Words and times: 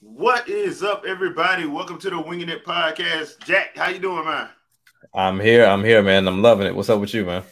What 0.00 0.48
is 0.48 0.82
up, 0.82 1.04
everybody? 1.06 1.66
Welcome 1.66 1.98
to 2.00 2.10
the 2.10 2.20
Winging 2.20 2.48
It 2.48 2.64
podcast. 2.64 3.38
Jack, 3.44 3.76
how 3.76 3.88
you 3.88 3.98
doing, 3.98 4.24
man? 4.24 4.48
I'm 5.14 5.40
here. 5.40 5.64
I'm 5.64 5.84
here, 5.84 6.02
man. 6.02 6.26
I'm 6.26 6.42
loving 6.42 6.66
it. 6.66 6.74
What's 6.74 6.90
up 6.90 7.00
with 7.00 7.14
you, 7.14 7.24
man? 7.24 7.42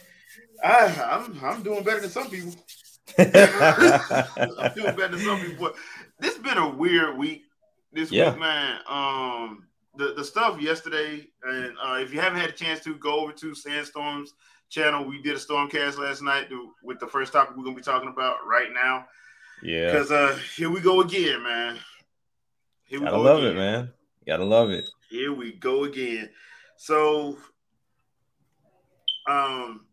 I, 0.63 0.85
I'm 1.23 1.43
I'm 1.43 1.63
doing 1.63 1.83
better 1.83 2.01
than 2.01 2.09
some 2.09 2.29
people. 2.29 2.53
I'm 3.17 4.73
doing 4.73 4.95
better 4.95 5.09
than 5.15 5.19
some 5.19 5.39
people. 5.41 5.67
But 5.67 5.75
this 6.19 6.35
has 6.35 6.43
been 6.43 6.57
a 6.57 6.69
weird 6.69 7.17
week. 7.17 7.43
This 7.91 8.11
Yeah. 8.11 8.31
week, 8.31 8.39
man. 8.39 8.79
Um, 8.87 9.67
the 9.95 10.13
the 10.15 10.23
stuff 10.23 10.59
yesterday, 10.61 11.27
and 11.43 11.75
uh, 11.83 11.95
if 11.99 12.13
you 12.13 12.19
haven't 12.19 12.39
had 12.39 12.49
a 12.49 12.53
chance 12.53 12.79
to 12.81 12.95
go 12.95 13.19
over 13.19 13.31
to 13.33 13.53
Sandstorm's 13.53 14.33
channel, 14.69 15.05
we 15.05 15.21
did 15.21 15.35
a 15.35 15.39
stormcast 15.39 15.97
last 15.97 16.21
night 16.21 16.49
to, 16.49 16.71
with 16.83 16.99
the 16.99 17.07
first 17.07 17.31
topic 17.33 17.55
we're 17.55 17.63
gonna 17.63 17.75
be 17.75 17.81
talking 17.81 18.09
about 18.09 18.37
right 18.47 18.69
now. 18.73 19.05
yeah, 19.61 19.91
Because 19.91 20.11
uh, 20.11 20.37
here 20.55 20.69
we 20.69 20.81
go 20.81 21.01
again, 21.01 21.43
man. 21.43 21.77
Here 22.85 22.99
we 22.99 23.05
gotta 23.05 23.17
go 23.17 23.23
love 23.23 23.37
again. 23.39 23.51
it, 23.51 23.55
man. 23.55 23.93
Gotta 24.25 24.45
love 24.45 24.69
it. 24.71 24.89
Here 25.09 25.33
we 25.33 25.53
go 25.53 25.83
again. 25.83 26.29
So, 26.77 27.37
um, 29.27 29.85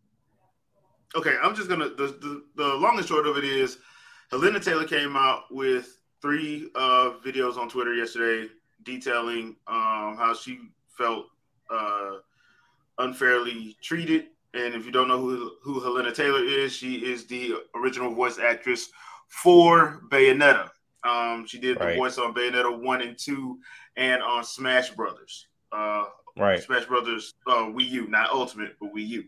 okay, 1.15 1.35
I'm 1.41 1.55
just 1.55 1.69
gonna 1.69 1.89
the, 1.89 2.07
the 2.07 2.43
the 2.55 2.67
long 2.75 2.97
and 2.97 3.07
short 3.07 3.27
of 3.27 3.37
it 3.37 3.43
is, 3.43 3.77
Helena 4.31 4.59
Taylor 4.59 4.85
came 4.85 5.15
out 5.15 5.43
with 5.51 6.01
three 6.21 6.71
uh 6.75 7.11
videos 7.23 7.57
on 7.57 7.69
Twitter 7.69 7.93
yesterday 7.93 8.49
detailing 8.83 9.55
um 9.67 10.17
how 10.17 10.33
she 10.33 10.59
felt 10.97 11.27
uh 11.69 12.17
unfairly 12.97 13.75
treated. 13.81 14.27
And 14.53 14.73
if 14.73 14.85
you 14.85 14.91
don't 14.91 15.07
know 15.07 15.19
who 15.19 15.51
who 15.63 15.79
Helena 15.79 16.11
Taylor 16.11 16.43
is, 16.43 16.73
she 16.73 16.95
is 16.95 17.25
the 17.25 17.55
original 17.75 18.13
voice 18.13 18.37
actress 18.39 18.89
for 19.27 20.01
Bayonetta. 20.09 20.69
Um, 21.03 21.47
she 21.47 21.57
did 21.57 21.79
the 21.79 21.85
voice 21.97 22.17
on 22.17 22.33
Bayonetta 22.33 22.79
one 22.79 23.01
and 23.01 23.17
two, 23.17 23.59
and 23.95 24.21
on 24.21 24.43
Smash 24.43 24.91
Brothers. 24.91 25.47
Uh, 25.71 26.05
Right. 26.37 26.63
Smash 26.63 26.85
Brothers 26.85 27.33
uh, 27.45 27.65
Wii 27.65 27.89
U, 27.89 28.07
not 28.07 28.29
Ultimate, 28.29 28.77
but 28.79 28.93
Wii 28.95 29.07
U. 29.07 29.23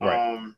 Right. 0.00 0.34
Um, 0.34 0.56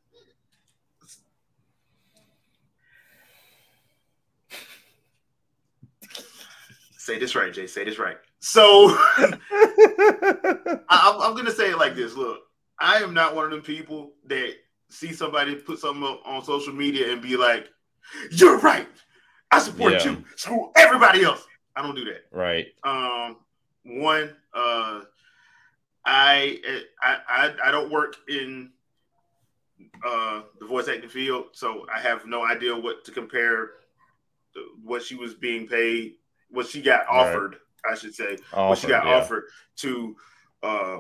say 7.05 7.19
this 7.19 7.34
right, 7.34 7.52
Jay. 7.52 7.66
Say 7.66 7.84
this 7.84 7.98
right. 7.98 8.16
So 8.41 8.62
I, 8.88 10.78
I'm, 10.88 11.34
gonna 11.36 11.50
say 11.50 11.70
it 11.70 11.78
like 11.78 11.94
this. 11.94 12.14
Look, 12.16 12.41
I 12.80 12.97
am 13.02 13.12
not 13.14 13.34
one 13.36 13.44
of 13.44 13.50
them 13.50 13.62
people 13.62 14.12
that 14.27 14.55
see 14.88 15.12
somebody 15.12 15.55
put 15.55 15.78
something 15.78 16.02
up 16.05 16.22
on 16.25 16.42
social 16.44 16.72
media 16.72 17.12
and 17.12 17.20
be 17.20 17.36
like, 17.36 17.69
"You're 18.30 18.58
right. 18.58 18.88
I 19.50 19.58
support 19.58 19.92
Yeah. 19.92 20.05
you. 20.12 20.25
Screw 20.36 20.70
everybody 20.77 21.25
else." 21.25 21.44
I 21.77 21.82
don't 21.82 21.94
do 21.94 22.05
that. 22.05 22.25
right. 22.30 22.66
Um, 22.84 23.36
one, 23.84 24.34
uh, 24.55 25.00
I, 26.06 26.58
I 27.02 27.16
I 27.28 27.55
I 27.66 27.70
don't 27.70 27.91
work 27.91 28.16
in 28.28 28.70
uh 30.06 30.42
the 30.60 30.66
voice 30.66 30.88
acting 30.88 31.08
field, 31.10 31.47
so 31.52 31.86
I 31.94 32.00
have 32.00 32.27
no 32.27 32.44
idea 32.47 32.75
what 32.77 33.05
to 33.05 33.10
compare 33.12 33.70
the- 34.55 34.69
what 34.82 35.02
she 35.02 35.16
was 35.16 35.34
being 35.34 35.66
paid, 35.66 36.14
what 36.55 36.66
she 36.69 36.80
got 36.80 37.06
Right. 37.06 37.08
offered, 37.08 37.56
I 37.88 37.94
should 37.97 38.14
say, 38.14 38.38
what 38.52 38.78
she 38.78 38.86
got 38.86 39.05
yeah. 39.05 39.14
offered 39.14 39.44
to, 39.77 40.16
uh, 40.62 40.98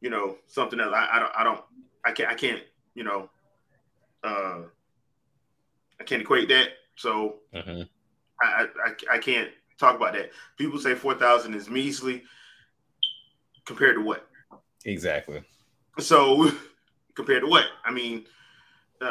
you 0.00 0.10
know, 0.10 0.36
something 0.46 0.80
else. 0.80 0.92
I, 0.94 1.08
I 1.12 1.18
don't 1.20 1.32
I 1.36 1.44
don't 1.44 1.60
I 2.04 2.12
can't 2.12 2.28
I 2.30 2.34
can't 2.34 2.62
you 2.94 3.04
know, 3.04 3.30
uh, 4.22 4.62
I 6.00 6.04
can't 6.04 6.22
equate 6.22 6.48
that. 6.48 6.68
So 6.96 7.40
Mhm. 7.54 7.88
I, 8.40 8.66
I 8.84 8.94
I 9.14 9.18
can't 9.18 9.50
talk 9.78 9.96
about 9.96 10.12
that. 10.14 10.30
People 10.58 10.78
say 10.78 10.94
four 10.94 11.14
thousand 11.14 11.54
is 11.54 11.70
measly 11.70 12.22
compared 13.64 13.96
to 13.96 14.02
what? 14.02 14.28
Exactly. 14.84 15.42
So 15.98 16.50
compared 17.14 17.42
to 17.42 17.48
what? 17.48 17.66
I 17.84 17.90
mean, 17.90 18.26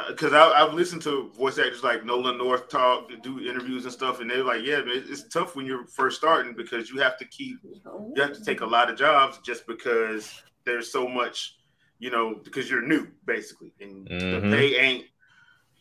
because 0.09 0.33
I 0.33 0.49
I've 0.49 0.73
listened 0.73 1.01
to 1.03 1.29
voice 1.31 1.57
actors 1.59 1.83
like 1.83 2.05
Nolan 2.05 2.37
North 2.37 2.69
talk, 2.69 3.09
do 3.21 3.39
interviews 3.41 3.83
and 3.83 3.93
stuff, 3.93 4.21
and 4.21 4.29
they're 4.29 4.43
like, 4.43 4.63
yeah, 4.63 4.77
man, 4.77 5.03
it's 5.07 5.27
tough 5.27 5.55
when 5.55 5.65
you're 5.65 5.85
first 5.85 6.17
starting 6.17 6.53
because 6.53 6.89
you 6.89 6.99
have 6.99 7.17
to 7.19 7.25
keep 7.25 7.57
you 7.63 8.21
have 8.21 8.33
to 8.33 8.43
take 8.43 8.61
a 8.61 8.65
lot 8.65 8.89
of 8.89 8.97
jobs 8.97 9.39
just 9.39 9.67
because 9.67 10.41
there's 10.65 10.91
so 10.91 11.07
much, 11.07 11.57
you 11.99 12.09
know, 12.09 12.35
because 12.43 12.69
you're 12.69 12.81
new 12.85 13.07
basically, 13.25 13.71
and 13.81 14.07
the 14.07 14.13
Mhm. 14.13 14.51
pay 14.51 14.75
ain't 14.77 15.05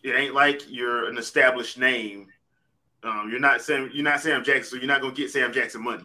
it 0.03 0.15
ain't 0.17 0.34
like 0.34 0.63
you're 0.69 1.09
an 1.09 1.17
established 1.17 1.79
name. 1.79 2.27
Um, 3.05 3.29
you're 3.31 3.41
not 3.41 3.63
Sam, 3.63 3.91
you're 3.93 4.05
not 4.05 4.21
Sam 4.21 4.45
Jackson, 4.45 4.65
so 4.65 4.77
you're 4.77 4.87
not 4.87 5.01
gonna 5.01 5.15
get 5.15 5.31
Sam 5.31 5.53
Jackson 5.53 5.83
money. 5.83 6.05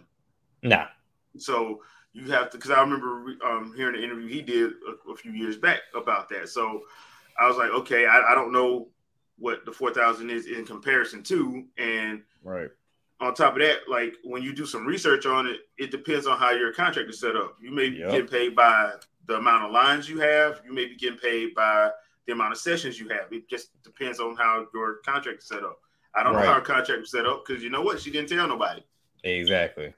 Nah. 0.64 0.88
So 1.38 1.84
you 2.14 2.32
have 2.32 2.50
to, 2.52 2.58
because 2.58 2.72
I 2.72 2.82
remember 2.82 3.36
um, 3.46 3.74
hearing 3.76 3.96
an 3.96 4.04
interview 4.04 4.28
he 4.28 4.42
did 4.42 4.72
a, 4.88 5.12
a 5.12 5.16
few 5.16 5.32
years 5.32 5.58
back 5.58 5.82
about 5.96 6.30
that. 6.30 6.50
So 6.50 6.84
I 7.40 7.48
was 7.48 7.58
like, 7.58 7.70
okay, 7.72 8.06
I, 8.06 8.32
I 8.32 8.36
don't 8.36 8.52
know 8.52 8.90
what 9.38 9.66
the 9.66 9.72
four 9.72 9.94
thousand 9.94 10.30
is 10.30 10.48
in 10.48 10.66
comparison 10.66 11.24
to, 11.24 11.64
and 11.78 12.24
Right. 12.44 12.70
on 13.20 13.34
top 13.34 13.54
of 13.54 13.60
that, 13.62 13.80
like 13.90 14.16
when 14.24 14.42
you 14.42 14.54
do 14.54 14.66
some 14.66 14.86
research 14.86 15.26
on 15.26 15.46
it, 15.48 15.62
it 15.78 15.92
depends 15.92 16.28
on 16.28 16.38
how 16.38 16.52
your 16.52 16.74
contract 16.74 17.10
is 17.10 17.20
set 17.20 17.36
up. 17.36 17.58
You 17.62 17.72
may 17.72 17.90
be 17.90 17.98
Yep. 17.98 18.12
getting 18.12 18.28
paid 18.28 18.56
by 18.56 18.94
the 19.26 19.36
amount 19.38 19.66
of 19.66 19.72
lines 19.72 20.10
you 20.10 20.20
have. 20.20 20.62
You 20.66 20.74
may 20.74 20.86
be 20.86 20.96
getting 20.96 21.20
paid 21.20 21.54
by 21.54 21.92
the 22.26 22.34
amount 22.34 22.54
of 22.54 22.58
sessions 22.60 23.00
you 23.00 23.08
have. 23.10 23.32
It 23.32 23.50
just 23.50 23.82
depends 23.84 24.20
on 24.20 24.36
how 24.36 24.68
your 24.74 24.98
contract 25.06 25.40
is 25.40 25.48
set 25.48 25.64
up. 25.64 25.80
I 26.16 26.24
don't 26.24 26.34
know 26.34 26.40
how 26.40 26.54
her 26.56 26.62
contract 26.62 27.02
was 27.02 27.12
set 27.12 27.26
up 27.26 27.46
because 27.46 27.64
you 27.64 27.70
know 27.70 27.82
what? 27.82 28.00
She 28.02 28.10
didn't 28.12 28.30
tell 28.30 28.48
nobody. 28.48 28.82
Exactly. 29.24 29.94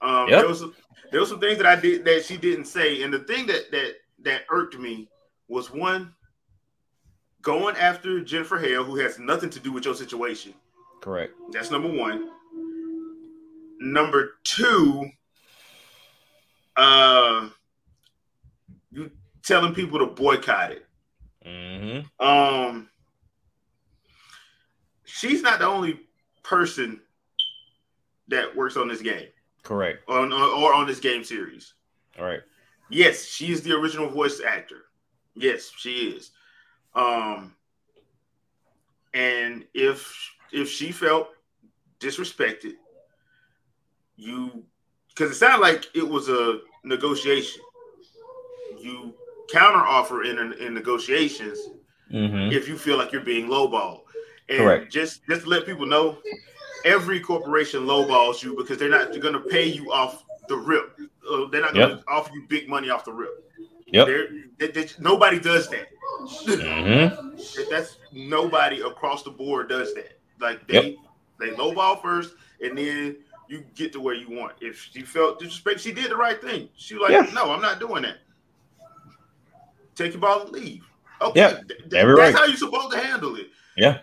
Um, 0.00 0.28
Yep. 0.28 0.40
there 0.40 0.48
was 0.48 0.64
there 1.12 1.20
was 1.20 1.28
some 1.28 1.40
things 1.40 1.58
that 1.58 1.66
I 1.66 1.76
did 1.76 2.04
that 2.04 2.24
she 2.24 2.36
didn't 2.36 2.64
say, 2.66 3.02
and 3.02 3.12
the 3.12 3.20
thing 3.20 3.46
that 3.46 3.70
that 3.70 3.94
that 4.22 4.42
irked 4.50 4.78
me 4.78 5.08
was 5.48 5.70
one 5.70 6.14
going 7.46 7.76
after 7.76 8.20
Jennifer 8.20 8.58
Hale, 8.58 8.82
who 8.82 8.96
has 8.96 9.20
nothing 9.20 9.48
to 9.50 9.60
do 9.60 9.70
with 9.70 9.84
your 9.84 9.94
situation. 9.94 10.52
Correct. 11.00 11.32
That's 11.52 11.70
number 11.70 11.88
one. 11.88 12.28
Number 13.78 14.32
two, 14.42 15.08
uh, 16.76 17.48
you 18.90 19.12
telling 19.44 19.74
people 19.74 20.00
to 20.00 20.06
boycott 20.06 20.72
it. 20.72 20.86
Mm-hmm. 21.46 22.26
Um, 22.26 22.88
she's 25.04 25.40
not 25.40 25.60
the 25.60 25.66
only 25.66 26.00
person 26.42 27.00
that 28.26 28.56
works 28.56 28.76
on 28.76 28.88
this 28.88 29.00
game 29.00 29.28
Correct. 29.62 30.02
on 30.08 30.32
or 30.32 30.74
on 30.74 30.88
this 30.88 30.98
game 30.98 31.22
series. 31.22 31.74
All 32.18 32.24
right. 32.24 32.40
Yes, 32.90 33.24
she 33.24 33.52
is 33.52 33.62
the 33.62 33.72
original 33.72 34.08
voice 34.08 34.40
actor. 34.44 34.86
Yes, 35.36 35.70
she 35.76 36.08
is. 36.08 36.32
Um, 36.96 37.54
and 39.14 39.64
if 39.74 40.12
if 40.52 40.68
she 40.68 40.92
felt 40.92 41.28
disrespected, 42.00 42.74
you 44.16 44.64
because 45.08 45.30
it 45.30 45.34
sounded 45.36 45.60
like 45.62 45.86
it 45.94 46.06
was 46.06 46.28
a 46.28 46.60
negotiation. 46.84 47.62
You 48.78 49.14
counter 49.50 49.78
offer 49.78 50.24
in 50.24 50.52
in 50.54 50.74
negotiations 50.74 51.58
Mm-hmm. 52.12 52.52
if 52.52 52.68
you 52.68 52.78
feel 52.78 52.96
like 52.98 53.10
you're 53.10 53.20
being 53.24 53.48
lowballed. 53.48 54.02
And 54.48 54.58
Correct. 54.58 54.92
just 54.92 55.26
just 55.28 55.42
to 55.42 55.48
let 55.48 55.66
people 55.66 55.86
know, 55.86 56.18
every 56.84 57.18
corporation 57.18 57.84
lowballs 57.84 58.44
you 58.44 58.54
because 58.56 58.78
they're 58.78 58.88
not 58.88 59.10
going 59.20 59.34
to 59.34 59.40
pay 59.40 59.66
you 59.66 59.90
off 59.92 60.22
the 60.48 60.56
rip. 60.56 60.96
Uh, 61.28 61.46
they're 61.50 61.60
not 61.62 61.74
going 61.74 61.88
to 61.88 61.94
Yep. 61.96 62.04
offer 62.06 62.30
you 62.32 62.46
big 62.48 62.68
money 62.68 62.90
off 62.90 63.04
the 63.04 63.12
rip. 63.12 63.44
Yep. 63.88 64.06
They- 64.58 64.88
nobody 65.00 65.40
does 65.40 65.68
that. 65.70 65.88
Mm-hmm. 66.24 67.36
That- 67.36 67.66
That's 67.70 67.98
nobody 68.12 68.80
across 68.82 69.22
the 69.22 69.30
board 69.30 69.68
does 69.68 69.94
that. 69.94 70.18
Like 70.40 70.66
they 70.68 70.96
they 71.38 71.50
lowball 71.50 72.00
first, 72.02 72.34
and 72.62 72.76
then 72.76 73.16
you 73.48 73.64
get 73.74 73.92
to 73.92 74.00
where 74.00 74.14
you 74.14 74.28
want. 74.38 74.54
If 74.60 74.88
she 74.92 75.02
felt 75.02 75.38
disrespect, 75.38 75.80
she 75.80 75.92
did 75.92 76.10
the 76.10 76.16
right 76.16 76.40
thing. 76.40 76.68
She 76.76 76.94
was 76.94 77.02
like, 77.02 77.12
Yeah. 77.12 77.32
no, 77.32 77.50
I'm 77.52 77.62
not 77.62 77.78
doing 77.78 78.02
that. 78.02 78.16
Take 79.94 80.12
your 80.12 80.20
ball 80.20 80.42
and 80.42 80.50
leave. 80.50 80.84
Okay, 81.22 81.40
Yeah, 81.40 81.50
th- 81.54 81.66
th- 81.68 81.80
that's 81.88 82.06
right. 82.06 82.34
how 82.34 82.44
you're 82.44 82.56
supposed 82.56 82.90
to 82.92 82.98
handle 82.98 83.36
it. 83.36 83.48
Yeah. 83.76 84.00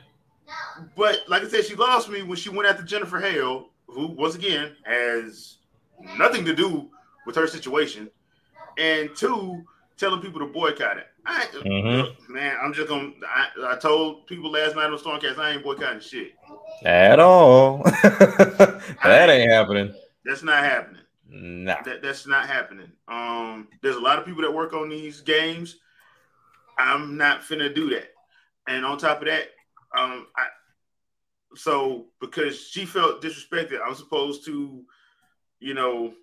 But 0.96 1.20
like 1.28 1.44
I 1.44 1.48
said, 1.48 1.66
she 1.66 1.76
lost 1.76 2.10
me 2.10 2.24
when 2.24 2.38
she 2.38 2.50
went 2.50 2.68
after 2.68 2.84
Jennifer 2.84 3.20
Hale, 3.20 3.70
who 3.88 4.08
once 4.08 4.34
again 4.36 4.76
has 4.84 5.58
nothing 6.18 6.44
to 6.46 6.56
do 6.56 6.90
with 7.28 7.36
her 7.36 7.46
situation, 7.48 8.10
and 8.80 9.16
two, 9.16 9.64
telling 9.98 10.20
people 10.22 10.40
to 10.40 10.48
boycott 10.48 10.98
it. 10.98 11.08
I, 11.26 11.46
Mhm. 11.46 12.30
man, 12.30 12.58
I'm 12.62 12.74
just 12.74 12.90
gonna. 12.90 13.12
I, 13.26 13.74
I 13.74 13.76
told 13.78 14.28
people 14.28 14.52
last 14.52 14.76
night 14.76 14.90
on 14.90 14.98
Stormcast 14.98 15.38
I 15.38 15.52
ain't 15.52 15.64
boycotting 15.64 16.02
shit. 16.02 16.34
At 16.84 17.20
all. 17.20 17.84
that 18.04 19.30
ain't 19.30 19.52
happening. 19.52 19.94
That's 20.26 20.44
not 20.44 20.64
happening. 20.64 21.02
Nah. 21.30 21.82
That, 21.84 22.02
that's 22.02 22.28
not 22.28 22.48
happening. 22.48 22.92
Um, 23.08 23.70
there's 23.82 23.96
a 23.96 24.00
lot 24.02 24.20
of 24.20 24.26
people 24.26 24.42
that 24.42 24.54
work 24.54 24.74
on 24.74 24.90
these 24.90 25.22
games. 25.22 25.78
I'm 26.78 27.18
not 27.18 27.42
finna 27.42 27.74
do 27.74 27.90
that. 27.92 28.10
And 28.68 28.86
on 28.86 28.98
top 28.98 29.20
of 29.22 29.28
that, 29.28 29.50
um, 29.98 30.28
I 30.36 30.48
so 31.56 32.08
because 32.20 32.60
she 32.60 32.86
felt 32.86 33.22
disrespected, 33.22 33.80
I'm 33.86 33.96
supposed 33.96 34.44
to, 34.46 34.84
you 35.60 35.74
know, 35.74 36.14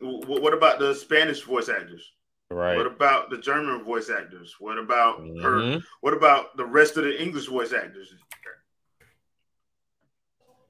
w- 0.00 0.40
what 0.40 0.54
about 0.54 0.78
the 0.78 0.94
Spanish 0.94 1.42
voice 1.42 1.68
actors? 1.68 2.12
Right. 2.52 2.76
What 2.76 2.86
about 2.86 3.30
the 3.30 3.38
German 3.38 3.82
voice 3.84 4.10
actors? 4.10 4.54
What 4.60 4.78
about 4.78 5.18
her? 5.20 5.56
Mhm. 5.58 5.82
What 6.00 6.12
about 6.14 6.56
the 6.56 6.64
rest 6.64 6.96
of 6.96 7.04
the 7.04 7.20
English 7.20 7.46
voice 7.46 7.72
actors? 7.72 8.14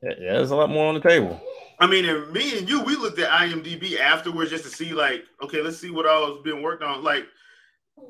Yeah, 0.03 0.15
there's 0.19 0.51
a 0.51 0.57
lot 0.57 0.69
more 0.71 0.87
on 0.89 0.95
the 0.95 1.01
table. 1.01 1.41
I 1.79 1.87
mean, 1.87 2.05
and 2.05 2.31
me 2.33 2.59
and 2.59 2.69
you, 2.69 2.81
we 2.83 2.97
looked 2.97 3.19
at 3.19 3.31
IMDb 3.31 3.99
afterwards 3.99 4.51
just 4.51 4.65
to 4.65 4.71
see, 4.71 4.93
like, 4.93 5.25
okay, 5.43 5.63
let's 5.63 5.79
see 5.79 5.91
what 5.91 6.07
all 6.07 6.35
has 6.35 6.43
been 6.43 6.61
worked 6.63 6.83
on. 6.83 7.03
Like, 7.05 7.27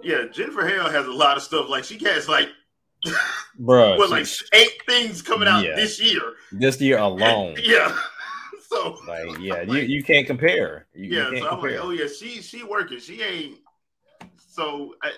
yeah, 0.02 0.24
Jennifer 0.32 0.66
Hale 0.66 0.88
has 0.88 1.06
a 1.06 1.12
lot 1.12 1.36
of 1.36 1.42
stuff. 1.42 1.68
Like, 1.68 1.84
she 1.84 2.02
has 2.04 2.28
like 2.28 2.48
Bruh. 3.60 3.98
what, 3.98 4.10
like 4.10 4.26
eight 4.54 4.82
things 4.88 5.20
coming 5.22 5.48
out 5.48 5.64
Yeah. 5.64 5.74
this 5.76 6.00
year. 6.00 6.20
this 6.50 6.80
year 6.80 6.98
alone. 6.98 7.56
Yeah. 7.62 7.96
so 8.68 8.98
Like, 9.06 9.38
yeah, 9.38 9.62
you, 9.62 9.80
you 9.80 10.02
can't 10.02 10.26
compare. 10.26 10.86
You, 10.94 11.04
you 11.04 11.16
yeah, 11.18 11.24
can't 11.24 11.38
so 11.38 11.44
I'm 11.48 11.52
like, 11.60 11.60
compare. 11.60 11.80
oh 11.82 11.90
yeah, 11.90 12.06
she 12.06 12.40
she 12.40 12.62
working. 12.64 13.00
She 13.00 13.20
ain't. 13.22 13.58
So 14.52 14.96
I, 15.02 15.12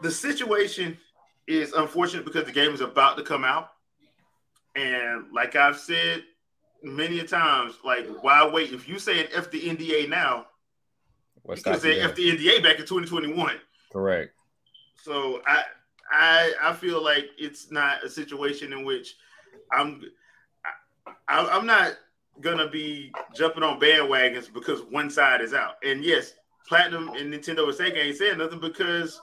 the 0.00 0.10
situation 0.10 0.96
is 1.48 1.72
unfortunate 1.72 2.24
because 2.24 2.44
the 2.44 2.52
game 2.52 2.72
is 2.72 2.80
about 2.80 3.16
to 3.16 3.24
come 3.24 3.42
out, 3.42 3.70
and 4.76 5.24
like 5.34 5.56
I've 5.56 5.76
said 5.76 6.22
many 6.84 7.18
a 7.18 7.24
times, 7.24 7.74
like 7.84 8.06
why 8.22 8.48
wait? 8.48 8.72
If 8.72 8.88
you 8.88 9.00
say 9.00 9.18
an 9.18 9.26
F 9.34 9.50
the 9.50 9.60
NDA 9.60 10.08
now, 10.08 10.46
What's 11.42 11.66
you 11.66 11.72
could 11.72 11.82
say 11.82 11.98
F 11.98 12.14
the 12.14 12.30
NDA 12.30 12.62
back 12.62 12.78
in 12.78 12.86
2021. 12.86 13.56
Correct. 13.92 14.32
So 15.02 15.42
I 15.44 15.64
I 16.12 16.52
I 16.62 16.72
feel 16.72 17.02
like 17.02 17.30
it's 17.36 17.72
not 17.72 18.04
a 18.04 18.08
situation 18.08 18.72
in 18.72 18.84
which 18.84 19.16
I'm 19.72 20.02
I, 21.26 21.44
I'm 21.44 21.66
not 21.66 21.96
gonna 22.40 22.68
be 22.70 23.12
jumping 23.34 23.64
on 23.64 23.80
bandwagons 23.80 24.52
because 24.54 24.82
one 24.82 25.10
side 25.10 25.40
is 25.40 25.52
out. 25.52 25.74
And 25.84 26.04
yes, 26.04 26.34
Platinum 26.68 27.08
and 27.10 27.32
Nintendo 27.32 27.64
and 27.64 27.76
Sega 27.76 28.04
ain't 28.04 28.16
saying 28.16 28.38
nothing 28.38 28.60
because 28.60 29.20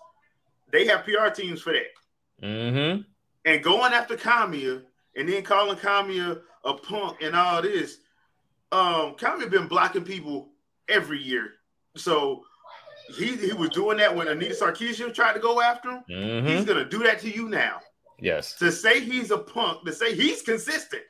they 0.72 0.86
have 0.88 1.06
PR 1.06 1.30
teams 1.30 1.62
for 1.62 1.74
that. 1.74 2.46
Mm-hmm. 2.46 3.02
And 3.46 3.64
going 3.64 3.94
after 3.94 4.16
Kamiya 4.16 4.84
and 5.16 5.30
then 5.30 5.44
calling 5.44 5.78
Kamiya 5.78 6.42
a 6.64 6.74
punk 6.74 7.22
and 7.22 7.36
all 7.36 7.62
this, 7.62 7.98
um, 8.72 9.16
Kamiya 9.16 9.50
been 9.50 9.68
blocking 9.68 10.04
people 10.04 10.50
every 10.90 11.22
year. 11.22 11.52
So 11.96 12.44
he 13.16 13.36
he 13.36 13.54
was 13.54 13.70
doing 13.70 13.98
that 13.98 14.16
when 14.16 14.28
Anita 14.28 14.56
Sarkeesian 14.56 15.14
tried 15.14 15.34
to 15.34 15.40
go 15.40 15.62
after 15.62 15.92
him. 15.92 16.04
Mm-hmm. 16.10 16.48
He's 16.48 16.66
gonna 16.66 16.86
do 16.86 17.04
that 17.04 17.20
to 17.20 17.30
you 17.30 17.50
now. 17.50 17.80
Yes. 18.20 18.56
To 18.56 18.72
say 18.72 19.02
he's 19.02 19.32
a 19.32 19.38
punk, 19.38 19.86
to 19.86 19.92
say 19.92 20.16
he's 20.16 20.42
consistent. 20.42 21.04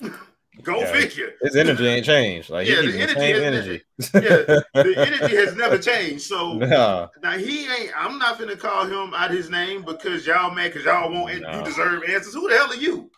Go 0.62 0.78
Yeah. 0.80 0.92
figure. 0.92 1.32
His 1.42 1.56
energy 1.56 1.86
ain't 1.86 2.06
changed. 2.06 2.48
Like 2.48 2.68
Yeah, 2.68 2.76
the 2.82 2.98
energy 3.00 3.14
same 3.20 3.34
has 3.34 3.42
energy. 3.42 3.82
Yeah, 4.14 4.60
the 4.82 4.94
energy 5.06 5.36
has 5.36 5.54
never 5.56 5.78
changed. 5.78 6.22
So 6.24 6.54
Nah. 6.54 7.08
now 7.22 7.32
he 7.36 7.66
ain't. 7.66 7.90
I'm 7.96 8.18
not 8.18 8.38
gonna 8.38 8.56
call 8.56 8.84
him 8.86 9.12
out 9.14 9.30
his 9.30 9.50
name 9.50 9.82
because 9.84 10.26
y'all 10.26 10.52
mad 10.54 10.72
because 10.72 10.84
y'all 10.84 11.10
want 11.10 11.40
No. 11.40 11.58
you 11.58 11.64
deserve 11.64 12.02
answers. 12.08 12.34
Who 12.34 12.48
the 12.48 12.56
hell 12.56 12.70
are 12.70 12.76
you? 12.76 13.10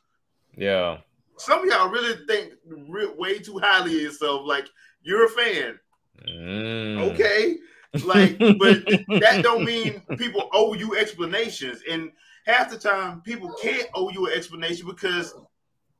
Yeah. 0.57 0.99
Some 1.37 1.61
of 1.61 1.67
y'all 1.67 1.91
really 1.91 2.15
think 2.27 2.55
re- 2.89 3.13
way 3.19 3.39
too 3.39 3.59
highly 3.59 3.95
of 3.97 4.01
yourself. 4.03 4.47
Like 4.47 4.67
you're 5.03 5.27
a 5.27 5.29
fan, 5.29 5.79
Mm. 6.27 7.13
okay? 7.13 7.57
Like, 8.05 8.39
but 8.39 8.85
that 9.21 9.41
don't 9.43 9.65
mean 9.65 10.03
people 10.17 10.49
owe 10.53 10.73
you 10.75 10.97
explanations. 10.97 11.81
And 11.91 12.11
half 12.47 12.71
the 12.71 12.79
time, 12.79 13.21
people 13.21 13.55
can't 13.63 13.89
owe 13.95 14.11
you 14.11 14.27
an 14.27 14.33
explanation 14.33 14.87
because 14.87 15.35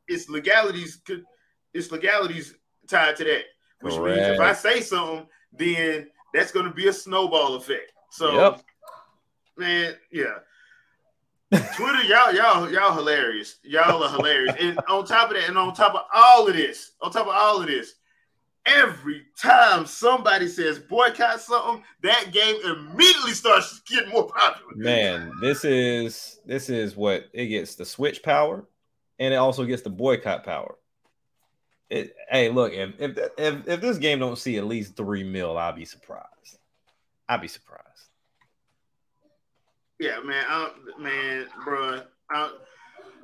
it's 0.09 0.29
legalities. 0.29 1.01
It's 1.75 1.91
legalities 1.91 2.55
tied 2.89 3.17
to 3.17 3.25
that. 3.25 3.43
Which 3.81 3.95
means 3.95 4.27
if 4.27 4.41
I 4.41 4.53
say 4.53 4.81
something, 4.81 5.27
then 5.53 6.09
that's 6.33 6.53
going 6.53 6.67
to 6.67 6.73
be 6.73 6.89
a 6.89 6.93
snowball 6.93 7.57
effect. 7.57 7.93
So, 8.11 8.33
Yep. 8.33 8.63
man, 9.57 9.95
yeah. 10.11 10.39
Twitter, 11.77 12.03
y'all, 12.03 12.35
y'all, 12.35 12.71
y'all 12.71 12.95
hilarious. 12.95 13.59
Y'all 13.63 14.03
are 14.03 14.11
hilarious. 14.11 14.57
And 14.59 14.81
on 14.89 15.05
top 15.05 15.31
of 15.31 15.37
that, 15.37 15.49
and 15.49 15.57
on 15.57 15.75
top 15.75 15.95
of 15.95 16.03
all 16.13 16.49
of 16.49 16.55
this, 16.55 16.93
on 17.01 17.13
top 17.13 17.27
of 17.27 17.35
all 17.35 17.61
of 17.61 17.67
this, 17.69 17.95
every 18.67 19.23
time 19.41 19.87
somebody 19.87 20.49
says 20.49 20.79
boycott 20.79 21.41
something, 21.41 21.83
that 22.03 22.33
game 22.33 22.57
immediately 22.65 23.33
starts 23.33 23.81
getting 23.89 24.11
more 24.11 24.27
popular. 24.27 24.73
Man, 24.75 25.33
this 25.41 25.65
is 25.65 26.41
this 26.47 26.69
is 26.69 26.97
what 26.97 27.27
it 27.33 27.47
gets 27.47 27.77
the 27.77 27.85
switch 27.85 28.23
power, 28.23 28.67
and 29.19 29.33
it 29.35 29.37
also 29.37 29.65
gets 29.65 29.83
the 29.83 29.91
boycott 29.91 30.45
power. 30.45 30.75
It, 31.89 32.15
hey, 32.31 32.49
look, 32.49 32.73
if, 32.73 32.95
if 32.99 33.19
if 33.39 33.69
if 33.69 33.81
this 33.81 33.99
game 33.99 34.19
don't 34.19 34.37
see 34.39 34.57
at 34.59 34.67
least 34.67 34.97
three 34.97 35.23
mil, 35.23 35.57
I'll 35.57 35.73
be 35.73 35.85
surprised. 35.85 36.59
I'll 37.29 37.39
be 37.39 37.49
surprised. 37.49 37.83
Yeah, 39.99 40.19
man, 40.25 40.45
I, 40.49 40.71
man, 40.99 41.47
bro. 41.65 42.03
I, 42.31 42.51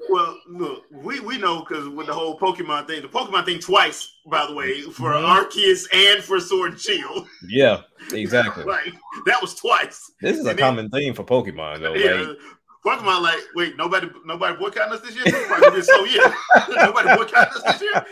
well, 0.08 0.36
look, 0.48 0.84
we 0.90 1.20
we 1.20 1.38
know 1.38 1.60
because 1.60 1.88
with 1.88 2.06
the 2.06 2.14
whole 2.14 2.38
Pokemon 2.38 2.86
thing, 2.86 3.02
the 3.02 3.08
Pokemon 3.08 3.44
thing 3.44 3.58
twice, 3.60 4.12
by 4.26 4.46
the 4.46 4.54
way, 4.54 4.80
for 4.82 5.10
Mhm. 5.10 5.44
Arceus 5.44 5.86
and 5.92 6.22
for 6.24 6.40
Sword 6.40 6.72
and 6.72 6.80
Shield. 6.80 7.26
Yeah, 7.46 7.82
exactly. 8.12 8.64
like 8.66 8.92
that 9.26 9.40
was 9.42 9.54
twice. 9.54 10.10
This 10.20 10.34
is 10.38 10.42
a 10.42 10.48
then- 10.48 10.56
common 10.58 10.88
theme 10.90 11.14
for 11.14 11.24
Pokemon, 11.24 11.80
though. 11.80 11.94
Yeah. 11.94 12.12
Like, 12.28 12.38
Pokemon, 12.84 13.22
like, 13.22 13.38
wait, 13.54 13.76
nobody, 13.76 14.08
nobody 14.24 14.56
boycotting 14.58 14.92
us 14.92 15.00
this 15.00 15.14
year. 15.14 15.24
This 15.24 15.46
probably 15.46 15.70
been 15.70 15.82
so 15.82 16.04
yeah, 16.04 16.34
nobody 16.68 17.08
boycotting 17.16 17.54
us 17.54 17.62
this 17.62 17.80
year. 17.82 18.04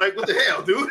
Like, 0.00 0.16
what 0.16 0.26
the 0.26 0.34
hell, 0.34 0.62
dude? 0.62 0.90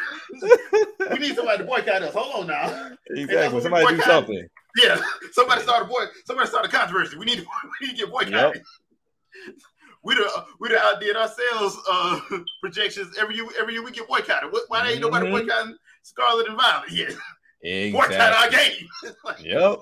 we 1.12 1.20
need 1.20 1.36
somebody 1.36 1.58
to 1.60 1.64
boycott 1.66 2.02
us. 2.04 2.14
Hold 2.14 2.42
on 2.44 2.48
now. 2.48 2.92
exactly. 3.10 3.62
Somebody 3.62 3.96
do 3.98 4.02
something. 4.04 4.48
Yeah, 4.82 5.02
somebody 5.34 5.62
started 5.62 5.90
boy. 5.90 6.06
Somebody 6.26 6.48
started 6.48 6.74
a 6.74 6.78
controversy. 6.78 7.18
We 7.18 7.26
need 7.26 7.40
to. 7.40 7.46
We 7.82 7.88
need 7.88 7.98
to 7.98 8.06
get 8.06 8.12
boycotted. 8.12 8.64
We 10.06 10.16
done, 10.16 10.28
we 10.60 10.70
done 10.70 10.80
outdid 10.82 11.16
ourselves 11.16 11.78
uh, 11.90 12.20
projections 12.62 13.16
every 13.20 13.36
year. 13.36 13.46
Every 13.60 13.74
year 13.74 13.84
we 13.84 13.92
get 13.92 14.08
boycotted. 14.08 14.52
What, 14.52 14.64
why 14.68 14.88
ain't 14.90 15.02
nobody 15.02 15.28
Mhm. 15.28 15.32
boycotting 15.32 15.78
Scarlet 16.04 16.48
and 16.48 16.58
Violet 16.58 16.92
yet? 16.92 17.12
Exactly. 17.62 17.92
Boycott 17.92 18.34
our 18.34 18.50
game. 18.50 18.88
Like, 19.24 19.44
Yep. 19.44 19.80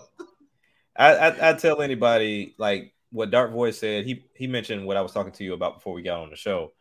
I, 0.95 1.15
I 1.15 1.49
I 1.49 1.53
tell 1.53 1.81
anybody 1.81 2.53
like 2.57 2.93
what 3.11 3.31
Dark 3.31 3.51
Voice 3.51 3.77
said. 3.77 4.05
He 4.05 4.25
he 4.35 4.47
mentioned 4.47 4.85
what 4.85 4.97
I 4.97 5.01
was 5.01 5.11
talking 5.11 5.31
to 5.33 5.43
you 5.43 5.53
about 5.53 5.75
before 5.75 5.93
we 5.93 6.01
got 6.01 6.21
on 6.21 6.29
the 6.29 6.35
show, 6.35 6.73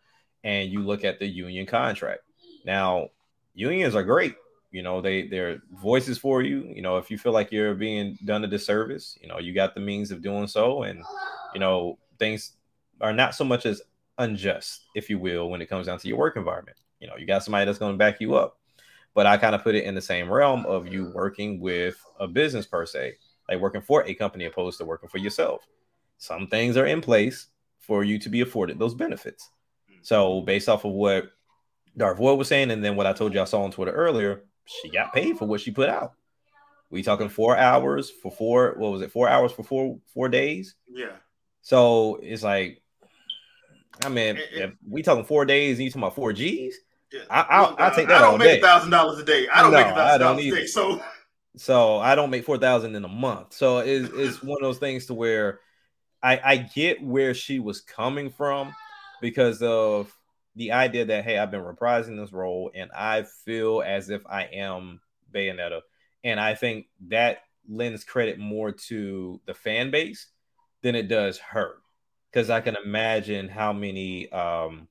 and 0.45 0.71
you 0.71 0.81
look 0.81 1.05
at 1.05 1.19
the 1.19 1.27
union 1.27 1.67
contract. 1.67 2.23
Now, 2.65 3.09
unions 3.55 3.95
are 3.95 4.03
great. 4.03 4.35
You 4.71 4.83
know 4.83 5.01
they 5.01 5.27
they're 5.27 5.63
voices 5.73 6.19
for 6.19 6.43
you. 6.43 6.73
You 6.75 6.83
know 6.83 6.97
if 6.97 7.11
you 7.11 7.19
feel 7.19 7.33
like 7.33 7.51
you're 7.53 7.75
being 7.75 8.19
done 8.25 8.45
a 8.45 8.49
disservice, 8.49 9.19
you 9.21 9.29
know 9.29 9.39
you 9.39 9.53
got 9.53 9.75
the 9.75 9.81
means 9.81 10.11
of 10.11 10.23
doing 10.23 10.47
so, 10.47 10.85
and 10.85 11.03
you 11.55 11.61
know 11.61 11.99
things 12.19 12.53
are 13.01 13.13
not 13.13 13.35
so 13.35 13.45
much 13.45 13.67
as 13.67 13.83
unjust, 14.19 14.85
if 14.95 15.09
you 15.09 15.19
will, 15.19 15.51
when 15.51 15.63
it 15.63 15.67
comes 15.67 15.87
down 15.87 15.99
to 15.99 16.09
your 16.09 16.19
work 16.19 16.37
environment. 16.37 16.77
You 17.01 17.09
know 17.09 17.17
you 17.17 17.27
got 17.27 17.43
somebody 17.43 17.65
that's 17.65 17.79
going 17.79 17.95
to 17.95 17.99
back 17.99 18.21
you 18.21 18.35
up 18.35 18.61
but 19.15 19.27
I 19.27 19.37
kind 19.37 19.55
of 19.55 19.63
put 19.63 19.75
it 19.75 19.85
in 19.85 19.95
the 19.95 20.01
same 20.01 20.31
realm 20.31 20.65
of 20.67 20.87
you 20.87 21.11
working 21.15 21.61
with 21.61 22.03
a 22.19 22.29
business 22.29 22.67
per 22.67 22.87
se, 22.87 23.17
like 23.49 23.61
working 23.61 23.83
for 23.83 24.05
a 24.07 24.15
company 24.15 24.45
opposed 24.45 24.79
to 24.79 24.85
working 24.85 25.09
for 25.09 25.19
yourself. 25.19 25.67
Some 26.21 26.47
things 26.47 26.77
are 26.77 26.87
in 26.87 27.01
place 27.01 27.49
for 27.81 28.05
you 28.05 28.19
to 28.21 28.29
be 28.29 28.43
afforded 28.43 28.79
those 28.79 28.95
benefits. 28.95 29.51
Mm. 29.91 29.99
So, 30.03 30.43
based 30.43 30.69
off 30.69 30.85
of 30.85 30.93
what 30.93 31.31
Darth 31.97 32.19
Void 32.19 32.39
was 32.39 32.47
saying, 32.47 32.71
and 32.71 32.85
then 32.85 32.95
what 32.95 33.07
I 33.07 33.13
told 33.13 33.35
you 33.35 33.41
I 33.41 33.45
saw 33.45 33.63
on 33.63 33.73
Twitter 33.73 33.91
earlier, 33.93 34.45
she 34.67 34.91
got 34.91 35.13
paid 35.13 35.37
for 35.39 35.47
what 35.47 35.61
she 35.61 35.71
put 35.73 35.89
out. 35.89 36.13
We 36.91 37.03
talking 37.03 37.29
four 37.29 37.57
hours 37.57 38.11
for 38.11 38.31
four. 38.31 38.75
What 38.77 38.93
was 38.93 39.01
it? 39.03 39.11
Four 39.11 39.29
hours 39.29 39.51
for 39.51 39.63
four 39.65 39.99
four 40.15 40.29
days. 40.29 40.75
yeah. 40.89 41.17
So 41.63 42.19
it's 42.23 42.43
like, 42.43 42.81
I 44.05 44.09
mean, 44.09 44.37
And- 44.37 44.41
if 44.53 44.71
we 44.89 45.03
talking 45.03 45.25
four 45.25 45.45
days, 45.45 45.79
and 45.79 45.85
you 45.85 45.91
talking 45.91 46.03
about 46.03 46.15
four 46.15 46.33
Gs, 46.33 46.41
yeah. 47.13 47.21
I- 47.31 47.47
I'll- 47.49 47.77
I'll 47.79 47.95
take 47.95 48.09
that 48.09 48.23
I 48.23 48.31
don't 48.31 48.39
make 48.39 48.59
a 48.59 48.67
thousand 48.67 48.91
dollars 48.91 49.19
a 49.19 49.25
day. 49.25 49.47
I 49.49 49.63
don't 49.63 49.73
No, 49.73 49.79
make 49.79 49.87
a 49.87 49.91
I 49.91 49.95
thousand 49.95 50.21
dollars 50.21 50.45
a 50.47 50.51
day. 50.51 50.67
So 50.67 51.03
So 51.57 51.99
I 51.99 52.15
don't 52.15 52.31
make 52.31 52.45
four 52.45 52.59
thousand 52.59 52.95
in 52.95 53.05
a 53.05 53.09
month. 53.09 53.53
So 53.55 53.79
it's, 53.79 54.09
it's 54.15 54.43
one 54.43 54.57
of 54.61 54.63
those 54.63 54.79
things 54.79 55.07
to 55.07 55.15
where 55.15 55.61
I, 56.23 56.41
I 56.45 56.57
get 56.57 57.03
where 57.03 57.35
she 57.35 57.59
was 57.59 57.81
coming 57.81 58.31
from 58.31 58.75
because 59.21 59.63
of 59.63 60.15
the 60.57 60.73
idea 60.73 61.05
that 61.07 61.25
hey, 61.25 61.39
I've 61.39 61.51
been 61.51 61.63
reprising 61.63 62.21
this 62.21 62.33
role 62.33 62.71
and 62.75 62.91
I 62.93 63.25
feel 63.45 63.83
as 63.85 64.11
if 64.11 64.27
I 64.27 64.45
am 64.45 65.01
Bayonetta, 65.33 65.81
and 66.25 66.41
I 66.41 66.55
think 66.55 66.87
that 67.09 67.39
lends 67.69 68.05
credit 68.05 68.39
more 68.39 68.73
to 68.73 69.41
the 69.47 69.55
fan 69.55 69.91
base 69.91 70.27
than 70.83 70.95
it 70.95 71.09
does 71.09 71.39
her, 71.39 71.77
because 72.31 72.51
I 72.51 72.61
can 72.61 72.77
imagine 72.77 73.49
how 73.49 73.73
many 73.73 74.31
um, 74.33 74.89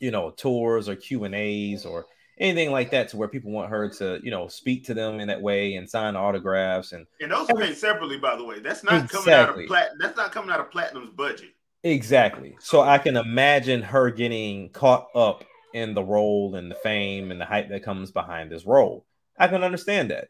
you 0.00 0.10
know 0.10 0.30
tours 0.30 0.88
or 0.88 0.96
Q 0.96 1.24
and 1.24 1.34
A's 1.34 1.84
or 1.84 2.06
anything 2.38 2.70
like 2.70 2.90
that 2.90 3.08
to 3.08 3.16
where 3.16 3.28
people 3.28 3.50
want 3.50 3.70
her 3.70 3.88
to, 3.88 4.20
you 4.22 4.30
know, 4.30 4.48
speak 4.48 4.84
to 4.86 4.94
them 4.94 5.20
in 5.20 5.28
that 5.28 5.40
way 5.40 5.76
and 5.76 5.88
sign 5.88 6.16
autographs 6.16 6.92
and 6.92 7.06
and 7.20 7.30
those 7.30 7.48
are 7.50 7.56
paid 7.56 7.76
separately, 7.76 8.18
by 8.18 8.36
the 8.36 8.44
way. 8.44 8.60
That's 8.60 8.82
not 8.82 9.04
exactly. 9.04 9.18
coming 9.18 9.34
out 9.34 9.58
of 9.58 9.66
plat. 9.66 9.90
That's 10.00 10.16
not 10.16 10.32
coming 10.32 10.50
out 10.50 10.60
of 10.60 10.70
Platinum's 10.70 11.10
budget. 11.10 11.50
Exactly. 11.82 12.56
So 12.60 12.80
I 12.80 12.98
can 12.98 13.16
imagine 13.16 13.82
her 13.82 14.10
getting 14.10 14.70
caught 14.70 15.08
up 15.14 15.44
in 15.74 15.92
the 15.92 16.02
role 16.02 16.54
and 16.54 16.70
the 16.70 16.76
fame 16.76 17.30
and 17.30 17.40
the 17.40 17.44
hype 17.44 17.68
that 17.68 17.82
comes 17.82 18.10
behind 18.10 18.50
this 18.50 18.64
role. 18.64 19.04
I 19.38 19.48
can 19.48 19.62
understand 19.62 20.10
that. 20.10 20.28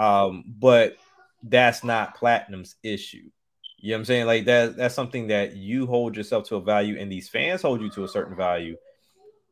Um, 0.00 0.44
but 0.46 0.96
that's 1.42 1.84
not 1.84 2.16
Platinum's 2.16 2.76
issue. 2.82 3.28
You 3.78 3.90
know 3.90 3.96
what 3.96 3.98
I'm 3.98 4.04
saying? 4.06 4.26
Like 4.26 4.44
that 4.46 4.76
that's 4.76 4.94
something 4.94 5.26
that 5.26 5.56
you 5.56 5.86
hold 5.86 6.16
yourself 6.16 6.48
to 6.48 6.56
a 6.56 6.60
value 6.60 6.96
and 6.98 7.12
these 7.12 7.28
fans 7.28 7.60
hold 7.60 7.82
you 7.82 7.90
to 7.90 8.04
a 8.04 8.08
certain 8.08 8.34
value. 8.34 8.76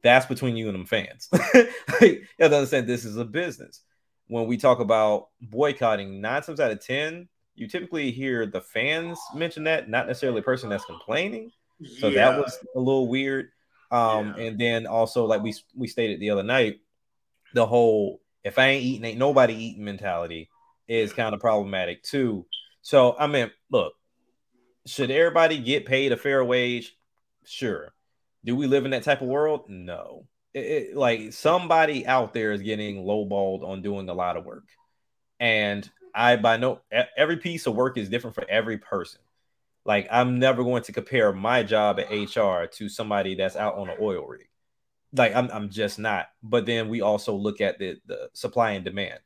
That's 0.02 0.26
between 0.26 0.56
you 0.56 0.68
and 0.68 0.74
them 0.74 0.86
fans. 0.86 1.28
like, 1.32 2.00
you 2.00 2.26
have 2.40 2.50
to 2.50 2.56
understand 2.56 2.86
this 2.86 3.04
is 3.04 3.16
a 3.16 3.24
business. 3.24 3.82
When 4.26 4.46
we 4.46 4.56
talk 4.56 4.80
about 4.80 5.28
boycotting, 5.40 6.20
nine 6.20 6.42
times 6.42 6.60
out 6.60 6.70
of 6.70 6.84
ten, 6.84 7.28
you 7.54 7.68
typically 7.68 8.10
hear 8.10 8.46
the 8.46 8.60
fans 8.60 9.18
mention 9.34 9.64
that, 9.64 9.88
not 9.88 10.06
necessarily 10.06 10.40
the 10.40 10.44
person 10.44 10.70
that's 10.70 10.84
complaining. 10.84 11.52
So 11.98 12.08
yeah. 12.08 12.30
that 12.30 12.38
was 12.38 12.58
a 12.74 12.78
little 12.78 13.08
weird. 13.08 13.48
Um, 13.90 14.34
yeah. 14.36 14.44
and 14.44 14.58
then 14.58 14.86
also 14.86 15.26
like 15.26 15.42
we 15.42 15.54
we 15.76 15.86
stated 15.86 16.18
the 16.18 16.30
other 16.30 16.42
night, 16.42 16.80
the 17.52 17.66
whole 17.66 18.22
if 18.42 18.58
I 18.58 18.68
ain't 18.68 18.84
eating, 18.84 19.04
ain't 19.04 19.18
nobody 19.18 19.54
eating 19.54 19.84
mentality 19.84 20.48
is 20.88 21.12
kind 21.12 21.34
of 21.34 21.40
problematic 21.40 22.02
too. 22.02 22.46
So 22.80 23.14
I 23.18 23.26
mean, 23.26 23.50
look, 23.70 23.92
should 24.86 25.10
everybody 25.10 25.58
get 25.58 25.86
paid 25.86 26.12
a 26.12 26.16
fair 26.16 26.44
wage? 26.44 26.96
Sure. 27.44 27.92
Do 28.44 28.56
we 28.56 28.66
live 28.66 28.84
in 28.84 28.90
that 28.90 29.04
type 29.04 29.22
of 29.22 29.28
world? 29.28 29.68
No. 29.68 30.26
It, 30.54 30.60
it, 30.60 30.96
like 30.96 31.32
somebody 31.32 32.06
out 32.06 32.34
there 32.34 32.52
is 32.52 32.62
getting 32.62 33.04
lowballed 33.04 33.62
on 33.66 33.82
doing 33.82 34.08
a 34.08 34.14
lot 34.14 34.36
of 34.36 34.44
work, 34.44 34.68
and 35.40 35.88
I 36.14 36.36
by 36.36 36.58
no 36.58 36.80
every 37.16 37.38
piece 37.38 37.66
of 37.66 37.74
work 37.74 37.96
is 37.96 38.10
different 38.10 38.34
for 38.34 38.44
every 38.48 38.78
person. 38.78 39.20
Like 39.84 40.08
I'm 40.10 40.38
never 40.38 40.62
going 40.62 40.82
to 40.84 40.92
compare 40.92 41.32
my 41.32 41.62
job 41.62 41.98
at 41.98 42.10
HR 42.10 42.66
to 42.66 42.88
somebody 42.88 43.34
that's 43.34 43.56
out 43.56 43.76
on 43.76 43.88
an 43.88 43.96
oil 44.00 44.26
rig. 44.26 44.48
Like 45.14 45.34
I'm 45.34 45.50
I'm 45.50 45.70
just 45.70 45.98
not. 45.98 46.26
But 46.42 46.66
then 46.66 46.88
we 46.88 47.00
also 47.00 47.34
look 47.34 47.60
at 47.60 47.78
the 47.78 47.96
the 48.06 48.28
supply 48.34 48.72
and 48.72 48.84
demand. 48.84 49.20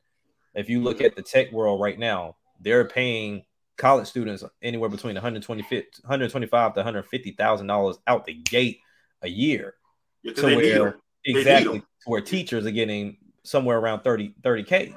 If 0.54 0.70
you 0.70 0.80
look 0.80 1.00
at 1.00 1.16
the 1.16 1.22
tech 1.22 1.52
world 1.52 1.80
right 1.80 1.98
now, 1.98 2.36
they're 2.60 2.86
paying 2.86 3.44
college 3.76 4.06
students 4.06 4.42
anywhere 4.62 4.88
between 4.88 5.14
125 5.14 5.70
125 6.02 6.74
to 6.74 6.78
150 6.78 7.32
thousand 7.32 7.66
dollars 7.66 7.98
out 8.06 8.24
the 8.24 8.34
gate 8.34 8.80
a 9.22 9.28
year. 9.28 9.74
Yeah, 10.22 10.32
to 10.34 10.56
where, 10.56 10.96
exactly 11.24 11.82
where 12.04 12.20
teachers 12.20 12.66
are 12.66 12.70
getting 12.72 13.18
somewhere 13.42 13.78
around 13.78 14.00
30 14.00 14.34
30k. 14.42 14.94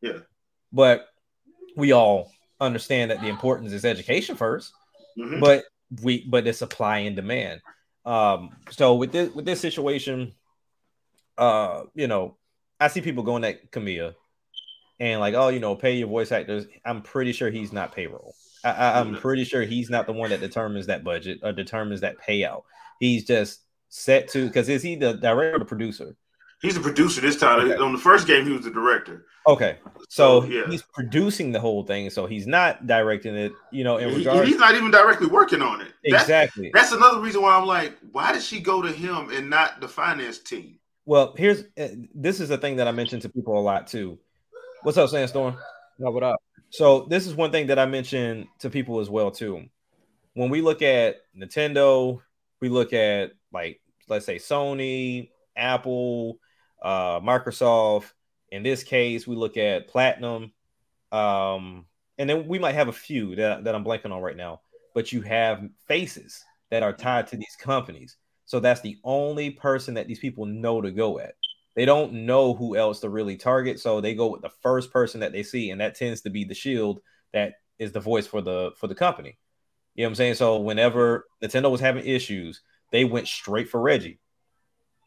Yeah. 0.00 0.18
But 0.72 1.06
we 1.76 1.92
all 1.92 2.30
understand 2.60 3.10
that 3.10 3.20
the 3.20 3.28
importance 3.28 3.72
is 3.72 3.84
education 3.84 4.36
1st 4.36 4.70
mm-hmm. 5.18 5.40
but 5.40 5.64
we 6.02 6.26
but 6.28 6.46
it's 6.46 6.58
supply 6.58 6.98
and 6.98 7.16
demand. 7.16 7.60
Um, 8.04 8.50
so 8.70 8.94
with 8.94 9.12
this 9.12 9.34
with 9.34 9.44
this 9.44 9.60
situation, 9.60 10.32
uh, 11.36 11.84
you 11.94 12.06
know, 12.06 12.36
I 12.78 12.88
see 12.88 13.00
people 13.00 13.22
going 13.22 13.44
at 13.44 13.70
Kamiya 13.70 14.14
and 14.98 15.20
like, 15.20 15.34
oh, 15.34 15.48
you 15.48 15.60
know, 15.60 15.74
pay 15.74 15.96
your 15.96 16.08
voice 16.08 16.32
actors. 16.32 16.66
I'm 16.84 17.02
pretty 17.02 17.32
sure 17.32 17.50
he's 17.50 17.72
not 17.72 17.94
payroll. 17.94 18.34
I, 18.62 19.00
am 19.00 19.16
pretty 19.16 19.44
sure 19.44 19.62
he's 19.62 19.88
not 19.88 20.06
the 20.06 20.12
one 20.12 20.30
that 20.30 20.40
determines 20.40 20.86
that 20.86 21.02
budget 21.02 21.40
or 21.42 21.52
determines 21.52 22.02
that 22.02 22.18
payout. 22.20 22.62
He's 23.00 23.24
just 23.24 23.62
set 23.88 24.28
to 24.28 24.46
because 24.46 24.68
is 24.68 24.82
he 24.82 24.94
the 24.94 25.14
director 25.14 25.56
or 25.56 25.58
the 25.58 25.64
producer? 25.64 26.14
He's 26.62 26.76
a 26.76 26.80
producer 26.80 27.22
this 27.22 27.38
time. 27.38 27.70
Okay. 27.70 27.82
On 27.82 27.92
the 27.92 27.98
first 27.98 28.26
game, 28.26 28.44
he 28.44 28.52
was 28.52 28.64
the 28.64 28.70
director. 28.70 29.24
Okay, 29.46 29.78
so, 30.10 30.42
so 30.42 30.46
yeah. 30.46 30.66
he's 30.68 30.82
producing 30.82 31.52
the 31.52 31.58
whole 31.58 31.82
thing, 31.82 32.10
so 32.10 32.26
he's 32.26 32.46
not 32.46 32.86
directing 32.86 33.34
it. 33.34 33.52
You 33.72 33.82
know, 33.84 33.96
in 33.96 34.10
he, 34.10 34.16
regards, 34.16 34.46
he's 34.46 34.58
not 34.58 34.74
even 34.74 34.90
directly 34.90 35.26
working 35.26 35.62
on 35.62 35.80
it. 35.80 35.94
Exactly. 36.04 36.70
That's, 36.74 36.90
that's, 36.90 37.02
another 37.02 37.20
reason 37.20 37.40
why 37.40 37.56
I'm 37.56 37.66
like, 37.66 37.96
why 38.12 38.32
did 38.32 38.42
she 38.42 38.60
go 38.60 38.82
to 38.82 38.92
him 38.92 39.30
and 39.30 39.48
not 39.48 39.80
the 39.80 39.88
finance 39.88 40.38
team? 40.38 40.78
Well, 41.06 41.34
here's 41.38 41.62
uh, 41.78 41.88
this 42.14 42.40
is 42.40 42.50
the 42.50 42.58
thing 42.58 42.76
that 42.76 42.86
I 42.86 42.92
mentioned 42.92 43.22
to 43.22 43.30
people 43.30 43.58
a 43.58 43.62
lot 43.62 43.86
too. 43.86 44.18
What's 44.82 44.98
up, 44.98 45.08
Sandstorm? 45.08 45.56
No, 45.98 46.10
what 46.10 46.22
up? 46.22 46.36
So 46.68 47.06
this 47.08 47.26
is 47.26 47.34
one 47.34 47.50
thing 47.50 47.68
that 47.68 47.78
I 47.78 47.86
mentioned 47.86 48.46
to 48.58 48.68
people 48.68 49.00
as 49.00 49.08
well 49.08 49.30
too. 49.30 49.64
When 50.34 50.50
we 50.50 50.60
look 50.60 50.82
at 50.82 51.16
Nintendo, 51.36 52.20
we 52.60 52.68
look 52.68 52.92
at 52.92 53.32
like 53.52 53.80
let's 54.08 54.26
say 54.26 54.36
Sony, 54.36 55.30
Apple 55.56 56.38
uh, 56.82 57.20
Microsoft. 57.20 58.12
In 58.50 58.62
this 58.62 58.82
case, 58.82 59.26
we 59.26 59.36
look 59.36 59.56
at 59.56 59.88
Platinum, 59.88 60.52
um, 61.12 61.86
and 62.18 62.28
then 62.28 62.48
we 62.48 62.58
might 62.58 62.74
have 62.74 62.88
a 62.88 62.92
few 62.92 63.36
that, 63.36 63.64
that 63.64 63.74
I'm 63.74 63.84
blanking 63.84 64.12
on 64.12 64.22
right 64.22 64.36
now. 64.36 64.60
But 64.92 65.12
you 65.12 65.22
have 65.22 65.62
faces 65.86 66.44
that 66.70 66.82
are 66.82 66.92
tied 66.92 67.28
to 67.28 67.36
these 67.36 67.56
companies, 67.60 68.16
so 68.46 68.58
that's 68.58 68.80
the 68.80 68.98
only 69.04 69.50
person 69.50 69.94
that 69.94 70.08
these 70.08 70.18
people 70.18 70.46
know 70.46 70.80
to 70.80 70.90
go 70.90 71.20
at. 71.20 71.34
They 71.76 71.84
don't 71.84 72.26
know 72.26 72.54
who 72.54 72.76
else 72.76 72.98
to 73.00 73.08
really 73.08 73.36
target, 73.36 73.78
so 73.78 74.00
they 74.00 74.14
go 74.14 74.26
with 74.26 74.42
the 74.42 74.50
first 74.62 74.92
person 74.92 75.20
that 75.20 75.30
they 75.30 75.44
see, 75.44 75.70
and 75.70 75.80
that 75.80 75.94
tends 75.94 76.22
to 76.22 76.30
be 76.30 76.42
the 76.42 76.54
shield 76.54 77.00
that 77.32 77.54
is 77.78 77.92
the 77.92 78.00
voice 78.00 78.26
for 78.26 78.40
the 78.40 78.72
for 78.76 78.88
the 78.88 78.94
company. 78.94 79.38
You 79.94 80.02
know 80.02 80.08
what 80.08 80.10
I'm 80.10 80.14
saying? 80.16 80.34
So 80.34 80.58
whenever 80.58 81.26
Nintendo 81.42 81.70
was 81.70 81.80
having 81.80 82.04
issues, 82.04 82.62
they 82.92 83.04
went 83.04 83.28
straight 83.28 83.68
for 83.68 83.80
Reggie. 83.80 84.18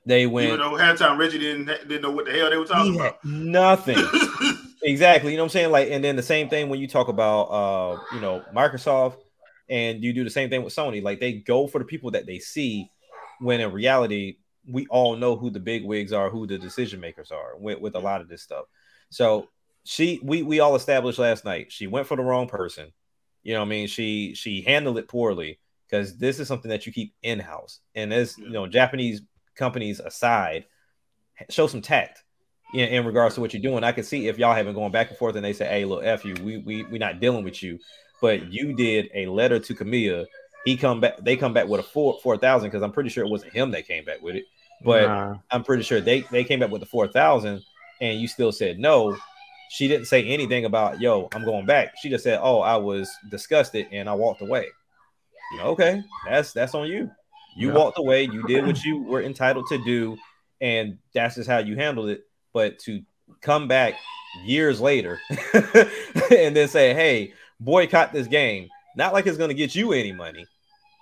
They 0.05 0.27
went. 0.27 0.47
Even 0.47 0.59
though 0.59 0.71
halftime 0.71 1.17
Reggie 1.17 1.39
didn't 1.39 1.65
didn't 1.87 2.01
know 2.01 2.11
what 2.11 2.25
the 2.25 2.31
hell 2.31 2.49
they 2.49 2.57
were 2.57 2.65
talking 2.65 2.95
about. 2.95 3.23
Nothing. 3.23 3.97
exactly. 4.83 5.31
You 5.31 5.37
know 5.37 5.43
what 5.43 5.47
I'm 5.47 5.51
saying? 5.51 5.71
Like, 5.71 5.89
and 5.91 6.03
then 6.03 6.15
the 6.15 6.23
same 6.23 6.49
thing 6.49 6.69
when 6.69 6.79
you 6.79 6.87
talk 6.87 7.07
about 7.07 7.43
uh, 7.43 7.99
you 8.13 8.19
know, 8.19 8.43
Microsoft 8.53 9.15
and 9.69 10.03
you 10.03 10.13
do 10.13 10.23
the 10.23 10.29
same 10.29 10.49
thing 10.49 10.63
with 10.63 10.75
Sony. 10.75 11.01
Like 11.01 11.19
they 11.19 11.33
go 11.33 11.67
for 11.67 11.79
the 11.79 11.85
people 11.85 12.11
that 12.11 12.25
they 12.25 12.39
see 12.39 12.89
when 13.39 13.61
in 13.61 13.71
reality, 13.71 14.37
we 14.69 14.85
all 14.87 15.15
know 15.15 15.35
who 15.35 15.49
the 15.49 15.59
big 15.59 15.83
wigs 15.83 16.13
are, 16.13 16.29
who 16.29 16.47
the 16.47 16.57
decision 16.57 16.99
makers 16.99 17.31
are 17.31 17.57
with, 17.57 17.79
with 17.79 17.95
a 17.95 17.99
lot 17.99 18.21
of 18.21 18.29
this 18.29 18.41
stuff. 18.41 18.65
So 19.09 19.49
she 19.85 20.19
we 20.23 20.43
we 20.43 20.59
all 20.59 20.75
established 20.75 21.19
last 21.19 21.43
night 21.43 21.69
she 21.71 21.87
went 21.87 22.07
for 22.07 22.17
the 22.17 22.23
wrong 22.23 22.47
person. 22.47 22.91
You 23.43 23.53
know 23.53 23.59
what 23.59 23.65
I 23.67 23.69
mean? 23.69 23.87
She 23.87 24.33
she 24.35 24.61
handled 24.61 24.97
it 24.97 25.07
poorly 25.07 25.59
because 25.89 26.17
this 26.17 26.39
is 26.39 26.47
something 26.47 26.69
that 26.69 26.85
you 26.85 26.93
keep 26.93 27.13
in 27.21 27.39
house. 27.39 27.79
And 27.93 28.13
as 28.13 28.37
you 28.37 28.49
know, 28.49 28.67
Japanese 28.67 29.21
companies 29.55 29.99
aside, 29.99 30.65
show 31.49 31.67
some 31.67 31.81
tact 31.81 32.23
in, 32.73 32.87
in 32.89 33.05
regards 33.05 33.35
to 33.35 33.41
what 33.41 33.53
you're 33.53 33.61
doing. 33.61 33.83
I 33.83 33.91
can 33.91 34.03
see 34.03 34.27
if 34.27 34.37
y'all 34.37 34.55
have 34.55 34.65
been 34.65 34.75
going 34.75 34.91
back 34.91 35.09
and 35.09 35.17
forth 35.17 35.35
and 35.35 35.45
they 35.45 35.53
say, 35.53 35.67
"Hey, 35.67 35.85
look, 35.85 36.03
f 36.03 36.25
you, 36.25 36.35
we 36.43 36.57
we 36.57 36.83
we 36.83 36.97
not 36.97 37.19
dealing 37.19 37.43
with 37.43 37.61
you," 37.61 37.79
but 38.21 38.51
you 38.51 38.73
did 38.73 39.09
a 39.13 39.27
letter 39.27 39.59
to 39.59 39.75
Kamiya. 39.75 40.25
He 40.65 40.77
come 40.77 41.01
back. 41.01 41.17
They 41.19 41.35
come 41.35 41.53
back 41.53 41.67
with 41.67 41.81
a 41.81 41.83
four 41.83 42.19
four 42.23 42.37
thousand 42.37 42.69
because 42.69 42.81
I'm 42.81 42.91
pretty 42.91 43.09
sure 43.09 43.25
it 43.25 43.29
wasn't 43.29 43.53
him 43.53 43.71
that 43.71 43.87
came 43.87 44.05
back 44.05 44.21
with 44.21 44.35
it, 44.35 44.45
but 44.83 45.07
nah. 45.07 45.35
I'm 45.51 45.63
pretty 45.63 45.83
sure 45.83 46.01
they 46.01 46.21
they 46.31 46.43
came 46.43 46.59
back 46.59 46.71
with 46.71 46.81
the 46.81 46.87
four 46.87 47.07
thousand, 47.07 47.61
and 47.99 48.19
you 48.19 48.27
still 48.27 48.51
said 48.51 48.79
no. 48.79 49.17
She 49.73 49.87
didn't 49.87 50.05
say 50.05 50.23
anything 50.25 50.65
about 50.65 51.01
yo, 51.01 51.29
I'm 51.33 51.43
going 51.43 51.65
back. 51.65 51.95
She 51.99 52.07
just 52.07 52.23
said, 52.23 52.39
"Oh, 52.43 52.59
I 52.59 52.77
was 52.77 53.09
disgusted 53.31 53.87
and 53.91 54.07
I 54.07 54.13
walked 54.13 54.41
away." 54.41 54.67
You 55.51 55.57
know, 55.57 55.63
okay, 55.69 56.03
that's 56.29 56.53
that's 56.53 56.75
on 56.75 56.87
you. 56.87 57.09
You 57.57 57.69
yeah. 57.69 57.73
walked 57.73 57.97
away, 57.97 58.23
you 58.23 58.43
did 58.43 58.67
what 58.67 58.83
you 58.83 59.01
were 59.01 59.23
entitled 59.23 59.65
to 59.69 59.83
do, 59.83 60.15
and 60.61 60.99
that's 61.15 61.35
just 61.35 61.49
how 61.49 61.57
you 61.57 61.75
handled 61.75 62.09
it. 62.09 62.21
But 62.53 62.77
to 62.79 63.01
come 63.41 63.67
back 63.67 63.95
years 64.45 64.79
later 64.79 65.19
and 66.31 66.55
then 66.55 66.67
say, 66.67 66.93
hey, 66.93 67.33
boycott 67.59 68.13
this 68.13 68.27
game, 68.27 68.69
not 68.95 69.11
like 69.11 69.25
it's 69.25 69.39
gonna 69.39 69.55
get 69.55 69.73
you 69.73 69.91
any 69.91 70.11
money. 70.11 70.45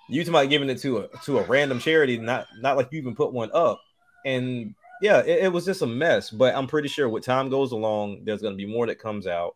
You 0.08 0.22
talking 0.22 0.34
about 0.34 0.50
giving 0.50 0.70
it 0.70 0.80
to 0.80 1.00
a 1.00 1.08
to 1.26 1.40
a 1.40 1.44
random 1.44 1.80
charity, 1.80 2.18
not 2.18 2.48
not 2.62 2.78
like 2.78 2.88
you 2.92 3.00
even 3.00 3.16
put 3.16 3.34
one 3.34 3.52
up. 3.54 3.82
And 4.26 4.76
yeah, 5.02 5.20
it, 5.20 5.46
it 5.46 5.54
was 5.54 5.66
just 5.66 5.82
a 5.82 5.88
mess. 5.88 6.30
But 6.30 6.56
I'm 6.56 6.68
pretty 6.68 6.88
sure 6.88 7.10
with 7.10 7.24
time 7.24 7.50
goes 7.50 7.72
along, 7.72 8.24
there's 8.24 8.42
gonna 8.42 8.56
be 8.56 8.66
more 8.66 8.88
that 8.88 9.00
comes 9.00 9.28
out, 9.28 9.56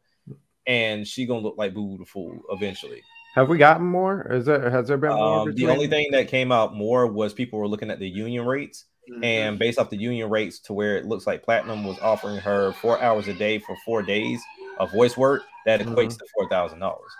and 0.67 1.07
she 1.07 1.25
gonna 1.25 1.41
look 1.41 1.57
like 1.57 1.73
Boo 1.73 1.97
the 1.97 2.05
Fool 2.05 2.39
eventually. 2.49 3.01
Have 3.35 3.49
we 3.49 3.57
gotten 3.57 3.85
more? 3.85 4.31
Is 4.31 4.45
there 4.45 4.69
has 4.69 4.87
there 4.87 4.97
been 4.97 5.09
more? 5.09 5.49
Um, 5.49 5.55
the 5.55 5.67
only 5.67 5.87
thing 5.87 6.07
that 6.11 6.29
came 6.29 6.51
out 6.51 6.73
more 6.73 7.05
was 7.05 7.33
people 7.33 7.59
were 7.59 7.67
looking 7.67 7.91
at 7.91 7.99
the 7.99 8.07
union 8.07 8.45
rates, 8.45 8.85
mm-hmm. 9.11 9.23
and 9.23 9.59
based 9.59 9.77
off 9.77 9.89
the 9.89 9.97
union 9.97 10.29
rates, 10.29 10.59
to 10.59 10.73
where 10.73 10.95
it 10.95 11.05
looks 11.05 11.27
like 11.27 11.43
Platinum 11.43 11.83
was 11.83 11.99
offering 11.99 12.37
her 12.37 12.71
four 12.71 13.01
hours 13.01 13.27
a 13.27 13.33
day 13.33 13.59
for 13.59 13.75
four 13.83 14.01
days 14.01 14.41
of 14.79 14.91
voice 14.91 15.17
work. 15.17 15.43
That 15.65 15.81
equates 15.81 16.13
mm-hmm. 16.13 16.17
to 16.17 16.25
four 16.33 16.49
thousand 16.49 16.79
dollars. 16.79 17.11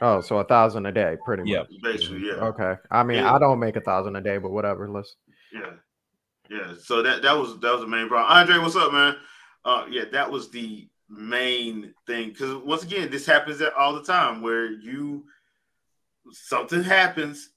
Oh, 0.00 0.20
so 0.20 0.38
a 0.38 0.44
thousand 0.44 0.86
a 0.86 0.92
day, 0.92 1.16
pretty 1.24 1.42
much. 1.42 1.50
Yeah, 1.50 1.78
basically, 1.82 2.26
yeah. 2.26 2.34
Okay, 2.34 2.76
I 2.90 3.02
mean, 3.02 3.18
yeah. 3.18 3.34
I 3.34 3.38
don't 3.38 3.58
make 3.58 3.76
a 3.76 3.80
thousand 3.80 4.16
a 4.16 4.22
day, 4.22 4.38
but 4.38 4.52
whatever. 4.52 4.88
Let's. 4.88 5.16
Yeah, 5.52 5.72
yeah. 6.50 6.74
So 6.80 7.02
that 7.02 7.22
that 7.22 7.36
was 7.36 7.58
that 7.60 7.72
was 7.72 7.80
the 7.80 7.86
main 7.86 8.08
problem. 8.08 8.30
Andre, 8.30 8.58
what's 8.58 8.76
up, 8.76 8.92
man? 8.92 9.16
Uh, 9.64 9.86
yeah, 9.90 10.04
that 10.12 10.30
was 10.30 10.50
the 10.50 10.88
main 11.08 11.94
thing 12.06 12.28
because 12.28 12.54
once 12.56 12.82
again, 12.82 13.10
this 13.10 13.26
happens 13.26 13.62
all 13.76 13.94
the 13.94 14.02
time 14.02 14.42
where 14.42 14.70
you 14.70 15.24
something 16.30 16.82
happens, 16.82 17.50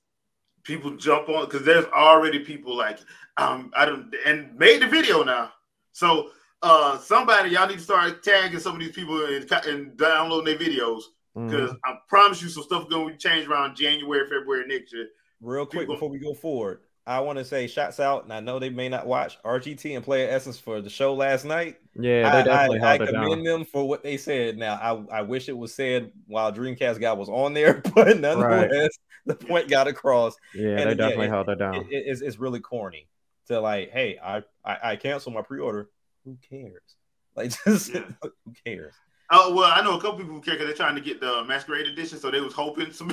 people 0.64 0.96
jump 0.96 1.30
on 1.30 1.46
because 1.46 1.64
there's 1.64 1.86
already 1.86 2.40
people 2.40 2.76
like 2.76 3.00
um 3.38 3.72
I 3.76 3.86
don't 3.86 4.14
and 4.26 4.56
made 4.58 4.82
the 4.82 4.88
video 4.88 5.24
now. 5.24 5.52
So 5.92 6.30
uh 6.62 6.98
somebody 7.00 7.52
y'all 7.52 7.68
need 7.68 7.80
to 7.80 7.84
start 7.84 8.24
tagging 8.24 8.60
some 8.60 8.76
of 8.76 8.80
these 8.80 8.92
people 8.92 9.26
and, 9.26 9.52
and 9.68 9.98
downloading 9.98 10.58
their 10.58 10.68
videos 10.68 11.04
because 11.34 11.72
I 11.86 11.96
promise 12.10 12.42
you 12.42 12.50
some 12.50 12.64
stuff 12.64 12.90
going 12.90 13.14
to 13.14 13.18
change 13.18 13.48
around 13.48 13.76
January, 13.78 14.28
February 14.28 14.68
next 14.68 14.94
year. 14.94 15.08
Real 15.40 15.66
quick 15.66 15.82
People- 15.82 15.96
before 15.96 16.10
we 16.10 16.20
go 16.20 16.34
forward, 16.34 16.82
I 17.08 17.20
want 17.22 17.40
to 17.40 17.46
say 17.46 17.66
shots 17.68 18.00
out, 18.00 18.24
and 18.26 18.32
I 18.34 18.40
know 18.42 18.60
they 18.60 18.70
may 18.70 18.88
not 18.88 19.08
watch 19.08 19.38
RGT 19.44 19.96
and 19.96 20.06
Player 20.06 20.30
Essence 20.30 20.60
for 20.60 20.82
the 20.82 20.90
show 20.90 21.14
last 21.16 21.46
night. 21.46 21.78
Yeah, 22.00 22.30
I, 22.32 22.38
they 22.38 22.44
definitely 22.50 22.80
I, 22.80 22.84
I 22.84 22.90
held 22.98 23.02
it 23.02 23.06
commend 23.14 23.30
down. 23.32 23.44
them 23.44 23.66
for 23.66 23.88
what 23.90 24.04
they 24.04 24.18
said. 24.18 24.58
Now, 24.58 24.76
I, 25.12 25.18
I 25.18 25.22
wish 25.24 25.50
it 25.50 25.58
was 25.58 25.74
said 25.74 26.12
while 26.28 26.52
Dreamcast 26.54 27.00
guy 27.02 27.14
was 27.14 27.28
on 27.30 27.54
there, 27.54 27.82
but 27.96 28.20
nonetheless, 28.20 28.98
the 29.26 29.36
point 29.36 29.68
got 29.70 29.88
across. 29.88 30.36
Yeah, 30.54 30.70
And 30.70 30.78
they 30.80 30.84
yeah, 30.84 30.94
definitely 30.94 31.26
it- 31.26 31.30
held 31.30 31.50
it 31.50 31.56
down. 31.60 31.76
It- 31.76 31.88
it- 31.90 32.04
it's, 32.08 32.22
it's 32.22 32.38
really 32.38 32.60
corny 32.60 33.08
to 33.48 33.60
like, 33.60 33.90
hey, 33.92 34.20
I, 34.24 34.44
I, 34.64 34.78
I 34.92 34.96
canceled 34.96 35.34
my 35.36 35.42
pre-order. 35.42 35.90
Who 36.26 36.38
cares? 36.48 36.82
Like, 37.36 37.52
just 37.66 37.94
Yeah. 37.94 38.04
who 38.22 38.32
cares? 38.64 38.94
Oh 39.32 39.56
well, 39.56 39.72
I 39.74 39.82
know 39.82 39.98
a 39.98 40.02
couple 40.02 40.20
people 40.20 40.36
who 40.36 40.42
care 40.42 40.56
because 40.56 40.68
they're 40.68 40.76
trying 40.76 40.96
to 40.96 41.02
get 41.02 41.22
the 41.22 41.44
masquerade 41.46 41.88
edition, 41.88 42.20
so 42.20 42.30
they 42.30 42.42
was 42.42 42.54
hoping 42.54 42.92
some. 42.92 43.10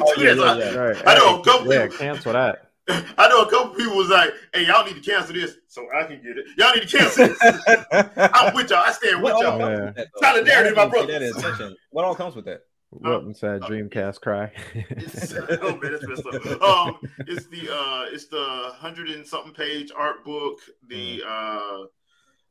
Oh, 0.00 0.14
yeah, 0.18 0.32
yeah, 0.34 0.56
yeah. 0.56 0.74
Right. 0.74 1.02
I 1.06 1.14
know 1.18 1.40
a 1.40 1.44
couple 1.44 1.72
Yeah, 1.72 1.82
people- 1.86 1.98
cancel 1.98 2.32
that. 2.34 2.70
I 2.88 3.28
know 3.28 3.40
a 3.42 3.50
couple 3.50 3.74
people 3.74 3.96
was 3.96 4.10
like, 4.10 4.30
"Hey, 4.52 4.66
y'all 4.66 4.84
need 4.84 5.02
to 5.02 5.10
cancel 5.10 5.34
this 5.34 5.56
so 5.68 5.86
I 5.98 6.04
can 6.04 6.22
get 6.22 6.36
it. 6.36 6.44
Y'all 6.58 6.74
need 6.74 6.86
to 6.86 6.98
cancel 6.98 7.28
this. 7.28 7.38
I'm 8.34 8.54
with 8.54 8.68
y'all. 8.68 8.80
I 8.86 8.92
stand 8.92 9.22
with 9.22 9.32
What 9.32 9.42
y'all." 9.42 9.58
comes 9.58 9.78
Yeah. 9.78 9.90
that. 9.96 10.08
Solidarity, 10.18 10.74
my 10.76 10.84
didn't 10.84 10.94
you 10.94 11.00
pay 11.00 11.06
brothers. 11.06 11.32
that 11.34 11.38
attention? 11.46 11.76
What 11.90 12.04
all 12.04 12.14
comes 12.14 12.36
with 12.36 12.44
that? 12.44 12.60
Wilton 12.90 13.34
said 13.34 13.62
uh, 13.64 13.66
Dreamcast 13.68 14.20
cry. 14.20 14.52
It's, 14.74 15.34
oh 15.62 15.76
man, 15.78 15.92
that's 15.92 16.06
messed 16.06 16.26
up. 16.26 16.62
Um, 16.62 16.98
it's 17.20 17.46
the 17.46 17.72
uh, 17.74 18.04
it's 18.12 18.26
the 18.26 18.44
hundred 18.76 19.08
and 19.08 19.26
something 19.26 19.54
page 19.54 19.90
art 19.96 20.22
book. 20.22 20.58
The 20.86 21.22
uh, 21.26 21.84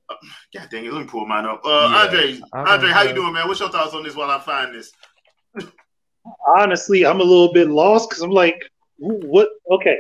uh, 0.10 0.16
God 0.54 0.68
dang 0.72 0.86
it, 0.86 0.92
let 0.94 1.02
me 1.02 1.08
pull 1.08 1.28
mine 1.28 1.46
up. 1.46 1.62
Uh, 1.64 1.90
Yeah. 1.92 1.98
Andre, 2.02 2.42
Andre, 2.54 2.90
how 2.90 3.04
you 3.04 3.14
doing, 3.14 3.34
man? 3.34 3.48
What's 3.48 3.60
your 3.60 3.70
thoughts 3.70 3.94
on 3.94 4.02
this 4.04 4.16
while 4.16 4.32
I 4.32 4.40
find 4.40 4.74
this? 4.74 4.92
Honestly, 6.58 7.06
I'm 7.06 7.20
a 7.20 7.24
little 7.24 7.54
bit 7.54 7.70
lost 7.70 8.10
because 8.10 8.24
I'm 8.24 8.32
like, 8.32 8.62
what? 8.98 9.50
Okay. 9.72 9.98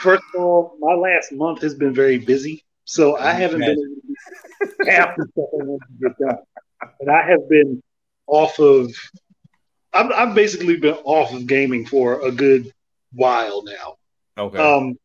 First 0.00 0.22
of 0.34 0.40
all, 0.40 0.76
my 0.80 0.94
last 0.94 1.32
month 1.32 1.60
has 1.62 1.74
been 1.74 1.92
very 1.92 2.18
busy, 2.18 2.64
so 2.84 3.16
I 3.16 3.32
haven't 3.32 3.60
been 3.60 3.70
able 3.70 3.82
to 3.82 4.00
do 4.06 4.90
half 4.90 5.16
the 5.16 5.26
stuff 5.32 5.46
I 5.52 5.64
want 5.64 5.82
to 5.82 6.08
get 6.08 6.18
done. 6.18 6.38
And 7.00 7.10
I 7.10 7.22
have 7.22 7.48
been 7.48 7.82
off 8.26 8.58
of. 8.58 8.92
I've, 9.92 10.10
I've 10.12 10.34
basically 10.34 10.76
been 10.76 10.94
off 11.04 11.32
of 11.32 11.46
gaming 11.46 11.84
for 11.84 12.24
a 12.26 12.32
good 12.32 12.72
while 13.12 13.64
now. 13.64 13.96
Okay. 14.38 14.58
Um, 14.58 14.96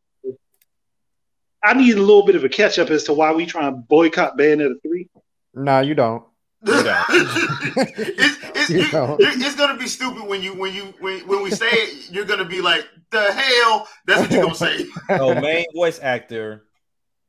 I 1.62 1.74
need 1.74 1.96
a 1.96 2.00
little 2.00 2.24
bit 2.24 2.36
of 2.36 2.44
a 2.44 2.48
catch 2.48 2.78
up 2.78 2.90
as 2.90 3.04
to 3.04 3.12
why 3.12 3.32
we 3.32 3.44
try 3.44 3.66
and 3.66 3.86
boycott 3.86 4.38
Bayonetta 4.38 4.80
three. 4.82 5.08
no, 5.52 5.80
you 5.80 5.94
don't. 5.94 6.24
it's, 7.08 8.38
it's, 8.56 8.70
You 8.70 8.80
you- 8.82 8.92
know. 8.92 9.16
you- 9.20 9.26
it's 9.28 9.54
gonna 9.56 9.78
be 9.78 9.86
stupid 9.86 10.26
when 10.26 10.42
you 10.42 10.54
when 10.54 10.74
you 10.74 10.94
when, 11.00 11.20
when 11.26 11.42
we 11.42 11.50
say 11.50 11.68
it. 11.70 12.10
You're 12.10 12.24
gonna 12.24 12.44
be 12.44 12.60
like, 12.60 12.84
"The 13.10 13.22
hell?" 13.32 13.88
That's 14.06 14.22
what 14.22 14.30
you're 14.32 14.42
gonna 14.42 14.54
say. 14.54 14.86
so 15.16 15.34
main 15.40 15.66
voice 15.74 16.00
actor 16.02 16.64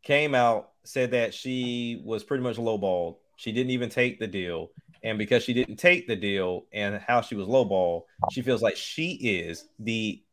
came 0.03 0.33
out 0.35 0.71
said 0.85 1.11
that 1.11 1.33
she 1.33 2.01
was 2.05 2.23
pretty 2.23 2.43
much 2.43 2.57
lowballed. 2.57 3.17
She 3.35 3.51
didn't 3.51 3.71
even 3.71 3.89
take 3.89 4.19
the 4.19 4.27
deal, 4.27 4.71
and 5.03 5.17
because 5.17 5.43
she 5.43 5.53
didn't 5.53 5.75
take 5.77 6.07
the 6.07 6.15
deal 6.15 6.65
and 6.73 6.97
how 7.05 7.21
she 7.21 7.35
was 7.35 7.47
lowballed, 7.47 8.03
she 8.31 8.41
feels 8.41 8.61
like 8.61 8.75
she 8.77 9.11
is 9.11 9.65
the 9.79 10.23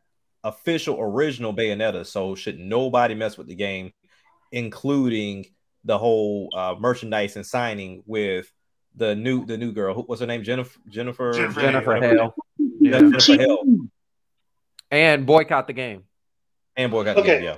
official 0.44 0.98
original 1.00 1.52
Bayonetta. 1.54 2.06
So 2.06 2.34
should 2.34 2.58
nobody 2.58 3.14
mess 3.14 3.36
with 3.36 3.46
the 3.48 3.54
game, 3.54 3.92
including 4.52 5.46
the 5.84 5.98
whole 5.98 6.48
uh, 6.56 6.74
merchandise 6.78 7.36
and 7.36 7.44
signing 7.44 8.02
with 8.06 8.50
the 8.96 9.14
new 9.14 9.44
the 9.46 9.56
new 9.56 9.72
girl. 9.72 9.94
Who 9.94 10.02
what's 10.02 10.20
her 10.20 10.26
name? 10.26 10.42
Jennifer 10.42 10.78
Jennifer 10.88 11.32
Jennifer 11.32 11.60
Jennifer 11.60 11.94
Hale. 11.96 12.02
Hale. 12.02 12.34
Yeah. 12.80 12.98
Jennifer 13.00 13.32
Hale 13.36 13.58
And 14.90 15.26
boycott 15.26 15.66
the 15.66 15.72
game. 15.72 16.04
and 16.76 16.90
boy 16.90 17.04
got 17.04 17.16
Okay. 17.18 17.38
the 17.38 17.44
yeah. 17.44 17.56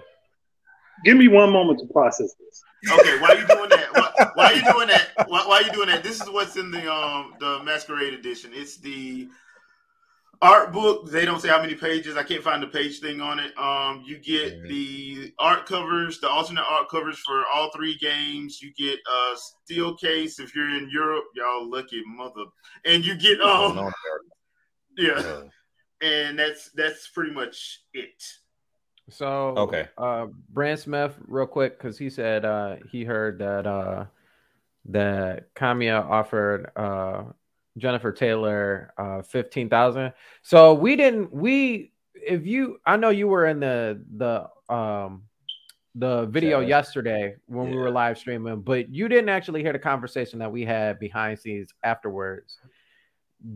Give 1.04 1.16
me 1.18 1.28
one 1.28 1.50
moment 1.52 1.78
to 1.80 1.86
process 1.92 2.34
this. 2.40 2.62
Okay, 2.90 3.20
why 3.20 3.28
are 3.28 3.36
you 3.38 3.46
doing 3.46 3.68
that? 3.68 3.88
Why, 3.92 4.30
why 4.34 4.44
are 4.46 4.54
you 4.54 4.62
doing 4.72 4.88
that? 4.88 5.08
Why, 5.28 5.46
why 5.46 5.56
are 5.56 5.62
you 5.62 5.72
doing 5.72 5.88
that? 5.88 6.02
This 6.02 6.20
is 6.22 6.30
what's 6.30 6.56
in 6.56 6.70
the 6.70 6.90
um 6.90 7.34
the 7.38 7.62
masquerade 7.64 8.14
edition. 8.14 8.52
It's 8.54 8.76
the 8.78 9.28
art 10.42 10.72
book. 10.72 11.10
They 11.10 11.24
don't 11.24 11.40
say 11.40 11.48
how 11.48 11.60
many 11.60 11.74
pages. 11.74 12.16
I 12.16 12.22
can't 12.22 12.42
find 12.42 12.62
the 12.62 12.66
page 12.66 13.00
thing 13.00 13.20
on 13.20 13.38
it. 13.38 13.56
Um, 13.58 14.02
you 14.06 14.18
get 14.18 14.62
Mhm. 14.62 14.68
the 14.68 15.32
art 15.38 15.66
covers, 15.66 16.20
the 16.20 16.28
alternate 16.28 16.64
art 16.68 16.88
covers 16.88 17.18
for 17.20 17.44
all 17.46 17.70
three 17.70 17.96
games. 17.96 18.60
You 18.62 18.72
get 18.74 18.98
a 19.06 19.36
steel 19.36 19.96
case 19.96 20.38
if 20.38 20.54
you're 20.54 20.70
in 20.76 20.88
Europe. 20.90 21.24
Y'all 21.34 21.68
lucky 21.70 22.02
mother. 22.06 22.44
And 22.84 23.04
you 23.04 23.16
get 23.16 23.38
Oh, 23.40 23.70
um 23.70 23.76
no, 23.76 23.90
yeah, 24.96 25.20
no. 25.20 25.50
and 26.00 26.38
that's 26.38 26.70
that's 26.72 27.08
pretty 27.08 27.32
much 27.32 27.82
it. 27.94 28.22
So 29.08 29.26
Okay. 29.56 29.88
uh 29.96 30.26
Brand 30.50 30.80
Smith, 30.80 31.14
real 31.26 31.46
quick, 31.46 31.78
because 31.78 31.96
he 31.98 32.10
said 32.10 32.44
uh 32.44 32.76
he 32.90 33.04
heard 33.04 33.38
that 33.38 33.66
uh 33.66 34.06
that 34.86 35.54
Kamiya 35.54 36.04
offered 36.04 36.70
uh 36.76 37.24
Jennifer 37.76 38.12
Taylor 38.12 38.92
uh 38.98 39.22
fifteen 39.22 39.68
thousand. 39.68 40.12
So 40.42 40.74
we 40.74 40.96
didn't 40.96 41.32
we 41.32 41.92
if 42.14 42.46
you 42.46 42.78
I 42.86 42.96
know 42.96 43.10
you 43.10 43.28
were 43.28 43.46
in 43.46 43.60
the 43.60 44.02
the 44.16 44.48
um 44.74 45.22
the 45.94 46.26
video 46.26 46.60
Chat. 46.60 46.68
yesterday 46.68 47.36
when 47.46 47.70
we 47.70 47.76
were 47.76 47.90
live 47.90 48.18
streaming, 48.18 48.60
but 48.60 48.88
you 48.90 49.08
didn't 49.08 49.28
actually 49.30 49.62
hear 49.62 49.72
the 49.72 49.78
conversation 49.78 50.38
that 50.40 50.52
we 50.52 50.64
had 50.64 50.98
behind 50.98 51.38
scenes 51.38 51.72
afterwards. 51.82 52.58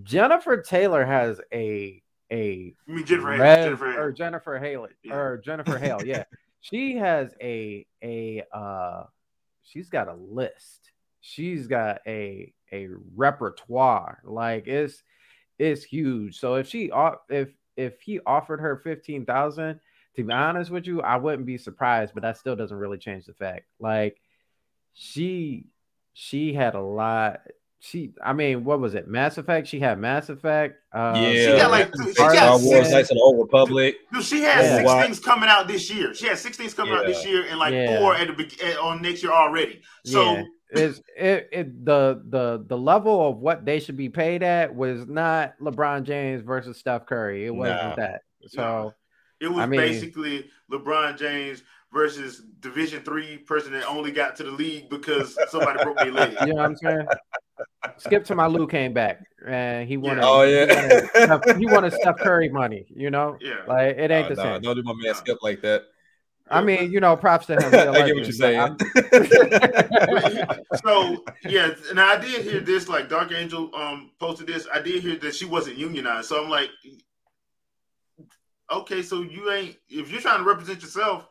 Jennifer 0.03 0.61
Taylor 0.63 1.05
has 1.05 1.41
a 1.53 2.03
a 2.33 2.75
I 2.89 2.93
mean 2.93 3.05
Jennifer, 3.05 3.33
Hale, 3.33 3.39
Rev- 3.41 3.65
Jennifer, 3.65 4.01
or 4.03 4.13
Jennifer 4.13 4.59
Hale 4.59 4.87
Yeah. 5.03 5.15
or 5.15 5.39
Jennifer 5.39 5.79
Hale, 5.79 6.01
yeah. 6.05 6.25
she 6.61 6.97
has 6.97 7.35
a 7.43 7.87
a 8.03 8.43
uh 8.53 9.05
she's 9.63 9.89
got 9.89 10.09
a 10.09 10.15
list. 10.15 10.93
She's 11.21 11.67
got 11.67 12.01
a 12.07 12.53
a 12.73 12.89
repertoire. 13.17 14.21
Like 14.25 14.67
it's 14.67 15.03
it's 15.59 15.85
huge. 15.85 16.39
So 16.39 16.55
if 16.55 16.69
she 16.69 16.91
off 16.91 17.17
if 17.29 17.49
if 17.77 18.01
he 18.01 18.21
offered 18.27 18.61
her 18.61 18.77
15,000, 18.77 19.81
to 20.17 20.25
be 20.25 20.33
honest 20.33 20.71
with 20.71 20.87
you, 20.87 21.01
I 21.03 21.17
wouldn't 21.17 21.47
be 21.47 21.57
surprised, 21.59 22.13
but 22.15 22.23
that 22.23 22.37
still 22.37 22.57
doesn't 22.57 22.77
really 22.77 22.99
change 22.99 23.27
the 23.27 23.35
fact. 23.35 23.67
Like 23.79 24.21
she 24.93 25.67
she 26.13 26.53
had 26.53 26.75
a 26.75 26.81
lot 26.81 27.41
she 27.83 28.13
I 28.23 28.35
mean, 28.35 28.65
what 28.65 28.79
was 28.79 28.95
it? 28.95 29.09
Mass 29.09 29.39
Effect? 29.39 29.67
She 29.67 29.81
had 29.81 29.99
Mass 29.99 30.29
Effect. 30.29 30.77
Uh, 30.93 31.15
Yeah. 31.17 31.33
She 31.33 31.57
got 31.57 31.71
like 31.71 31.91
she 32.05 32.13
Star 32.13 32.31
got 32.33 32.37
Star 32.37 32.51
Wars, 32.59 32.65
Wars 32.65 32.91
Knights 32.91 33.11
of 33.11 33.17
the 33.17 33.23
Old 33.23 33.39
Republic. 33.39 33.97
Dude, 34.13 34.23
she 34.23 34.43
has 34.43 34.67
Yeah. 34.67 34.77
six 34.77 34.87
Why- 34.87 35.03
things 35.03 35.19
coming 35.21 35.49
out 35.49 35.67
this 35.67 35.91
year. 35.91 36.13
She 36.13 36.27
has 36.27 36.41
six 36.43 36.59
things 36.59 36.75
coming 36.75 36.93
out 36.93 37.07
this 37.07 37.25
year, 37.25 37.47
and 37.49 37.59
like 37.59 37.73
Yeah. 37.73 37.99
four 37.99 38.15
at 38.15 38.27
the 38.27 38.35
be- 38.35 38.63
at, 38.63 38.77
on 38.79 39.01
next 39.01 39.23
year 39.23 39.33
already. 39.33 39.81
So 40.05 40.35
Yeah. 40.35 40.45
Is 40.73 41.03
it, 41.17 41.49
it 41.53 41.85
the 41.85 42.23
the 42.29 42.65
the 42.67 42.77
level 42.79 43.29
of 43.29 43.39
what 43.39 43.65
they 43.65 43.81
should 43.81 43.97
be 43.97 44.09
paid 44.09 44.43
at 44.43 44.75
was 44.75 45.07
not 45.07 45.55
LeBron 45.61 46.05
James 46.05 46.43
versus 46.43 46.77
Steph 46.79 47.07
Curry. 47.07 47.47
It 47.47 47.55
wasn't 47.55 47.83
No. 47.83 47.95
that. 47.97 48.23
So 48.49 48.95
it 49.41 49.49
was 49.49 49.59
I 49.61 49.67
mean- 49.67 49.81
basically 49.81 50.49
LeBron 50.71 51.19
James 51.19 51.63
versus 51.93 52.43
Division 52.61 53.03
three 53.03 53.39
person 53.39 53.73
that 53.73 53.85
only 53.89 54.13
got 54.13 54.37
to 54.37 54.45
the 54.45 54.51
league 54.53 54.89
because 54.91 55.37
somebody 55.49 55.83
broke 55.83 55.99
their 55.99 56.13
leg. 56.13 56.37
you 56.43 56.49
know 56.49 56.55
what 56.63 56.65
I'm 56.67 56.77
saying? 56.77 57.07
Skip 57.99 58.25
to 58.27 58.35
my 58.35 58.47
Lou 58.47 58.67
came 58.67 58.93
back 58.93 59.21
and 59.47 59.89
he 59.89 59.97
wanted. 59.97 60.23
Oh 60.25 60.43
he 60.45 60.53
yeah. 60.55 60.67
wanted, 60.67 61.09
Steph, 61.43 61.57
he 61.59 61.67
wanted 61.67 61.93
Steph 61.95 62.17
Curry 62.19 62.49
money. 62.49 62.87
You 62.95 63.11
know, 63.11 63.37
Yeah. 63.41 63.55
like 63.67 63.97
it 63.97 64.11
ain't 64.11 64.29
the 64.29 64.37
nah, 64.37 64.43
same. 64.55 64.63
don't 64.63 64.77
do 64.77 64.83
my 64.83 64.95
man 64.95 65.15
Skip 65.15 65.39
like 65.43 65.61
that. 65.63 65.83
I 66.51 66.61
mean, 66.63 66.91
you 66.91 67.01
know, 67.01 67.17
props 67.17 67.47
to 67.47 67.55
him. 67.59 67.71
He 67.71 67.77
a 67.79 67.91
I 67.93 68.07
get 68.07 68.15
what 68.17 68.25
you're 68.25 68.33
saying. 68.33 68.77
so 70.85 71.25
yeah, 71.45 71.71
and 71.91 72.01
I 72.01 72.19
did 72.21 72.45
hear 72.45 72.61
this. 72.61 72.89
Like 72.89 73.09
Dark 73.09 73.33
Angel 73.33 73.71
um 73.75 74.11
posted 74.19 74.47
this. 74.47 74.67
I 74.73 74.81
did 74.81 75.03
hear 75.03 75.17
that 75.17 75.35
she 75.35 75.45
wasn't 75.45 75.77
unionized. 75.79 76.29
So 76.29 76.43
I'm 76.43 76.51
like, 76.51 76.71
okay, 78.71 79.03
so 79.03 79.23
you 79.23 79.51
ain't 79.53 79.77
if 79.89 80.11
you're 80.11 80.21
trying 80.21 80.39
to 80.39 80.45
represent 80.45 80.83
yourself. 80.83 81.29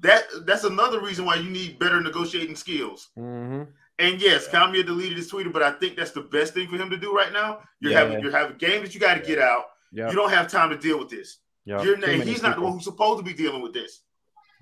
That 0.00 0.24
that's 0.46 0.64
another 0.64 1.00
reason 1.00 1.26
why 1.26 1.34
you 1.36 1.50
need 1.50 1.78
better 1.78 2.00
negotiating 2.00 2.56
skills. 2.56 3.10
Mhm. 3.18 3.68
And 3.98 4.20
yes, 4.20 4.48
Kamiya 4.48 4.86
deleted 4.86 5.18
his 5.18 5.28
Twitter, 5.28 5.50
but 5.50 5.62
I 5.62 5.72
think 5.72 5.96
that's 5.96 6.12
the 6.12 6.22
best 6.22 6.54
thing 6.54 6.66
for 6.68 6.76
him 6.76 6.88
to 6.90 6.96
do 6.96 7.14
right 7.14 7.30
now. 7.32 7.60
You're 7.80 7.92
Yeah. 7.92 7.98
having 7.98 8.20
you're 8.22 8.32
having 8.32 8.56
a 8.56 8.58
game 8.58 8.82
that 8.82 8.94
you 8.94 9.00
got 9.00 9.14
to 9.14 9.20
get 9.20 9.38
out. 9.38 9.64
Yep, 9.92 10.10
You 10.10 10.16
don't 10.16 10.30
have 10.30 10.48
time 10.50 10.70
to 10.70 10.78
deal 10.78 10.98
with 10.98 11.10
this. 11.10 11.38
yep. 11.66 11.84
You're 11.84 11.96
Too 11.96 12.00
not, 12.00 12.08
many 12.18 12.30
he's 12.30 12.42
not 12.42 12.56
the 12.56 12.62
one 12.62 12.72
who's 12.72 12.84
supposed 12.84 13.18
to 13.18 13.24
be 13.24 13.34
dealing 13.34 13.60
with 13.60 13.74
this. 13.74 14.00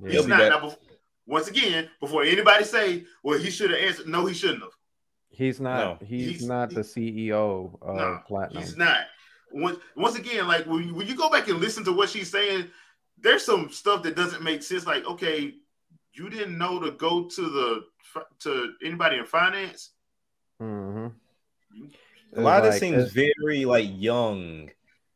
Yeah. 0.03 0.11
He's 0.11 0.27
not. 0.27 0.39
Now, 0.39 0.59
bef- 0.61 0.77
once 1.27 1.49
again, 1.49 1.89
before 2.01 2.25
anybody 2.25 2.65
say, 2.65 3.05
"Well, 3.23 3.39
he 3.39 3.51
should 3.51 3.71
have 3.71 3.81
answered," 3.81 4.09
no, 4.09 4.27
he 4.27 4.35
shouldn't 4.35 4.63
have. 4.63 4.73
He's 5.31 5.61
not. 5.61 6.01
No. 6.01 6.07
He's, 6.07 6.31
He's- 6.31 6.43
not 6.43 6.71
the 6.71 6.81
CEO 6.81 7.79
of 7.81 7.97
No, 7.97 8.21
Platinum. 8.27 8.63
He's 8.63 8.77
not. 8.77 9.07
Once, 9.53 9.79
once 9.97 10.17
again, 10.17 10.47
like 10.47 10.67
when 10.67 10.89
you, 10.89 10.95
when 10.95 11.07
you 11.07 11.17
go 11.17 11.29
back 11.31 11.49
and 11.49 11.59
listen 11.59 11.85
to 11.85 11.93
what 11.93 12.09
she's 12.09 12.31
saying, 12.31 12.67
there's 13.19 13.45
some 13.45 13.71
stuff 13.71 14.03
that 14.05 14.17
doesn't 14.17 14.43
make 14.43 14.63
sense. 14.63 14.87
Like, 14.87 15.05
okay, 15.07 15.55
you 16.15 16.29
didn't 16.31 16.57
know 16.57 16.79
to 16.81 16.93
go 16.93 17.29
to 17.29 17.43
the 17.43 17.85
to 18.41 18.73
anybody 18.85 19.17
in 19.19 19.27
finance. 19.27 19.91
Mm-hmm. 20.61 21.07
A 22.37 22.41
lot 22.41 22.65
of 22.65 22.73
this 22.73 22.81
seems 22.81 23.13
very 23.13 23.65
like 23.65 23.89
young 23.91 24.71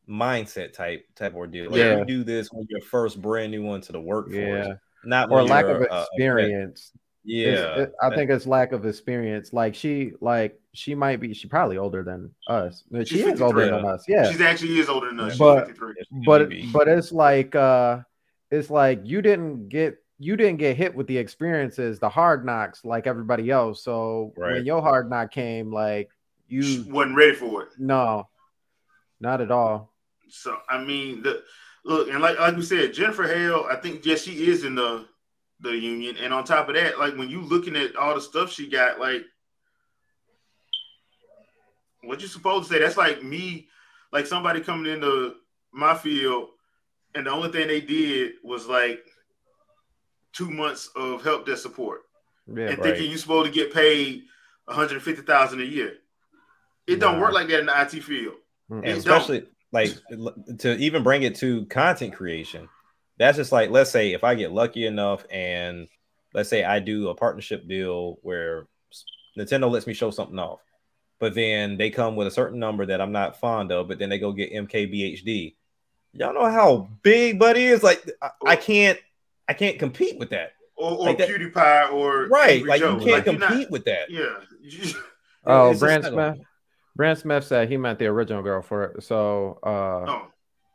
mindset 0.09 0.73
type 0.73 1.07
type 1.15 1.35
ordeal. 1.35 1.71
Like 1.71 1.79
Yeah. 1.79 1.99
you 1.99 2.05
do 2.05 2.25
this 2.25 2.49
when 2.53 2.67
you're 2.69 2.81
first 2.83 3.21
brand 3.23 3.51
new 3.53 3.73
into 3.75 3.93
the 3.93 4.01
workforce, 4.01 4.37
Yeah. 4.37 4.75
not 5.05 5.31
Or 5.31 5.43
lack 5.43 5.65
you're, 5.67 5.85
of 5.85 5.91
uh, 5.91 5.95
a 5.95 6.03
experience. 6.03 6.93
It's- 6.95 7.01
yeah, 7.27 7.83
it- 7.85 7.93
I 8.03 8.15
think 8.15 8.31
it's 8.31 8.47
lack 8.47 8.73
of 8.73 8.85
experience. 8.85 9.53
Like 9.55 9.75
she, 9.75 10.13
like 10.21 10.61
she 10.75 10.95
might 10.95 11.21
be. 11.21 11.33
She 11.33 11.49
probably 11.49 11.79
older 11.79 12.03
than 12.03 12.35
us. 12.49 12.85
But 12.91 13.09
She 13.09 13.17
She's 13.23 13.27
is 13.35 13.41
older 13.41 13.65
than 13.65 13.85
us. 13.87 14.05
Yeah. 14.07 14.31
She's 14.31 14.43
actually 14.43 14.79
is 14.79 14.89
older 14.91 15.09
than 15.09 15.21
us. 15.21 15.33
She's 15.33 15.39
But- 15.39 15.67
53. 15.69 15.95
but 16.27 16.51
but 16.73 16.89
it's 16.89 17.13
like 17.13 17.55
uh 17.55 18.01
it's 18.51 18.69
like 18.71 19.01
you 19.05 19.23
didn't 19.23 19.69
get 19.71 19.97
you 20.19 20.37
didn't 20.37 20.59
get 20.59 20.77
hit 20.77 20.95
with 20.95 21.07
the 21.07 21.17
experiences 21.17 21.99
the 21.99 22.09
hard 22.11 22.45
knocks 22.45 22.85
like 22.85 23.07
everybody 23.07 23.51
else 23.51 23.83
so 23.83 24.33
when 24.37 24.65
your 24.65 24.81
hard 24.81 25.09
knock 25.11 25.33
came 25.33 25.73
like 25.73 26.09
She 26.49 26.57
you 26.57 26.93
wasn't 26.93 27.17
ready 27.17 27.35
for 27.35 27.63
it. 27.65 27.69
no 27.79 28.29
not 29.21 29.41
at 29.41 29.51
all 29.51 29.93
So 30.35 30.59
I 30.69 30.83
mean, 30.83 31.23
the 31.23 31.43
look 31.85 32.09
and 32.09 32.21
like 32.21 32.39
like 32.39 32.57
we 32.57 32.63
said, 32.63 32.93
Jennifer 32.93 33.25
Hale. 33.25 33.67
I 33.71 33.77
think 33.77 34.05
yes, 34.05 34.23
she 34.23 34.49
is 34.49 34.65
in 34.65 34.75
the 34.75 35.07
the 35.61 35.71
union, 35.71 36.17
and 36.21 36.35
on 36.35 36.45
top 36.45 36.69
of 36.69 36.75
that, 36.75 36.99
like 36.99 37.17
when 37.17 37.31
you 37.31 37.41
looking 37.41 37.77
at 37.77 37.97
all 37.97 38.15
the 38.15 38.21
stuff 38.21 38.53
she 38.53 38.69
got, 38.69 38.99
like 38.99 39.23
what 42.03 42.21
you 42.21 42.29
supposed 42.29 42.69
to 42.69 42.75
say? 42.75 42.81
That's 42.81 42.97
like 42.97 43.23
me, 43.23 43.69
like 44.13 44.27
somebody 44.27 44.61
coming 44.61 44.93
into 44.93 45.35
my 45.73 45.95
field, 45.95 46.49
and 47.15 47.27
the 47.27 47.31
only 47.31 47.51
thing 47.51 47.69
they 47.69 47.81
did 47.81 48.33
was 48.43 48.67
like 48.67 49.05
two 50.33 50.51
months 50.51 50.91
of 50.97 51.23
help 51.23 51.47
desk 51.47 51.63
support, 51.63 52.03
yeah 52.49 52.69
and 52.69 52.79
right. 52.79 52.83
thinking 52.83 53.09
you're 53.09 53.19
supposed 53.19 53.53
to 53.53 53.59
get 53.59 53.73
paid 53.73 54.25
one 54.65 54.77
hundred 54.77 55.01
fifty 55.03 55.23
thousand 55.23 55.61
a 55.61 55.65
year. 55.65 55.95
It 56.87 56.97
don't 56.97 57.21
work 57.21 57.33
like 57.33 57.49
that 57.49 57.61
in 57.61 57.67
the 57.67 57.81
IT 57.81 58.03
field. 58.03 58.35
Especially 58.83 59.47
like 59.75 59.91
to 60.59 60.77
even 60.79 61.03
bring 61.03 61.25
it 61.25 61.35
to 61.35 61.67
content 61.67 62.15
creation 62.15 62.69
that's 63.19 63.37
just 63.37 63.53
like 63.53 63.71
let's 63.71 63.91
say 63.91 64.13
if 64.13 64.25
i 64.25 64.35
get 64.35 64.53
lucky 64.53 64.87
enough 64.87 65.27
and 65.31 65.89
let's 66.33 66.49
say 66.49 66.65
i 66.65 66.79
do 66.79 67.09
a 67.09 67.15
partnership 67.15 67.67
deal 67.69 68.19
where 68.23 68.67
nintendo 69.37 69.71
lets 69.71 69.87
me 69.87 69.93
show 69.93 70.11
something 70.11 70.39
off 70.39 70.61
but 71.19 71.35
then 71.35 71.77
they 71.77 71.91
come 71.91 72.17
with 72.17 72.27
a 72.27 72.31
certain 72.31 72.59
number 72.59 72.87
that 72.87 73.01
i'm 73.01 73.13
not 73.13 73.41
fond 73.41 73.73
of 73.73 73.89
but 73.89 73.99
then 73.99 74.09
they 74.09 74.19
go 74.19 74.33
get 74.33 74.53
mkbhd 74.53 75.55
y'all 76.13 76.33
know 76.33 76.51
how 76.51 76.89
big 77.03 77.39
buddy 77.39 77.65
is? 77.65 77.83
Like 77.83 78.09
i, 78.23 78.31
I 78.47 78.55
oh. 78.55 78.57
can't 78.57 78.99
i 79.49 79.53
can't 79.53 79.79
compete 79.79 80.19
with 80.19 80.31
that. 80.31 80.53
Or, 80.77 80.93
or 80.93 81.07
Like 81.07 81.19
that- 81.19 81.29
PewDiePie 81.29 81.93
or 81.93 82.27
right 82.27 82.55
Angry 82.55 82.69
like 82.69 82.81
Joe. 82.81 82.99
you 82.99 83.05
can't 83.05 83.27
you're 83.27 83.39
not- 83.39 83.49
compete 83.51 83.71
with 83.71 83.85
that. 83.85 84.11
Yeah. 84.11 84.93
Oh 85.47 85.79
brand 85.79 86.05
kind 86.05 86.45
of- 86.99 87.19
smith 87.19 87.45
said 87.45 87.69
he 87.69 87.77
meant 87.77 87.99
the 87.99 88.07
original 88.07 88.43
girl 88.43 88.63
for 88.63 88.85
it 88.85 89.03
so 89.03 89.59
uh 89.63 90.11
oh, 90.11 90.27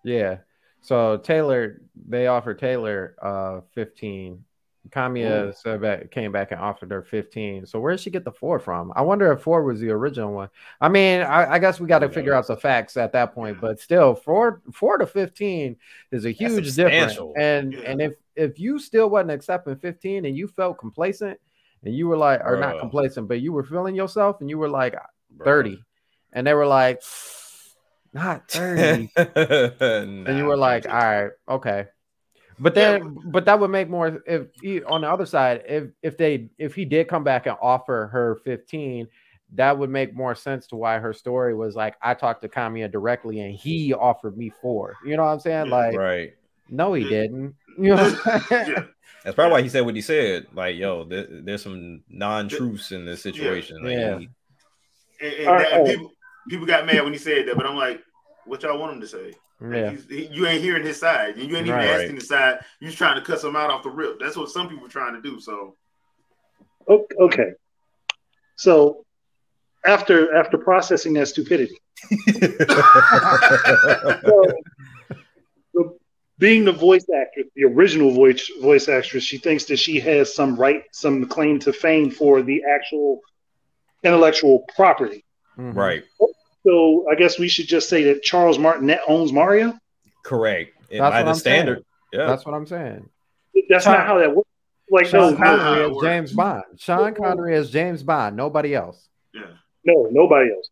yeah 0.04 0.38
so 0.82 1.18
taylor 1.18 1.82
they 2.08 2.28
offered 2.28 2.60
taylor 2.60 3.16
uh 3.22 3.62
15 3.74 4.44
Kamiya 4.90 5.56
said 5.56 5.82
back, 5.82 6.12
came 6.12 6.32
back 6.32 6.52
and 6.52 6.60
offered 6.60 6.92
her 6.92 7.04
15. 7.04 7.66
So 7.66 7.80
where 7.80 7.92
did 7.92 8.00
she 8.02 8.10
get 8.10 8.24
the 8.24 8.32
four 8.32 8.60
from? 8.60 8.92
I 8.96 9.02
wonder 9.02 9.32
if 9.32 9.42
four 9.42 9.64
was 9.64 9.80
the 9.80 9.90
original 9.90 10.34
one. 10.34 10.50
I 10.82 10.90
mean, 10.90 11.22
I, 11.22 11.54
I 11.54 11.60
guess 11.60 11.80
we 11.80 11.88
got 11.88 12.00
to 12.00 12.10
figure 12.10 12.34
out 12.34 12.48
the 12.48 12.56
facts 12.58 12.98
at 12.98 13.12
that 13.14 13.34
point, 13.34 13.60
but 13.62 13.80
still, 13.80 14.16
four 14.16 14.62
four 14.72 14.98
to 14.98 15.06
15 15.06 15.76
is 16.12 16.26
a 16.26 16.32
huge 16.32 16.76
difference. 16.76 17.20
And 17.38 17.74
Yeah. 17.74 17.80
and 17.82 18.02
if 18.02 18.14
if 18.36 18.60
you 18.60 18.80
still 18.80 19.10
wasn't 19.10 19.32
accepting 19.32 19.76
15 19.76 20.26
and 20.26 20.36
you 20.36 20.48
felt 20.48 20.78
complacent 20.78 21.40
and 21.84 21.94
you 21.94 22.08
were 22.08 22.18
like, 22.18 22.42
or 22.44 22.58
not 22.58 22.80
complacent, 22.80 23.28
but 23.28 23.42
you 23.42 23.52
were 23.54 23.64
feeling 23.64 23.96
yourself 23.96 24.42
and 24.42 24.50
you 24.50 24.58
were 24.58 24.70
like 24.70 24.96
bro. 25.30 25.46
30, 25.46 25.84
and 26.34 26.46
they 26.46 26.54
were 26.54 26.68
like, 26.68 27.02
not 28.14 28.50
30. 28.52 29.12
and 29.16 30.28
and 30.28 30.38
you 30.38 30.46
were 30.46 30.58
like, 30.58 30.88
all 30.88 30.94
right, 30.94 31.32
okay. 31.48 31.86
But 32.62 32.76
then, 32.76 33.18
but 33.26 33.46
that 33.46 33.58
would 33.60 33.70
make 33.72 33.90
more 33.90 34.22
if 34.28 34.48
he, 34.62 34.84
on 34.84 35.02
the 35.02 35.10
other 35.10 35.26
side, 35.26 35.64
if 35.68 35.92
if 36.04 36.18
they 36.18 36.50
if 36.58 36.76
he 36.76 36.84
did 36.86 37.08
come 37.08 37.24
back 37.24 37.46
and 37.46 37.56
offer 37.62 38.10
her 38.12 38.36
15, 38.44 39.08
that 39.54 39.78
would 39.78 39.90
make 39.90 40.14
more 40.14 40.36
sense 40.36 40.68
to 40.68 40.76
why 40.76 41.00
her 41.00 41.14
story 41.14 41.56
was 41.56 41.76
like, 41.76 41.96
I 42.02 42.14
talked 42.16 42.42
to 42.42 42.50
Kamiya 42.50 42.92
directly 42.92 43.40
and 43.40 43.56
he 43.56 43.94
offered 43.94 44.38
me 44.38 44.52
four. 44.62 44.96
You 45.06 45.16
know 45.16 45.24
what 45.24 45.32
I'm 45.32 45.40
saying? 45.40 45.70
Like, 45.70 45.96
right 45.96 46.34
no, 46.70 46.94
he 46.94 47.04
didn't. 47.08 47.56
You 47.80 47.96
know, 47.96 48.10
what 48.10 48.28
I'm 48.28 48.42
saying? 48.42 48.72
yeah. 48.76 48.84
That's 49.24 49.36
probably 49.36 49.52
why 49.54 49.62
he 49.62 49.70
said 49.70 49.86
what 49.86 49.96
he 49.96 50.02
said. 50.02 50.48
Like, 50.54 50.76
yo, 50.76 51.06
there, 51.06 51.28
there's 51.30 51.64
some 51.64 52.04
non-truths 52.10 52.92
in 52.92 53.06
this 53.06 53.24
situation. 53.24 53.82
Like, 53.84 53.94
Yeah. 53.94 54.20
he- 54.20 54.30
And, 55.22 55.34
and 55.34 55.48
All 55.48 55.58
and 55.60 55.68
oh. 55.74 55.86
people 55.86 56.12
people 56.48 56.66
got 56.66 56.86
mad 56.86 57.04
when 57.04 57.14
he 57.14 57.20
said 57.20 57.48
that, 57.48 57.56
but 57.58 57.66
I'm 57.66 57.76
like, 57.76 58.02
what 58.46 58.64
y'all 58.64 58.80
want 58.80 58.94
him 58.94 59.02
to 59.02 59.08
say? 59.08 59.34
Yeah. 59.62 59.90
he's- 59.92 60.06
he- 60.10 60.28
you 60.28 60.48
ain't 60.48 60.62
hearing 60.64 60.84
his 60.86 60.98
side. 61.00 61.36
You 61.38 61.44
ain't 61.44 61.68
even 61.68 61.72
Right. 61.72 61.88
asking 61.90 62.16
his 62.16 62.28
side. 62.30 62.60
You 62.80 62.88
just 62.88 62.98
trying 62.98 63.16
to 63.20 63.22
cuss 63.26 63.44
him 63.44 63.58
out 63.58 63.70
off 63.70 63.84
the 63.84 63.90
rip. 63.90 64.18
That's 64.20 64.38
what 64.38 64.50
some 64.50 64.70
people 64.70 64.86
are 64.86 64.90
trying 64.90 65.16
to 65.16 65.22
do. 65.22 65.40
So 65.40 65.76
Okay. 66.88 67.52
So 68.56 69.06
after 69.86 70.34
after 70.36 70.58
processing 70.58 71.14
that 71.14 71.28
stupidity, 71.28 71.78
so, 72.10 72.18
the, 75.74 75.98
being 76.38 76.66
the 76.66 76.72
voice 76.72 77.06
actress, 77.16 77.48
the 77.56 77.66
original 77.66 78.12
voice 78.12 78.50
voice 78.62 78.88
actress, 78.90 79.24
she 79.24 79.38
thinks 79.38 79.66
that 79.66 79.78
she 79.78 80.00
has 80.00 80.34
some 80.34 80.56
right, 80.56 80.84
some 80.92 81.26
claim 81.26 81.60
to 81.60 81.74
fame 81.74 82.10
for 82.12 82.42
the 82.42 82.64
actual 82.64 83.20
intellectual 84.04 84.66
property. 84.76 85.24
Mhm. 85.60 85.76
right. 85.76 86.04
So 86.66 87.06
I 87.12 87.16
guess 87.16 87.38
we 87.40 87.48
should 87.48 87.68
just 87.68 87.90
say 87.90 88.04
that 88.06 88.24
Charles 88.24 88.58
Martinet 88.60 89.00
owns 89.08 89.32
Mario. 89.34 89.74
Correct. 90.24 90.74
And 90.92 91.02
That's 91.02 91.12
by 91.12 91.18
what 91.20 91.24
the 91.26 91.30
I'm 91.32 91.36
standard. 91.36 91.76
saying. 91.78 91.86
Yeah. 92.14 92.28
That's 92.28 92.46
what 92.46 92.56
I'm 92.56 92.66
saying. 92.66 93.10
That's 93.70 93.84
Sean- 93.84 93.94
not 93.94 94.08
how 94.08 94.18
that 94.20 94.36
works. 94.36 94.50
Like 94.92 95.06
Sean 95.06 95.34
no, 95.34 95.38
Connery- 95.38 95.58
no, 95.58 95.64
Connery 95.64 95.92
works. 95.92 96.04
James 96.08 96.34
Bond. 96.34 96.64
Sean 96.78 97.14
Connery 97.14 97.56
is 97.56 97.70
James 97.70 98.02
Bond. 98.04 98.36
Nobody 98.36 98.74
else. 98.74 99.08
yeah, 99.34 99.44
no, 99.86 100.08
nobody 100.12 100.50
else. 100.52 100.70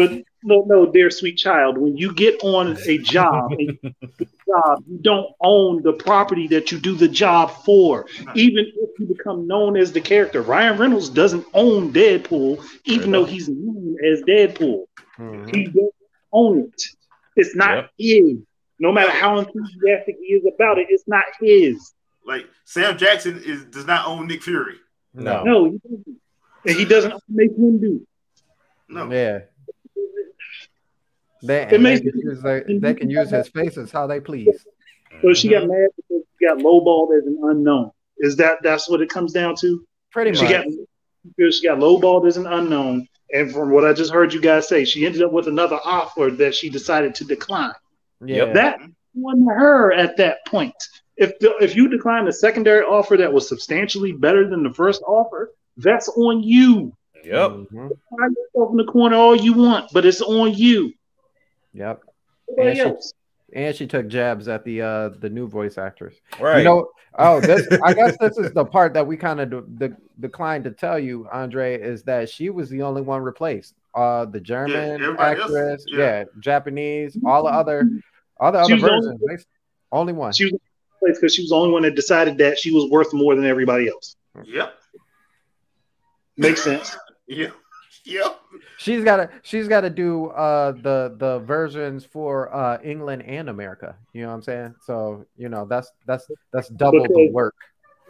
But 0.00 0.22
no, 0.42 0.64
no, 0.66 0.90
dear 0.90 1.10
sweet 1.10 1.36
child, 1.36 1.76
when 1.76 1.96
you 1.96 2.14
get 2.14 2.42
on 2.42 2.76
a 2.86 2.98
job, 2.98 3.52
and 3.52 3.60
you 3.60 3.78
do 3.82 3.92
the 4.18 4.26
job, 4.46 4.84
you 4.88 4.98
don't 5.02 5.26
own 5.42 5.82
the 5.82 5.92
property 5.92 6.46
that 6.48 6.72
you 6.72 6.78
do 6.78 6.94
the 6.94 7.08
job 7.08 7.50
for. 7.64 8.06
Even 8.34 8.64
if 8.66 8.98
you 8.98 9.06
become 9.06 9.46
known 9.46 9.76
as 9.76 9.92
the 9.92 10.00
character, 10.00 10.40
Ryan 10.40 10.78
Reynolds 10.78 11.10
doesn't 11.10 11.44
own 11.52 11.92
Deadpool, 11.92 12.64
even 12.84 13.10
though 13.10 13.24
he's 13.26 13.48
known 13.50 13.96
as 14.10 14.22
Deadpool. 14.22 14.84
Mhm. 15.18 15.54
He 15.54 15.64
doesn't 15.66 15.94
own 16.32 16.60
it. 16.60 16.82
It's 17.36 17.54
not 17.54 17.76
Yep. 17.76 17.90
his. 17.98 18.38
No 18.78 18.92
matter 18.92 19.10
how 19.10 19.38
enthusiastic 19.38 20.16
he 20.20 20.34
is 20.34 20.44
about 20.54 20.78
it, 20.78 20.86
it's 20.88 21.06
not 21.06 21.24
his. 21.40 21.92
like 22.26 22.46
Sam 22.64 22.96
Jackson 22.96 23.42
is 23.44 23.64
does 23.64 23.86
not 23.86 24.06
own 24.06 24.26
Nick 24.28 24.42
Fury. 24.42 24.76
No. 25.14 25.42
No, 25.42 25.64
he 25.70 25.78
doesn't. 25.78 26.20
And 26.66 26.76
he 26.76 26.84
doesn't 26.84 27.14
make 27.28 27.50
him 27.50 27.78
do. 27.80 28.06
No, 28.88 29.10
Yeah. 29.10 29.40
They, 31.42 31.62
It 31.62 31.72
and 31.72 31.86
they, 31.86 32.00
can 32.00 32.12
use, 32.18 32.42
they, 32.42 32.62
they 32.78 32.94
can 32.94 33.10
use 33.10 33.30
his 33.30 33.48
faces 33.48 33.90
how 33.90 34.06
they 34.06 34.20
please. 34.20 34.64
So 35.22 35.34
she 35.34 35.48
got 35.48 35.66
mad 35.66 35.88
because 35.96 36.22
she 36.38 36.46
got 36.46 36.58
lowballed 36.58 37.16
as 37.18 37.26
an 37.26 37.38
unknown. 37.42 37.90
Is 38.18 38.36
that 38.36 38.58
that's 38.62 38.88
what 38.88 39.00
it 39.00 39.08
comes 39.08 39.32
down 39.32 39.56
to? 39.60 39.84
Pretty 40.12 40.34
She 40.34 40.42
much. 40.44 40.52
got 40.52 40.66
because 41.36 41.58
she 41.58 41.66
got 41.66 41.78
lowballed 41.78 42.26
as 42.26 42.36
an 42.36 42.46
unknown, 42.46 43.06
and 43.32 43.52
from 43.52 43.70
what 43.70 43.84
I 43.84 43.92
just 43.92 44.12
heard 44.12 44.32
you 44.32 44.40
guys 44.40 44.68
say, 44.68 44.84
she 44.84 45.04
ended 45.06 45.22
up 45.22 45.32
with 45.32 45.48
another 45.48 45.78
offer 45.84 46.30
that 46.32 46.54
she 46.54 46.68
decided 46.70 47.14
to 47.16 47.24
decline. 47.24 47.72
yeah. 48.24 48.52
That 48.52 48.80
wasn't 49.14 49.48
her 49.50 49.92
at 49.92 50.16
that 50.18 50.44
point. 50.46 50.74
If 51.16 51.38
the, 51.38 51.56
if 51.58 51.76
you 51.76 51.88
decline 51.88 52.26
a 52.28 52.32
secondary 52.32 52.82
offer 52.84 53.16
that 53.18 53.32
was 53.32 53.48
substantially 53.48 54.12
better 54.12 54.48
than 54.48 54.62
the 54.62 54.72
first 54.72 55.02
offer, 55.06 55.52
that's 55.76 56.08
on 56.08 56.42
you. 56.42 56.94
Yep. 57.24 57.50
Mhm. 57.50 57.90
Find 58.18 58.36
yourself 58.36 58.70
in 58.70 58.76
the 58.78 58.84
corner 58.90 59.16
all 59.16 59.36
you 59.36 59.52
want, 59.52 59.90
but 59.92 60.06
it's 60.06 60.22
on 60.22 60.54
you. 60.54 60.92
Yep. 61.74 62.02
And 62.58 62.76
she- 62.76 62.94
And 63.52 63.74
she 63.74 63.86
took 63.86 64.06
jabs 64.08 64.46
at 64.48 64.64
the 64.64 64.80
uh 64.82 65.08
the 65.20 65.28
new 65.30 65.48
voice 65.48 65.76
actress. 65.78 66.14
Right. 66.38 66.58
You 66.58 66.64
know, 66.64 66.88
oh, 67.18 67.40
this 67.40 67.66
I 67.82 67.92
guess 67.94 68.16
this 68.20 68.38
is 68.38 68.52
the 68.52 68.64
part 68.64 68.94
that 68.94 69.04
we 69.06 69.16
kind 69.16 69.40
of 69.40 69.50
de- 69.50 69.88
de- 69.88 69.96
declined 70.20 70.64
to 70.64 70.70
tell 70.70 70.98
you, 71.00 71.26
Andre, 71.32 71.76
is 71.80 72.04
that 72.04 72.28
she 72.28 72.50
was 72.50 72.68
the 72.70 72.82
only 72.82 73.02
one 73.02 73.22
replaced. 73.22 73.74
Uh, 73.92 74.24
the 74.26 74.40
German 74.40 75.02
everybody 75.02 75.40
else, 75.40 75.50
actress, 75.50 75.84
yeah. 75.88 75.98
yeah. 75.98 76.24
Japanese, 76.38 77.18
all 77.26 77.42
the 77.42 77.50
other, 77.50 77.90
all 78.38 78.52
the 78.52 78.64
She 78.66 78.74
other 78.74 78.82
was 78.82 79.04
the 79.04 79.10
only- 79.10 79.18
versions, 79.26 79.46
only 79.90 80.12
one. 80.12 80.32
She 80.32 80.44
was 80.44 80.54
because 81.02 81.34
she 81.34 81.42
was 81.42 81.48
the 81.50 81.56
only 81.56 81.72
one 81.72 81.82
that 81.82 81.96
decided 81.96 82.38
that 82.38 82.56
she 82.56 82.70
was 82.72 82.88
worth 82.88 83.12
more 83.12 83.34
than 83.34 83.46
everybody 83.46 83.88
else. 83.88 84.14
Yep. 84.44 84.74
Makes 86.36 86.62
sense. 86.62 86.96
Yep. 87.26 87.52
Yep. 88.04 88.40
She's 88.80 89.04
got 89.04 89.16
to, 89.16 89.30
she's 89.42 89.68
got 89.68 89.82
to 89.82 89.90
do 89.90 90.28
uh 90.28 90.72
the 90.72 91.14
the 91.18 91.40
versions 91.40 92.06
for 92.06 92.54
uh 92.54 92.78
England 92.82 93.22
and 93.26 93.50
America. 93.50 93.94
You 94.14 94.22
know 94.22 94.28
what 94.28 94.34
I'm 94.36 94.42
saying? 94.42 94.74
So 94.86 95.26
you 95.36 95.50
know 95.50 95.66
that's 95.66 95.92
that's 96.06 96.26
that's 96.50 96.70
double 96.70 97.02
the 97.02 97.30
work. 97.30 97.54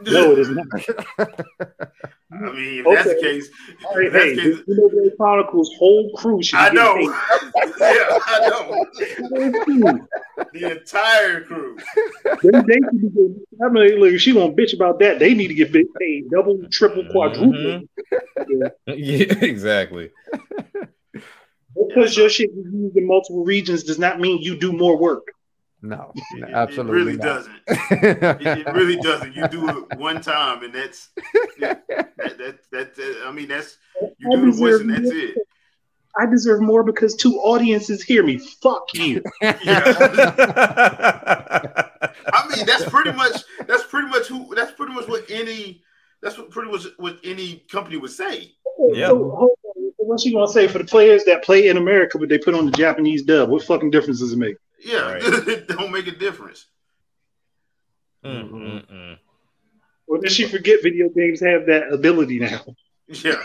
No, 0.03 0.33
it 0.33 0.39
is 0.39 0.51
not. 0.51 0.67
I 2.33 2.53
mean, 2.53 2.85
if 2.85 2.85
that's 2.85 3.09
the 3.09 3.21
case, 3.21 3.51
All 3.87 3.97
right, 3.97 4.07
if 4.07 4.13
that's 4.13 4.25
hey, 4.25 4.35
the 4.37 4.43
case, 4.43 4.65
the 4.67 4.75
Xenoblade 4.75 5.17
Chronicles 5.17 5.75
whole 5.79 6.13
crew 6.13 6.43
should 6.43 6.59
I 6.59 6.71
know. 6.71 6.97
yeah, 6.99 8.19
I 8.27 8.49
know. 8.49 10.07
The 10.53 10.79
entire 10.79 11.43
crew. 11.43 11.77
They, 12.25 12.51
they 12.51 12.79
need 12.93 13.01
to 13.01 13.11
get, 13.11 13.65
I 13.65 13.69
mean, 13.69 14.01
look, 14.01 14.13
if 14.13 14.21
she 14.21 14.33
gonna 14.33 14.53
bitch 14.53 14.75
about 14.75 15.01
that, 15.01 15.19
they 15.19 15.35
need 15.35 15.49
to 15.49 15.55
get 15.55 15.73
big 15.73 15.87
paid 15.99 16.31
double, 16.31 16.61
triple, 16.71 17.05
quadruple. 17.11 17.53
Mm-hmm. 17.53 18.67
yeah, 18.87 19.45
exactly. 19.45 20.11
Because 21.89 22.17
your 22.17 22.29
shit 22.29 22.51
is 22.51 22.73
used 22.73 22.97
in 22.97 23.07
multiple 23.07 23.45
regions 23.45 23.83
does 23.83 23.99
not 23.99 24.21
mean 24.21 24.41
you 24.41 24.57
do 24.57 24.73
more 24.73 24.97
work. 24.97 25.27
No, 25.83 26.13
It- 26.15 26.49
it, 26.49 26.51
absolutely 26.53 26.95
really 26.97 27.17
not. 27.17 27.25
doesn't. 27.25 27.55
It, 27.91 28.59
it 28.67 28.73
really 28.73 28.97
doesn't. 28.97 29.35
You 29.35 29.49
do 29.49 29.69
it 29.69 29.99
one 29.99 30.21
time, 30.21 30.63
and 30.63 30.75
that's 30.75 31.09
yeah, 31.59 31.75
that, 31.89 32.17
that, 32.19 32.59
that, 32.71 32.95
that- 32.95 33.23
I 33.27 33.33
mean, 33.33 33.49
that's 33.49 33.79
you 34.19 34.31
do 34.37 34.51
the 34.51 34.57
voice, 34.59 34.81
and 34.81 34.91
that's 34.91 35.11
it. 35.11 35.37
I 36.19 36.27
deserve 36.27 36.61
more 36.61 36.83
because 36.83 37.15
two 37.15 37.37
audiences 37.37 38.03
hear 38.03 38.23
me. 38.25 38.37
Fuck 38.39 38.89
you. 38.95 39.23
Yeah. 39.43 39.55
I 42.33 42.57
mean, 42.57 42.67
that's 42.67 42.85
pretty 42.89 43.13
much 43.13 43.43
that's 43.67 43.85
pretty 43.85 44.09
much 44.09 44.27
who 44.27 44.53
that's 44.55 44.73
pretty 44.73 44.93
much 44.93 45.09
what 45.09 45.25
any 45.31 45.83
that's 46.23 46.37
what 46.39 46.51
pretty 46.51 46.71
much 46.71 46.85
what 46.99 47.19
any 47.25 47.65
company 47.71 47.97
would 47.97 48.11
say. 48.11 48.53
Yeah. 48.93 49.09
So, 49.09 49.31
hold 49.31 49.51
on. 49.65 49.93
So 49.99 50.05
what 50.07 50.25
you 50.25 50.33
gonna 50.35 50.49
say 50.49 50.67
for 50.67 50.79
the 50.79 50.85
players 50.85 51.25
that 51.25 51.45
play 51.45 51.69
in 51.69 51.77
America 51.77 52.19
but 52.19 52.29
they 52.29 52.39
put 52.39 52.55
on 52.55 52.67
the 52.67 52.73
Japanese 52.73 53.23
dub? 53.23 53.49
What 53.49 53.63
fucking 53.65 53.91
difference 53.91 54.21
does 54.21 54.33
it 54.33 54.39
make? 54.39 54.57
Yeah, 54.83 55.13
Right. 55.13 55.23
it 55.49 55.69
don't 55.69 55.93
make 55.93 56.07
a 56.07 56.13
difference. 56.13 56.67
Mm, 58.25 58.51
mm, 58.51 58.91
mm. 58.91 59.19
Or 60.07 60.19
does 60.19 60.33
she 60.35 60.47
forget 60.47 60.83
video 60.83 61.09
games 61.09 61.41
have 61.41 61.67
that 61.67 61.93
ability 61.93 62.39
now? 62.39 62.65
Yeah, 63.09 63.43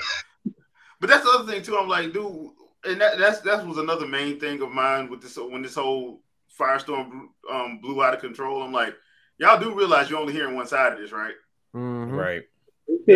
but 1.00 1.10
that's 1.10 1.24
the 1.24 1.32
other 1.32 1.52
thing 1.52 1.64
too. 1.64 1.76
I'm 1.76 1.88
like, 1.90 2.14
dude, 2.14 2.52
and 2.84 3.02
that 3.02 3.18
that's 3.18 3.40
that 3.42 3.66
was 3.66 3.80
another 3.80 4.06
main 4.06 4.40
thing 4.40 4.62
of 4.62 4.70
mine 4.72 5.10
with 5.10 5.24
this 5.24 5.38
when 5.38 5.64
this 5.64 5.74
whole 5.74 6.22
firestorm 6.60 7.30
um, 7.52 7.80
blew 7.82 8.04
out 8.04 8.14
of 8.14 8.22
control. 8.22 8.62
I'm 8.62 8.72
like, 8.72 8.94
y'all 9.40 9.60
do 9.60 9.74
realize 9.74 10.08
you're 10.12 10.20
only 10.20 10.34
hearing 10.34 10.56
one 10.56 10.68
side 10.68 10.94
of 10.94 11.00
this, 11.00 11.12
right? 11.12 11.34
Mhm. 11.76 12.12
Right. 12.12 12.44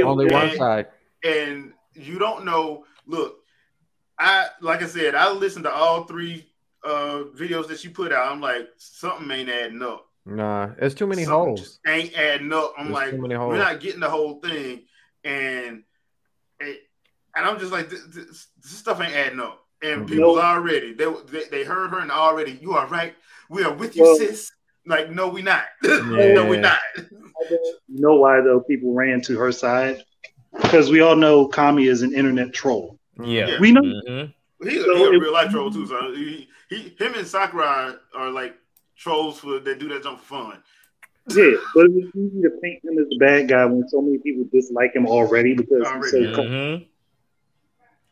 Only 0.04 0.26
one 0.26 0.58
side. 0.58 0.88
and 1.24 1.72
you 1.94 2.18
don't 2.18 2.46
know. 2.46 2.84
Look, 3.06 3.38
I 4.18 4.48
like 4.60 4.82
I 4.82 4.88
said, 4.88 5.14
I 5.14 5.32
listened 5.32 5.66
to 5.66 5.72
all 5.72 6.06
three 6.06 6.49
uh 6.86 7.24
videos 7.38 7.68
that 7.68 7.80
she 7.80 7.90
put 7.90 8.12
out. 8.14 8.32
I'm 8.32 8.42
like, 8.42 8.68
something 8.78 9.30
ain't 9.32 9.50
adding 9.50 9.82
up. 9.82 10.06
Nah, 10.26 10.72
it's 10.78 10.96
too 10.96 11.08
many 11.08 11.24
Something 11.24 11.40
holes. 11.48 11.60
just 11.62 11.80
ain't 11.88 12.14
adding 12.14 12.54
up. 12.54 12.74
I'm 12.78 12.86
There's 12.86 12.94
like, 12.94 13.12
too 13.12 13.22
many 13.22 13.36
we're 13.36 13.42
holes. 13.42 13.58
not 13.58 13.80
getting 13.80 14.00
the 14.00 14.10
whole 14.10 14.40
thing, 14.40 14.84
and 15.24 15.84
and 16.62 16.76
and 17.36 17.46
I'm 17.46 17.60
just 17.60 17.72
like, 17.72 17.90
this, 17.90 18.04
this, 18.06 18.48
this 18.62 18.72
stuff 18.72 19.02
ain't 19.02 19.14
adding 19.16 19.40
up. 19.40 19.66
And 19.82 20.02
Mhm. 20.06 20.10
people's 20.10 20.38
No. 20.38 20.42
already 20.44 20.94
they, 20.94 21.06
they 21.32 21.44
they 21.50 21.64
heard 21.64 21.92
her 21.92 22.00
and 22.00 22.12
already, 22.12 22.60
you 22.62 22.74
are 22.74 22.88
right. 22.88 23.16
We 23.50 23.64
are 23.64 23.74
with 23.74 23.96
you, 23.96 24.04
Well- 24.04 24.16
sis. 24.18 24.52
Like, 24.86 25.12
no, 25.12 25.28
we 25.28 25.42
not. 25.44 25.66
no, 25.84 26.46
we 26.48 26.56
Yeah. 26.56 26.62
not. 26.62 26.80
You 27.50 27.80
know 27.88 28.16
why 28.16 28.42
though? 28.42 28.62
People 28.62 28.94
ran 28.94 29.22
to 29.22 29.38
her 29.38 29.52
side 29.52 30.04
because 30.62 30.90
we 30.90 31.02
all 31.02 31.16
know 31.16 31.48
Kami 31.48 31.88
is 31.88 32.02
an 32.02 32.14
internet 32.14 32.54
troll. 32.54 32.98
Yeah. 33.24 33.60
We 33.60 33.72
know. 33.72 33.82
Mhm. 33.82 34.34
He's, 34.64 34.84
So 34.84 34.96
he 34.96 35.04
a 35.04 35.20
real 35.20 35.32
life 35.34 35.52
troll 35.52 35.72
too. 35.72 35.86
So 35.86 36.12
he, 36.14 36.48
he 36.70 36.96
him 36.98 37.14
and 37.16 37.28
Sakurai 37.28 37.94
are 38.16 38.30
like 38.32 38.56
trolls 38.96 39.40
for 39.40 39.60
that 39.60 39.80
do 39.80 39.88
that 39.90 40.04
jump 40.04 40.20
for 40.22 40.52
fun. 40.52 40.64
Yeah, 41.30 41.52
but 41.76 41.86
it 41.86 41.92
was 41.94 42.06
easy 42.16 42.42
to 42.42 42.50
paint 42.62 42.84
him 42.84 42.98
as 42.98 43.08
the 43.10 43.18
bad 43.20 43.50
guy 43.50 43.66
when 43.66 43.88
so 43.88 44.02
many 44.02 44.18
people 44.18 44.46
dislike 44.52 44.96
him 44.96 45.06
already 45.06 45.54
because 45.56 45.88
he's 45.88 46.12
so 46.12 46.18
Already. 46.18 46.34
cold. 46.36 46.48
Mhm. 46.48 46.86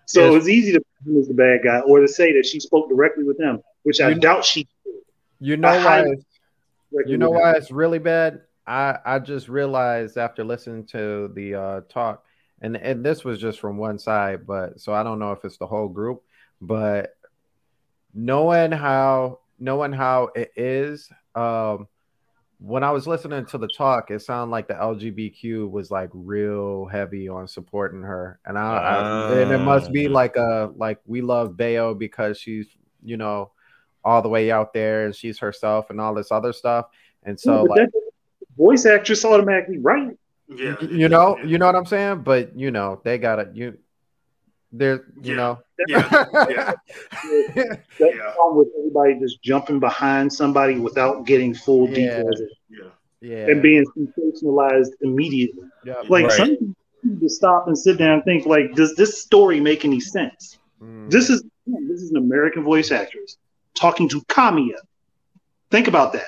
So 0.05 0.31
Yes. 0.31 0.35
it's 0.41 0.49
easy 0.49 0.71
to 0.73 0.79
paint 0.81 1.15
him 1.15 1.21
as 1.21 1.27
the 1.27 1.33
bad 1.33 1.61
guy 1.63 1.79
or 1.81 1.99
to 1.99 2.07
say 2.07 2.33
that 2.33 2.45
she 2.45 2.59
spoke 2.59 2.89
directly 2.89 3.23
with 3.23 3.39
him, 3.39 3.61
which 3.83 3.99
I 4.01 4.09
You- 4.09 4.19
doubt 4.19 4.45
she 4.45 4.67
did. 4.85 4.93
You 5.39 5.57
know 5.57 5.67
I 5.67 5.75
why? 5.77 5.81
highly- 5.81 6.11
It's, 6.13 6.25
directly 6.91 7.11
you 7.11 7.17
know 7.17 7.29
with 7.31 7.37
him. 7.39 7.43
why 7.43 7.51
it's 7.53 7.71
really 7.71 7.99
bad. 7.99 8.41
I 8.65 8.99
I 9.05 9.19
just 9.19 9.49
realized 9.49 10.17
after 10.17 10.43
listening 10.43 10.85
to 10.87 11.29
the 11.33 11.55
uh, 11.55 11.81
talk, 11.89 12.23
and 12.61 12.75
and 12.77 13.03
this 13.03 13.23
was 13.25 13.39
just 13.39 13.59
from 13.59 13.77
one 13.77 13.97
side, 13.99 14.45
but 14.45 14.79
so 14.79 14.93
I 14.93 15.03
don't 15.03 15.19
know 15.19 15.31
if 15.31 15.43
it's 15.45 15.57
the 15.57 15.67
whole 15.67 15.87
group, 15.87 16.21
but 16.61 17.15
knowing 18.13 18.71
how 18.71 19.39
knowing 19.59 19.93
how 19.93 20.29
it 20.35 20.51
is, 20.55 21.09
um, 21.35 21.87
when 22.59 22.83
I 22.83 22.91
was 22.91 23.05
listening 23.05 23.45
to 23.47 23.57
the 23.57 23.67
talk, 23.67 24.09
it 24.09 24.21
sounded 24.21 24.51
like 24.51 24.67
the 24.67 24.73
LGBTQ 24.73 25.69
was 25.69 25.91
like 25.91 26.09
real 26.13 26.85
heavy 26.85 27.29
on 27.29 27.47
supporting 27.47 28.01
her, 28.01 28.39
and 28.45 28.57
I, 28.57 28.77
I 28.77 29.33
and 29.33 29.51
it 29.51 29.59
must 29.59 29.91
be 29.91 30.07
like 30.07 30.35
a 30.35 30.71
like 30.75 30.99
we 31.05 31.21
love 31.21 31.55
Bayo 31.55 31.93
because 31.93 32.39
she's 32.39 32.67
you 33.03 33.17
know 33.17 33.51
all 34.03 34.21
the 34.21 34.29
way 34.29 34.51
out 34.51 34.73
there 34.73 35.05
and 35.05 35.13
she's 35.13 35.37
herself 35.37 35.89
and 35.89 36.01
all 36.01 36.15
this 36.15 36.31
other 36.31 36.51
stuff, 36.51 36.87
and 37.23 37.39
so 37.39 37.63
Yeah, 37.63 37.83
like 37.83 37.89
voice 38.57 38.85
actress 38.85 39.23
automatically 39.23 39.77
right. 39.77 40.17
Yeah, 40.47 40.75
you 40.81 41.09
know 41.09 41.37
you 41.43 41.59
know 41.59 41.67
what 41.67 41.75
I'm 41.75 41.85
saying, 41.85 42.23
but 42.23 42.57
you 42.57 42.71
know 42.71 43.01
they 43.03 43.19
got 43.19 43.39
it 43.39 43.49
you. 43.53 43.77
They're 44.71 45.05
you 45.21 45.31
Yeah. 45.31 45.35
know 45.35 45.59
Yeah, 45.87 46.35
yeah, 46.49 46.73
That's 47.23 47.81
Yeah. 47.99 48.31
problem 48.35 48.57
with 48.57 48.67
everybody 48.77 49.19
just 49.19 49.41
jumping 49.41 49.79
behind 49.79 50.31
somebody 50.31 50.79
without 50.79 51.25
getting 51.25 51.53
full 51.53 51.87
Yeah. 51.89 51.95
details 52.23 52.41
yeah. 52.69 52.77
yeah 53.21 53.47
and 53.51 53.61
being 53.61 53.85
sensationalized 53.97 54.91
immediately. 55.01 55.63
yeah. 55.85 56.01
Like 56.09 56.25
Right. 56.25 56.31
some 56.37 56.75
to 57.21 57.29
stop 57.29 57.67
and 57.67 57.77
sit 57.77 57.97
down 57.97 58.15
and 58.15 58.23
think 58.25 58.45
like, 58.45 58.73
does 58.73 58.95
this 58.95 59.21
story 59.21 59.59
make 59.61 59.85
any 59.85 59.99
sense? 59.99 60.59
Mm. 60.81 61.09
This 61.09 61.29
is 61.29 61.43
this 61.65 62.01
is 62.01 62.11
an 62.11 62.17
American 62.17 62.63
voice 62.63 62.91
actress 62.91 63.37
talking 63.73 64.09
to 64.09 64.21
Kamiya. 64.23 64.77
Think 65.69 65.87
about 65.87 66.13
that. 66.13 66.27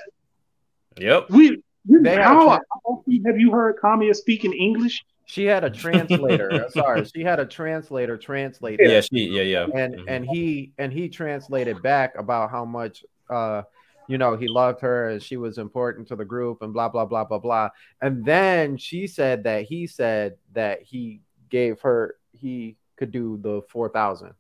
Yep. 0.98 1.30
We, 1.30 1.62
we 1.88 2.10
how, 2.10 2.50
how 2.50 2.60
often 2.86 3.24
have 3.26 3.40
you 3.40 3.52
heard 3.52 3.78
Kamiya 3.78 4.16
speak 4.16 4.44
in 4.46 4.54
English? 4.54 5.04
She 5.30 5.46
had 5.46 5.64
a 5.64 5.70
translator. 5.70 6.66
sorry, 6.74 7.06
she 7.06 7.22
had 7.22 7.40
a 7.40 7.46
translator 7.46 8.18
translate 8.18 8.80
Yeah. 8.82 9.02
She. 9.02 9.30
Yeah. 9.30 9.44
Yeah. 9.44 9.68
and 9.74 9.94
Mhm. 9.96 10.06
and 10.08 10.26
he 10.26 10.72
and 10.80 10.92
he 10.92 11.08
translated 11.08 11.82
back 11.84 12.16
about 12.18 12.50
how 12.50 12.66
much 12.66 13.06
uh 13.30 13.62
you 14.08 14.18
know 14.18 14.36
he 14.36 14.48
loved 14.48 14.82
her 14.82 15.10
and 15.10 15.22
she 15.22 15.38
was 15.38 15.60
important 15.60 16.08
to 16.08 16.16
the 16.16 16.26
group 16.26 16.64
and 16.64 16.74
blah 16.74 16.90
blah 16.90 17.06
blah 17.06 17.24
blah 17.26 17.38
blah 17.38 17.70
and 18.02 18.26
then 18.26 18.76
she 18.76 19.06
said 19.06 19.44
that 19.44 19.66
he 19.66 19.86
said 19.86 20.36
that 20.54 20.82
he 20.82 21.22
gave 21.52 21.80
her 21.82 22.16
he 22.34 22.76
could 22.98 23.12
do 23.12 23.38
the 23.44 23.62
4000 23.70 24.34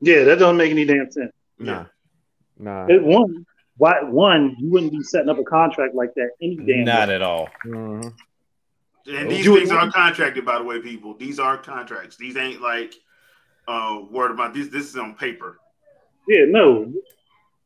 Yeah, 0.00 0.22
that 0.24 0.38
doesn't 0.38 0.56
make 0.56 0.70
any 0.70 0.84
damn 0.84 1.10
sense. 1.10 1.32
nah 1.58 1.86
nah 2.56 2.86
It, 2.88 3.02
one, 3.02 3.44
why 3.78 4.00
one, 4.04 4.54
you 4.60 4.70
wouldn't 4.70 4.92
be 4.92 5.02
setting 5.02 5.28
up 5.28 5.38
a 5.38 5.44
contract 5.44 5.94
like 5.96 6.14
that 6.14 6.30
any 6.40 6.56
damn 6.56 6.84
Not 6.84 7.08
way. 7.08 7.14
at 7.16 7.22
all. 7.22 7.48
Mhm. 7.66 8.14
And 9.18 9.30
these 9.30 9.44
You 9.44 9.52
would- 9.52 9.58
things 9.60 9.70
are 9.72 9.90
contracted, 9.90 10.44
by 10.44 10.58
the 10.58 10.64
way, 10.64 10.80
people. 10.80 11.14
These 11.14 11.38
are 11.38 11.56
contracts. 11.58 12.16
These 12.16 12.36
ain't 12.36 12.60
like 12.60 12.94
uh 13.68 14.00
word 14.10 14.30
of 14.32 14.36
mouth. 14.36 14.54
This 14.54 14.68
this 14.68 14.88
is 14.88 14.96
on 14.96 15.14
paper. 15.14 15.58
Yeah, 16.28 16.44
no. 16.48 16.92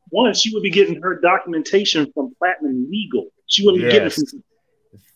One, 0.09 0.33
she 0.33 0.53
would 0.53 0.63
be 0.63 0.69
getting 0.69 1.01
her 1.01 1.19
documentation 1.19 2.11
from 2.13 2.33
Platinum 2.37 2.87
Legal. 2.89 3.27
She 3.47 3.65
wouldn't 3.65 3.83
be 3.83 3.89
getting 3.91 4.07
it 4.07 4.13
from 4.13 4.43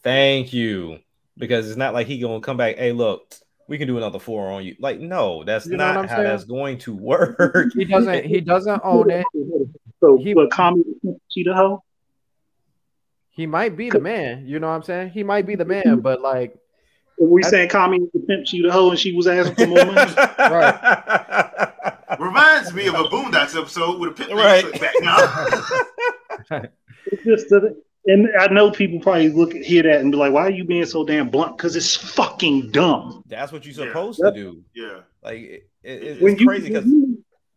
Thank 0.03 0.53
you. 0.53 0.99
Because 1.37 1.67
it's 1.69 1.77
not 1.77 1.93
like 1.93 2.07
he 2.07 2.19
gonna 2.19 2.41
come 2.41 2.57
back. 2.57 2.77
Hey, 2.77 2.91
look, 2.91 3.33
we 3.67 3.77
can 3.77 3.87
do 3.87 3.95
another 3.97 4.19
four 4.19 4.49
on 4.51 4.65
you. 4.65 4.75
Like, 4.79 4.99
no, 4.99 5.43
that's 5.45 5.65
You 5.67 5.77
know 5.77 5.93
not 5.93 6.09
how 6.09 6.17
saying? 6.17 6.27
that's 6.27 6.43
going 6.43 6.79
to 6.79 6.93
work. 6.95 7.71
he 7.73 7.85
doesn't 7.85 8.25
he 8.25 8.41
doesn't 8.41 8.81
own 8.83 9.09
it 9.09 9.25
So, 10.01 10.17
He- 10.17 10.33
but 10.33 10.49
Kami 10.51 10.83
Cheetah 11.29 11.53
Hoe? 11.53 11.83
He 13.39 13.45
might 13.47 13.77
be 13.77 13.89
the 13.89 13.99
man 13.99 14.45
you 14.45 14.59
know 14.59 14.67
what 14.67 14.73
i'm 14.75 14.83
saying 14.83 15.09
he 15.09 15.23
might 15.23 15.45
be 15.45 15.55
the 15.55 15.65
man 15.65 15.83
mm-hmm. 15.83 15.99
but 16.01 16.19
like 16.21 16.53
we 17.21 17.43
I- 17.43 17.47
saying 17.49 17.69
Kami 17.69 17.99
was 17.99 18.09
the 18.13 18.19
pimp 18.21 18.45
Cheetah 18.45 18.71
Hoe 18.71 18.91
and 18.91 18.99
she 18.99 19.11
was 19.11 19.27
asking 19.27 19.55
for 19.55 19.67
more 19.67 19.85
money? 19.85 20.13
Right. 20.39 21.73
Reminds 22.17 22.73
me 22.73 22.87
of 22.87 22.95
a 22.95 23.03
Boondocks 23.03 23.59
episode 23.59 23.99
with 23.99 24.11
a 24.11 24.13
pimp 24.13 24.31
Right. 24.31 24.63
right. 24.63 24.81
back 24.81 24.93
now. 25.01 26.61
It's 27.11 27.23
just 27.23 27.49
that, 27.49 27.75
and 28.05 28.27
I 28.39 28.47
know 28.47 28.71
people 28.71 28.99
probably 28.99 29.29
look 29.29 29.55
at 29.55 29.63
hear 29.63 29.83
that 29.83 29.99
and 30.01 30.11
be 30.11 30.17
like, 30.17 30.31
"Why 30.31 30.43
are 30.43 30.49
you 30.51 30.63
being 30.63 30.85
so 30.85 31.03
damn 31.03 31.29
blunt?" 31.29 31.57
Because 31.57 31.75
it's 31.75 31.95
fucking 31.95 32.69
dumb. 32.71 33.23
That's 33.27 33.51
what 33.51 33.65
you're 33.65 33.73
supposed 33.73 34.21
Yep. 34.23 34.33
to 34.35 34.39
do. 34.39 34.63
yeah. 34.75 34.99
Like, 35.23 35.39
it, 35.39 35.69
it, 35.83 36.03
it's 36.03 36.21
When 36.21 36.37
crazy 36.37 36.67
because 36.69 36.85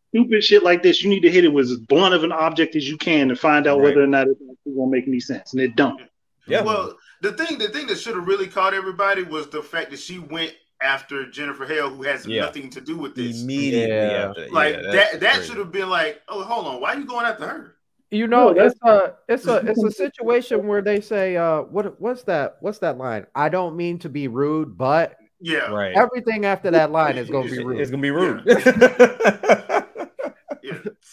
stupid 0.09 0.43
shit 0.43 0.63
like 0.63 0.83
this, 0.83 1.03
you 1.03 1.11
need 1.11 1.21
to 1.21 1.31
hit 1.31 1.45
it 1.45 1.53
with 1.53 1.67
as 1.71 1.77
blunt 1.79 2.15
of 2.15 2.25
an 2.25 2.33
object 2.33 2.75
as 2.77 2.89
you 2.89 2.97
can 2.97 3.29
to 3.29 3.37
find 3.37 3.67
out 3.67 3.79
Right. 3.79 3.85
whether 3.85 4.03
or 4.03 4.07
not 4.07 4.29
it's 4.29 4.41
actually 4.63 4.77
gonna 4.79 4.91
make 4.91 5.09
any 5.09 5.21
sense, 5.21 5.53
and 5.53 5.63
it 5.63 5.77
don't. 5.77 6.01
yeah, 6.47 6.63
Well, 6.63 6.97
the 7.21 7.33
thing 7.33 7.59
the 7.59 7.69
thing 7.69 7.87
that 7.89 7.99
should 7.99 8.15
have 8.17 8.27
really 8.27 8.47
caught 8.49 8.75
everybody 8.75 9.23
was 9.23 9.49
the 9.49 9.63
fact 9.63 9.91
that 9.91 9.99
she 10.01 10.19
went 10.19 10.55
after 10.81 11.29
Jennifer 11.31 11.65
Hale, 11.65 11.91
who 11.91 12.03
has 12.03 12.27
Yeah. 12.27 12.43
nothing 12.43 12.69
to 12.71 12.81
do 12.81 12.97
with 12.97 13.15
this. 13.15 13.43
immediately 13.43 13.89
Yeah. 14.11 14.29
after 14.31 14.49
Like 14.51 14.77
yeah, 14.77 14.93
that 14.93 15.21
that 15.21 15.45
should 15.45 15.59
have 15.59 15.73
been 15.73 15.89
like, 15.91 16.21
oh 16.29 16.43
hold 16.43 16.67
on, 16.67 16.81
why 16.81 16.95
are 16.95 16.99
you 16.99 17.07
going 17.07 17.27
after 17.27 17.47
her? 17.47 17.77
You 18.11 18.27
know, 18.27 18.51
No, 18.53 18.65
it's 18.65 18.79
a 18.83 19.15
it's 19.29 19.47
a 19.47 19.57
it's 19.67 19.83
a 19.83 19.91
situation 19.91 20.67
where 20.67 20.83
they 20.83 21.01
say, 21.01 21.37
uh, 21.37 21.63
what 21.63 22.01
what's 22.01 22.25
that? 22.25 22.57
What's 22.61 22.79
that 22.81 22.99
line? 22.99 23.27
I 23.35 23.49
don't 23.49 23.77
mean 23.77 23.99
to 24.01 24.09
be 24.09 24.29
rude, 24.29 24.77
but 24.77 25.17
Yeah, 25.45 25.73
Right. 25.73 25.93
everything 25.97 26.45
after 26.47 26.71
that 26.73 26.93
line 26.93 27.17
is 27.19 27.29
gonna 27.29 27.49
be 27.51 27.59
rude. 27.59 27.81
It's 27.81 27.91
gonna 27.91 28.03
be 28.03 28.11
rude. 28.13 28.45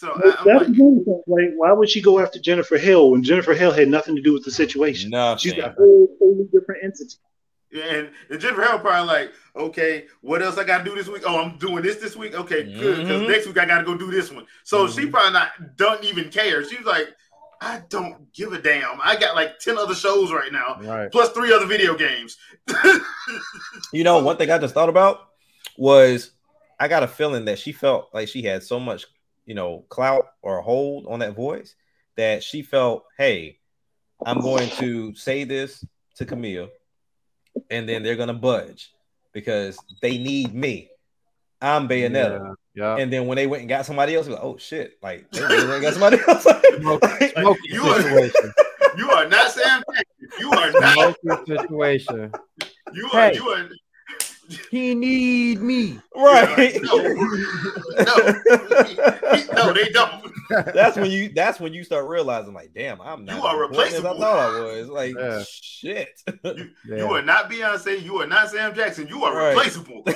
yeah. 0.02 0.08
So 0.08 0.14
I, 0.14 0.44
That's 0.44 0.68
like, 0.68 0.76
thing. 0.76 1.04
Like, 1.26 1.50
why 1.56 1.72
would 1.72 1.88
she 1.88 2.00
go 2.00 2.18
after 2.20 2.38
Jennifer 2.38 2.78
Hale 2.78 3.10
when 3.10 3.22
Jennifer 3.22 3.54
Hale 3.54 3.72
had 3.72 3.88
nothing 3.88 4.16
to 4.16 4.22
do 4.22 4.32
with 4.32 4.44
the 4.44 4.50
situation? 4.50 5.10
No, 5.10 5.36
she's 5.36 5.54
Nothing. 5.56 5.72
a 5.72 5.74
whole 5.76 6.08
totally 6.18 6.48
different 6.52 6.84
entity. 6.84 7.16
and, 7.72 8.10
and 8.30 8.40
Jennifer 8.40 8.62
Hale 8.62 8.78
probably 8.78 9.06
like, 9.06 9.32
okay, 9.56 10.06
what 10.22 10.42
else 10.42 10.58
I 10.58 10.64
got 10.64 10.78
to 10.78 10.84
do 10.84 10.94
this 10.96 11.06
week? 11.08 11.22
Oh, 11.26 11.40
I'm 11.40 11.56
doing 11.58 11.82
this 11.82 11.96
this 11.96 12.16
week. 12.16 12.34
Okay, 12.34 12.64
good. 12.72 12.98
Because 13.06 13.22
next 13.28 13.46
week 13.46 13.58
I 13.58 13.64
got 13.66 13.78
to 13.78 13.84
go 13.84 13.96
do 13.96 14.10
this 14.10 14.30
one. 14.32 14.46
So 14.64 14.88
she 14.88 15.02
Mhm. 15.06 15.10
probably 15.12 15.32
not 15.32 15.76
don't 15.76 16.02
even 16.04 16.30
care. 16.30 16.64
She's 16.64 16.84
like, 16.84 17.08
I 17.62 17.82
don't 17.90 18.32
give 18.32 18.54
a 18.54 18.58
damn. 18.62 18.98
I 19.02 19.16
got 19.16 19.34
like 19.34 19.58
ten 19.58 19.76
other 19.76 19.94
shows 19.94 20.32
right 20.32 20.50
now, 20.50 20.78
Right. 20.80 21.12
plus 21.12 21.30
three 21.32 21.52
other 21.52 21.66
video 21.66 21.94
games. 21.94 22.38
You 23.92 24.04
know, 24.04 24.22
one 24.22 24.36
thing 24.36 24.50
I 24.50 24.58
just 24.58 24.74
thought 24.74 24.88
about 24.88 25.20
was 25.76 26.30
I 26.78 26.88
got 26.88 27.02
a 27.02 27.08
feeling 27.08 27.44
that 27.46 27.58
she 27.58 27.72
felt 27.72 28.08
like 28.12 28.28
she 28.28 28.42
had 28.42 28.62
so 28.62 28.78
much, 28.80 29.04
you 29.50 29.56
know, 29.56 29.84
clout 29.88 30.28
or 30.42 30.60
hold 30.62 31.08
on 31.08 31.18
that 31.18 31.34
voice 31.34 31.74
that 32.16 32.44
she 32.44 32.62
felt, 32.62 33.02
hey, 33.18 33.58
I'm 34.24 34.40
going 34.40 34.70
to 34.78 35.12
say 35.16 35.42
this 35.42 35.84
to 36.18 36.24
Kamiya, 36.24 36.68
and 37.68 37.88
then 37.88 38.04
they're 38.04 38.14
gonna 38.14 38.32
budge 38.32 38.92
because 39.32 39.76
they 40.02 40.18
need 40.18 40.54
me. 40.54 40.88
I'm 41.60 41.88
Bayonetta. 41.88 42.54
Yeah. 42.76 42.94
And 42.98 43.12
then 43.12 43.26
when 43.26 43.34
they 43.34 43.48
went 43.48 43.62
and 43.62 43.68
got 43.68 43.86
somebody 43.86 44.14
else, 44.14 44.28
like, 44.28 44.38
oh 44.40 44.56
shit, 44.56 44.98
like 45.02 45.28
they 45.32 45.40
went 45.42 45.68
and 45.68 45.82
got 45.82 45.94
somebody 45.94 46.18
else. 46.28 46.44
Smoky, 46.80 47.28
smoky 47.30 47.60
You 47.70 47.82
are- 47.82 48.02
situation. 48.02 48.52
you 48.98 49.10
are 49.10 49.28
not 49.28 49.50
Sam 49.50 49.82
Jackson. 49.92 50.38
You 50.38 50.50
are 50.52 50.70
not. 50.80 51.16
Smoky 51.22 51.56
situation. 51.56 52.32
You 52.92 53.06
are. 53.14 53.30
Hey. 53.30 53.34
You 53.34 53.48
are. 53.48 53.68
He 54.70 54.94
need 54.94 55.60
me. 55.60 56.00
right. 56.14 56.78
No, 56.82 56.96
no, 58.04 58.42
no, 59.54 59.72
they 59.72 59.88
don't. 59.90 60.32
that's 60.74 60.96
when 60.96 61.10
you 61.10 61.28
that's 61.34 61.60
when 61.60 61.72
you 61.72 61.84
start 61.84 62.08
realizing, 62.08 62.52
like, 62.54 62.72
damn, 62.74 63.00
I'm 63.00 63.24
not 63.24 63.36
You 63.36 63.42
are 63.44 63.64
as 63.64 63.70
important 63.70 63.94
as 63.98 64.04
I 64.04 64.18
thought 64.18 64.38
I 64.38 64.48
was. 64.48 64.88
Like, 64.88 65.14
Yeah. 65.18 65.44
shit. 65.62 66.08
You 66.44 66.70
Yeah. 66.88 67.04
are 67.04 67.22
not 67.22 67.50
Beyonce. 67.50 68.02
You 68.02 68.20
are 68.20 68.26
not 68.26 68.50
Sam 68.50 68.74
Jackson. 68.74 69.06
You 69.08 69.24
are 69.24 69.34
Right. 69.36 69.50
replaceable. 69.56 70.02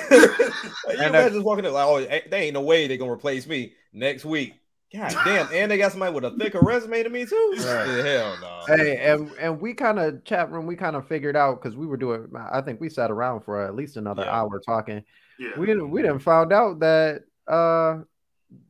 You 0.87 1.01
And 1.01 1.07
imagine 1.15 1.33
just 1.33 1.45
walking 1.45 1.65
up 1.65 1.73
like, 1.73 1.85
oh, 1.87 2.05
they 2.29 2.41
ain't 2.43 2.53
no 2.53 2.61
way 2.61 2.87
they're 2.87 2.97
gonna 2.97 3.11
replace 3.11 3.47
me 3.47 3.73
next 3.91 4.23
week. 4.23 4.53
God 4.95 5.15
damn, 5.25 5.47
and 5.53 5.71
they 5.71 5.77
got 5.77 5.91
somebody 5.91 6.13
with 6.13 6.25
a 6.25 6.31
thicker 6.31 6.59
resume 6.61 7.03
to 7.03 7.09
me 7.09 7.25
too. 7.25 7.53
Right. 7.59 7.87
Yeah, 7.87 8.03
Hell 8.03 8.37
no. 8.41 8.75
Hey, 8.75 8.97
and 8.97 9.31
and 9.39 9.59
we 9.61 9.73
kind 9.73 9.99
of 9.99 10.23
chat 10.23 10.51
room. 10.51 10.65
We 10.65 10.75
kind 10.75 10.95
of 10.95 11.07
figured 11.07 11.35
out 11.35 11.61
because 11.61 11.75
we 11.75 11.85
were 11.87 11.97
doing. 11.97 12.27
I 12.51 12.61
think 12.61 12.79
we 12.81 12.89
sat 12.89 13.11
around 13.11 13.41
for 13.41 13.61
at 13.63 13.75
least 13.75 13.97
another 13.97 14.23
Yeah. 14.23 14.35
hour 14.39 14.59
talking. 14.59 15.03
yeah. 15.39 15.57
We 15.57 15.65
didn't. 15.65 15.89
We 15.91 16.01
didn't 16.01 16.19
found 16.19 16.51
out 16.53 16.79
that 16.79 17.23
uh 17.47 17.99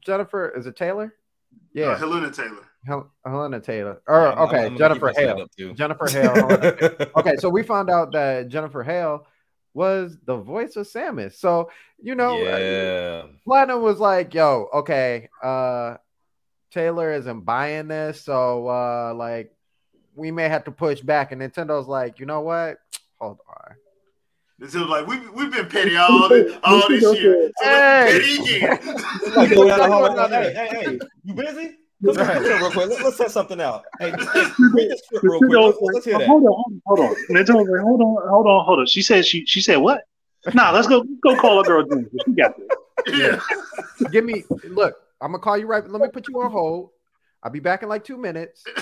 Jennifer 0.06 0.50
is 0.50 0.66
it 0.68 0.76
Taylor? 0.76 1.14
Uh, 1.16 1.58
Yeah, 1.74 1.98
Hellena 1.98 2.32
Taylor. 2.32 2.64
Hel- 2.86 3.12
Hellena 3.26 3.60
Taylor. 3.62 4.02
Or 4.08 4.16
Yeah, 4.22 4.30
I'm- 4.30 4.38
I'm- 4.38 4.48
okay, 4.48 4.66
I'm 4.68 4.78
Jennifer 4.78 5.12
Hale. 5.16 5.48
Jennifer 5.74 6.08
Hale. 6.08 7.08
Okay, 7.18 7.36
so 7.38 7.50
we 7.50 7.64
found 7.64 7.90
out 7.90 8.12
that 8.14 8.48
Jennifer 8.48 8.84
Hale 8.84 9.26
was 9.74 10.18
the 10.26 10.38
voice 10.38 10.76
of 10.78 10.88
Samus. 10.88 11.34
So 11.34 11.70
you 12.02 12.16
know, 12.16 12.36
uh, 12.38 12.58
yeah. 12.58 13.22
Platinum 13.46 13.82
was 13.82 14.00
like, 14.00 14.34
"Yo, 14.34 14.70
okay, 14.74 15.30
uh, 15.44 15.96
Taylor 16.76 17.14
isn't 17.14 17.42
buying 17.46 17.88
this, 17.88 18.22
so 18.22 18.68
uh, 18.68 19.14
like, 19.16 19.52
we 20.14 20.30
may 20.30 20.50
have 20.50 20.66
to 20.66 20.72
push 20.72 21.00
back." 21.00 21.32
And 21.32 21.42
Nintendo's 21.42 21.88
like, 21.88 22.20
"You 22.20 22.26
know 22.26 22.42
what? 22.42 22.78
Hold 23.20 23.40
on." 23.48 23.76
This 24.60 24.76
is 24.76 24.82
like 24.82 25.08
we 25.08 25.18
we've 25.30 25.52
been 25.52 25.68
petty 25.68 25.96
all 25.96 26.28
this, 26.30 26.54
all 26.64 26.88
this 26.90 27.02
year. 27.02 27.50
So 27.58 27.66
Hey. 27.66 28.08
petty 28.12 28.42
again. 28.42 28.80
Hey, 29.38 29.56
go 29.56 29.68
down 29.68 29.80
the 29.80 29.88
hall, 29.88 30.28
hey, 30.30 31.00
you 31.24 31.34
busy? 31.34 31.78
Come 32.06 32.16
here, 32.16 32.26
come 32.26 32.62
real 32.62 32.72
quick. 32.72 32.90
Let, 32.90 33.02
us 33.06 33.18
set 33.18 33.32
something 33.32 33.60
out. 33.60 33.84
Hey, 34.00 34.12
just- 34.18 34.34
just 34.34 34.60
read 34.60 34.92
the 34.92 35.02
script 35.04 35.24
real 35.24 35.40
quick. 35.40 35.52
Let's, 35.52 35.78
let's 35.82 36.06
hear 36.06 36.20
that. 36.20 36.28
Hold 36.28 36.44
on, 36.44 36.82
hold 36.86 37.00
on, 37.00 37.06
hold 37.06 37.10
on. 37.10 37.16
Nintendo's 37.36 37.70
like, 37.70 37.82
hold 37.82 38.02
on, 38.02 38.30
hold 38.30 38.48
on, 38.48 38.66
hold 38.66 38.80
on. 38.80 38.86
She 38.86 39.02
said 39.02 39.26
she 39.26 39.46
she 39.46 39.62
said 39.62 39.78
what? 39.78 40.02
Nah, 40.54 40.72
let's 40.72 40.88
go 40.88 41.04
go 41.24 41.36
call 41.38 41.60
a 41.62 41.64
girl 41.64 41.86
She 42.26 42.34
got 42.34 42.54
this. 42.58 42.68
yeah. 43.18 43.40
Give 44.12 44.24
me 44.26 44.44
look. 44.70 44.96
I'm 45.22 45.32
gonna 45.32 45.40
call 45.40 45.58
you 45.58 45.68
right. 45.68 45.88
Let 45.88 46.02
me 46.02 46.08
put 46.10 46.28
you 46.28 46.40
on 46.42 46.52
hold. 46.52 46.92
I'll 47.44 47.52
be 47.52 47.60
back 47.60 47.84
in 47.84 47.90
like 47.90 48.04
two 48.04 48.18
minutes. 48.18 48.66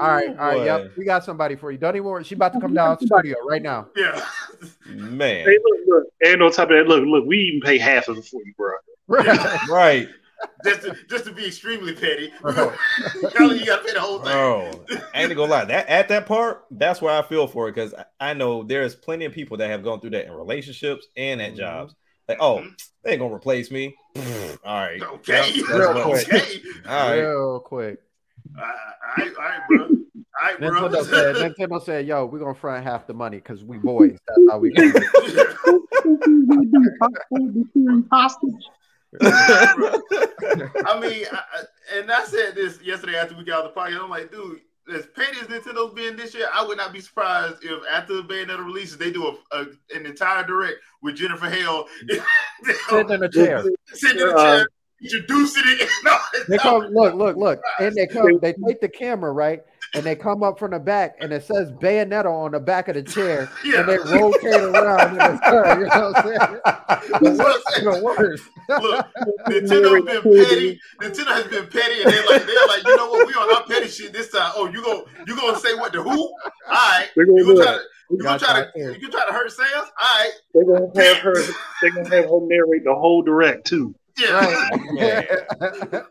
All 0.00 0.08
right, 0.08 0.28
all 0.28 0.34
right. 0.34 0.54
Boy. 0.54 0.64
Yep, 0.64 0.92
we 0.98 1.04
got 1.04 1.24
somebody 1.24 1.54
for 1.54 1.70
you. 1.70 1.78
Don't 1.78 1.94
even 1.94 2.04
worry. 2.04 2.24
She 2.24 2.34
about 2.34 2.52
to 2.54 2.60
come 2.60 2.74
down 2.74 2.98
studio 2.98 3.36
right 3.48 3.62
now. 3.62 3.88
Yeah. 3.96 4.24
Man. 4.86 5.46
Hey, 5.46 5.56
look, 5.64 5.80
look, 5.86 6.04
and 6.24 6.42
on 6.42 6.50
top 6.50 6.70
of 6.70 6.76
that, 6.76 6.88
look, 6.88 7.04
look, 7.06 7.24
we 7.26 7.38
even 7.38 7.60
pay 7.60 7.78
half 7.78 8.08
of 8.08 8.18
it 8.18 8.24
for 8.24 8.40
you, 8.44 8.52
bro. 8.56 8.72
Right. 9.06 9.60
Right. 9.68 10.08
Just 10.64 10.82
to 10.82 10.96
just 11.08 11.24
to 11.26 11.32
be 11.32 11.46
extremely 11.46 11.94
petty. 11.94 12.32
Right. 12.42 12.72
You 13.22 13.64
gotta 13.66 13.84
pay 13.84 13.92
the 13.94 14.00
whole 14.00 14.18
thing. 14.18 14.32
Bro, 14.32 14.84
I 15.14 15.22
ain't 15.22 15.34
gonna 15.34 15.50
lie. 15.50 15.64
That 15.64 15.88
at 15.88 16.08
that 16.08 16.26
part, 16.26 16.64
that's 16.72 17.00
where 17.00 17.16
I 17.16 17.22
feel 17.22 17.46
for 17.46 17.68
it 17.68 17.74
because 17.74 17.94
I, 17.94 18.04
I 18.20 18.34
know 18.34 18.62
there's 18.64 18.94
plenty 18.94 19.24
of 19.26 19.32
people 19.32 19.56
that 19.58 19.70
have 19.70 19.84
gone 19.84 20.00
through 20.00 20.10
that 20.10 20.26
in 20.26 20.32
relationships 20.32 21.06
and 21.16 21.40
at 21.40 21.52
Mhm. 21.52 21.56
jobs. 21.56 21.94
Like, 22.28 22.38
oh, 22.40 22.58
Mhm. 22.58 22.88
they 23.02 23.10
ain't 23.12 23.20
gonna 23.20 23.34
replace 23.34 23.70
me. 23.70 23.94
All 24.64 24.74
right, 24.80 25.02
Okay. 25.02 25.52
Yep, 25.56 25.68
Real 25.68 26.02
quick. 26.04 26.28
Okay. 26.32 26.60
all 26.88 27.08
right. 27.08 27.20
Real 27.20 27.60
quick. 27.60 27.98
All 28.56 28.62
right, 28.62 29.32
all 29.36 29.44
right, 29.44 29.60
bro. 29.68 29.78
All 29.84 29.88
right, 30.42 30.58
bro. 30.58 30.70
Nintendo 30.88 31.04
said, 31.04 31.36
Nintendo 31.36 31.82
said, 31.84 32.06
"Yo, 32.06 32.26
we're 32.26 32.38
gonna 32.38 32.54
front 32.54 32.84
half 32.84 33.06
the 33.06 33.14
money 33.14 33.36
because 33.38 33.62
we 33.64 33.78
boys. 33.78 34.18
That's 34.26 34.40
how 34.50 34.58
we." 34.58 34.70
do 34.72 34.92
it." 34.94 35.56
I 39.20 40.98
mean, 41.00 41.24
I, 41.32 41.36
I- 41.36 41.98
and 41.98 42.10
I 42.10 42.24
said 42.24 42.54
this 42.54 42.80
yesterday 42.82 43.16
after 43.16 43.36
we 43.36 43.44
got 43.44 43.64
off 43.64 43.74
the 43.74 43.80
podcast. 43.80 44.02
I'm 44.02 44.10
like, 44.10 44.30
dude, 44.32 44.60
as 44.92 45.06
petty 45.14 45.38
as 45.40 45.46
Nintendo's 45.46 45.94
been 45.94 46.16
this 46.16 46.34
year, 46.34 46.46
I 46.52 46.64
would 46.66 46.76
not 46.76 46.92
be 46.92 47.00
surprised 47.00 47.56
if 47.62 47.82
after 47.90 48.16
the 48.16 48.22
Bayonetta 48.22 48.64
releases, 48.64 48.98
they 48.98 49.10
do 49.10 49.26
a, 49.52 49.56
a 49.56 49.66
an 49.94 50.06
entire 50.06 50.44
direct 50.46 50.76
with 51.02 51.16
Jennifer 51.16 51.48
Hale 51.48 51.86
Sitting 52.88 53.10
in 53.10 53.22
a 53.22 53.28
chair. 53.28 53.64
sitting 53.86 54.20
in 54.20 54.28
the 54.28 54.34
Uh, 54.34 54.56
chair, 54.58 54.66
introducing 55.02 55.62
it. 55.66 55.88
No, 56.04 56.16
They 56.48 56.58
come, 56.58 56.82
look, 56.92 57.14
look, 57.14 57.36
look, 57.36 57.60
and 57.80 57.94
they 57.94 58.06
come. 58.06 58.38
They 58.40 58.52
take 58.66 58.80
the 58.80 58.88
camera 58.88 59.32
right, 59.32 59.62
and 59.94 60.04
they 60.04 60.16
come 60.16 60.42
up 60.42 60.58
from 60.58 60.72
the 60.72 60.78
back, 60.78 61.16
and 61.20 61.32
it 61.32 61.44
says 61.44 61.70
Bayonetta 61.72 62.26
on 62.26 62.52
the 62.52 62.60
back 62.60 62.88
of 62.88 62.94
the 62.94 63.02
chair, 63.02 63.48
yeah. 63.64 63.80
and 63.80 63.88
they 63.88 63.98
rotate 63.98 64.54
around 64.62 65.10
in 65.12 65.16
the 65.18 65.40
chair. 65.48 65.80
You 65.80 65.86
know 65.86 66.10
what 66.10 66.16
I'm 66.16 66.22
saying? 66.24 66.60
That's 67.22 67.38
what 67.38 67.62
Even 67.80 68.02
worse. 68.02 68.40
Look, 68.68 69.06
Nintendo's 69.48 70.04
been 70.04 70.22
petty. 70.22 70.80
Nintendo 71.00 71.34
has 71.34 71.44
been 71.46 71.66
petty, 71.68 72.02
and 72.02 72.12
they're 72.12 72.26
like, 72.26 72.46
they're 72.46 72.66
like, 72.68 72.84
you 72.84 72.96
know 72.96 73.10
what? 73.10 73.26
We 73.26 73.34
on 73.34 73.54
our 73.56 73.62
petty 73.64 73.88
shit 73.88 74.12
this 74.12 74.30
time. 74.30 74.52
Oh, 74.56 74.68
you 74.70 74.82
go, 74.82 75.06
you 75.26 75.36
gonna 75.36 75.58
say 75.58 75.74
what 75.74 75.92
the 75.92 76.02
who? 76.02 76.10
All 76.10 76.30
right, 76.68 77.08
They're 77.16 77.26
gonna 77.26 77.38
you 77.40 77.46
gonna 77.46 77.64
try 77.64 77.72
it. 77.74 77.78
to, 77.78 77.84
you 78.10 78.18
gonna 78.22 78.38
try 78.38 78.60
to, 78.60 78.70
you 78.76 78.84
gonna 79.00 79.10
try 79.10 79.26
to 79.26 79.32
hurt 79.32 79.50
Sans? 79.52 79.70
All 79.72 80.18
right, 80.18 80.30
They're 80.54 80.64
gonna 80.64 81.04
have 81.04 81.16
her. 81.18 81.34
They're 81.82 81.90
gonna 81.90 82.14
have 82.16 82.24
her 82.26 82.38
narrate 82.42 82.84
the 82.84 82.94
whole 82.94 83.22
direct 83.22 83.66
too. 83.66 83.94
yeah, 84.18 84.68
Man. 84.92 85.26
Right. 85.60 86.02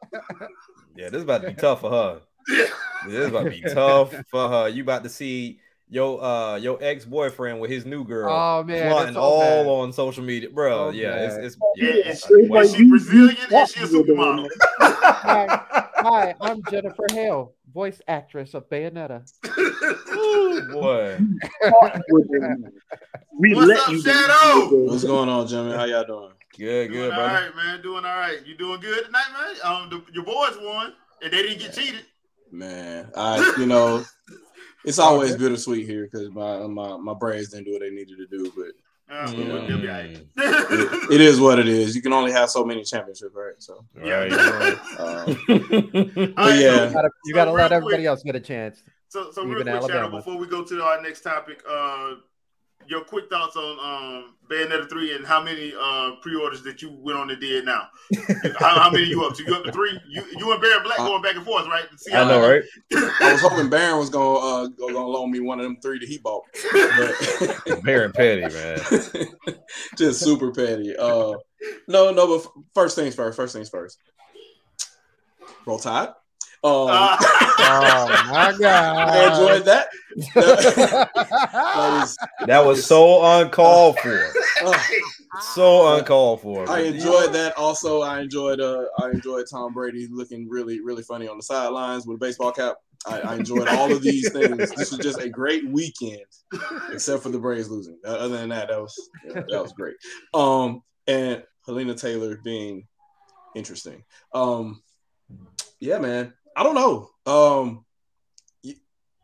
Yeah, 0.95 1.09
this 1.09 1.17
is 1.17 1.23
about 1.23 1.41
to 1.41 1.47
be 1.49 1.53
tough 1.55 1.81
for 1.81 1.89
her. 1.89 2.21
Yeah. 2.49 2.65
This 3.05 3.13
is 3.15 3.27
about 3.27 3.43
to 3.43 3.49
be 3.49 3.61
tough 3.61 4.13
for 4.29 4.47
her. 4.49 4.69
You 4.69 4.83
about 4.83 5.03
to 5.03 5.09
see 5.09 5.59
your 5.89 6.23
uh 6.23 6.55
your 6.57 6.77
ex 6.81 7.05
boyfriend 7.05 7.59
with 7.59 7.69
his 7.69 7.85
new 7.85 8.03
girl 8.03 8.31
oh 8.31 8.63
man, 8.63 8.89
flaunting 8.89 9.07
it's 9.09 9.15
so 9.15 9.21
all 9.21 9.39
bad. 9.63 9.67
on 9.67 9.93
social 9.93 10.23
media, 10.23 10.49
bro. 10.49 10.89
So 10.91 10.95
yeah, 10.97 11.15
it's, 11.27 11.35
it's 11.35 11.57
Yeah, 11.75 11.89
yeah. 11.93 12.09
and 12.09 12.17
she, 12.17 12.47
Wow. 12.49 12.59
and 12.61 12.69
she 12.69 12.87
Brazilian 12.89 13.37
and 13.51 13.69
she 13.69 13.79
a 13.81 13.87
supermodel. 13.87 14.47
Hi, 16.05 16.33
I'm 16.41 16.61
Jennifer 16.69 17.05
Hale, 17.11 17.53
voice 17.73 18.01
actress 18.07 18.53
of 18.53 18.69
Bayonetta. 18.69 19.23
Ooh, 20.15 20.61
boy. 20.71 21.17
we 23.39 23.53
What's 23.55 23.67
let 23.67 23.79
up, 23.79 23.89
you. 23.89 24.01
Shadow? 24.01 24.85
What's 24.85 25.03
going 25.03 25.29
on, 25.29 25.47
Jimmy? 25.47 25.71
How 25.73 25.85
y'all 25.85 26.05
doing? 26.05 26.31
Good, 26.57 26.89
Doing 26.89 26.91
good, 26.91 27.11
all 27.13 27.19
brother. 27.19 27.33
right, 27.47 27.55
man. 27.55 27.81
Doing 27.81 28.05
all 28.05 28.15
right. 28.17 28.45
You 28.45 28.55
doing 28.55 28.79
good 28.79 29.05
tonight, 29.05 29.25
man? 29.33 29.55
Um, 29.63 29.89
the, 29.89 30.03
your 30.13 30.23
boys 30.23 30.57
won, 30.61 30.93
and 31.21 31.31
they 31.33 31.41
didn't 31.41 31.59
get 31.59 31.73
cheated. 31.73 32.05
Man, 32.53 33.09
I 33.17 33.55
you 33.57 33.65
know, 33.65 34.03
it's 34.85 34.99
always 35.07 35.35
bittersweet 35.35 35.87
here 35.87 36.03
because 36.09 36.29
my 36.29 36.59
my 36.67 36.95
my 36.97 37.13
Braves 37.15 37.49
didn't 37.49 37.65
do 37.65 37.71
what 37.73 37.81
they 37.81 37.89
needed 37.89 38.17
to 38.17 38.27
do, 38.27 38.51
but 38.55 38.67
Uh, 39.13 39.31
Yeah. 39.35 39.53
well, 39.53 39.67
they'll 39.67 39.81
be 39.81 39.89
all 39.89 39.95
right. 39.95 40.17
it, 40.37 41.11
it 41.13 41.21
is 41.21 41.39
what 41.39 41.57
it 41.59 41.67
is. 41.67 41.95
You 41.95 42.01
can 42.03 42.13
only 42.13 42.31
have 42.31 42.49
so 42.51 42.63
many 42.63 42.83
championships, 42.83 43.33
right? 43.35 43.55
So, 43.57 43.83
Yeah. 43.97 44.23
Right. 44.23 44.79
um, 44.99 45.25
right, 46.37 46.59
yeah, 46.59 46.87
You 46.87 46.93
gotta, 46.93 47.09
you 47.25 47.33
So 47.33 47.35
gotta 47.35 47.51
real 47.51 47.53
let 47.53 47.71
everybody 47.71 47.97
quick- 48.03 48.05
else 48.05 48.23
get 48.23 48.35
a 48.35 48.39
chance. 48.39 48.83
So, 49.09 49.31
so 49.31 49.41
Even 49.41 49.53
real 49.53 49.63
quick, 49.63 49.91
Shadow, 49.91 49.99
Alabama. 49.99 50.17
before 50.17 50.37
we 50.37 50.47
go 50.47 50.63
to 50.63 50.83
our 50.83 51.01
next 51.01 51.21
topic, 51.21 51.61
uh, 51.69 52.15
your 52.87 53.03
quick 53.03 53.29
thoughts 53.29 53.55
on 53.55 53.79
um, 53.79 54.33
Bayonetta 54.49 54.89
three 54.89 55.15
and 55.15 55.25
how 55.25 55.41
many 55.41 55.73
uh, 55.79 56.11
pre-orders 56.21 56.63
that 56.63 56.81
you 56.81 56.91
went 56.91 57.17
on 57.17 57.29
and 57.29 57.39
did 57.39 57.65
now. 57.65 57.87
how, 58.59 58.79
how, 58.79 58.89
many 58.91 59.05
you 59.05 59.23
up 59.23 59.35
to? 59.35 59.43
You 59.43 59.55
up 59.55 59.63
to 59.63 59.71
three? 59.71 59.99
You 60.07 60.23
you 60.37 60.51
and 60.51 60.61
Baron 60.61 60.83
Black 60.83 60.99
uh, 60.99 61.07
going 61.07 61.21
back 61.21 61.35
and 61.35 61.45
forth, 61.45 61.67
right? 61.67 61.85
I 62.13 62.23
know, 62.25 62.41
right? 62.41 62.63
I 62.93 63.31
was 63.31 63.41
hoping 63.41 63.69
Baron 63.69 63.99
was 63.99 64.09
gonna 64.09 64.39
uh, 64.39 64.67
gonna 64.67 65.05
loan 65.05 65.31
me 65.31 65.39
one 65.39 65.59
of 65.59 65.63
them 65.63 65.77
three 65.81 65.99
that 65.99 66.07
he 66.07 66.17
bought. 66.17 66.43
But 66.71 67.83
Baron 67.83 68.11
petty, 68.11 68.41
man. 68.41 68.79
Just 69.97 70.21
super 70.21 70.51
petty. 70.51 70.95
Uh, 70.95 71.33
no, 71.87 72.11
no, 72.11 72.37
but 72.37 72.51
first 72.73 72.95
things 72.95 73.15
first. 73.15 73.35
First 73.35 73.53
things 73.53 73.69
first. 73.69 73.97
Roll 75.65 75.79
Tide. 75.79 76.09
Um, 76.65 76.87
uh, 76.89 77.17
oh 77.21 78.27
my 78.31 78.55
god! 78.57 79.09
I 79.09 79.31
enjoyed 79.31 79.65
that. 79.65 79.87
That, 80.35 82.03
is, 82.03 82.17
that 82.47 82.65
was 82.65 82.85
so 82.85 83.23
uncalled 83.23 83.99
for. 83.99 84.33
so 85.53 85.95
uncalled 85.95 86.41
for. 86.41 86.69
I 86.69 86.81
enjoyed 86.81 87.33
that. 87.33 87.57
Also, 87.57 88.01
I 88.01 88.21
enjoyed 88.21 88.59
uh, 88.59 88.85
I 88.99 89.09
enjoyed 89.09 89.45
Tom 89.49 89.73
Brady 89.73 90.07
looking 90.11 90.47
really, 90.49 90.81
really 90.81 91.03
funny 91.03 91.27
on 91.27 91.37
the 91.37 91.43
sidelines 91.43 92.05
with 92.05 92.15
a 92.15 92.19
baseball 92.19 92.51
cap. 92.51 92.75
I, 93.05 93.19
I 93.19 93.35
enjoyed 93.35 93.67
all 93.67 93.91
of 93.91 94.01
these 94.01 94.31
things. 94.31 94.57
This 94.57 94.91
was 94.91 94.99
just 94.99 95.19
a 95.19 95.29
great 95.29 95.67
weekend, 95.67 96.23
except 96.91 97.23
for 97.23 97.29
the 97.29 97.39
Braves 97.39 97.69
losing. 97.69 97.97
Other 98.05 98.37
than 98.37 98.49
that, 98.49 98.69
that 98.69 98.79
was 98.79 99.09
yeah, 99.25 99.41
that 99.49 99.61
was 99.61 99.73
great. 99.73 99.95
Um, 100.33 100.81
and 101.07 101.43
Hellena 101.67 101.95
Taylor 101.95 102.39
being 102.43 102.87
interesting. 103.55 104.03
Um, 104.33 104.81
yeah, 105.79 105.99
man. 105.99 106.33
I 106.55 106.63
don't 106.63 106.75
know. 106.75 107.09
Um, 107.25 107.75
y- 107.75 107.83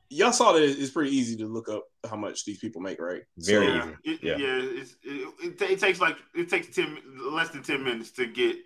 y'all 0.09 0.31
saw 0.31 0.53
that 0.53 0.63
it's 0.63 0.91
pretty 0.91 1.15
easy 1.15 1.35
to 1.37 1.47
look 1.47 1.69
up 1.69 1.85
how 2.09 2.15
much 2.15 2.45
these 2.45 2.59
people 2.59 2.81
make, 2.81 2.99
right? 2.99 3.23
Very 3.37 3.67
so, 3.67 3.77
easy. 3.77 3.95
It, 4.03 4.19
yeah, 4.23 4.37
yeah. 4.37 4.57
It, 4.57 4.87
it, 5.03 5.61
it, 5.61 5.79
takes 5.79 5.99
like 6.01 6.17
it 6.35 6.49
takes 6.49 6.75
ten 6.75 6.97
less 7.31 7.49
than 7.49 7.63
ten 7.63 7.83
minutes 7.83 8.11
to 8.11 8.27
get 8.27 8.57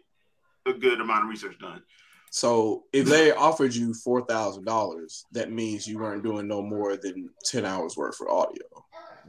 a 0.66 0.74
good 0.74 1.02
amount 1.02 1.24
of 1.24 1.30
research 1.30 1.58
done. 1.60 1.82
So 2.32 2.84
if 2.94 3.06
they 3.06 3.32
offered 3.32 3.76
you 3.76 3.94
four 3.94 4.26
thousand 4.26 4.66
dollars, 4.66 5.26
that 5.34 5.52
means 5.52 5.88
you 5.88 6.00
weren't 6.00 6.24
doing 6.24 6.48
no 6.48 6.62
more 6.62 6.98
than 6.98 7.30
ten 7.46 7.66
hours 7.66 7.96
worth 7.96 8.16
for 8.16 8.30
audio. 8.30 8.66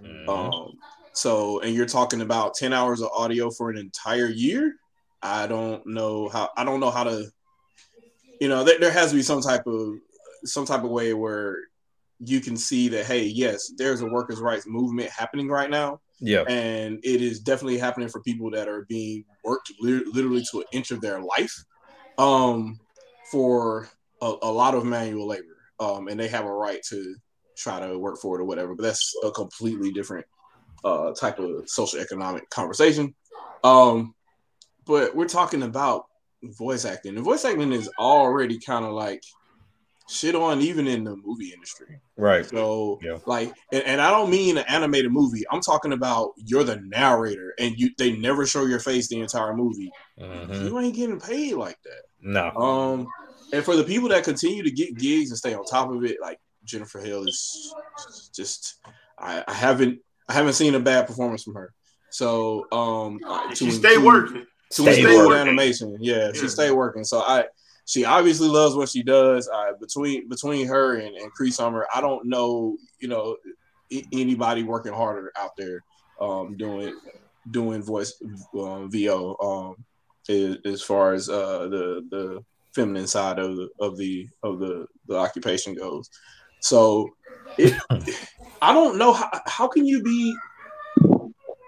Mm-hmm. 0.01 0.29
Um, 0.29 0.73
so 1.13 1.61
and 1.61 1.75
you're 1.75 1.87
talking 1.87 2.21
about 2.21 2.55
ten 2.55 2.73
hours 2.73 3.01
of 3.01 3.11
audio 3.15 3.51
for 3.51 3.71
an 3.71 3.79
entire 3.79 4.29
year. 4.29 4.77
I 5.23 5.47
don't 5.47 5.87
know 5.87 6.29
how. 6.29 6.51
I 6.57 6.65
don't 6.65 6.81
know 6.81 6.91
how 6.91 7.05
to 7.05 7.31
you 8.41 8.49
know, 8.49 8.65
there, 8.65 8.79
there 8.79 8.91
has 8.91 9.11
to 9.11 9.17
be 9.17 9.23
some 9.23 9.41
type 9.41 9.67
of 9.67 9.95
some 10.45 10.67
type 10.67 10.85
of 10.85 10.91
way 10.91 11.15
where 11.15 11.59
you 12.19 12.41
can 12.41 12.57
see 12.57 12.89
that 12.89 13.07
hey, 13.07 13.25
yes, 13.25 13.73
there's 13.77 14.01
a 14.01 14.07
workers' 14.07 14.41
rights 14.41 14.67
movement 14.67 15.11
happening 15.11 15.49
right 15.49 15.71
now. 15.71 16.01
Yeah, 16.21 16.43
and 16.43 17.01
it 17.03 17.21
is 17.21 17.41
definitely 17.41 17.79
happening 17.79 18.09
for 18.09 18.21
people 18.23 18.51
that 18.53 18.69
are 18.69 18.87
being 18.89 19.25
worked 19.45 19.73
li- 19.81 20.05
literally 20.13 20.45
to 20.51 20.61
an 20.61 20.67
inch 20.73 20.91
of 20.91 21.01
their 21.01 21.21
life, 21.21 21.55
um, 22.19 22.79
for 23.31 23.89
a, 24.23 24.35
a 24.43 24.53
lot 24.53 24.75
of 24.75 24.85
manual 24.85 25.27
labor, 25.27 25.57
um, 25.81 26.09
and 26.09 26.19
they 26.19 26.29
have 26.29 26.45
a 26.45 26.53
right 26.53 26.83
to 26.91 27.15
try 27.57 27.81
to 27.81 27.99
work 27.99 28.19
for 28.21 28.39
it 28.39 28.43
or 28.43 28.45
whatever. 28.45 28.75
But 28.75 28.85
that's 28.85 29.15
a 29.25 29.31
completely 29.31 29.93
different 29.93 30.27
uh, 30.85 31.13
type 31.13 31.39
of 31.39 31.69
social 31.69 32.01
economic 32.01 32.49
conversation. 32.51 33.15
Um, 33.63 34.15
but 34.87 35.15
we're 35.17 35.29
talking 35.29 35.63
about 35.63 36.05
voice 36.43 36.85
acting. 36.85 37.17
And 37.17 37.25
voice 37.25 37.45
acting 37.45 37.73
is 37.73 37.91
already 37.99 38.59
kind 38.59 38.85
of 38.85 38.93
like 38.93 39.23
shit 40.09 40.35
on 40.35 40.61
even 40.61 40.87
in 40.87 41.05
the 41.05 41.17
movie 41.17 41.53
industry. 41.53 41.99
Right. 42.17 42.45
So 42.47 42.99
yeah. 43.03 43.19
like 43.27 43.53
and, 43.73 43.83
and, 43.85 44.01
I 44.01 44.11
don't 44.11 44.31
mean 44.31 44.59
an 44.59 44.65
animated 44.69 45.11
movie. 45.13 45.45
I'm 45.51 45.61
talking 45.61 45.93
about 45.93 46.33
you're 46.37 46.65
the 46.65 46.77
narrator 46.77 47.55
and 47.59 47.79
you 47.79 47.91
they 47.99 48.17
never 48.17 48.47
show 48.47 48.67
your 48.67 48.81
face 48.81 49.09
the 49.09 49.21
entire 49.21 49.55
movie. 49.55 49.91
Mm-hmm. 50.21 50.67
You 50.67 50.79
ain't 50.79 50.95
getting 50.95 51.21
paid 51.21 51.55
like 51.55 51.79
that. 51.85 52.03
No. 52.21 52.51
Um 52.51 53.09
and 53.53 53.65
for 53.65 53.77
the 53.77 53.85
people 53.85 54.09
that 54.11 54.25
continue 54.25 54.63
to 54.63 54.71
get 54.71 54.97
gigs 54.97 55.31
and 55.31 55.39
stay 55.39 55.55
on 55.55 55.65
top 55.65 55.91
of 55.91 56.05
it, 56.05 56.19
like 56.21 56.39
Jennifer 56.65 57.01
Hale 57.01 57.25
is 57.25 57.75
just 58.35 58.81
I, 59.19 59.43
I 59.47 59.53
haven't 59.55 60.01
I 60.29 60.35
haven't 60.35 60.55
seen 60.55 60.75
a 60.75 60.81
bad 60.81 61.07
performance 61.07 61.43
from 61.43 61.55
her. 61.55 61.73
So 62.11 62.67
um 62.73 63.21
she 63.55 63.71
stay 63.71 63.97
working 63.97 64.47
to 64.71 64.83
stay 64.83 65.05
with 65.05 65.37
animation. 65.37 65.97
Yeah, 66.01 66.27
yeah, 66.27 66.33
she 66.33 66.49
stay 66.49 66.71
working. 66.71 67.05
So 67.05 67.21
I 67.21 67.45
she 67.87 68.05
obviously 68.05 68.49
loves 68.49 68.75
what 68.75 68.89
she 68.89 69.03
does. 69.03 69.49
Uh, 69.49 69.73
between 69.81 70.29
between 70.29 70.67
her 70.67 70.97
and, 70.97 71.17
and 71.17 71.33
Cree 71.33 71.51
Summer, 71.51 71.87
I 71.95 72.01
don't 72.01 72.27
know, 72.27 72.77
you 72.99 73.09
know, 73.09 73.37
anybody 74.13 74.63
working 74.63 74.93
harder 74.93 75.33
out 75.37 75.57
there 75.57 75.83
um, 76.21 76.57
doing 76.57 76.99
doing 77.51 77.83
voice 77.83 78.21
um, 78.59 78.91
VO 78.91 79.37
um, 79.41 79.85
as, 80.29 80.57
as 80.65 80.83
far 80.83 81.13
as 81.13 81.29
uh, 81.29 81.69
the 81.69 82.07
the 82.11 82.45
feminine 82.75 83.07
side 83.07 83.39
of 83.39 83.57
the 83.57 83.69
of 83.81 83.97
the 83.97 84.29
of 84.43 84.59
the 84.59 84.87
the 85.07 85.17
occupation 85.17 85.75
goes. 85.75 86.11
So 86.61 87.11
it, 87.59 87.75
I 88.63 88.73
don't 88.73 88.99
know 88.99 89.13
how 89.13 89.31
how 89.47 89.69
can 89.69 89.87
you 89.87 90.03
be 90.03 90.37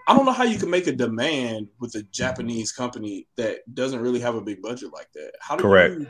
I 0.07 0.15
don't 0.15 0.25
know 0.25 0.33
how 0.33 0.45
you 0.45 0.59
can 0.59 0.71
make 0.71 0.87
a 0.87 0.93
demand 0.93 1.69
with 1.81 1.95
a 1.97 2.03
Japanese 2.05 2.73
company 2.73 3.27
that 3.37 3.59
doesn't 3.75 4.01
really 4.01 4.21
have 4.21 4.37
a 4.37 4.41
big 4.41 4.63
budget 4.63 4.93
like 4.93 5.11
that. 5.15 5.33
How 5.41 5.57
do 5.57 5.63
Correct. 5.63 6.01
You, 6.01 6.07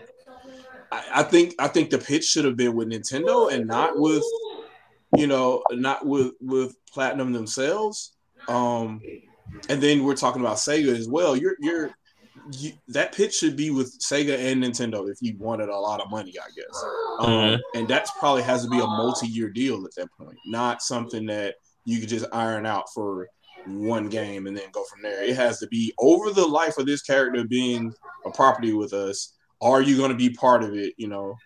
I, 0.92 1.04
I 1.14 1.22
think 1.22 1.54
I 1.58 1.68
think 1.68 1.90
the 1.90 1.98
pitch 1.98 2.24
should 2.24 2.44
have 2.44 2.56
been 2.56 2.74
with 2.74 2.88
Nintendo 2.88 3.50
and 3.50 3.66
not 3.66 3.98
with 3.98 4.24
you 5.16 5.26
know 5.26 5.62
not 5.72 6.06
with 6.06 6.32
with 6.40 6.76
Platinum 6.92 7.32
themselves. 7.32 8.12
Um, 8.48 9.00
and 9.68 9.82
then 9.82 10.04
we're 10.04 10.16
talking 10.16 10.42
about 10.42 10.56
Sega 10.56 10.94
as 10.94 11.08
well. 11.08 11.36
You're 11.36 11.56
you're 11.60 11.90
you, 12.52 12.72
that 12.88 13.14
pitch 13.14 13.34
should 13.34 13.56
be 13.56 13.70
with 13.70 13.98
Sega 13.98 14.38
and 14.38 14.62
Nintendo 14.62 15.10
if 15.10 15.18
you 15.20 15.36
wanted 15.38 15.68
a 15.68 15.76
lot 15.76 16.00
of 16.00 16.10
money, 16.10 16.34
I 16.38 16.48
guess. 16.54 16.84
Um, 17.18 17.30
mm-hmm. 17.30 17.78
And 17.78 17.88
that's 17.88 18.10
probably 18.18 18.42
has 18.42 18.64
to 18.64 18.70
be 18.70 18.78
a 18.78 18.86
multi-year 18.86 19.50
deal 19.50 19.84
at 19.84 19.94
that 19.96 20.08
point, 20.18 20.36
not 20.46 20.82
something 20.82 21.26
that 21.26 21.56
you 21.84 21.98
could 21.98 22.08
just 22.08 22.26
iron 22.32 22.66
out 22.66 22.84
for 22.94 23.28
one 23.66 24.08
game 24.08 24.46
and 24.46 24.56
then 24.56 24.70
go 24.72 24.84
from 24.84 25.02
there. 25.02 25.22
It 25.22 25.36
has 25.36 25.58
to 25.60 25.66
be 25.68 25.92
over 25.98 26.30
the 26.30 26.46
life 26.46 26.78
of 26.78 26.86
this 26.86 27.02
character 27.02 27.44
being 27.44 27.92
a 28.24 28.30
property 28.30 28.72
with 28.72 28.92
us. 28.92 29.32
Are 29.62 29.80
you 29.80 29.96
going 29.96 30.10
to 30.10 30.16
be 30.16 30.30
part 30.30 30.62
of 30.62 30.74
it? 30.74 30.94
You 30.96 31.08
know, 31.08 31.36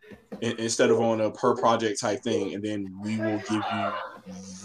in, 0.41 0.57
instead 0.59 0.91
of 0.91 1.01
on 1.01 1.21
a 1.21 1.31
per 1.31 1.55
project 1.57 2.01
type 2.01 2.23
thing, 2.23 2.55
and 2.55 2.65
then 2.65 2.93
we 3.03 3.17
will 3.17 3.39
give 3.39 3.63
you 3.73 3.93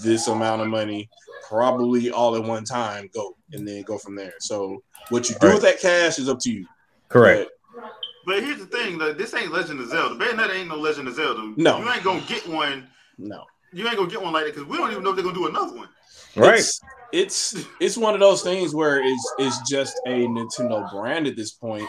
this 0.02 0.28
amount 0.28 0.62
of 0.62 0.68
money, 0.68 1.10
probably 1.48 2.10
all 2.10 2.36
at 2.36 2.44
one 2.44 2.64
time. 2.64 3.10
Go 3.14 3.36
and 3.52 3.68
then 3.68 3.84
go 3.84 3.98
from 3.98 4.16
there. 4.16 4.34
So 4.40 4.84
what 5.10 5.30
you 5.30 5.36
do 5.40 5.48
right. 5.48 5.54
with 5.54 5.64
that 5.64 5.80
cash 5.80 6.18
is 6.18 6.28
up 6.28 6.40
to 6.40 6.52
you. 6.52 6.66
Correct. 7.10 7.52
But, 7.76 7.84
but 8.26 8.44
here's 8.44 8.58
the 8.60 8.66
thing: 8.66 8.98
like, 8.98 9.18
this 9.18 9.34
ain't 9.36 9.52
Legend 9.52 9.80
of 9.80 9.90
Zelda. 9.90 10.16
Bayonetta 10.16 10.56
ain't 10.56 10.70
no 10.70 10.78
Legend 10.78 11.08
of 11.08 11.14
Zelda. 11.14 11.54
No, 11.56 11.78
you 11.80 11.92
ain't 11.92 12.04
gonna 12.04 12.24
get 12.28 12.48
one. 12.48 12.88
No, 13.20 13.44
you 13.72 13.88
ain't 13.88 13.98
gonna 13.98 14.10
get 14.10 14.24
one 14.24 14.34
like 14.34 14.46
that 14.46 14.56
because 14.56 14.68
we 14.68 14.78
don't 14.78 14.92
even 14.92 15.04
know 15.04 15.12
if 15.12 15.16
they're 15.18 15.24
gonna 15.24 15.38
do 15.38 15.48
another 15.48 15.76
one. 15.76 15.90
Right. 16.36 16.60
It's, 16.60 16.82
it's 17.16 17.66
it's 17.80 17.96
one 17.96 18.14
of 18.14 18.20
those 18.20 18.42
things 18.42 18.76
where 18.76 19.02
it's 19.02 19.34
it's 19.40 19.70
just 19.70 20.00
a 20.06 20.28
Nintendo 20.28 20.92
brand 20.92 21.28
at 21.28 21.38
this 21.38 21.52
point, 21.52 21.88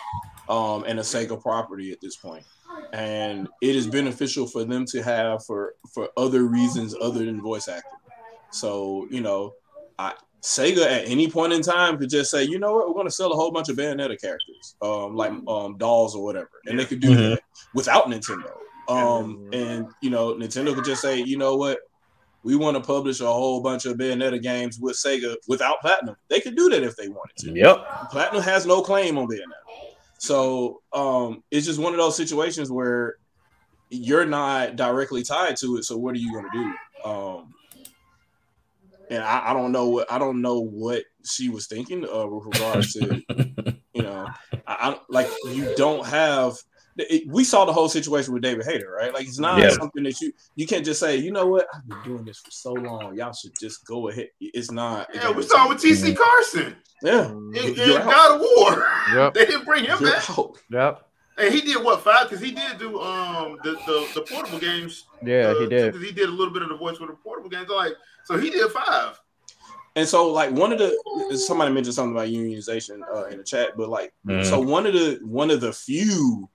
um, 0.48 0.84
and 0.86 1.00
a 1.00 1.02
Sega 1.02 1.40
property 1.40 1.90
at 1.90 2.00
this 2.00 2.16
point, 2.16 2.44
and 2.92 3.48
it 3.60 3.74
is 3.74 3.88
beneficial 3.88 4.46
for 4.46 4.64
them 4.64 4.86
to 4.86 5.02
have 5.02 5.44
for 5.44 5.74
for 5.92 6.08
other 6.16 6.44
reasons 6.44 6.94
other 7.00 7.24
than 7.24 7.42
voice 7.42 7.66
acting. 7.66 7.90
So 8.50 9.08
you 9.10 9.20
know, 9.20 9.54
I, 9.98 10.14
Sega 10.42 10.86
at 10.86 11.08
any 11.08 11.28
point 11.28 11.52
in 11.52 11.60
time 11.60 11.98
could 11.98 12.10
just 12.10 12.30
say, 12.30 12.44
you 12.44 12.60
know 12.60 12.74
what, 12.74 12.86
we're 12.86 12.94
going 12.94 13.08
to 13.08 13.12
sell 13.12 13.32
a 13.32 13.36
whole 13.36 13.50
bunch 13.50 13.68
of 13.68 13.76
Bayonetta 13.76 14.20
characters, 14.20 14.76
um, 14.80 15.16
like 15.16 15.32
um, 15.48 15.76
dolls 15.76 16.14
or 16.14 16.22
whatever, 16.22 16.50
and 16.66 16.78
they 16.78 16.84
could 16.84 17.00
do 17.00 17.10
mm-hmm. 17.10 17.30
that 17.30 17.40
without 17.74 18.06
Nintendo. 18.06 18.52
Um, 18.88 19.48
and 19.52 19.88
you 20.00 20.10
know, 20.10 20.34
Nintendo 20.34 20.72
could 20.72 20.84
just 20.84 21.02
say, 21.02 21.20
you 21.20 21.36
know 21.36 21.56
what, 21.56 21.80
we 22.42 22.56
want 22.56 22.76
to 22.76 22.82
publish 22.82 23.20
a 23.20 23.26
whole 23.26 23.60
bunch 23.60 23.86
of 23.86 23.96
Bayonetta 23.96 24.40
games 24.40 24.78
with 24.78 24.96
Sega 24.96 25.34
without 25.48 25.80
Platinum. 25.80 26.16
They 26.28 26.40
could 26.40 26.56
do 26.56 26.68
that 26.70 26.82
if 26.82 26.96
they 26.96 27.08
wanted 27.08 27.36
to. 27.38 27.52
Yep. 27.52 28.10
Platinum 28.10 28.42
has 28.42 28.66
no 28.66 28.82
claim 28.82 29.18
on 29.18 29.26
Bayonetta. 29.26 29.94
So 30.18 30.82
um, 30.92 31.42
it's 31.50 31.66
just 31.66 31.80
one 31.80 31.92
of 31.92 31.98
those 31.98 32.16
situations 32.16 32.70
where 32.70 33.16
you're 33.90 34.26
not 34.26 34.76
directly 34.76 35.22
tied 35.22 35.56
to 35.56 35.76
it. 35.76 35.84
So 35.84 35.96
what 35.96 36.14
are 36.14 36.18
you 36.18 36.32
going 36.32 36.50
to 36.50 36.58
do? 36.58 37.10
Um, 37.10 37.54
and 39.10 39.22
I, 39.22 39.50
I, 39.50 39.52
don't 39.52 39.72
know 39.72 39.88
what 39.88 40.10
I 40.10 40.18
don't 40.18 40.42
know 40.42 40.60
what 40.60 41.04
she 41.24 41.48
was 41.48 41.66
thinking 41.66 42.04
uh, 42.04 42.26
with 42.26 42.46
regards 42.46 42.92
to 42.94 43.22
you 43.94 44.02
know 44.02 44.26
I, 44.66 44.90
I 44.90 44.98
like 45.08 45.28
you 45.46 45.72
don't 45.76 46.04
have 46.06 46.56
it, 46.98 47.28
we 47.28 47.44
saw 47.44 47.64
the 47.64 47.72
whole 47.72 47.88
situation 47.88 48.32
with 48.32 48.42
David 48.42 48.64
Hayter, 48.64 48.90
right? 48.90 49.12
Like 49.12 49.26
it's 49.26 49.38
not 49.38 49.60
yeah. 49.60 49.70
something 49.70 50.02
that 50.04 50.20
you 50.20 50.32
you 50.54 50.66
can't 50.66 50.84
just 50.84 51.00
say, 51.00 51.16
you 51.16 51.30
know 51.30 51.46
what, 51.46 51.66
I've 51.74 51.86
been 51.86 52.02
doing 52.04 52.24
this 52.24 52.38
for 52.38 52.50
so 52.50 52.72
long, 52.72 53.16
y'all 53.16 53.32
should 53.32 53.52
just 53.60 53.84
go 53.86 54.08
ahead. 54.08 54.28
It's 54.40 54.70
not. 54.70 55.08
Yeah, 55.14 55.30
we 55.30 55.42
saw 55.42 55.68
with 55.68 55.78
TC 55.78 56.14
mm-hmm. 56.14 56.14
Carson. 56.14 56.76
Yeah, 57.02 57.30
in, 57.30 57.78
in 57.78 58.02
God 58.02 58.36
of 58.36 58.40
War. 58.40 58.88
Yep. 59.14 59.34
they 59.34 59.46
didn't 59.46 59.64
bring 59.64 59.84
him 59.84 59.98
You're 60.00 60.12
back. 60.12 60.30
Out. 60.30 60.58
Yep. 60.70 61.02
And 61.38 61.52
he 61.54 61.60
did 61.60 61.84
what 61.84 62.02
five? 62.02 62.30
Because 62.30 62.42
he 62.42 62.52
did 62.52 62.78
do 62.78 62.98
um 63.00 63.58
the, 63.62 63.72
the, 63.72 64.08
the 64.14 64.20
portable 64.22 64.58
games. 64.58 65.04
Yeah, 65.22 65.48
uh, 65.48 65.60
he 65.60 65.66
did. 65.66 65.94
He 65.96 66.12
did 66.12 66.28
a 66.28 66.32
little 66.32 66.52
bit 66.52 66.62
of 66.62 66.70
the 66.70 66.76
voice 66.76 66.98
with 66.98 67.10
the 67.10 67.16
portable 67.16 67.50
games. 67.50 67.68
Like 67.68 67.92
so, 68.24 68.38
he 68.38 68.50
did 68.50 68.70
five. 68.70 69.20
and 69.94 70.08
so 70.08 70.32
like 70.32 70.50
one 70.52 70.72
of 70.72 70.78
the 70.78 71.36
somebody 71.36 71.74
mentioned 71.74 71.94
something 71.94 72.16
about 72.16 72.28
unionization 72.28 73.00
uh, 73.14 73.26
in 73.26 73.38
the 73.38 73.44
chat, 73.44 73.76
but 73.76 73.90
like 73.90 74.14
Mhm. 74.26 74.46
so 74.46 74.58
one 74.58 74.86
of 74.86 74.94
the 74.94 75.20
one 75.22 75.50
of 75.50 75.60
the 75.60 75.72
few 75.74 76.48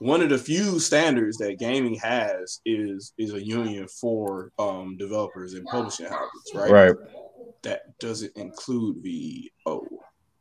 one 0.00 0.22
of 0.22 0.30
the 0.30 0.38
few 0.38 0.78
standards 0.80 1.36
that 1.38 1.58
gaming 1.58 1.94
has 1.96 2.60
is 2.64 3.12
is 3.18 3.32
a 3.34 3.44
union 3.44 3.86
for 4.00 4.52
um 4.58 4.96
developers 4.96 5.54
and 5.54 5.66
publishing 5.66 6.06
houses, 6.06 6.52
right? 6.54 6.70
Right. 6.70 6.94
That 7.62 7.82
doesn't 7.98 8.36
include 8.36 8.98
VO. 9.02 9.86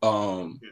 Um 0.03 0.59
Yeah. 0.63 0.69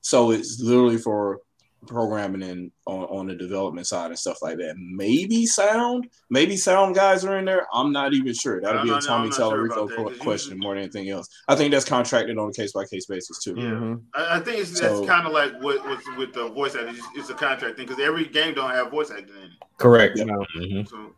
so 0.00 0.30
it's 0.30 0.60
literally 0.60 0.98
for 0.98 1.40
programming 1.86 2.42
and 2.42 2.70
on, 2.86 3.04
on 3.04 3.26
the 3.28 3.34
development 3.34 3.86
side 3.86 4.06
and 4.10 4.18
stuff 4.18 4.42
like 4.42 4.56
that. 4.58 4.74
Maybe 4.76 5.46
sound, 5.46 6.08
maybe 6.30 6.56
sound 6.56 6.94
guys 6.94 7.24
are 7.24 7.38
in 7.38 7.44
there. 7.44 7.66
I'm 7.72 7.92
not 7.92 8.12
even 8.12 8.34
sure. 8.34 8.60
That'll 8.60 8.80
I'm 8.80 8.86
be 8.86 8.92
a 8.92 8.98
Tommy 9.00 9.28
not 9.28 9.36
sure 9.36 9.68
Tallarico 9.68 9.92
about 9.94 10.10
that, 10.10 10.18
question 10.18 10.52
usually- 10.54 10.66
more 10.66 10.74
than 10.74 10.82
anything 10.84 11.08
else. 11.10 11.28
I 11.48 11.54
think 11.54 11.70
that's 11.72 11.84
contracted 11.84 12.38
on 12.38 12.48
a 12.48 12.52
case 12.52 12.72
by 12.72 12.84
case 12.86 13.06
basis 13.06 13.38
too. 13.42 13.54
Yeah. 13.56 13.62
Mhm. 13.64 14.02
I, 14.14 14.36
I 14.36 14.40
think 14.40 14.58
it's 14.58 14.76
So- 14.78 14.96
that's 14.98 15.08
kind 15.08 15.26
of 15.26 15.32
like 15.32 15.52
what 15.62 15.86
with, 15.88 16.02
with 16.18 16.32
the 16.32 16.48
voice 16.48 16.74
acting. 16.74 16.96
It's, 16.96 17.06
it's 17.14 17.30
a 17.30 17.34
contract 17.34 17.76
thing 17.76 17.86
because 17.86 18.02
every 18.02 18.24
game 18.26 18.54
don't 18.54 18.70
have 18.70 18.90
voice 18.90 19.10
acting 19.10 19.36
in 19.36 19.42
it. 19.44 19.50
Correct. 19.76 20.18
Yeah. 20.18 20.24
Mhm. 20.24 20.88
So 20.88 21.14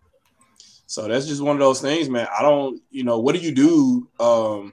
So 0.86 1.08
that's 1.08 1.26
just 1.26 1.40
one 1.42 1.56
of 1.56 1.60
those 1.60 1.80
things, 1.80 2.08
man. 2.10 2.26
I 2.36 2.42
don't, 2.42 2.80
you 2.90 3.04
know, 3.04 3.20
what 3.20 3.34
do 3.34 3.40
you 3.40 3.52
do? 3.52 4.08
Um, 4.20 4.72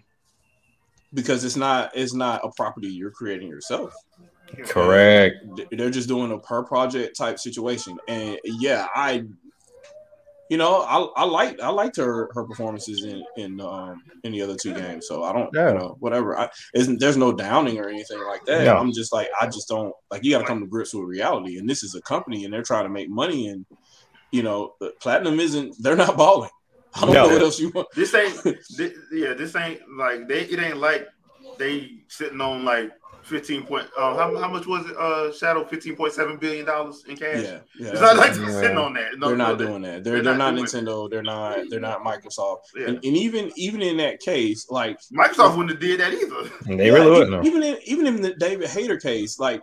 because 1.13 1.45
it's 1.45 1.55
not 1.55 1.91
it's 1.95 2.13
not 2.13 2.41
a 2.43 2.51
property 2.57 2.87
you're 2.87 3.11
creating 3.11 3.47
yourself. 3.47 3.93
Correct. 4.65 5.35
They're 5.71 5.89
just 5.89 6.07
doing 6.07 6.31
a 6.31 6.39
per 6.39 6.63
project 6.63 7.15
type 7.17 7.39
situation, 7.39 7.97
and 8.07 8.39
yeah, 8.43 8.87
I, 8.95 9.23
you 10.49 10.57
know, 10.57 10.81
I, 10.81 11.21
I 11.21 11.25
liked 11.25 11.59
I 11.61 11.69
liked 11.69 11.97
her 11.97 12.29
her 12.33 12.43
performances 12.43 13.03
in 13.03 13.23
in 13.35 13.59
um 13.59 14.01
in 14.23 14.31
the 14.31 14.41
other 14.41 14.55
two 14.55 14.73
games. 14.73 15.07
So 15.07 15.23
I 15.23 15.33
don't, 15.33 15.49
Yeah. 15.53 15.69
you 15.73 15.79
know, 15.79 15.97
whatever. 15.99 16.37
I 16.37 16.49
isn't 16.75 16.99
there's 16.99 17.17
no 17.17 17.31
downing 17.33 17.79
or 17.79 17.89
anything 17.89 18.19
like 18.27 18.45
that. 18.45 18.63
Yeah. 18.65 18.77
I'm 18.77 18.91
just 18.93 19.11
like 19.11 19.27
I 19.41 19.47
just 19.47 19.67
don't 19.67 19.93
like 20.11 20.23
you 20.23 20.31
got 20.31 20.39
to 20.39 20.45
come 20.45 20.59
to 20.59 20.67
grips 20.67 20.93
with 20.93 21.07
reality, 21.07 21.57
and 21.57 21.67
this 21.69 21.83
is 21.83 21.95
a 21.95 22.01
company, 22.01 22.45
and 22.45 22.53
they're 22.53 22.61
trying 22.63 22.85
to 22.85 22.89
make 22.89 23.09
money, 23.09 23.47
and 23.47 23.65
you 24.31 24.43
know, 24.43 24.73
platinum 25.01 25.39
isn't 25.39 25.75
they're 25.81 25.95
not 25.95 26.15
balling. 26.17 26.49
I 26.93 27.01
don't 27.01 27.13
No. 27.13 27.27
know 27.27 27.33
what 27.33 27.41
else 27.41 27.59
you 27.59 27.69
want. 27.71 27.87
this 27.95 28.13
ain't, 28.13 28.33
thi- 28.77 28.93
yeah, 29.11 29.33
this 29.33 29.55
ain't 29.55 29.81
like 29.97 30.27
they. 30.27 30.41
It 30.41 30.59
ain't 30.59 30.77
like 30.77 31.07
they 31.57 31.89
sitting 32.07 32.39
on 32.41 32.63
like 32.65 32.91
fifteen 33.25 33.63
point. 33.63 33.87
Uh, 33.97 34.15
how, 34.15 34.37
how 34.37 34.47
much 34.49 34.65
was 34.67 34.85
it? 34.89 34.95
Uh, 34.97 35.33
Shadow 35.33 35.65
fifteen 35.65 35.95
point 35.95 36.13
seven 36.13 36.37
billion 36.37 36.65
dollars 36.65 37.03
in 37.07 37.17
cash. 37.17 37.43
Yeah, 37.43 37.59
yeah. 37.79 37.89
It's 37.91 38.01
not 38.01 38.17
like 38.17 38.33
they're 38.33 38.45
Yeah. 38.45 38.61
sitting 38.61 38.77
on 38.77 38.93
that. 38.93 39.17
No, 39.17 39.27
they're 39.27 39.37
not 39.37 39.59
no, 39.59 39.65
doing 39.67 39.81
that. 39.81 40.03
They're 40.03 40.13
they're 40.15 40.23
they're, 40.23 40.37
not 40.37 40.53
not, 40.55 40.69
doing 40.69 40.85
Nintendo. 40.85 41.09
They're 41.09 41.23
not 41.23 41.59
they're 41.69 41.79
not 41.79 42.03
Microsoft. 42.03 42.59
Yeah. 42.75 42.87
And, 42.87 42.95
and 42.97 43.17
even 43.17 43.51
even 43.57 43.81
in 43.81 43.97
that 43.97 44.19
case, 44.19 44.67
like 44.69 44.97
Microsoft 45.13 45.57
wouldn't 45.57 45.71
have 45.71 45.79
did 45.79 45.99
that 45.99 46.13
either. 46.13 46.49
They 46.77 46.91
really 46.91 47.09
wouldn't. 47.11 47.31
know. 47.31 47.43
Even 47.43 47.63
in 47.63 47.77
even 47.85 48.07
in 48.07 48.21
the 48.21 48.33
David 48.35 48.69
Hayter 48.69 48.97
case, 48.97 49.39
like 49.39 49.61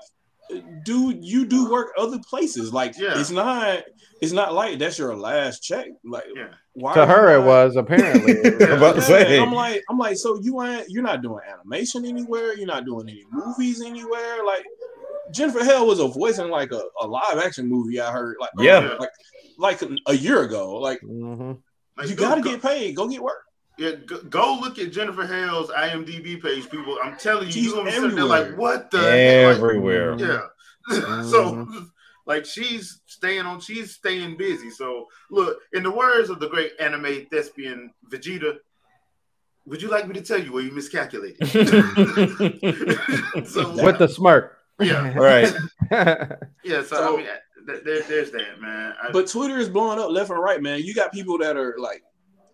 do 0.85 1.15
you 1.19 1.47
do 1.47 1.71
work 1.71 1.89
other 1.97 2.19
places. 2.29 2.73
Like 2.73 2.99
Yeah. 2.99 3.19
it's 3.19 3.31
not 3.31 3.85
it's 4.21 4.33
not 4.33 4.53
like 4.53 4.79
that's 4.79 4.99
your 4.99 5.17
last 5.17 5.61
check. 5.63 5.87
Like 6.05 6.25
Yeah. 6.35 6.49
Why 6.75 6.95
To 6.95 7.01
are 7.01 7.07
you 7.07 7.13
her, 7.13 7.35
it 7.37 7.45
was 7.47 7.77
apparently. 7.77 8.33
I'm 8.67 8.73
about 8.79 8.95
to 8.97 9.01
Yeah, 9.03 9.07
say. 9.07 9.39
I'm 9.41 9.53
like, 9.53 9.83
I'm 9.91 9.99
like, 9.99 10.17
so 10.17 10.39
you 10.41 10.63
ain't, 10.63 10.89
you're 10.89 11.03
not 11.03 11.23
doing 11.23 11.43
animation 11.51 12.05
anywhere. 12.07 12.55
You're 12.57 12.67
not 12.67 12.85
doing 12.85 13.09
any 13.09 13.25
movies 13.31 13.83
anywhere. 13.83 14.45
Like 14.45 14.65
Jennifer 15.33 15.65
Hale 15.65 15.87
was 15.87 15.99
a 16.01 16.09
voice 16.09 16.39
in 16.39 16.49
like 16.51 16.73
a, 16.73 16.83
a 17.01 17.07
live 17.07 17.39
action 17.39 17.69
movie. 17.69 18.01
I 18.01 18.11
heard, 18.13 18.37
like, 18.41 18.51
Yeah. 18.59 18.97
like, 18.99 19.11
like 19.59 19.83
a 20.07 20.15
year 20.15 20.43
ago. 20.43 20.79
Like, 20.79 21.01
Mhm. 21.03 21.59
Like, 21.99 22.09
you 22.09 22.15
go- 22.17 22.29
gotta 22.29 22.41
go- 22.41 22.51
get 22.53 22.63
paid. 22.63 22.97
Go 22.97 23.07
get 23.09 23.23
work. 23.23 23.43
Yeah, 23.79 23.93
go, 24.07 24.19
go 24.23 24.59
look 24.61 24.79
at 24.79 24.93
Jennifer 24.93 25.27
Hale's 25.27 25.71
IMDb 25.71 26.41
page, 26.43 26.69
people. 26.71 26.99
I'm 27.03 27.17
telling 27.19 27.47
you, 27.47 27.53
She's 27.53 27.65
you're 27.67 27.75
gonna 27.77 27.91
be 27.91 27.97
sitting 27.97 28.15
there 28.17 28.25
like, 28.25 28.57
what 28.57 28.91
the 28.91 28.99
heck? 28.99 29.47
Like, 29.49 29.57
Everywhere. 29.57 30.17
Yeah. 30.19 30.41
so 31.23 31.67
like 32.27 32.45
she's 32.45 33.01
staying 33.07 33.47
on 33.47 33.61
she's 33.61 33.93
staying 33.95 34.37
busy. 34.37 34.71
So 34.71 35.07
look, 35.31 35.59
in 35.73 35.83
the 35.83 35.91
words 35.91 36.31
of 36.31 36.41
the 36.41 36.49
great 36.49 36.73
anime 36.81 37.27
thespian 37.31 37.93
Vegeta, 38.11 38.57
would 39.67 39.83
you 39.83 39.89
like 39.89 40.07
me 40.09 40.15
to 40.15 40.23
tell 40.23 40.39
you 40.43 40.53
where 40.53 40.63
you 40.63 40.73
miscalculated? 40.73 41.47
so 43.47 43.75
With 43.85 43.99
the 43.99 44.09
smirk. 44.09 44.59
Yeah. 44.81 45.13
right. 45.17 45.53
yeah, 46.65 46.83
so, 46.83 46.97
So- 46.97 47.15
I 47.15 47.17
mean 47.17 47.27
th- 47.67 47.85
there, 47.85 48.03
there's 48.03 48.31
that 48.33 48.61
man. 48.61 48.95
I, 49.03 49.11
But 49.13 49.27
Twitter 49.29 49.59
is 49.59 49.69
blowing 49.69 49.99
up 49.99 50.11
left 50.11 50.31
and 50.31 50.41
right, 50.41 50.61
man. 50.61 50.81
You 50.81 50.95
got 50.95 51.13
people 51.13 51.39
that 51.39 51.57
are 51.57 51.77
like 51.79 52.03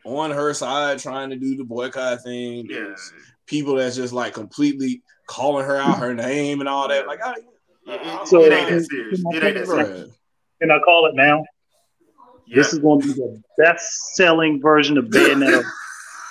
on 0.04 0.30
her 0.30 0.54
side 0.54 0.98
trying 0.98 1.30
to 1.30 1.36
do 1.36 1.56
the 1.56 1.64
boycott 1.64 2.22
thing. 2.22 2.66
yeah, 2.70 2.94
people 3.46 3.76
that's 3.76 3.96
just 3.96 4.12
like 4.12 4.34
completely 4.34 5.02
calling 5.26 5.64
her 5.66 5.76
out 5.76 5.98
her 5.98 6.14
name 6.14 6.60
and 6.60 6.68
all 6.68 6.88
that. 6.88 7.06
Like, 7.06 7.20
I, 7.24 7.34
it, 7.88 8.00
it, 8.02 8.28
So- 8.28 8.44
it 8.44 8.52
ain't 8.52 8.70
that 8.70 8.84
serious. 8.84 9.22
It 9.32 9.42
ain't 9.44 9.54
that 9.56 9.66
serious. 9.66 10.10
Can 10.60 10.70
I 10.70 10.78
call 10.80 11.06
it 11.06 11.14
now? 11.14 11.44
Yeah. 12.46 12.56
This 12.56 12.72
is 12.72 12.78
going 12.80 13.00
to 13.02 13.06
be 13.08 13.12
the 13.12 13.42
best-selling 13.58 14.60
version 14.60 14.98
of 14.98 15.06
Bayonetta. 15.06 15.62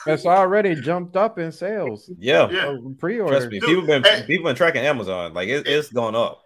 It's 0.10 0.26
already 0.26 0.74
jumped 0.76 1.18
up 1.18 1.38
in 1.38 1.52
sales. 1.52 2.10
Yeah. 2.18 2.50
Yeah. 2.50 2.68
Or 2.68 2.80
Pre-order. 2.98 3.30
Trust 3.34 3.52
me. 3.52 3.60
Dude, 3.60 3.68
People 3.68 3.88
been 3.88 4.04
hey. 4.06 4.24
people 4.26 4.46
been 4.46 4.56
tracking 4.56 4.82
Amazon. 4.86 5.34
Like 5.34 5.50
it, 5.50 5.68
it's 5.68 5.90
gone 5.90 6.16
up. 6.16 6.44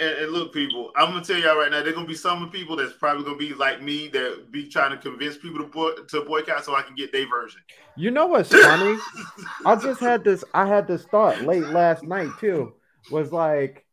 And, 0.00 0.10
and 0.10 0.32
look, 0.32 0.52
people, 0.52 0.90
I'm 0.96 1.12
gonna 1.12 1.24
tell 1.24 1.36
y'all 1.38 1.56
right 1.56 1.70
now, 1.70 1.84
there's 1.84 1.94
gonna 1.94 2.08
be 2.08 2.16
some 2.16 2.50
people 2.50 2.74
that's 2.74 2.94
probably 2.94 3.22
gonna 3.22 3.36
be 3.36 3.54
like 3.54 3.80
me 3.80 4.08
that 4.08 4.50
be 4.50 4.66
trying 4.68 4.90
to 4.90 4.96
convince 4.96 5.36
people 5.38 5.60
to 5.60 5.66
boy, 5.66 5.92
to 6.08 6.22
boycott 6.22 6.64
so 6.64 6.74
I 6.74 6.82
can 6.82 6.96
get 6.96 7.12
their 7.12 7.28
version. 7.28 7.60
You 7.96 8.10
know 8.10 8.26
what's 8.26 8.50
funny? 8.50 8.98
I 9.64 9.76
just 9.76 10.00
had 10.00 10.24
this. 10.24 10.42
I 10.52 10.66
had 10.66 10.88
this 10.88 11.04
thought 11.04 11.42
late 11.42 11.66
last 11.68 12.02
night 12.02 12.30
too. 12.40 12.74
Was 13.12 13.30
like, 13.30 13.84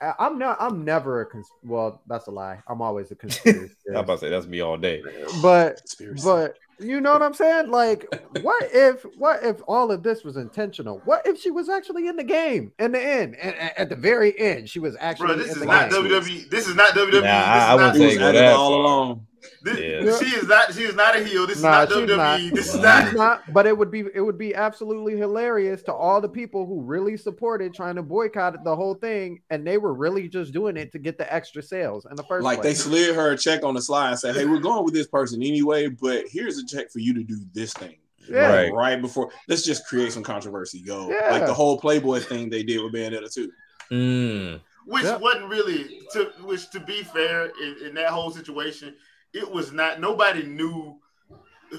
I, 0.00 0.14
I'm 0.18 0.38
not. 0.38 0.56
I'm 0.60 0.84
never 0.84 1.20
a. 1.22 1.26
Cons- 1.26 1.50
well, 1.64 2.00
that's 2.06 2.26
a 2.26 2.30
lie. 2.30 2.58
I'm 2.68 2.82
always 2.82 3.10
a 3.10 3.14
conspiracy. 3.14 3.74
I'm 3.90 3.96
about 3.96 4.14
to 4.14 4.26
say 4.26 4.30
that's 4.30 4.46
me 4.46 4.60
all 4.60 4.76
day. 4.76 5.02
but 5.42 5.78
Conspiracy. 5.78 6.22
but 6.24 6.58
you 6.78 7.00
know 7.00 7.12
what 7.12 7.22
I'm 7.22 7.34
saying? 7.34 7.70
Like, 7.70 8.06
what 8.42 8.64
if 8.72 9.02
what 9.18 9.44
if 9.44 9.60
all 9.68 9.90
of 9.92 10.02
this 10.02 10.24
was 10.24 10.36
intentional? 10.36 11.00
What 11.04 11.26
if 11.26 11.38
she 11.40 11.50
was 11.50 11.68
actually 11.68 12.06
in 12.08 12.16
the 12.16 12.24
game 12.24 12.72
in 12.78 12.92
the 12.92 13.00
end? 13.02 13.36
And 13.36 13.54
and 13.54 13.72
at 13.76 13.88
the 13.90 13.96
very 13.96 14.38
end, 14.38 14.68
she 14.68 14.78
was 14.80 14.96
actually 14.98 15.26
Bro, 15.28 15.36
this 15.36 15.46
in 15.48 15.52
is 15.52 15.58
the 15.60 15.66
not 15.66 15.90
game. 15.90 16.04
WWE. 16.04 16.50
This 16.50 16.66
is 16.68 16.74
not 16.76 16.92
WWE. 16.94 16.96
Nah, 16.96 17.06
I- 17.06 17.12
this 17.12 17.22
I 17.22 17.74
is 17.74 17.76
wouldn't 17.76 17.98
not, 17.98 18.10
He 18.10 18.10
say 18.16 18.32
that 18.32 18.54
all 18.54 18.70
far. 18.70 18.78
along. 18.80 19.26
This, 19.62 19.78
Yeah. 19.78 20.18
She 20.18 20.36
is 20.36 20.46
not. 20.46 20.74
She 20.74 20.82
is 20.82 20.94
not 20.94 21.16
a 21.16 21.24
heel. 21.24 21.46
This 21.46 21.58
is 21.58 21.62
not 21.62 21.88
WWE. 21.88 22.16
not. 22.16 22.40
This 22.54 22.74
is 22.74 22.80
not. 22.80 23.14
Not, 23.14 23.52
but 23.52 23.66
it 23.66 23.76
would 23.76 23.90
be 23.90 24.04
it 24.14 24.20
would 24.20 24.38
be 24.38 24.54
absolutely 24.54 25.16
hilarious 25.16 25.82
to 25.84 25.92
all 25.94 26.20
the 26.20 26.28
people 26.28 26.66
who 26.66 26.80
really 26.82 27.16
supported 27.16 27.74
trying 27.74 27.96
to 27.96 28.02
boycott 28.02 28.62
the 28.64 28.74
whole 28.76 28.94
thing, 28.94 29.40
and 29.50 29.66
they 29.66 29.78
were 29.78 29.94
really 29.94 30.28
just 30.28 30.52
doing 30.52 30.76
it 30.76 30.92
to 30.92 30.98
get 30.98 31.18
the 31.18 31.32
extra 31.32 31.62
sales 31.62 32.06
in 32.08 32.16
the 32.16 32.24
first 32.24 32.44
Like 32.44 32.62
they 32.62 32.74
slid 32.74 33.14
her 33.14 33.32
a 33.32 33.36
check 33.36 33.64
on 33.64 33.74
the 33.74 33.82
slide 33.82 34.10
and 34.10 34.18
said, 34.18 34.34
"Hey, 34.36 34.44
we're 34.46 34.58
going 34.60 34.84
with 34.84 34.94
this 34.94 35.06
person 35.06 35.42
anyway, 35.42 35.88
but 35.88 36.24
here's 36.28 36.58
a 36.58 36.66
check 36.66 36.90
for 36.90 36.98
you 37.00 37.14
to 37.14 37.22
do 37.22 37.38
this 37.52 37.72
thing." 37.74 37.96
Yeah. 38.28 38.52
Right. 38.54 38.72
Right 38.72 39.00
before, 39.00 39.30
let's 39.48 39.62
just 39.64 39.86
create 39.86 40.12
some 40.12 40.22
controversy. 40.22 40.80
Go 40.82 41.10
Yeah. 41.10 41.30
like 41.32 41.46
the 41.46 41.54
whole 41.54 41.78
Playboy 41.80 42.20
thing 42.20 42.48
they 42.50 42.62
did 42.62 42.80
with 42.82 42.92
Bayonetta 42.92 43.32
too. 43.32 43.50
Mm. 43.90 44.60
Which 44.86 45.04
Yep. 45.04 45.20
wasn't 45.20 45.48
really. 45.48 46.00
To 46.12 46.24
which, 46.42 46.70
to 46.70 46.80
be 46.80 47.02
fair, 47.02 47.50
in, 47.62 47.86
in 47.88 47.94
that 47.94 48.08
whole 48.10 48.30
situation, 48.30 48.94
it 49.32 49.50
was 49.50 49.72
not. 49.72 50.00
Nobody 50.00 50.42
knew 50.44 50.98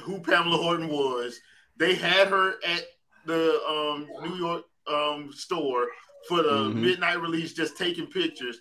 who 0.04 0.20
Pamela 0.22 0.58
Horton 0.58 0.88
was. 0.88 1.40
They 1.78 1.96
had 1.96 2.28
her 2.28 2.54
at 2.66 2.86
the 3.26 3.60
um, 3.68 4.08
New 4.24 4.36
York 4.38 4.64
um, 4.88 5.32
store 5.34 5.88
for 6.28 6.42
the 6.44 6.50
Mhm. 6.70 6.76
midnight 6.76 7.20
release, 7.22 7.54
just 7.54 7.78
taking 7.78 8.08
pictures. 8.08 8.60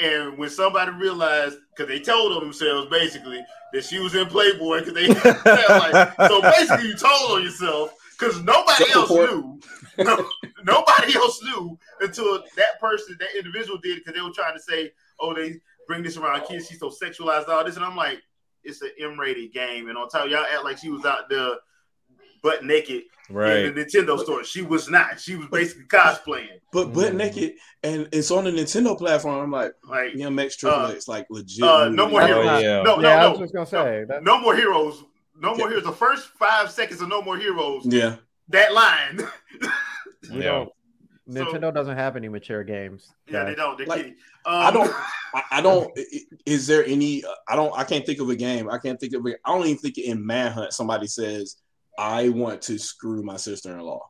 And 0.00 0.38
when 0.38 0.48
somebody 0.50 0.92
realized, 0.92 1.58
because 1.70 1.88
they 1.88 1.98
told 1.98 2.32
on 2.32 2.40
themselves 2.40 2.88
basically 2.90 3.44
that 3.72 3.84
she 3.84 3.98
was 3.98 4.14
in 4.14 4.26
Playboy, 4.26 4.78
because 4.84 4.94
they 4.94 5.08
like, 5.08 6.16
so 6.28 6.40
basically 6.56 6.88
you 6.88 6.94
told 6.96 7.32
on 7.32 7.42
yourself 7.42 7.92
because 8.18 8.40
nobody 8.42 8.84
else 8.92 9.10
knew. 9.10 9.60
No, 9.98 10.24
nobody 10.64 11.16
else 11.16 11.42
knew 11.42 11.76
until 12.00 12.44
that 12.56 12.80
person, 12.80 13.16
that 13.18 13.34
individual 13.36 13.78
did, 13.78 13.98
because 13.98 14.14
they 14.14 14.20
were 14.20 14.30
trying 14.32 14.54
to 14.54 14.62
say, 14.62 14.92
"Oh, 15.18 15.34
they 15.34 15.60
bring 15.88 16.02
this 16.04 16.16
around 16.16 16.44
kids. 16.46 16.68
She's 16.68 16.78
so 16.78 16.90
sexualized, 16.90 17.48
all 17.48 17.64
this," 17.64 17.74
and 17.76 17.84
I'm 17.84 17.96
like, 17.96 18.22
"It's 18.64 18.82
an 18.82 18.90
M-rated 19.00 19.52
game." 19.52 19.88
And 19.88 19.96
on 19.98 20.08
top, 20.08 20.28
y'all 20.28 20.44
act 20.52 20.64
like 20.64 20.78
she 20.78 20.90
was 20.90 21.04
out 21.04 21.28
there 21.28 21.54
butt 22.42 22.64
naked 22.64 23.02
Right. 23.30 23.64
in 23.64 23.74
the 23.74 23.84
Nintendo 23.84 24.18
store. 24.18 24.44
She 24.44 24.62
was 24.62 24.88
not. 24.88 25.20
She 25.20 25.34
was 25.36 25.48
basically 25.48 25.84
cosplaying. 25.84 26.60
But 26.72 26.92
butt 26.92 27.12
Mhm. 27.12 27.16
naked, 27.16 27.52
and 27.82 28.08
it's 28.12 28.30
on 28.30 28.44
the 28.44 28.50
Nintendo 28.52 28.96
platform. 28.96 29.40
I'm 29.40 29.50
like, 29.50 29.72
Like, 29.84 30.12
DMX 30.14 30.56
Triple 30.56 30.78
Uh, 30.78 30.92
X, 30.92 31.08
like 31.08 31.26
legit. 31.30 31.64
uh, 31.64 31.88
no 31.88 32.08
more 32.08 32.24
heroes. 32.26 32.46
not- 32.46 32.62
yeah. 32.62 32.82
No, 32.82 33.00
yeah, 33.00 33.24
I 33.24 33.28
was 33.28 33.38
no, 33.38 33.44
just 33.44 33.54
gonna 33.54 33.66
say 33.66 34.04
that. 34.08 34.22
no 34.22 34.38
more 34.38 34.54
heroes. 34.54 35.02
No 35.40 35.50
more 35.54 35.66
Yeah. 35.66 35.68
heroes. 35.76 35.84
The 35.84 35.92
first 35.92 36.28
five 36.38 36.70
seconds 36.70 37.00
of 37.00 37.08
No 37.08 37.22
More 37.22 37.36
Heroes. 37.36 37.84
Yeah, 37.86 38.16
That 38.48 38.72
line. 38.72 39.20
We 40.32 40.42
Yeah. 40.44 40.64
Don't. 41.28 41.50
So- 41.50 41.58
Nintendo 41.58 41.74
doesn't 41.74 41.96
have 41.96 42.16
any 42.16 42.28
mature 42.28 42.64
games. 42.64 43.12
yeah, 43.30 43.44
they 43.44 43.54
don't. 43.54 43.76
They're 43.78 43.86
Like. 43.86 44.06
Um, 44.06 44.14
I 44.46 44.70
don't. 44.70 44.94
I, 45.34 45.42
I 45.52 45.60
don't. 45.60 45.90
i- 45.98 46.04
i- 46.14 46.36
Is 46.46 46.66
there 46.66 46.84
any? 46.86 47.22
I 47.48 47.56
don't. 47.56 47.72
I 47.78 47.84
can't 47.84 48.04
think 48.06 48.20
of 48.20 48.28
a 48.30 48.36
game. 48.36 48.68
I 48.70 48.78
can't 48.78 48.98
think 48.98 49.14
of. 49.14 49.24
A, 49.26 49.34
I 49.44 49.54
don't 49.56 49.66
even 49.66 49.78
think 49.78 49.98
in 49.98 50.24
Manhunt 50.24 50.72
somebody 50.72 51.06
says 51.06 51.56
I 51.98 52.28
want 52.30 52.62
to 52.62 52.78
screw 52.78 53.22
my 53.22 53.36
sister 53.36 53.72
in 53.72 53.80
law. 53.80 54.08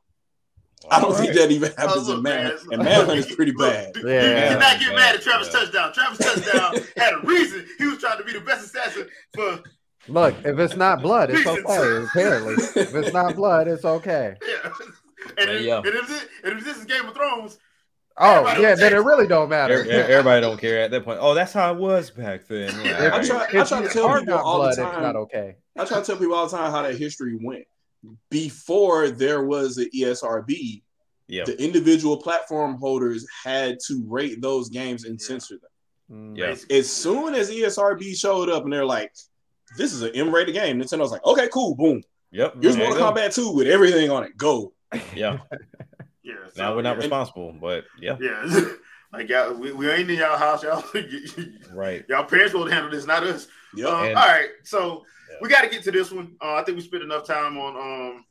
I 0.93 1.01
don't 1.01 1.11
All 1.11 1.17
think 1.19 1.35
that 1.35 1.51
even 1.51 1.73
happens 1.77 2.09
Oh, 2.09 2.11
in 2.13 2.17
look, 2.19 2.23
man. 2.23 2.45
man. 2.45 2.59
And 2.71 2.85
Manhunt 2.85 3.19
is 3.19 3.35
pretty 3.35 3.51
Look, 3.51 3.69
bad. 3.73 3.97
You 3.97 4.09
Yeah. 4.11 4.49
cannot 4.51 4.79
get 4.79 4.91
Yeah. 4.91 4.95
mad 4.97 5.15
at 5.17 5.23
Travis 5.23 5.49
Yeah. 5.53 5.59
Touchdown. 5.61 5.93
Travis 5.93 6.19
Touchdown 6.19 6.85
had 6.97 7.15
a 7.15 7.21
reason. 7.27 7.67
He 7.79 7.87
was 7.87 7.99
trying 7.99 8.19
to 8.19 8.25
be 8.25 8.33
the 8.33 8.41
best 8.43 8.67
assassin 8.67 9.09
for 9.35 9.61
Look, 10.07 10.37
if 10.45 10.57
it's 10.59 10.77
not 10.77 11.03
blood, 11.03 11.31
it's 11.31 11.45
okay. 11.47 12.05
Apparently, 12.07 12.55
if 12.81 12.95
it's 12.95 13.13
not 13.13 13.35
blood, 13.35 13.67
it's 13.67 13.85
okay. 13.85 14.37
yeah. 14.49 14.71
And, 15.37 15.51
if, 15.51 15.63
Yeah. 15.63 15.79
and 15.79 15.87
if 15.87 16.09
this, 16.09 16.27
and 16.45 16.59
if 16.59 16.65
this 16.65 16.77
is 16.79 16.85
Game 16.85 17.07
of 17.07 17.15
Thrones, 17.15 17.59
Oh 18.21 18.45
yeah, 18.61 18.71
was 18.71 18.81
then 18.81 18.93
it 18.95 18.97
really 18.97 19.29
don't 19.29 19.49
matter. 19.49 19.75
Every- 19.81 19.93
Everybody 19.93 20.41
don't 20.41 20.59
care 20.61 20.81
at 20.81 20.91
that 20.91 21.05
point. 21.05 21.19
Oh, 21.23 21.35
that's 21.35 21.53
how 21.53 21.73
it 21.73 21.79
was 21.79 22.11
back 22.11 22.47
then. 22.49 22.75
Yeah, 22.85 23.11
I 23.15 23.23
try- 23.23 23.47
if 23.53 23.73
I 23.73 23.83
to 23.83 23.89
tell 23.89 24.19
people 24.19 24.35
all 24.35 24.55
the 24.55 24.59
blood, 24.59 24.69
it's 24.71 24.79
time. 24.79 25.03
not 25.03 25.15
okay. 25.17 25.57
I 25.79 25.85
try 25.85 26.01
to 26.01 26.05
tell 26.05 26.17
people 26.17 26.35
all 26.35 26.49
the 26.49 26.57
time 26.57 26.71
how 26.73 26.83
that 26.83 26.97
history 26.97 27.39
went. 27.41 27.65
Before 28.31 29.09
there 29.11 29.45
was 29.45 29.77
the 29.77 29.89
ESRB, 29.95 30.83
Yeah. 31.29 31.45
the 31.45 31.61
individual 31.63 32.17
platform 32.17 32.77
holders 32.79 33.27
had 33.45 33.79
to 33.87 34.05
rate 34.09 34.41
those 34.41 34.69
games 34.69 35.05
and 35.05 35.21
censor 35.21 35.55
them. 35.59 35.71
Mm. 36.35 36.39
Yeah. 36.39 36.47
basically, 36.49 36.79
As 36.79 36.91
soon 36.93 37.35
as 37.35 37.51
ESRB 37.51 38.15
showed 38.19 38.49
up 38.49 38.65
and 38.65 38.73
they're 38.73 38.85
like, 38.85 39.13
this 39.77 39.93
is 39.93 40.03
an 40.03 40.11
M-rated 40.15 40.55
game, 40.55 40.81
Nintendo's 40.81 41.13
like, 41.13 41.25
okay, 41.25 41.49
cool, 41.53 41.75
boom. 41.75 42.03
Yep. 42.33 42.55
Here's 42.61 42.75
There 42.77 42.85
you 42.85 42.91
Mortal 42.91 43.13
go. 43.13 43.21
Kombat 43.21 43.35
2 43.35 43.53
with 43.53 43.67
everything 43.67 44.11
on 44.11 44.25
it. 44.25 44.37
Go. 44.37 44.73
Yeah. 45.15 45.39
yeah. 46.23 46.35
Now 46.57 46.75
we're 46.75 46.83
not 46.83 46.97
yeah. 46.97 47.03
responsible, 47.03 47.53
but 47.61 47.85
yeah. 48.01 48.17
Yeah. 48.21 48.61
like 49.13 49.29
y'all, 49.29 49.55
we, 49.55 49.73
we 49.73 49.89
ain't 49.91 50.11
in 50.11 50.19
y'all 50.19 50.37
house, 50.37 50.63
y'all. 50.63 50.83
Right. 51.73 52.05
y'all 52.09 52.25
parents 52.25 52.55
will 52.55 52.69
handle 52.69 52.91
this, 52.91 53.07
not 53.07 53.23
us. 53.25 53.49
Yep. 53.75 53.89
Um, 53.89 54.05
And- 54.07 54.17
all 54.17 54.27
right, 54.27 54.49
so 54.65 55.05
Yeah. 55.31 55.37
we 55.43 55.49
got 55.49 55.63
to 55.63 55.69
get 55.69 55.83
to 55.85 55.91
this 55.91 56.11
one. 56.11 56.37
Uh, 56.41 56.55
I 56.55 56.63
think 56.65 56.77
we 56.79 56.83
spent 56.85 57.03
enough 57.03 57.27
time 57.27 57.59
on 57.59 57.77
um 57.77 58.25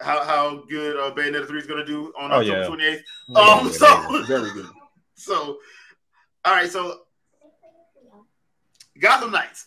how 0.00 0.24
how 0.24 0.64
good 0.68 0.96
uh, 0.96 1.14
Bayonetta 1.14 1.46
three 1.46 1.60
is 1.60 1.66
going 1.66 1.78
to 1.78 1.86
do 1.86 2.12
on 2.18 2.32
Oh, 2.32 2.36
October 2.40 2.60
yeah. 2.60 2.66
twenty 2.66 2.84
eighth. 2.84 3.02
Yeah. 3.28 3.38
Um, 3.40 3.66
Yeah. 3.66 3.72
so 3.72 4.22
Very 4.26 4.50
good. 4.52 4.66
so 5.14 5.58
all 6.44 6.54
right, 6.54 6.68
so 6.70 7.02
Gotham 8.98 9.30
Knights. 9.30 9.66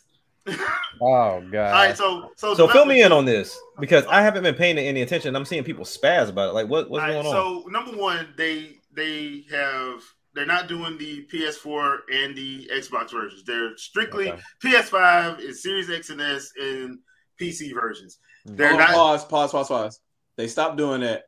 Oh 1.01 1.41
god. 1.51 1.55
All 1.55 1.73
right, 1.88 1.97
so 1.97 2.31
so 2.36 2.53
So 2.53 2.67
fill 2.67 2.86
me 2.86 3.01
in 3.01 3.11
on 3.11 3.25
this 3.25 3.57
because 3.80 4.05
I 4.07 4.21
haven't 4.21 4.43
been 4.43 4.55
paying 4.55 4.78
any 4.78 5.01
attention. 5.01 5.36
I'm 5.36 5.45
seeing 5.45 5.63
people 5.63 5.86
spaz 5.86 6.30
about 6.30 6.49
it. 6.49 6.53
Like, 6.53 6.67
what, 6.67 6.89
what's 6.89 7.01
All 7.03 7.07
right, 7.07 7.23
going 7.23 7.26
on? 7.28 7.32
So 7.32 7.69
number 7.69 7.91
one, 7.91 8.34
they 8.38 8.78
they 8.93 9.45
have 9.51 10.01
they're 10.34 10.45
not 10.45 10.67
doing 10.67 10.97
the 10.97 11.26
PS4 11.32 11.97
and 12.11 12.36
the 12.36 12.69
Xbox 12.73 13.11
versions. 13.11 13.43
They're 13.45 13.76
strictly 13.78 14.32
Okay. 14.32 14.41
PS5 14.63 15.39
and 15.39 15.55
Series 15.55 15.89
X 15.89 16.09
and 16.09 16.21
S 16.21 16.51
and 16.61 16.99
PC 17.39 17.73
versions. 17.73 18.19
Mm. 18.47 18.57
They're 18.57 18.69
Hold 18.69 18.82
on, 18.82 18.88
not. 18.88 18.95
pause, 18.95 19.26
pause, 19.26 19.51
pause, 19.51 19.67
pause. 19.67 19.99
They 20.36 20.47
stopped 20.47 20.78
doing 20.78 21.01
that. 21.01 21.23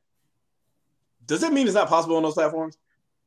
Does 1.26 1.42
that 1.42 1.54
mean 1.54 1.68
it's 1.68 1.76
not 1.76 1.90
possible 1.90 2.18
on 2.18 2.24
those 2.24 2.34
platforms? 2.34 2.78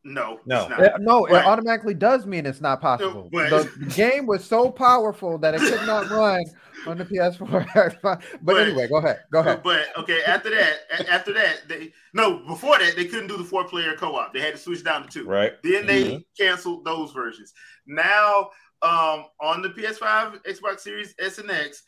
No, 0.02 0.40
No. 0.46 0.60
it's 0.62 0.70
not. 0.70 0.80
It- 0.80 0.92
no, 1.00 1.26
Right. 1.26 1.42
it 1.44 1.46
automatically 1.46 1.94
does 1.94 2.24
mean 2.26 2.46
it's 2.46 2.60
not 2.60 2.80
possible. 2.80 3.28
but- 3.32 3.50
the 3.50 3.86
game 3.94 4.26
was 4.26 4.44
so 4.44 4.70
powerful 4.70 5.36
that 5.38 5.54
it 5.54 5.60
could 5.60 5.86
not 5.86 6.08
run 6.08 6.42
on 6.86 6.96
the 6.96 7.04
PS4. 7.04 7.66
but, 8.02 8.22
But- 8.42 8.56
anyway, 8.60 8.88
go 8.88 8.96
ahead. 8.96 9.20
Go 9.30 9.40
ahead. 9.40 9.62
But 9.62 9.88
okay, 9.98 10.22
after 10.26 10.48
that, 10.50 10.78
after 11.10 11.32
that, 11.34 11.68
they 11.68 11.92
no 12.14 12.38
before 12.46 12.78
that 12.78 12.96
they 12.96 13.04
couldn't 13.04 13.26
do 13.28 13.36
the 13.36 13.44
four 13.44 13.64
player 13.64 13.94
co 13.94 14.16
op. 14.16 14.32
They 14.32 14.40
had 14.40 14.54
to 14.54 14.58
switch 14.58 14.82
down 14.82 15.02
to 15.02 15.08
two. 15.10 15.26
Right. 15.26 15.52
Then 15.62 15.86
they 15.86 16.04
Mhm. 16.04 16.24
canceled 16.38 16.84
those 16.86 17.12
versions. 17.12 17.52
Now, 17.86 18.50
um, 18.80 19.26
on 19.40 19.60
the 19.60 19.68
PS5, 19.70 20.42
Xbox 20.44 20.80
Series 20.80 21.14
S 21.18 21.36
and 21.36 21.50
X, 21.50 21.82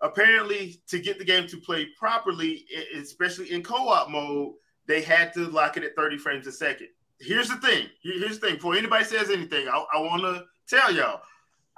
apparently 0.00 0.80
to 0.88 0.98
get 0.98 1.18
the 1.18 1.24
game 1.24 1.46
to 1.48 1.58
play 1.58 1.86
properly, 1.98 2.66
especially 2.96 3.52
in 3.52 3.62
co-op 3.62 4.08
mode, 4.08 4.54
they 4.86 5.02
had 5.02 5.32
to 5.34 5.40
lock 5.50 5.76
it 5.76 5.84
at 5.84 5.94
30 5.96 6.16
frames 6.18 6.46
a 6.46 6.52
second. 6.52 6.88
Here's 7.24 7.48
the 7.48 7.56
thing. 7.56 7.88
Here's 8.02 8.38
the 8.38 8.46
thing. 8.46 8.54
Before 8.56 8.74
anybody 8.74 9.04
says 9.04 9.30
anything, 9.30 9.68
I, 9.68 9.84
I 9.94 10.00
want 10.00 10.22
to 10.22 10.44
tell 10.68 10.92
y'all. 10.94 11.22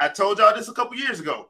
I 0.00 0.08
told 0.08 0.38
y'all 0.38 0.54
this 0.54 0.68
a 0.68 0.72
couple 0.72 0.96
years 0.96 1.20
ago. 1.20 1.48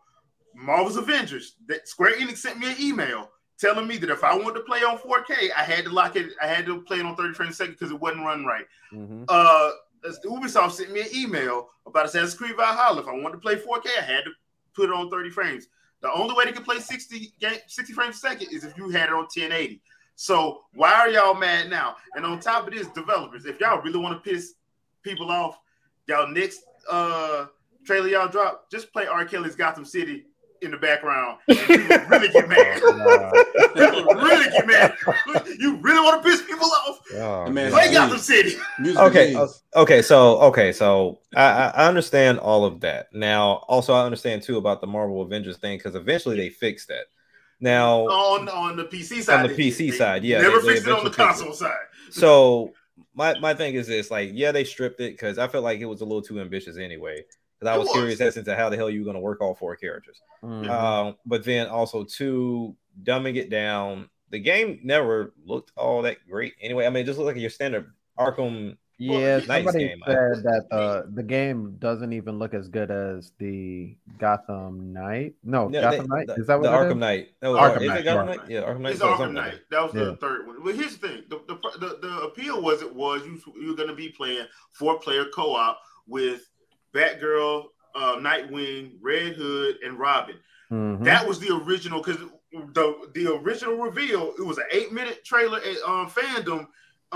Marvel's 0.54 0.96
Avengers. 0.96 1.56
That 1.68 1.88
Square 1.88 2.16
Enix 2.18 2.38
sent 2.38 2.58
me 2.58 2.70
an 2.70 2.76
email 2.80 3.30
telling 3.58 3.86
me 3.86 3.96
that 3.98 4.10
if 4.10 4.22
I 4.22 4.34
wanted 4.36 4.54
to 4.54 4.60
play 4.60 4.80
on 4.84 4.98
4K, 4.98 5.50
I 5.56 5.62
had 5.62 5.84
to 5.84 5.90
lock 5.90 6.16
it. 6.16 6.32
I 6.42 6.46
had 6.46 6.66
to 6.66 6.82
play 6.82 6.98
it 6.98 7.06
on 7.06 7.16
30 7.16 7.34
frames 7.34 7.52
a 7.54 7.56
second 7.56 7.72
because 7.74 7.90
it 7.90 7.98
wasn't 8.00 8.24
run 8.24 8.44
right 8.44 8.66
Mhm. 8.92 9.24
uh 9.28 9.70
Ubisoft 10.24 10.72
sent 10.72 10.92
me 10.92 11.00
an 11.00 11.08
email 11.12 11.68
about 11.86 12.04
Assassin's 12.06 12.34
Creed 12.34 12.54
Valhalla. 12.56 13.00
If 13.00 13.08
I 13.08 13.12
wanted 13.12 13.32
to 13.32 13.38
play 13.38 13.56
4K, 13.56 13.88
I 13.98 14.02
had 14.02 14.24
to 14.24 14.30
put 14.74 14.88
it 14.88 14.92
on 14.92 15.10
30 15.10 15.30
frames. 15.30 15.66
The 16.00 16.12
only 16.12 16.34
way 16.34 16.44
to 16.44 16.52
can 16.52 16.62
play 16.62 16.78
60 16.78 17.32
game 17.40 17.56
60 17.66 17.92
frames 17.92 18.16
a 18.16 18.18
second 18.18 18.48
is 18.52 18.62
if 18.64 18.76
you 18.76 18.90
had 18.90 19.08
it 19.08 19.12
on 19.14 19.26
1080. 19.26 19.80
So 20.16 20.62
why 20.74 20.92
are 20.94 21.08
y'all 21.10 21.34
mad 21.34 21.68
now? 21.70 21.96
And 22.14 22.24
on 22.24 22.40
top 22.40 22.66
of 22.66 22.74
this, 22.74 22.88
developers, 22.88 23.44
if 23.46 23.60
y'all 23.60 23.82
really 23.82 23.98
want 23.98 24.22
to 24.22 24.30
piss 24.30 24.54
people 25.02 25.30
off, 25.30 25.58
y'all 26.08 26.26
next 26.28 26.62
uh 26.90 27.46
trailer 27.84 28.08
y'all 28.08 28.28
drop, 28.28 28.70
just 28.70 28.92
play 28.92 29.06
R. 29.06 29.24
Kelly's 29.24 29.54
Gotham 29.54 29.84
City 29.84 30.24
in 30.62 30.70
the 30.70 30.76
background. 30.78 31.38
And 31.48 31.58
you 31.58 31.76
really 32.08 32.28
get 32.28 32.48
mad. 32.48 32.80
you 32.80 34.06
really 34.14 34.50
get 34.50 34.66
mad. 34.66 34.94
you 35.58 35.76
really 35.76 36.00
want 36.00 36.22
to 36.22 36.28
piss 36.28 36.40
people 36.42 36.66
off? 36.66 37.00
Oh, 37.14 37.50
Man, 37.50 37.70
Play 37.70 37.88
Hey. 37.88 37.92
Gotham 37.94 38.18
City. 38.18 38.56
Music 38.78 39.00
Okay. 39.02 39.34
is- 39.34 39.62
Okay. 39.76 40.00
So 40.02 40.38
okay. 40.40 40.72
So 40.72 41.20
I, 41.36 41.42
I 41.44 41.66
I 41.68 41.86
understand 41.88 42.38
all 42.38 42.64
of 42.64 42.80
that. 42.80 43.08
Now, 43.12 43.64
also 43.68 43.92
I 43.92 44.04
understand 44.06 44.42
too 44.42 44.56
about 44.56 44.80
the 44.80 44.86
Marvel 44.86 45.20
Avengers 45.20 45.58
thing 45.58 45.76
because 45.78 45.94
eventually 45.94 46.36
they 46.36 46.48
fixed 46.48 46.88
that. 46.88 47.04
Now, 47.60 48.06
on 48.08 48.48
on 48.48 48.76
the 48.76 48.84
PC 48.84 49.22
side. 49.22 49.42
On 49.44 49.48
the 49.48 49.54
PC 49.54 49.90
they 49.90 49.96
side, 49.96 50.24
yeah, 50.24 50.40
Never 50.42 50.60
they- 50.60 50.74
they 50.74 50.74
it 50.74 50.78
on 50.78 50.84
the 50.84 50.90
eventually 50.90 51.04
fixed 51.10 51.18
console 51.18 51.52
side. 51.52 51.76
so 52.10 52.72
my 53.14 53.38
my 53.38 53.54
thing 53.54 53.74
is 53.74 53.86
this: 53.86 54.10
like, 54.10 54.30
yeah, 54.34 54.52
they 54.52 54.64
stripped 54.64 55.00
it 55.00 55.12
because 55.12 55.38
I 55.38 55.48
felt 55.48 55.64
like 55.64 55.80
it 55.80 55.86
was 55.86 56.00
a 56.02 56.04
little 56.04 56.22
too 56.22 56.40
ambitious 56.40 56.76
anyway. 56.76 57.24
Because 57.58 57.74
I 57.74 57.78
was, 57.78 57.86
was. 57.88 57.96
curious 57.96 58.20
as 58.20 58.34
to 58.44 58.54
how 58.56 58.68
the 58.68 58.76
hell 58.76 58.90
you 58.90 59.00
were 59.00 59.04
going 59.04 59.14
to 59.14 59.20
work 59.20 59.40
all 59.40 59.54
four 59.54 59.74
characters. 59.76 60.20
Mhm. 60.44 60.68
Um, 60.68 61.16
but 61.24 61.42
then 61.42 61.68
also 61.68 62.04
two 62.04 62.76
dumbing 63.02 63.36
it 63.36 63.48
down. 63.48 64.10
The 64.28 64.38
game 64.40 64.80
never 64.82 65.32
looked 65.46 65.72
all 65.76 66.02
that 66.02 66.18
great 66.28 66.52
anyway. 66.60 66.84
I 66.84 66.90
mean, 66.90 67.04
it 67.04 67.06
just 67.06 67.18
looked 67.18 67.28
like 67.34 67.40
your 67.40 67.48
standard 67.48 67.90
Arkham. 68.18 68.76
Yeah, 68.98 69.36
Nice 69.38 69.46
somebody 69.46 69.78
game. 69.88 70.02
said 70.06 70.42
that 70.44 70.66
the 70.70 71.06
the 71.12 71.22
game 71.22 71.76
doesn't 71.78 72.12
even 72.14 72.38
look 72.38 72.54
as 72.54 72.68
good 72.68 72.90
as 72.90 73.32
the 73.38 73.94
Gotham 74.18 74.92
Knight. 74.94 75.34
No, 75.44 75.68
Yeah, 75.70 75.82
Gotham 75.82 76.06
they- 76.08 76.16
Knight. 76.16 76.26
the, 76.28 76.34
Is 76.36 76.46
that 76.46 76.58
what 76.60 76.70
the 76.70 76.72
it 76.72 76.80
Arkham 76.80 76.90
is? 76.92 76.96
Knight? 76.96 77.28
That 77.40 77.48
was 77.50 77.60
Arkham 77.60 77.82
is 77.82 77.88
Knight, 77.88 78.00
it 78.00 78.04
Gotham 78.04 78.28
yeah. 78.28 78.34
Knight? 78.36 78.50
Yeah, 78.50 78.60
Arkham 78.62 78.80
Knight. 78.80 78.92
It's 78.92 79.02
Arkham 79.02 79.16
something 79.18 79.34
like 79.34 79.52
Knight. 79.52 79.60
That 79.70 79.82
was 79.82 79.92
the 79.92 80.16
third 80.16 80.46
one. 80.46 80.64
Well, 80.64 80.74
here's 80.74 80.96
the 80.96 81.08
thing: 81.08 81.24
the 81.28 81.40
the 81.46 81.78
the, 81.78 81.98
the 82.00 82.14
appeal 82.22 82.62
was 82.62 82.80
it 82.82 82.94
was 82.94 83.22
you 83.26 83.38
you 83.60 83.68
were 83.68 83.76
going 83.76 83.88
to 83.90 83.94
be 83.94 84.08
playing 84.08 84.46
four 84.72 84.98
player 84.98 85.26
co 85.26 85.54
op 85.54 85.78
with 86.08 86.48
Batgirl, 86.94 87.64
uh, 87.94 88.16
Nightwing, 88.16 88.92
Red 89.02 89.34
Hood, 89.34 89.76
and 89.84 89.98
Robin. 89.98 90.36
Mhm. 90.72 91.04
That 91.04 91.26
was 91.28 91.38
the 91.38 91.54
original 91.54 92.02
because 92.02 92.20
the 92.72 93.10
the 93.14 93.34
original 93.34 93.76
reveal 93.76 94.32
it 94.38 94.42
was 94.46 94.56
an 94.58 94.64
eight 94.72 94.90
minute 94.92 95.24
trailer 95.24 95.58
at 95.58 95.76
um, 95.86 96.08
FanDome, 96.08 96.66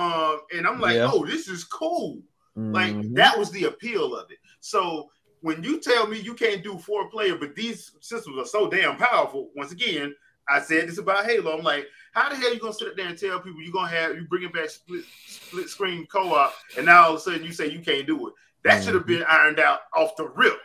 um, 0.01 0.41
and 0.57 0.67
I'm 0.67 0.81
like, 0.81 0.97
Yeah. 0.97 1.11
oh, 1.13 1.25
this 1.27 1.49
is 1.49 1.65
cool. 1.65 2.21
Like 2.57 2.95
Mhm. 2.95 3.15
that 3.15 3.39
was 3.39 3.51
the 3.53 3.65
appeal 3.65 4.15
of 4.15 4.31
it. 4.31 4.39
So 4.61 5.11
when 5.41 5.63
you 5.63 5.81
tell 5.81 6.07
me 6.07 6.19
you 6.19 6.35
can't 6.35 6.63
do 6.63 6.77
four 6.79 7.09
player, 7.09 7.37
but 7.37 7.55
these 7.55 7.93
systems 8.01 8.37
are 8.39 8.45
so 8.47 8.69
damn 8.69 8.97
powerful, 8.97 9.51
once 9.57 9.73
again, 9.73 10.15
I 10.49 10.61
said 10.61 10.89
this 10.89 10.99
about 10.99 11.25
Halo. 11.27 11.57
I'm 11.57 11.63
like, 11.65 11.87
how 12.13 12.29
the 12.29 12.35
hell 12.37 12.53
you 12.53 12.59
gonna 12.61 12.73
sit 12.75 12.89
up 12.89 12.97
there 12.97 13.07
and 13.07 13.17
tell 13.17 13.39
people 13.41 13.63
you're 13.63 13.73
gonna 13.73 13.89
have 13.89 14.17
you 14.17 14.23
bringing 14.29 14.51
back 14.51 14.69
split 14.69 15.05
split 15.27 15.69
screen 15.69 16.07
co-op, 16.07 16.53
and 16.77 16.87
now 16.87 17.05
all 17.05 17.11
of 17.15 17.17
a 17.19 17.21
sudden 17.21 17.45
you 17.45 17.53
say 17.53 17.69
you 17.71 17.81
can't 17.81 18.07
do 18.07 18.29
it? 18.29 18.35
That 18.65 18.83
should 18.85 18.95
have 18.95 19.07
been 19.07 19.23
ironed 19.23 19.61
out 19.61 19.81
off 19.97 20.17
the 20.17 20.29
rip 20.29 20.59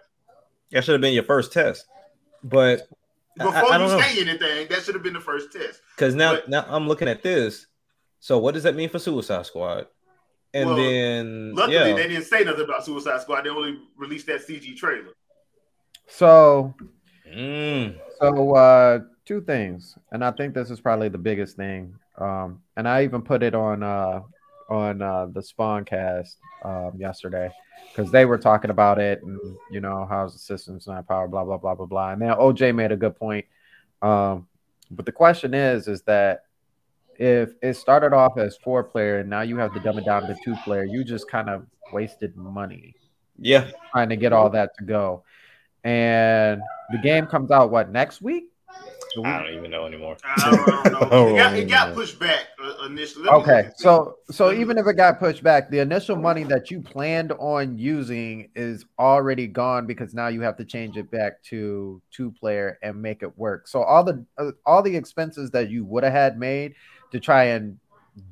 that 0.72 0.84
should 0.84 0.94
have 0.94 1.02
been 1.02 1.14
your 1.14 1.24
first 1.24 1.54
test. 1.54 1.86
But 2.44 2.90
before 3.38 3.54
I 3.56 3.62
you 3.62 3.78
don't 3.78 3.90
know. 3.92 4.00
say 4.02 4.20
anything. 4.22 4.68
That 4.70 4.82
should 4.84 4.96
have 4.96 5.04
been 5.04 5.14
the 5.14 5.20
first 5.22 5.52
test. 5.54 5.80
because 5.96 6.16
now 6.16 6.34
But- 6.34 6.50
now 6.50 6.66
I'm 6.68 6.88
looking 6.88 7.08
at 7.08 7.22
this. 7.24 7.68
So 8.20 8.39
what 8.39 8.53
does 8.53 8.63
that 8.63 8.76
mean 8.76 8.89
for 8.89 8.99
Suicide 8.99 9.45
Squad? 9.45 9.88
And 10.53 10.70
Well, 10.70 10.78
then 10.78 11.53
Luckily, 11.53 11.76
yeah, 11.76 11.93
they 11.95 12.07
didn't 12.07 12.26
say 12.26 12.43
nothing 12.43 12.63
about 12.63 12.86
Suicide 12.86 13.22
Squad. 13.22 13.43
They 13.43 13.49
only 13.49 13.78
released 13.97 14.28
that 14.28 14.41
CG 14.41 14.76
trailer. 14.76 15.11
So 16.07 16.74
Mm, 17.36 17.97
So 18.20 18.55
uh 18.55 18.99
two 19.26 19.41
things, 19.41 19.97
and 20.11 20.24
I 20.24 20.32
think 20.32 20.53
this 20.53 20.70
is 20.70 20.80
probably 20.80 21.09
the 21.09 21.18
biggest 21.18 21.57
thing. 21.57 21.95
Um, 22.18 22.61
and 22.78 22.88
I 22.88 23.03
even 23.03 23.22
put 23.22 23.43
it 23.43 23.55
on 23.55 23.84
uh 23.84 24.22
on 24.70 25.01
uh 25.01 25.28
the 25.32 25.41
Spawncast 25.41 26.36
um 26.63 26.93
yesterday 26.97 27.51
because 27.89 28.11
they 28.11 28.26
were 28.26 28.38
talking 28.38 28.72
about 28.72 28.99
it 28.99 29.22
and 29.24 29.39
you 29.72 29.82
know 29.82 30.05
how's 30.09 30.34
the 30.34 30.39
system's 30.39 30.88
not 30.88 31.07
power, 31.07 31.28
blah 31.28 31.43
blah 31.43 31.57
blah 31.57 31.76
blah 31.76 31.86
blah. 31.86 32.11
And 32.11 32.22
then 32.22 32.30
OJ 32.30 32.74
made 32.76 32.91
a 32.91 32.97
good 32.97 33.16
point. 33.18 33.45
Um, 34.01 34.47
but 34.91 35.05
the 35.05 35.11
question 35.11 35.53
is, 35.53 35.88
is 35.88 36.03
that 36.03 36.43
if 37.20 37.51
it 37.61 37.76
started 37.76 38.13
off 38.13 38.38
as 38.38 38.57
four 38.57 38.84
player 38.84 39.20
and 39.20 39.30
now 39.30 39.41
you 39.41 39.57
have 39.57 39.74
to 39.74 39.80
dumb 39.80 39.97
it 39.97 40.05
down 40.05 40.24
to 40.24 40.36
two 40.43 40.55
player, 40.63 40.84
you 40.84 41.03
just 41.03 41.30
kind 41.30 41.49
of 41.49 41.66
wasted 41.91 42.36
money 42.36 42.95
yeah, 43.38 43.70
trying 43.91 44.09
to 44.09 44.16
get 44.16 44.34
all 44.34 44.49
that 44.51 44.78
to 44.78 44.84
go. 44.84 45.24
And 45.84 46.61
the 46.91 46.97
game 46.97 47.28
comes 47.28 47.51
out 47.51 47.72
what 47.72 47.91
next 47.91 48.22
week? 48.22 48.45
I 49.24 49.43
don't 49.43 49.53
even 49.53 49.72
know 49.72 49.86
anymore. 49.86 50.18
I 50.26 50.51
don't, 50.51 50.70
I 50.70 50.89
don't 50.89 51.11
know. 51.11 51.26
It 51.36 51.38
got, 51.38 51.53
it 51.53 51.70
got 51.70 51.93
pushed 51.93 52.20
back 52.20 52.47
uh, 52.61 52.86
initially. 52.86 53.30
Okay, 53.30 53.70
so 53.78 54.18
so 54.30 54.51
even 54.51 54.78
if 54.78 54.86
it 54.88 54.95
got 54.95 55.20
pushed 55.20 55.41
back, 55.41 55.70
the 55.70 55.80
initial 55.80 56.18
money 56.18 56.43
that 56.43 56.70
you 56.70 56.82
planned 56.82 57.32
on 57.34 57.78
using 57.78 58.49
is 58.55 58.84
already 58.99 59.47
gone 59.47 59.86
because 59.86 60.13
now 60.13 60.28
you 60.28 60.41
have 60.41 60.57
to 60.57 60.66
change 60.66 60.97
it 60.97 61.09
back 61.11 61.41
to 61.43 62.01
two 62.11 62.32
player 62.32 62.78
and 62.84 63.01
make 63.01 63.24
it 63.24 63.38
work. 63.38 63.70
So 63.70 63.84
all 63.84 64.03
the 64.03 64.26
uh, 64.38 64.51
all 64.66 64.82
the 64.82 64.97
expenses 64.97 65.49
that 65.51 65.70
you 65.70 65.86
would 65.86 66.03
have 66.03 66.11
had 66.11 66.38
made 66.38 66.76
to 67.16 67.20
try 67.20 67.45
and 67.45 67.80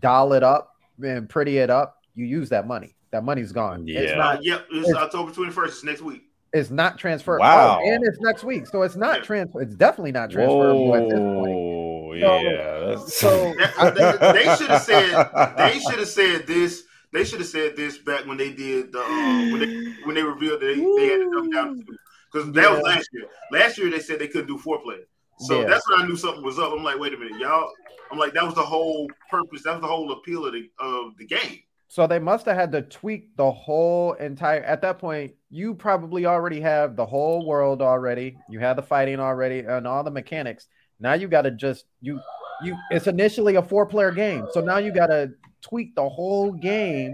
doll 0.02 0.34
it 0.34 0.44
up 0.44 0.76
and 1.02 1.28
pretty 1.30 1.58
it 1.58 1.70
up, 1.70 1.98
you 2.16 2.26
use 2.26 2.50
that 2.50 2.68
money. 2.68 2.96
That 3.12 3.24
money's 3.24 3.52
gone. 3.52 3.86
It's 3.88 4.12
Yeah. 4.12 4.18
not 4.18 4.38
Uh, 4.38 4.40
yep, 4.42 4.66
it's 4.72 4.90
It's- 4.90 5.04
October 5.04 5.32
21st. 5.32 5.68
It's 5.74 5.84
next 5.84 6.02
week. 6.02 6.24
it's 6.54 6.70
not 6.70 6.98
transferred. 7.00 7.40
Wow. 7.40 7.80
Oh, 7.82 7.90
and 7.90 8.04
it's 8.06 8.20
next 8.22 8.44
week. 8.44 8.68
So 8.68 8.84
it's 8.84 8.96
not 8.96 9.18
Yeah. 9.20 9.24
transfer. 9.24 9.62
It's 9.62 9.76
definitely 9.76 10.12
not 10.12 10.30
transferable 10.30 10.96
at 10.96 11.10
this 11.10 11.20
point. 11.20 12.22
So- 12.22 12.40
yeah. 12.40 12.98
so- 13.08 13.54
they, 13.92 14.34
they 14.44 14.56
should 14.56 14.70
have 14.70 14.82
said 14.82 15.30
they 15.58 15.80
should 15.80 16.00
have 16.00 16.08
said 16.08 16.46
this. 16.48 16.84
They 17.12 17.24
should 17.24 17.40
have 17.40 17.48
said 17.50 17.76
this 17.76 17.98
back 18.00 18.26
when 18.26 18.38
they 18.38 18.52
did 18.52 18.92
the 18.92 19.00
um, 19.02 19.52
when 19.52 19.60
they 19.62 19.94
when 20.06 20.16
they 20.16 20.24
revealed 20.24 20.62
that 20.62 20.66
they, 20.66 20.76
they 20.76 21.08
had 21.12 21.20
to 21.22 21.32
dumb 21.32 21.50
down 21.52 21.78
to 21.80 21.84
two 21.86 21.98
because 22.32 22.52
that 22.54 22.72
was 22.72 22.82
last 22.82 23.10
year. 23.14 23.26
Last 23.52 23.78
year 23.78 23.90
they 23.92 24.00
said 24.00 24.20
they 24.20 24.28
couldn't 24.28 24.48
do 24.48 24.58
four 24.58 24.80
players, 24.82 25.06
so 25.44 25.62
Yeah. 25.62 25.68
that's 25.68 25.88
when 25.90 26.02
I 26.02 26.08
knew 26.08 26.16
something 26.16 26.44
was 26.44 26.60
up. 26.60 26.72
I'm 26.74 26.84
like, 26.84 27.00
wait 27.00 27.14
a 27.14 27.18
minute, 27.18 27.40
y'all. 27.40 27.70
I'm 28.12 28.18
like, 28.20 28.34
that 28.34 28.44
was 28.44 28.56
the 28.56 28.62
whole 28.62 29.08
purpose. 29.30 29.64
That 29.64 29.74
was 29.74 29.82
the 29.82 29.88
whole 29.88 30.12
appeal 30.12 30.46
of 30.46 30.54
the 30.54 30.70
of 30.80 31.18
the 31.18 31.26
game. 31.26 31.60
So 31.88 32.08
they 32.08 32.20
must 32.20 32.46
have 32.48 32.56
had 32.56 32.72
to 32.72 32.82
tweak 32.82 33.36
the 33.38 33.52
whole 33.52 34.14
entire. 34.14 34.64
At 34.64 34.82
that 34.82 34.98
point, 34.98 35.34
you 35.50 35.76
probably 35.76 36.26
already 36.26 36.60
have 36.60 36.96
the 36.96 37.06
whole 37.06 37.46
world 37.46 37.82
already. 37.82 38.36
You 38.50 38.60
have 38.60 38.78
the 38.78 38.82
fighting 38.84 39.20
already 39.20 39.60
and 39.60 39.88
all 39.88 40.04
the 40.04 40.12
mechanics. 40.12 40.68
Now 41.00 41.14
you 41.14 41.28
got 41.28 41.44
to 41.44 41.52
just 41.52 41.86
you 42.02 42.20
you. 42.64 42.76
It's 42.90 43.08
initially 43.08 43.56
a 43.56 43.62
four 43.62 43.86
player 43.86 44.12
game, 44.12 44.48
so 44.52 44.62
now 44.62 44.78
you 44.78 44.92
got 44.92 45.08
to 45.08 45.32
tweak 45.62 45.96
the 45.96 46.08
whole 46.10 46.52
game 46.52 47.14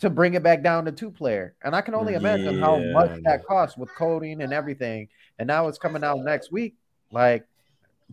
to 0.00 0.10
bring 0.10 0.34
it 0.34 0.42
back 0.42 0.64
down 0.64 0.84
to 0.84 0.90
two 0.92 1.10
player. 1.10 1.54
And 1.62 1.76
I 1.76 1.80
can 1.80 1.94
only 1.94 2.14
imagine 2.14 2.58
how 2.58 2.78
much 2.78 3.20
that 3.22 3.44
costs 3.46 3.76
with 3.76 3.88
coding 3.94 4.42
and 4.42 4.52
everything. 4.52 5.06
And 5.38 5.46
now 5.46 5.68
it's 5.68 5.78
coming 5.78 6.02
out 6.02 6.18
next 6.18 6.50
week. 6.50 6.74
Like, 7.12 7.46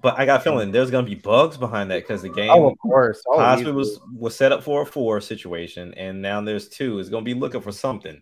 but 0.01 0.19
I 0.19 0.25
got 0.25 0.41
a 0.41 0.43
feeling 0.43 0.71
there's 0.71 0.91
gonna 0.91 1.07
be 1.07 1.15
bugs 1.15 1.57
behind 1.57 1.89
that 1.91 2.03
because 2.03 2.21
the 2.21 2.29
game 2.29 2.49
oh, 2.51 2.69
of 2.69 2.77
course. 2.77 3.23
Oh, 3.27 3.37
possibly 3.37 3.71
was 3.71 3.99
was 4.13 4.35
set 4.35 4.51
up 4.51 4.61
for 4.63 4.83
a 4.83 4.85
four 4.85 5.19
situation, 5.21 5.93
and 5.95 6.21
now 6.21 6.41
there's 6.41 6.69
two. 6.69 6.99
It's 6.99 7.09
gonna 7.09 7.23
be 7.25 7.33
looking 7.33 7.61
for 7.61 7.71
something. 7.71 8.21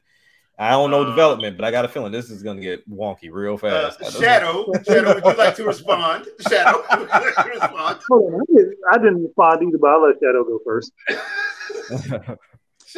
I 0.59 0.71
don't 0.71 0.89
know 0.89 1.03
Uh, 1.03 1.09
development, 1.09 1.55
but 1.55 1.65
I 1.65 1.71
got 1.71 1.85
a 1.85 1.87
feeling 1.87 2.11
this 2.11 2.31
is 2.31 2.41
gonna 2.41 2.61
get 2.61 2.89
wonky 2.89 3.29
real 3.31 3.53
Uh, 3.55 3.57
fast. 3.57 3.99
I 4.01 4.03
don't- 4.05 4.21
Shadow, 4.21 4.65
Shadow, 4.87 5.13
would 5.15 5.23
you 5.23 5.33
like 5.37 5.55
to 5.55 5.63
respond? 5.65 6.25
Shadow, 6.49 6.83
would 6.97 7.01
you 7.01 7.07
like 7.07 7.35
to 7.35 7.49
respond? 7.49 7.99
On, 8.11 8.33
I 8.33 8.39
didn't, 8.55 8.75
I 8.91 8.97
didn't 8.97 9.23
respond 9.23 9.63
either, 9.63 9.77
but 9.77 9.87
I'll 9.89 10.01
let 10.07 10.15
Shadow 10.19 10.43
go 10.43 10.59
first. 10.65 10.91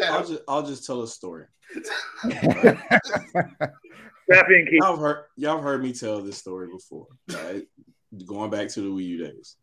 I'll 0.03 0.25
just 0.25 0.41
I'll 0.47 0.63
just 0.63 0.85
tell 0.85 1.01
a 1.01 1.07
story. 1.07 1.45
Strap 4.29 4.49
in, 4.51 4.65
Keith. 4.65 4.79
Y'all 4.81 4.91
have 4.91 4.99
heard 4.99 5.23
y'all 5.37 5.55
have 5.55 5.63
heard 5.63 5.83
me 5.83 5.91
tell 5.91 6.21
this 6.21 6.37
story 6.37 6.67
before, 6.67 7.07
right? 7.31 7.63
Going 8.25 8.51
back 8.51 8.67
to 8.69 8.81
the 8.81 8.89
Wii 8.89 9.05
U 9.05 9.25
days. 9.25 9.55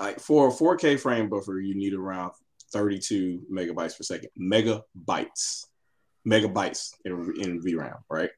Like 0.00 0.20
for 0.20 0.48
a 0.48 0.50
4K 0.50 0.98
frame 0.98 1.28
buffer, 1.28 1.60
you 1.60 1.74
need 1.74 1.92
around 1.92 2.32
32 2.72 3.42
megabytes 3.52 3.96
per 3.96 4.02
second. 4.02 4.30
Megabytes. 4.40 5.66
Megabytes 6.26 6.94
in, 7.04 7.12
in 7.40 7.60
VRAM, 7.60 7.98
right? 8.08 8.30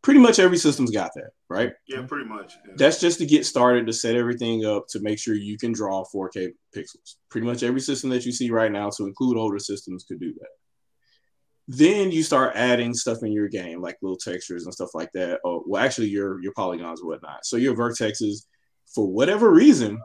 Pretty 0.00 0.20
much 0.20 0.38
every 0.38 0.56
system's 0.56 0.90
got 0.90 1.10
that, 1.16 1.30
right? 1.50 1.72
yeah, 1.86 2.02
pretty 2.06 2.26
much. 2.26 2.54
Yeah. 2.66 2.74
That's 2.76 3.00
just 3.00 3.18
to 3.18 3.26
get 3.26 3.44
started 3.44 3.86
to 3.86 3.92
set 3.92 4.16
everything 4.16 4.64
up 4.64 4.86
to 4.90 5.00
make 5.00 5.18
sure 5.18 5.34
you 5.34 5.58
can 5.58 5.72
draw 5.72 6.04
4K 6.04 6.52
pixels. 6.74 7.16
Pretty 7.30 7.46
much 7.46 7.62
every 7.62 7.80
system 7.80 8.08
that 8.10 8.24
you 8.24 8.32
see 8.32 8.50
right 8.50 8.72
now, 8.72 8.88
to 8.90 9.06
include 9.06 9.36
older 9.36 9.58
systems, 9.58 10.04
could 10.04 10.20
do 10.20 10.32
that. 10.32 10.48
Then 11.68 12.10
you 12.10 12.22
start 12.22 12.56
adding 12.56 12.94
stuff 12.94 13.22
in 13.22 13.30
your 13.30 13.48
game, 13.48 13.82
like 13.82 13.98
little 14.00 14.16
textures 14.16 14.64
and 14.64 14.72
stuff 14.72 14.94
like 14.94 15.12
that. 15.12 15.40
Oh, 15.44 15.62
well, 15.66 15.82
actually, 15.82 16.08
your 16.08 16.42
your 16.42 16.52
polygons 16.54 17.00
and 17.00 17.08
whatnot. 17.08 17.44
So 17.44 17.56
your 17.56 17.74
vertexes, 17.74 18.46
for 18.94 19.06
whatever 19.06 19.52
reason, 19.52 20.00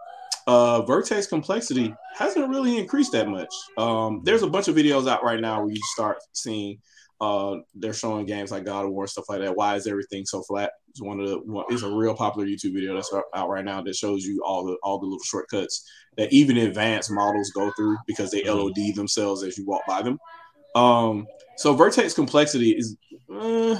uh, 0.45 0.81
vertex 0.81 1.25
complexity 1.27 1.95
hasn't 2.17 2.49
really 2.49 2.77
increased 2.77 3.13
that 3.13 3.29
much. 3.29 3.53
Um, 3.77 4.21
there's 4.25 4.43
a 4.43 4.49
bunch 4.49 4.67
of 4.67 4.75
videos 4.75 5.09
out 5.09 5.23
right 5.23 5.39
now 5.39 5.61
where 5.61 5.71
you 5.71 5.81
start 5.93 6.17
seeing 6.33 6.79
uh, 7.21 7.57
they're 7.75 7.93
showing 7.93 8.25
games 8.25 8.51
like 8.51 8.65
God 8.65 8.85
of 8.85 8.91
War 8.91 9.03
and 9.03 9.09
stuff 9.09 9.29
like 9.29 9.39
that. 9.39 9.55
Why 9.55 9.75
is 9.75 9.87
everything 9.87 10.25
so 10.25 10.41
flat? 10.41 10.71
It's 10.89 11.01
one 11.01 11.21
of 11.21 11.29
the 11.29 11.37
one, 11.39 11.63
it's 11.69 11.83
a 11.83 11.89
real 11.89 12.15
popular 12.15 12.45
YouTube 12.45 12.73
video 12.73 12.95
that's 12.95 13.13
out 13.33 13.49
right 13.49 13.63
now 13.63 13.81
that 13.81 13.95
shows 13.95 14.25
you 14.25 14.43
all 14.45 14.65
the 14.65 14.75
all 14.83 14.99
the 14.99 15.05
little 15.05 15.23
shortcuts 15.23 15.89
that 16.17 16.33
even 16.33 16.57
advanced 16.57 17.11
models 17.11 17.51
go 17.51 17.71
through 17.77 17.95
because 18.07 18.29
they 18.31 18.43
LOD 18.43 18.95
themselves 18.95 19.43
as 19.43 19.57
you 19.57 19.65
walk 19.65 19.83
by 19.87 20.01
them. 20.01 20.19
Um, 20.75 21.27
so 21.57 21.75
vertex 21.75 22.13
complexity 22.13 22.71
is 22.71 22.97
uh, 23.33 23.79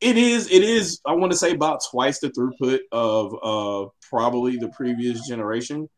it 0.00 0.18
is 0.18 0.50
it 0.50 0.62
is 0.62 1.00
I 1.06 1.12
want 1.12 1.32
to 1.32 1.38
say 1.38 1.52
about 1.52 1.80
twice 1.90 2.18
the 2.20 2.30
throughput 2.30 2.80
of 2.92 3.34
uh 3.42 3.88
probably 4.10 4.56
the 4.56 4.68
previous 4.68 5.26
generation, 5.26 5.88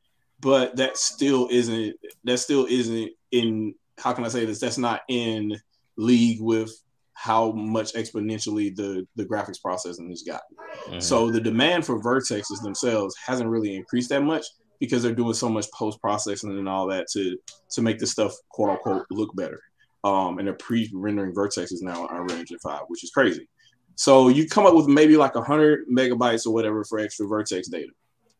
but 0.40 0.76
that 0.76 0.96
still 0.96 1.48
isn't 1.50 1.96
that 2.24 2.38
still 2.38 2.66
isn't 2.66 3.10
in 3.32 3.74
how 3.98 4.12
can 4.12 4.24
I 4.24 4.28
say 4.28 4.44
this? 4.44 4.60
That's 4.60 4.78
not 4.78 5.02
in 5.08 5.56
league 5.96 6.40
with 6.40 6.70
how 7.14 7.50
much 7.52 7.94
exponentially 7.94 8.76
the 8.76 9.06
the 9.16 9.24
graphics 9.24 9.60
processing 9.60 10.10
has 10.10 10.22
gotten. 10.22 10.56
Mhm. 10.88 11.02
So 11.02 11.30
the 11.30 11.40
demand 11.40 11.86
for 11.86 12.00
vertexes 12.00 12.62
themselves 12.62 13.16
hasn't 13.16 13.50
really 13.50 13.74
increased 13.74 14.10
that 14.10 14.22
much 14.22 14.44
because 14.78 15.02
they're 15.02 15.14
doing 15.14 15.34
so 15.34 15.48
much 15.48 15.66
post 15.72 16.00
processing 16.00 16.50
and 16.58 16.68
all 16.68 16.86
that 16.88 17.06
to 17.12 17.36
to 17.70 17.82
make 17.82 17.98
the 17.98 18.06
stuff 18.06 18.34
quote 18.50 18.70
unquote 18.70 19.06
look 19.10 19.34
better. 19.34 19.60
Um, 20.06 20.38
and 20.38 20.46
they're 20.46 20.54
pre-rendering 20.54 21.34
vertexes 21.34 21.82
now 21.82 22.06
on 22.06 22.16
Unreal 22.16 22.38
Engine 22.38 22.60
5, 22.62 22.82
which 22.86 23.02
is 23.02 23.10
crazy. 23.10 23.48
So 23.96 24.28
you 24.28 24.46
come 24.48 24.64
up 24.64 24.74
with 24.74 24.86
maybe 24.86 25.16
like 25.16 25.34
100 25.34 25.88
megabytes 25.88 26.46
or 26.46 26.52
whatever 26.52 26.84
for 26.84 27.00
extra 27.00 27.26
vertex 27.26 27.66
data. 27.66 27.90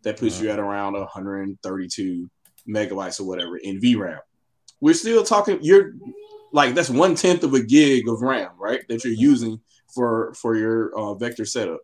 That 0.03 0.17
puts 0.17 0.41
you 0.41 0.49
at 0.49 0.61
around 0.61 0.93
132 0.93 2.31
megabytes 2.69 3.19
or 3.19 3.25
whatever 3.25 3.57
in 3.57 3.81
VRAM. 3.81 4.21
We're 4.81 4.95
still 4.95 5.25
talking. 5.25 5.59
You're 5.61 5.95
like 6.53 6.77
that's 6.77 6.91
one 6.91 7.17
tenth 7.17 7.43
of 7.43 7.55
a 7.55 7.63
gig 7.63 8.09
of 8.09 8.23
RAM, 8.23 8.51
right? 8.57 8.83
That 8.89 9.03
you're 9.03 9.15
using 9.15 9.61
for 9.93 10.33
for 10.35 10.55
your 10.55 10.97
uh, 10.97 11.15
vector 11.15 11.45
setup. 11.45 11.81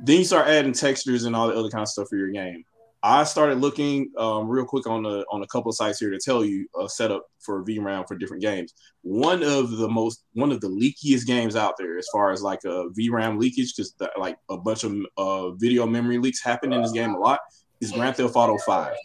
Then 0.00 0.18
you 0.18 0.24
start 0.24 0.48
adding 0.48 0.72
textures 0.72 1.24
and 1.24 1.36
all 1.36 1.46
the 1.46 1.54
other 1.54 1.68
kind 1.68 1.82
of 1.82 1.88
stuff 1.88 2.08
for 2.08 2.16
your 2.16 2.30
game. 2.30 2.64
I 3.06 3.22
started 3.22 3.58
looking 3.60 4.10
um, 4.18 4.48
real 4.48 4.64
quick 4.64 4.84
on 4.88 5.04
the 5.04 5.24
on 5.30 5.40
a 5.40 5.46
couple 5.46 5.70
of 5.70 5.76
sites 5.76 6.00
here 6.00 6.10
to 6.10 6.18
tell 6.18 6.44
you 6.44 6.66
a 6.82 6.88
setup 6.88 7.22
for 7.38 7.62
VRAM 7.64 8.04
for 8.08 8.16
different 8.16 8.42
games. 8.42 8.74
One 9.02 9.44
of 9.44 9.70
the 9.70 9.88
most 9.88 10.24
one 10.32 10.50
of 10.50 10.60
the 10.60 10.68
leakiest 10.68 11.24
games 11.24 11.54
out 11.54 11.74
there 11.78 11.98
as 11.98 12.08
far 12.12 12.32
as 12.32 12.42
like 12.42 12.64
a 12.64 12.88
VRAM 12.98 13.38
leakage 13.38 13.76
because 13.76 13.94
like 14.18 14.36
a 14.50 14.58
bunch 14.58 14.82
of 14.82 14.92
uh, 15.16 15.50
video 15.50 15.86
memory 15.86 16.18
leaks 16.18 16.42
happen 16.42 16.72
in 16.72 16.82
this 16.82 16.90
game 16.90 17.14
a 17.14 17.18
lot 17.18 17.38
is 17.80 17.92
Grand 17.92 18.16
Theft 18.16 18.34
Auto 18.34 18.58
Five, 18.66 18.96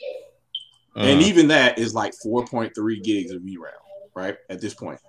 and 0.95 1.22
Mhm. 1.22 1.26
even 1.26 1.47
that 1.49 1.78
is 1.78 1.93
like 1.93 2.14
4.3 2.26 3.04
gigs 3.04 3.32
of 3.32 3.43
VRAM 3.43 3.70
right 4.16 4.36
at 4.49 4.62
this 4.62 4.74
point. 4.74 4.99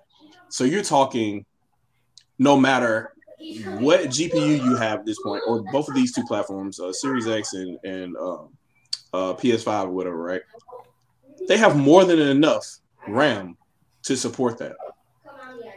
So 0.51 0.65
you're 0.65 0.83
talking 0.83 1.47
no 2.39 2.59
matter 2.61 3.15
what 3.79 4.11
GPU 4.11 4.63
you 4.63 4.77
have 4.77 4.99
at 5.01 5.07
this 5.07 5.19
point, 5.23 5.43
or 5.47 5.63
both 5.63 5.89
of 5.89 5.95
these 5.95 6.13
two 6.15 6.25
platforms, 6.25 6.79
uh, 6.79 6.93
Series 6.93 7.27
X 7.27 7.55
and 7.55 7.79
and 7.85 8.17
um, 8.19 8.51
uh, 9.13 9.35
PS5 9.35 9.87
or 9.87 9.91
whatever, 9.91 10.17
right? 10.17 10.43
They 11.49 11.57
have 11.57 11.77
more 11.77 12.05
than 12.05 12.19
enough 12.19 12.79
RAM 13.07 13.57
to 14.05 14.17
support 14.17 14.59
that. 14.59 14.77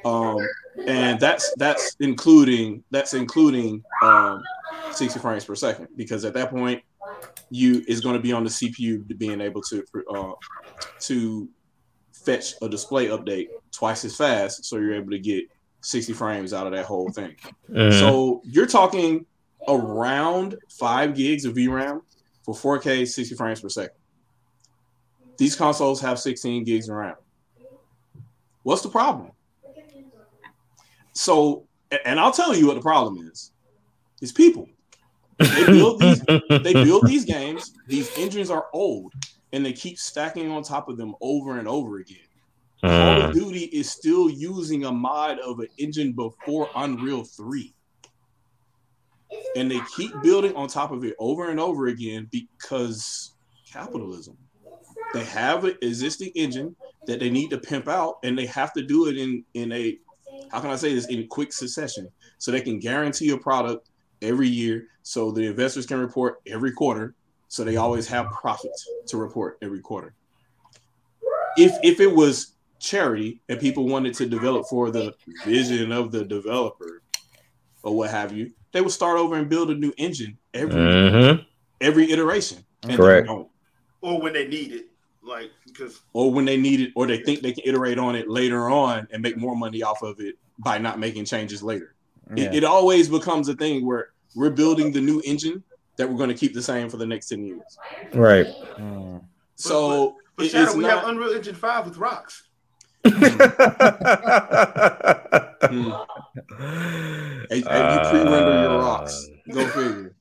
Um, 0.05 0.37
and 0.85 1.19
that's 1.19 1.51
that's 1.57 1.95
including 1.99 2.83
that's 2.91 3.13
including 3.13 3.83
um, 4.03 4.43
60 4.91 5.19
frames 5.19 5.45
per 5.45 5.55
second 5.55 5.87
because 5.95 6.25
at 6.25 6.33
that 6.33 6.51
point 6.51 6.83
you 7.49 7.83
is 7.87 8.01
going 8.01 8.15
to 8.15 8.21
be 8.21 8.31
on 8.31 8.43
the 8.43 8.49
CPU 8.49 9.07
to 9.07 9.15
being 9.15 9.41
able 9.41 9.61
to 9.63 9.83
uh, 10.13 10.33
to 10.99 11.49
fetch 12.13 12.53
a 12.61 12.69
display 12.69 13.07
update 13.07 13.47
twice 13.71 14.05
as 14.05 14.15
fast, 14.15 14.65
so 14.65 14.77
you're 14.77 14.95
able 14.95 15.11
to 15.11 15.19
get 15.19 15.43
60 15.81 16.13
frames 16.13 16.53
out 16.53 16.65
of 16.65 16.73
that 16.73 16.85
whole 16.85 17.09
thing. 17.11 17.35
Mhm. 17.69 17.99
So 17.99 18.41
you're 18.43 18.65
talking 18.65 19.25
around 19.67 20.55
five 20.69 21.15
gigs 21.15 21.45
of 21.45 21.55
VRAM 21.55 22.01
for 22.45 22.53
4K 22.53 23.07
60 23.07 23.35
frames 23.35 23.59
per 23.61 23.69
second. 23.69 23.97
These 25.37 25.55
consoles 25.55 25.99
have 26.01 26.19
16 26.19 26.63
gigs 26.63 26.87
of 26.87 26.95
RAM. 26.95 27.15
What's 28.63 28.81
the 28.81 28.89
problem? 28.89 29.31
So, 31.13 31.65
and 32.05 32.19
I'll 32.19 32.31
tell 32.31 32.55
you 32.55 32.67
what 32.67 32.75
the 32.75 32.81
problem 32.81 33.29
is. 33.31 33.51
is 34.21 34.31
people. 34.31 34.67
They 35.37 35.65
build 35.65 35.99
these 35.99 36.21
they 36.49 36.73
build 36.73 37.05
these 37.05 37.25
games. 37.25 37.73
These 37.87 38.09
engines 38.17 38.49
are 38.49 38.67
old, 38.71 39.11
and 39.51 39.65
they 39.65 39.73
keep 39.73 39.99
stacking 39.99 40.49
on 40.49 40.63
top 40.63 40.87
of 40.87 40.95
them 40.95 41.13
over 41.19 41.59
and 41.59 41.67
over 41.67 41.97
again. 41.97 42.17
Call 42.81 42.89
Mhm. 42.91 43.29
of 43.29 43.33
Duty 43.33 43.65
is 43.65 43.91
still 43.91 44.29
using 44.29 44.85
a 44.85 44.91
mod 44.91 45.39
of 45.39 45.59
an 45.59 45.67
engine 45.77 46.13
before 46.13 46.69
Unreal 46.75 47.25
3. 47.25 47.74
And 49.55 49.69
they 49.69 49.79
keep 49.95 50.11
building 50.21 50.55
on 50.55 50.67
top 50.67 50.91
of 50.91 51.03
it 51.03 51.15
over 51.19 51.49
and 51.49 51.59
over 51.59 51.87
again 51.87 52.27
because 52.31 53.33
capitalism. 53.71 54.37
They 55.13 55.23
have 55.25 55.63
an 55.63 55.77
existing 55.81 56.31
engine 56.35 56.75
that 57.07 57.19
they 57.19 57.29
need 57.29 57.49
to 57.51 57.57
pimp 57.57 57.87
out, 57.87 58.15
and 58.23 58.37
they 58.37 58.45
have 58.47 58.73
to 58.73 58.81
do 58.81 59.07
it 59.07 59.17
in 59.17 59.43
in 59.53 59.71
a 59.71 59.97
how 60.51 60.59
can 60.59 60.69
I 60.69 60.75
say 60.75 60.93
this 60.93 61.07
in 61.07 61.27
quick 61.27 61.53
succession 61.53 62.09
so 62.37 62.51
they 62.51 62.61
can 62.61 62.79
guarantee 62.79 63.29
a 63.31 63.37
product 63.37 63.89
every 64.21 64.47
year 64.47 64.87
so 65.03 65.31
the 65.31 65.43
investors 65.43 65.85
can 65.85 65.99
report 65.99 66.41
every 66.47 66.71
quarter 66.71 67.15
so 67.47 67.63
they 67.63 67.77
always 67.77 68.07
have 68.07 68.29
profits 68.31 68.89
to 69.07 69.17
report 69.17 69.57
every 69.61 69.79
quarter. 69.79 70.13
If 71.57 71.77
if 71.83 71.99
it 71.99 72.13
was 72.13 72.53
charity 72.79 73.39
and 73.49 73.59
people 73.59 73.87
wanted 73.87 74.13
to 74.15 74.25
develop 74.25 74.67
for 74.67 74.91
the 74.91 75.13
vision 75.45 75.91
of 75.91 76.11
the 76.11 76.25
developer 76.25 77.01
or 77.85 77.95
what 77.95 78.09
have 78.09 78.33
you, 78.33 78.51
they 78.73 78.81
would 78.81 78.91
start 78.91 79.17
over 79.17 79.35
and 79.35 79.47
build 79.47 79.69
a 79.69 79.75
new 79.75 79.93
engine 79.97 80.37
every 80.53 80.75
Mm-hmm. 80.75 81.41
every 81.79 82.11
iteration. 82.11 82.65
And 82.83 82.97
Correct. 82.97 83.29
or 83.29 84.21
when 84.21 84.33
they 84.33 84.47
need 84.47 84.71
it, 84.73 84.85
like 85.23 85.51
because 85.65 86.01
Or 86.13 86.31
when 86.31 86.45
they 86.45 86.57
need 86.57 86.81
it, 86.81 86.91
or 86.95 87.07
they 87.07 87.19
think 87.19 87.41
they 87.41 87.51
can 87.53 87.63
iterate 87.65 87.97
on 87.97 88.15
it 88.15 88.27
later 88.29 88.69
on 88.69 89.07
and 89.11 89.21
make 89.21 89.37
more 89.37 89.55
money 89.55 89.81
off 89.83 90.01
of 90.03 90.19
it 90.19 90.35
by 90.59 90.77
not 90.77 90.99
making 90.99 91.25
changes 91.25 91.63
later. 91.63 91.93
Yeah. 92.35 92.45
It, 92.45 92.55
it 92.55 92.63
always 92.63 93.07
becomes 93.07 93.47
a 93.49 93.55
thing 93.55 93.85
where 93.85 94.09
we're 94.35 94.49
building 94.49 94.91
the 94.91 95.01
new 95.01 95.21
engine 95.25 95.63
that 95.97 96.09
we're 96.09 96.17
going 96.17 96.29
to 96.29 96.35
keep 96.35 96.53
the 96.53 96.61
same 96.61 96.89
for 96.89 96.97
the 96.97 97.05
next 97.05 97.29
10 97.29 97.43
years. 97.45 97.77
Right. 98.13 98.47
Mm. 98.77 99.23
So 99.55 100.17
but 100.35 100.47
it- 100.47 100.49
Shadow, 100.51 100.75
we 100.75 100.83
not. 100.83 100.99
have 100.99 101.07
Unreal 101.09 101.31
Engine 101.33 101.55
Five 101.55 101.85
with 101.85 101.97
rocks. 101.97 102.44
Hmm. 105.65 105.91
Hey, 107.49 107.61
hey, 107.61 107.93
you 107.93 108.09
pre-render 108.09 108.61
your 108.61 108.79
rocks. 108.79 109.27
Go 109.51 109.67
figure. 109.67 110.15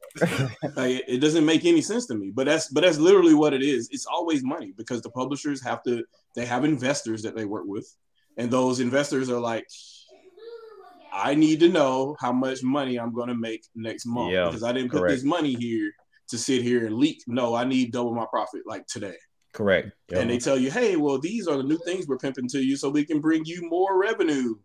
like, 0.77 1.03
it, 1.09 1.21
doesn't 1.21 1.45
make 1.45 1.65
any 1.65 1.81
sense 1.81 2.07
to 2.07 2.15
me, 2.15 2.31
but 2.31 2.47
that's 2.47 2.69
but 2.69 2.83
that's 2.83 2.99
literally 2.99 3.35
what 3.35 3.53
it 3.53 3.63
is. 3.63 3.89
It's 3.91 4.07
always 4.07 4.45
money 4.45 4.73
because 4.77 5.03
the 5.03 5.11
publishers 5.11 5.63
have 5.63 5.83
to 5.85 6.05
they 6.37 6.47
have 6.47 6.65
investors 6.65 7.23
that 7.23 7.35
they 7.35 7.47
work 7.47 7.65
with, 7.67 7.93
and 8.37 8.51
those 8.51 8.81
investors 8.81 9.31
are 9.31 9.41
like, 9.41 9.67
I 11.13 11.35
need 11.35 11.61
to 11.61 11.69
know 11.69 12.17
how 12.21 12.33
much 12.33 12.63
money 12.63 12.99
I'm 12.99 13.13
going 13.13 13.29
to 13.29 13.35
make 13.35 13.65
next 13.75 14.07
month 14.07 14.33
Yeah, 14.33 14.47
because 14.47 14.63
I 14.63 14.73
didn't 14.73 14.91
put 14.91 15.01
correct. 15.01 15.15
this 15.15 15.25
money 15.25 15.55
here 15.55 15.93
to 16.29 16.39
sit 16.39 16.63
here 16.63 16.87
and 16.87 16.97
leak. 16.97 17.23
No, 17.27 17.55
I 17.55 17.65
need 17.65 17.93
double 17.93 18.15
my 18.15 18.27
profit 18.31 18.63
like 18.67 18.87
today. 18.87 19.17
Correct. 19.55 19.93
And 20.13 20.29
they 20.29 20.39
tell 20.39 20.59
you, 20.59 20.71
hey, 20.71 20.97
well, 20.97 21.19
these 21.19 21.47
are 21.47 21.57
the 21.57 21.63
new 21.63 21.79
things 21.87 22.07
we're 22.07 22.19
pimping 22.19 22.49
to 22.49 22.59
you 22.59 22.77
so 22.77 22.91
we 22.91 23.05
can 23.05 23.21
bring 23.21 23.45
you 23.45 23.69
more 23.71 23.99
revenue. 23.99 24.57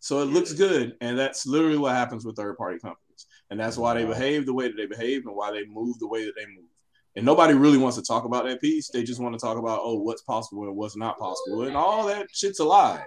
So 0.00 0.20
it 0.20 0.26
looks 0.26 0.52
good. 0.52 0.96
And 1.00 1.18
that's 1.18 1.46
literally 1.46 1.78
what 1.78 1.94
happens 1.94 2.26
with 2.26 2.36
third 2.36 2.58
party 2.58 2.78
companies. 2.78 3.26
And 3.50 3.58
that's 3.58 3.78
why 3.78 3.94
they 3.94 4.04
behave 4.04 4.44
the 4.44 4.52
way 4.52 4.66
that 4.66 4.76
they 4.76 4.86
behave 4.86 5.24
and 5.24 5.34
why 5.34 5.52
they 5.52 5.64
move 5.66 5.98
the 6.00 6.08
way 6.08 6.24
that 6.26 6.34
they 6.36 6.46
move. 6.46 6.68
And 7.16 7.24
nobody 7.24 7.54
really 7.54 7.78
wants 7.78 7.96
to 7.96 8.02
talk 8.02 8.24
about 8.24 8.44
that 8.44 8.60
piece. 8.60 8.90
They 8.90 9.04
just 9.04 9.22
want 9.22 9.34
to 9.34 9.38
talk 9.38 9.56
about, 9.56 9.80
oh, 9.82 10.00
what's 10.00 10.22
possible 10.22 10.64
and 10.64 10.76
what's 10.76 10.96
not 10.96 11.16
possible. 11.16 11.62
And 11.62 11.76
all 11.76 12.04
that 12.06 12.26
shit's 12.32 12.58
a 12.58 12.64
lie. 12.64 13.04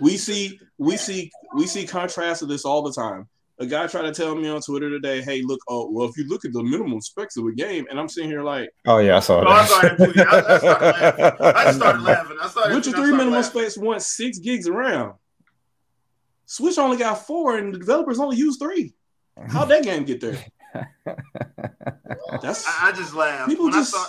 We 0.00 0.16
see, 0.16 0.58
we 0.78 0.96
see, 0.96 1.30
we 1.54 1.66
see 1.66 1.86
contrasts 1.86 2.40
of 2.40 2.48
this 2.48 2.64
all 2.64 2.80
the 2.80 2.92
time. 2.92 3.28
A 3.58 3.64
guy 3.64 3.86
tried 3.86 4.02
to 4.02 4.12
tell 4.12 4.34
me 4.34 4.48
on 4.48 4.60
Twitter 4.60 4.90
today, 4.90 5.22
hey, 5.22 5.40
look, 5.42 5.60
oh, 5.66 5.88
well, 5.90 6.06
if 6.08 6.16
you 6.18 6.28
look 6.28 6.44
at 6.44 6.52
the 6.52 6.62
minimum 6.62 7.00
specs 7.00 7.38
of 7.38 7.46
a 7.46 7.52
game, 7.52 7.86
and 7.88 7.98
I'm 7.98 8.08
sitting 8.08 8.28
here 8.28 8.42
like, 8.42 8.68
Oh 8.86 8.98
yeah, 8.98 9.16
I 9.16 9.20
saw 9.20 9.40
Oh, 9.40 9.46
I 9.48 9.64
saw 9.64 9.80
that. 9.80 9.96
that. 9.98 10.28
I, 10.28 10.34
I 10.34 10.52
started 10.52 11.40
laughing. 11.40 11.46
I 11.56 11.64
just 11.64 11.76
started 11.78 12.02
laughing. 12.02 12.36
I 12.42 12.48
started. 12.48 12.74
Witcher 12.74 12.90
I 12.90 12.92
3 12.92 12.92
started 12.92 13.10
minimum 13.12 13.32
laughing. 13.34 13.60
specs 13.62 13.78
want 13.78 14.02
six 14.02 14.38
gigs 14.38 14.68
around. 14.68 15.14
Switch 16.44 16.76
only 16.78 16.96
got 16.98 17.26
four, 17.26 17.56
and 17.56 17.74
the 17.74 17.78
developers 17.78 18.18
only 18.20 18.36
use 18.36 18.58
three. 18.58 18.92
How'd 19.48 19.68
that 19.70 19.82
game 19.84 20.04
get 20.04 20.20
there? 20.20 20.38
That's 22.42 22.66
I, 22.66 22.88
I 22.88 22.92
just 22.92 23.14
laughed 23.14 23.48
People 23.48 23.64
when 23.66 23.72
just- 23.74 23.94
I 23.94 23.98
saw 23.98 24.06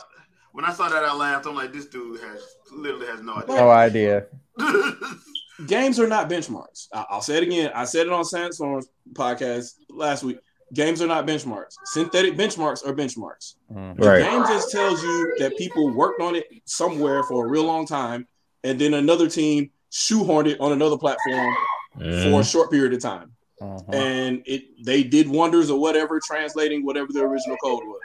when 0.51 0.65
I 0.65 0.73
saw 0.73 0.89
that. 0.89 1.03
I 1.03 1.13
laughed. 1.13 1.45
I'm 1.45 1.55
like, 1.55 1.71
this 1.71 1.85
dude 1.85 2.19
has 2.19 2.41
literally 2.73 3.07
has 3.07 3.21
no 3.21 3.35
idea. 3.35 3.55
No 3.55 3.69
idea. 3.69 4.25
games 5.66 5.99
are 5.99 6.08
not 6.08 6.30
benchmarks. 6.30 6.88
I, 6.93 7.05
will 7.12 7.22
say 7.22 7.38
it 7.38 7.43
again. 7.43 7.72
I 7.74 7.86
said 7.86 8.08
it 8.08 8.14
on 8.14 8.24
Samsung's 8.24 8.89
podcast 9.14 9.74
last 9.89 10.24
week. 10.24 10.38
Games 10.74 11.01
are 11.01 11.08
not 11.08 11.26
benchmarks. 11.26 11.76
Synthetic 11.86 12.36
benchmarks 12.36 12.86
are 12.86 12.93
benchmarks. 12.93 13.55
Mm. 13.74 13.97
The 13.99 14.08
Right. 14.08 14.22
game 14.24 14.41
just 14.43 14.70
tells 14.72 15.01
you 15.01 15.34
that 15.39 15.58
people 15.58 15.89
worked 15.93 16.22
on 16.22 16.36
it 16.36 16.45
somewhere 16.66 17.24
for 17.24 17.45
a 17.45 17.49
real 17.49 17.64
long 17.64 17.86
time, 17.88 18.28
and 18.64 18.80
then 18.80 18.93
another 18.93 19.30
team 19.30 19.72
shoehorned 19.91 20.47
it 20.47 20.60
on 20.60 20.74
another 20.74 20.97
platform 20.97 21.55
for 21.93 22.03
a 22.03 22.05
Mhm. 22.05 22.51
short 22.51 22.70
period 22.70 22.93
of 22.93 23.01
time. 23.01 23.32
Mhm. 23.60 23.91
and 23.95 24.43
it 24.45 24.66
they 24.86 25.01
did 25.01 25.28
wonders 25.28 25.72
or 25.72 25.80
whatever 25.80 26.20
translating 26.24 26.86
whatever 26.86 27.08
the 27.12 27.20
original 27.22 27.58
code 27.58 27.82
was 27.84 27.99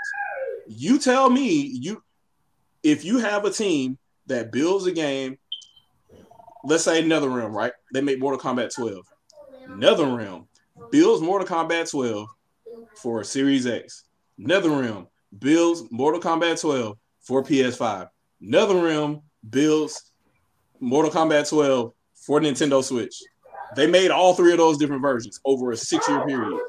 you 0.67 0.99
tell 0.99 1.29
me 1.29 1.51
you 1.51 2.03
if 2.83 3.05
you 3.05 3.19
have 3.19 3.45
a 3.45 3.51
team 3.51 3.99
that 4.29 4.51
builds 4.51 4.87
a 4.87 4.93
game 4.93 5.37
let's 6.65 6.85
say 6.85 7.03
netherrealm 7.03 7.53
right? 7.53 7.73
They 7.93 8.01
make 8.01 8.19
mortal 8.19 8.41
kombat 8.41 8.75
12 8.75 9.05
netherrealm 9.69 10.47
builds 10.91 11.23
mortal 11.23 11.47
kombat 11.47 11.91
12 11.91 12.29
for 12.97 13.25
series 13.25 13.67
x. 13.67 14.05
Netherrealm 14.41 15.07
builds 15.39 15.85
mortal 15.91 16.21
kombat 16.21 16.61
12 16.61 16.97
for 17.21 17.43
ps5 17.43 18.09
netherrealm 18.43 19.23
builds 19.49 20.13
mortal 20.81 21.11
kombat 21.11 21.49
12 21.49 21.93
for 22.15 22.41
nintendo 22.41 22.83
switch. 22.83 23.23
They 23.75 23.87
made 23.87 24.11
all 24.11 24.35
three 24.35 24.53
of 24.53 24.59
those 24.59 24.77
different 24.77 25.03
versions 25.03 25.41
over 25.45 25.73
a 25.73 25.77
six 25.77 26.09
year 26.09 26.27
period. 26.27 26.61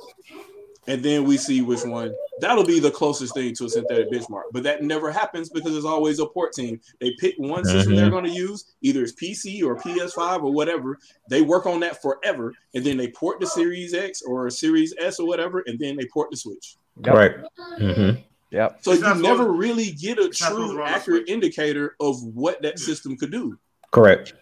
And 0.87 1.01
then 1.01 1.23
we 1.23 1.37
see 1.37 1.61
which 1.61 1.83
one 1.85 2.13
that'll 2.41 2.65
be 2.65 2.79
the 2.79 2.91
closest 2.91 3.33
thing 3.35 3.53
to 3.55 3.65
a 3.65 3.69
synthetic 3.69 4.11
benchmark. 4.11 4.43
But 4.51 4.63
that 4.63 4.83
never 4.83 5.11
happens 5.11 5.49
because 5.49 5.71
there's 5.71 5.85
always 5.85 6.19
a 6.19 6.25
port 6.25 6.51
team. 6.51 6.81
They 6.99 7.13
pick 7.19 7.35
one 7.37 7.63
system 7.63 7.95
they're 7.95 8.09
going 8.09 8.25
to 8.25 8.29
use, 8.31 8.73
either 8.81 9.01
it's 9.03 9.13
PC 9.13 9.63
or 9.63 9.77
PS5 9.77 10.43
or 10.43 10.51
whatever. 10.51 10.97
They 11.29 11.41
work 11.41 11.65
on 11.67 11.79
that 11.81 12.01
forever. 12.01 12.53
And 12.73 12.83
then 12.83 12.97
they 12.97 13.07
port 13.09 13.39
the 13.39 13.45
Series 13.47 13.93
X 13.93 14.21
or 14.23 14.49
Series 14.49 14.93
S 14.99 15.19
or 15.19 15.27
whatever. 15.27 15.63
And 15.67 15.79
then 15.79 15.95
they 15.95 16.05
port 16.11 16.31
the 16.31 16.37
Switch. 16.37 16.75
Yep. 17.05 17.15
Right. 17.15 17.35
Mhm. 17.79 18.23
Yep. 18.51 18.79
So 18.83 18.91
It's 18.91 19.01
you 19.01 19.07
never 19.21 19.43
supposed- 19.43 19.59
really 19.59 19.91
get 19.91 20.19
a 20.19 20.25
it's 20.25 20.41
not 20.41 20.49
supposed 20.49 20.71
to 20.71 20.75
true, 20.75 20.83
accurate 20.85 21.29
indicator 21.29 21.95
of 22.01 22.21
what 22.23 22.61
that 22.63 22.77
system 22.77 23.15
could 23.15 23.31
do. 23.31 23.57
Correct. 23.91 24.33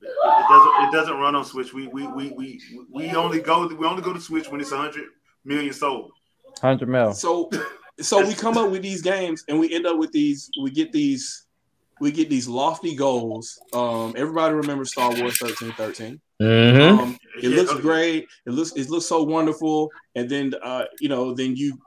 It 0.00 0.08
doesn't. 0.48 0.88
It 0.88 0.92
doesn't 0.92 1.16
run 1.18 1.34
on 1.34 1.44
Switch. 1.44 1.72
We 1.74 1.88
we 1.88 2.06
we 2.06 2.30
we 2.30 2.60
we 2.90 3.10
only 3.10 3.40
go. 3.40 3.66
We 3.66 3.86
only 3.86 4.02
go 4.02 4.12
to 4.12 4.20
Switch 4.20 4.48
when 4.48 4.60
it's 4.60 4.70
hundred 4.72 5.04
million 5.46 5.72
sold. 5.72 6.10
Hundred 6.60 6.88
mil. 6.88 7.12
So 7.12 7.50
so 8.00 8.26
we 8.26 8.34
come 8.34 8.58
up 8.58 8.70
with 8.70 8.82
these 8.82 9.02
games 9.02 9.44
and 9.48 9.58
we 9.58 9.72
end 9.74 9.86
up 9.86 9.98
with 9.98 10.12
these 10.12 10.50
we 10.62 10.70
get 10.70 10.92
these 10.92 11.46
we 12.00 12.10
get 12.10 12.28
these 12.28 12.48
lofty 12.48 12.94
goals. 12.94 13.58
Um 13.72 14.14
everybody 14.16 14.54
remembers 14.54 14.92
Star 14.92 15.08
Wars 15.10 15.40
1313. 15.40 16.20
Mhm. 16.42 16.98
Um 16.98 17.18
it 17.42 17.50
Yeah, 17.50 17.56
looks 17.56 17.72
okay. 17.72 17.80
great. 17.80 18.26
It 18.46 18.50
looks 18.50 18.72
it 18.72 18.90
looks 18.90 19.06
so 19.06 19.22
wonderful 19.22 19.90
and 20.14 20.28
then 20.28 20.54
uh 20.62 20.84
you 21.00 21.08
know 21.08 21.34
then 21.34 21.56
you 21.56 21.78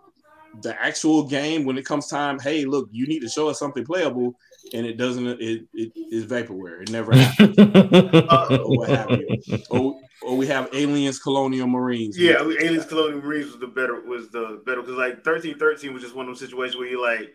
the 0.63 0.79
actual 0.83 1.23
game 1.23 1.63
when 1.63 1.77
it 1.77 1.85
comes 1.85 2.07
time 2.07 2.39
hey 2.39 2.65
look 2.65 2.89
you 2.91 3.05
need 3.05 3.19
to 3.19 3.29
show 3.29 3.49
us 3.49 3.59
something 3.59 3.85
playable 3.85 4.33
and 4.73 4.83
it 4.83 4.97
doesn't 4.97 5.27
it, 5.27 5.61
it 5.75 5.91
is 5.95 6.25
vaporware 6.25 6.81
it 6.81 6.89
never 6.89 7.13
happens 7.15 7.55
or 7.59 8.75
what 8.77 8.89
have 8.89 9.11
you 9.11 9.37
or, 9.69 9.99
or 10.21 10.35
we 10.37 10.47
have 10.47 10.69
aliens 10.73 11.19
colonial 11.19 11.67
marines 11.67 12.17
Yeah, 12.17 12.41
Aliens 12.41 12.85
Colonial 12.85 13.21
Marines 13.21 13.47
was 13.47 13.59
the 13.59 13.67
better. 13.67 14.01
Was 14.01 14.29
the 14.29 14.61
better 14.65 14.81
because 14.81 14.97
like 14.97 15.23
thirteen 15.23 15.57
thirteen 15.57 15.93
was 15.93 16.03
just 16.03 16.15
one 16.15 16.27
of 16.27 16.31
those 16.31 16.39
situations 16.47 16.77
where 16.77 16.87
you're 16.87 17.01
like, 17.01 17.33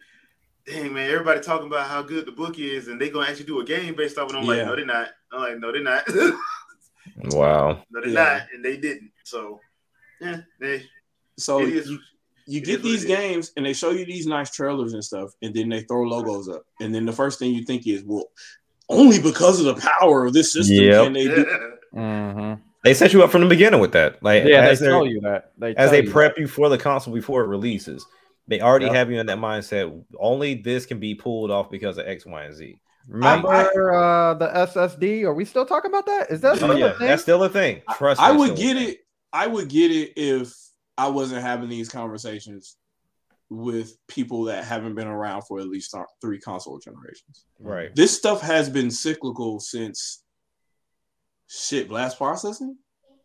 dang 0.67 0.93
man, 0.93 1.11
everybody 1.11 1.41
talking 1.41 1.67
about 1.67 1.89
how 1.89 2.03
good 2.03 2.27
the 2.27 2.33
book 2.33 2.59
is, 2.59 2.89
and 2.89 3.01
they 3.01 3.11
gonna 3.11 3.29
actually 3.29 3.47
do 3.47 3.61
a 3.61 3.65
game 3.65 3.95
based 3.95 4.19
off 4.19 4.31
it. 4.31 4.37
I'm 4.37 4.45
Yeah. 4.45 4.49
like, 4.51 4.67
no, 4.67 4.77
they're 4.77 4.87
not. 4.87 5.09
I'm 5.33 5.41
like, 5.41 5.59
no, 5.59 5.73
they're 5.73 5.83
not. 5.83 6.05
wow. 7.35 7.83
no, 7.91 8.01
they're 8.01 8.11
Yeah. 8.11 8.23
not, 8.39 8.43
and 8.55 8.65
they 8.65 8.77
didn't. 8.77 9.11
So, 9.25 9.61
yeah, 10.21 10.41
they, 10.61 10.85
so 11.39 11.61
it 11.63 11.71
is. 11.73 11.89
you, 11.89 11.99
you 12.47 12.61
get 12.61 12.83
these 12.83 13.05
games 13.05 13.53
and 13.57 13.65
they 13.65 13.73
show 13.73 13.91
you 13.91 14.05
these 14.05 14.27
nice 14.27 14.51
trailers 14.51 14.93
and 14.93 15.03
stuff, 15.03 15.31
and 15.43 15.55
then 15.55 15.69
they 15.71 15.81
throw 15.83 16.03
logos 16.03 16.49
up, 16.49 16.65
and 16.81 16.95
then 16.95 17.07
the 17.07 17.13
first 17.13 17.39
thing 17.39 17.55
you 17.55 17.65
think 17.65 17.87
is, 17.87 18.03
well, 18.05 18.27
only 18.91 19.19
because 19.19 19.61
of 19.61 19.67
the 19.75 19.81
power 19.81 20.27
of 20.27 20.35
this 20.35 20.53
system 20.53 20.77
Yep. 20.77 21.05
can 21.05 21.13
they 21.15 21.25
do. 21.25 21.47
Mm-hmm. 21.95 22.61
They 22.85 22.95
set 22.95 23.13
you 23.13 23.23
up 23.25 23.31
from 23.31 23.41
the 23.41 23.49
beginning 23.49 23.81
with 23.81 23.93
that. 23.93 24.23
Like 24.23 24.45
Yeah, 24.45 24.61
as 24.61 24.79
they 24.79 24.87
tell 24.87 25.07
you 25.07 25.21
that. 25.23 25.53
They 25.59 25.75
as 25.75 25.91
they 25.91 26.03
you 26.03 26.11
prep 26.11 26.39
you 26.39 26.47
for 26.47 26.69
the 26.69 26.79
console 26.79 27.15
before 27.15 27.43
it 27.43 27.49
releases. 27.49 28.05
They 28.47 28.61
already 28.61 28.85
Yep. 28.87 28.95
have 28.95 29.11
you 29.11 29.19
in 29.19 29.27
that 29.27 29.39
mindset. 29.39 30.05
Only 30.21 30.55
this 30.55 30.85
can 30.85 31.01
be 31.01 31.15
pulled 31.15 31.51
off 31.51 31.71
because 31.71 31.97
of 31.97 32.07
X, 32.07 32.27
Y, 32.27 32.45
and 32.45 32.55
Z. 32.55 32.79
that. 33.09 33.15
Remember 33.15 33.95
uh, 33.95 34.35
the 34.35 34.49
SSD? 34.49 35.23
Are 35.25 35.33
we 35.35 35.47
still 35.47 35.65
talking 35.65 35.91
about 35.91 36.05
that? 36.07 36.31
Is 36.31 36.43
that 36.43 36.53
Oh 36.53 36.57
still 36.57 36.79
yeah, 36.79 36.87
a 36.87 36.99
thing? 36.99 37.09
that's 37.09 37.23
still 37.23 37.43
a 37.43 37.49
thing. 37.49 37.81
Trust 37.97 38.21
me. 38.21 38.27
I 38.27 38.33
would 38.33 38.55
get 38.57 38.77
it. 38.77 38.99
I 39.33 39.47
would 39.47 39.69
get 39.69 39.91
it 39.91 40.13
if 40.17 40.53
I 40.99 41.09
wasn't 41.09 41.43
having 41.43 41.69
these 41.71 41.89
conversations 41.89 42.77
with 43.51 43.97
people 44.09 44.45
that 44.45 44.65
haven't 44.65 44.95
been 44.95 45.07
around 45.07 45.43
for 45.43 45.61
at 45.61 45.69
least 45.69 45.93
th- 45.93 46.05
three 46.21 46.39
console 46.41 46.79
generations. 46.79 47.45
Right. 47.61 47.95
This 47.95 48.17
stuff 48.17 48.41
has 48.41 48.69
been 48.69 48.91
cyclical 48.91 49.61
since 49.61 50.23
shit 51.49 51.89
blast 51.89 52.19
processing. 52.19 52.77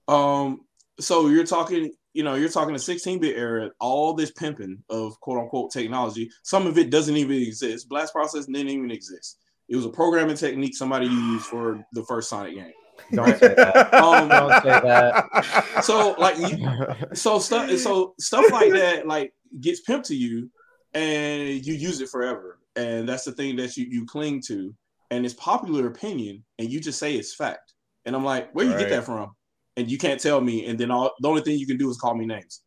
Um, 0.08 0.62
so 1.00 1.28
you're 1.28 1.46
talking 1.46 1.92
you 2.14 2.24
know, 2.24 2.36
you're 2.36 2.50
talking 2.50 2.74
the 2.74 2.80
16-bit 2.80 3.38
era, 3.38 3.70
all 3.80 4.14
this 4.14 4.32
pimping 4.32 4.84
of 4.90 5.20
quote 5.20 5.40
unquote 5.40 5.72
technology. 5.72 6.30
Some 6.44 6.66
of 6.66 6.78
it 6.78 6.90
doesn't 6.90 7.16
even 7.16 7.38
exist. 7.38 7.88
Blast 7.88 8.14
processing 8.14 8.54
didn't 8.54 8.72
even 8.72 8.92
exist. 8.92 9.38
It 9.70 9.76
was 9.76 9.86
a 9.86 9.90
programming 9.90 10.36
technique 10.36 10.76
somebody 10.76 11.06
used 11.06 11.46
for 11.46 11.86
the 11.94 12.04
first 12.06 12.30
Sonic 12.30 12.56
game. 12.56 12.74
Don't 13.14 13.38
say 13.40 13.54
that. 13.56 13.94
Um, 13.94 14.28
Don't 14.28 14.64
say 14.64 14.70
that. 14.70 15.84
so 15.84 16.16
like, 16.18 16.38
you, 16.38 17.16
so 17.16 17.40
stuff, 17.40 17.70
so 17.78 18.16
stuff 18.20 18.52
like 18.52 18.74
that, 18.74 19.08
like 19.08 19.34
gets 19.62 19.82
pimped 19.88 20.08
to 20.08 20.16
you, 20.16 20.50
and 20.94 21.66
you 21.66 21.74
use 21.76 22.02
it 22.02 22.10
forever, 22.10 22.60
and 22.76 23.08
that's 23.08 23.24
the 23.24 23.32
thing 23.32 23.56
that 23.58 23.78
you 23.78 23.86
you 23.90 24.06
cling 24.06 24.42
to, 24.48 24.76
and 25.12 25.24
it's 25.26 25.36
popular 25.36 25.88
opinion, 25.88 26.44
and 26.58 26.72
you 26.72 26.80
just 26.80 27.00
say 27.00 27.16
it's 27.16 27.34
fact, 27.34 27.74
and 28.06 28.16
I'm 28.16 28.24
like, 28.24 28.52
where 28.54 28.66
you 28.66 28.78
get 28.78 28.90
that 28.90 29.04
from? 29.06 29.32
And 29.78 29.90
you 29.90 29.98
can't 29.98 30.20
tell 30.20 30.42
me, 30.42 30.66
and 30.66 30.78
then 30.80 30.92
all 30.92 31.12
the 31.20 31.28
only 31.30 31.42
thing 31.42 31.58
you 31.58 31.66
can 31.68 31.78
do 31.78 31.90
is 31.90 31.98
call 31.98 32.16
me 32.16 32.26
names. 32.26 32.62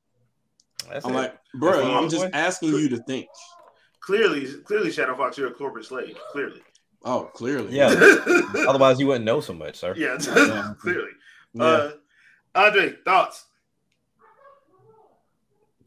That's 0.91 1.05
I'm 1.05 1.13
it. 1.13 1.17
like, 1.17 1.39
bro, 1.55 1.83
I'm 1.83 1.91
only 1.99 2.09
just 2.11 2.25
way. 2.25 2.31
asking 2.33 2.71
you 2.71 2.89
to 2.91 2.97
think. 2.99 3.27
Clearly, 4.01 4.47
clearly, 4.65 4.91
Shadow 4.91 5.17
Fox, 5.17 5.37
you're 5.39 5.49
a 5.49 5.53
corporate 5.55 5.85
slave. 5.85 6.17
Clearly. 6.33 6.61
Oh, 7.05 7.31
clearly, 7.35 7.77
Yeah. 7.77 7.89
Otherwise, 8.69 8.99
you 9.01 9.07
wouldn't 9.09 9.25
know 9.25 9.41
so 9.41 9.53
much, 9.53 9.77
sir. 9.77 9.95
yeah, 9.97 10.17
Yeah. 10.37 10.73
clearly. 10.81 11.11
Yeah. 11.55 11.65
Uh, 11.65 11.91
Andre, 12.55 12.95
thoughts? 13.05 13.47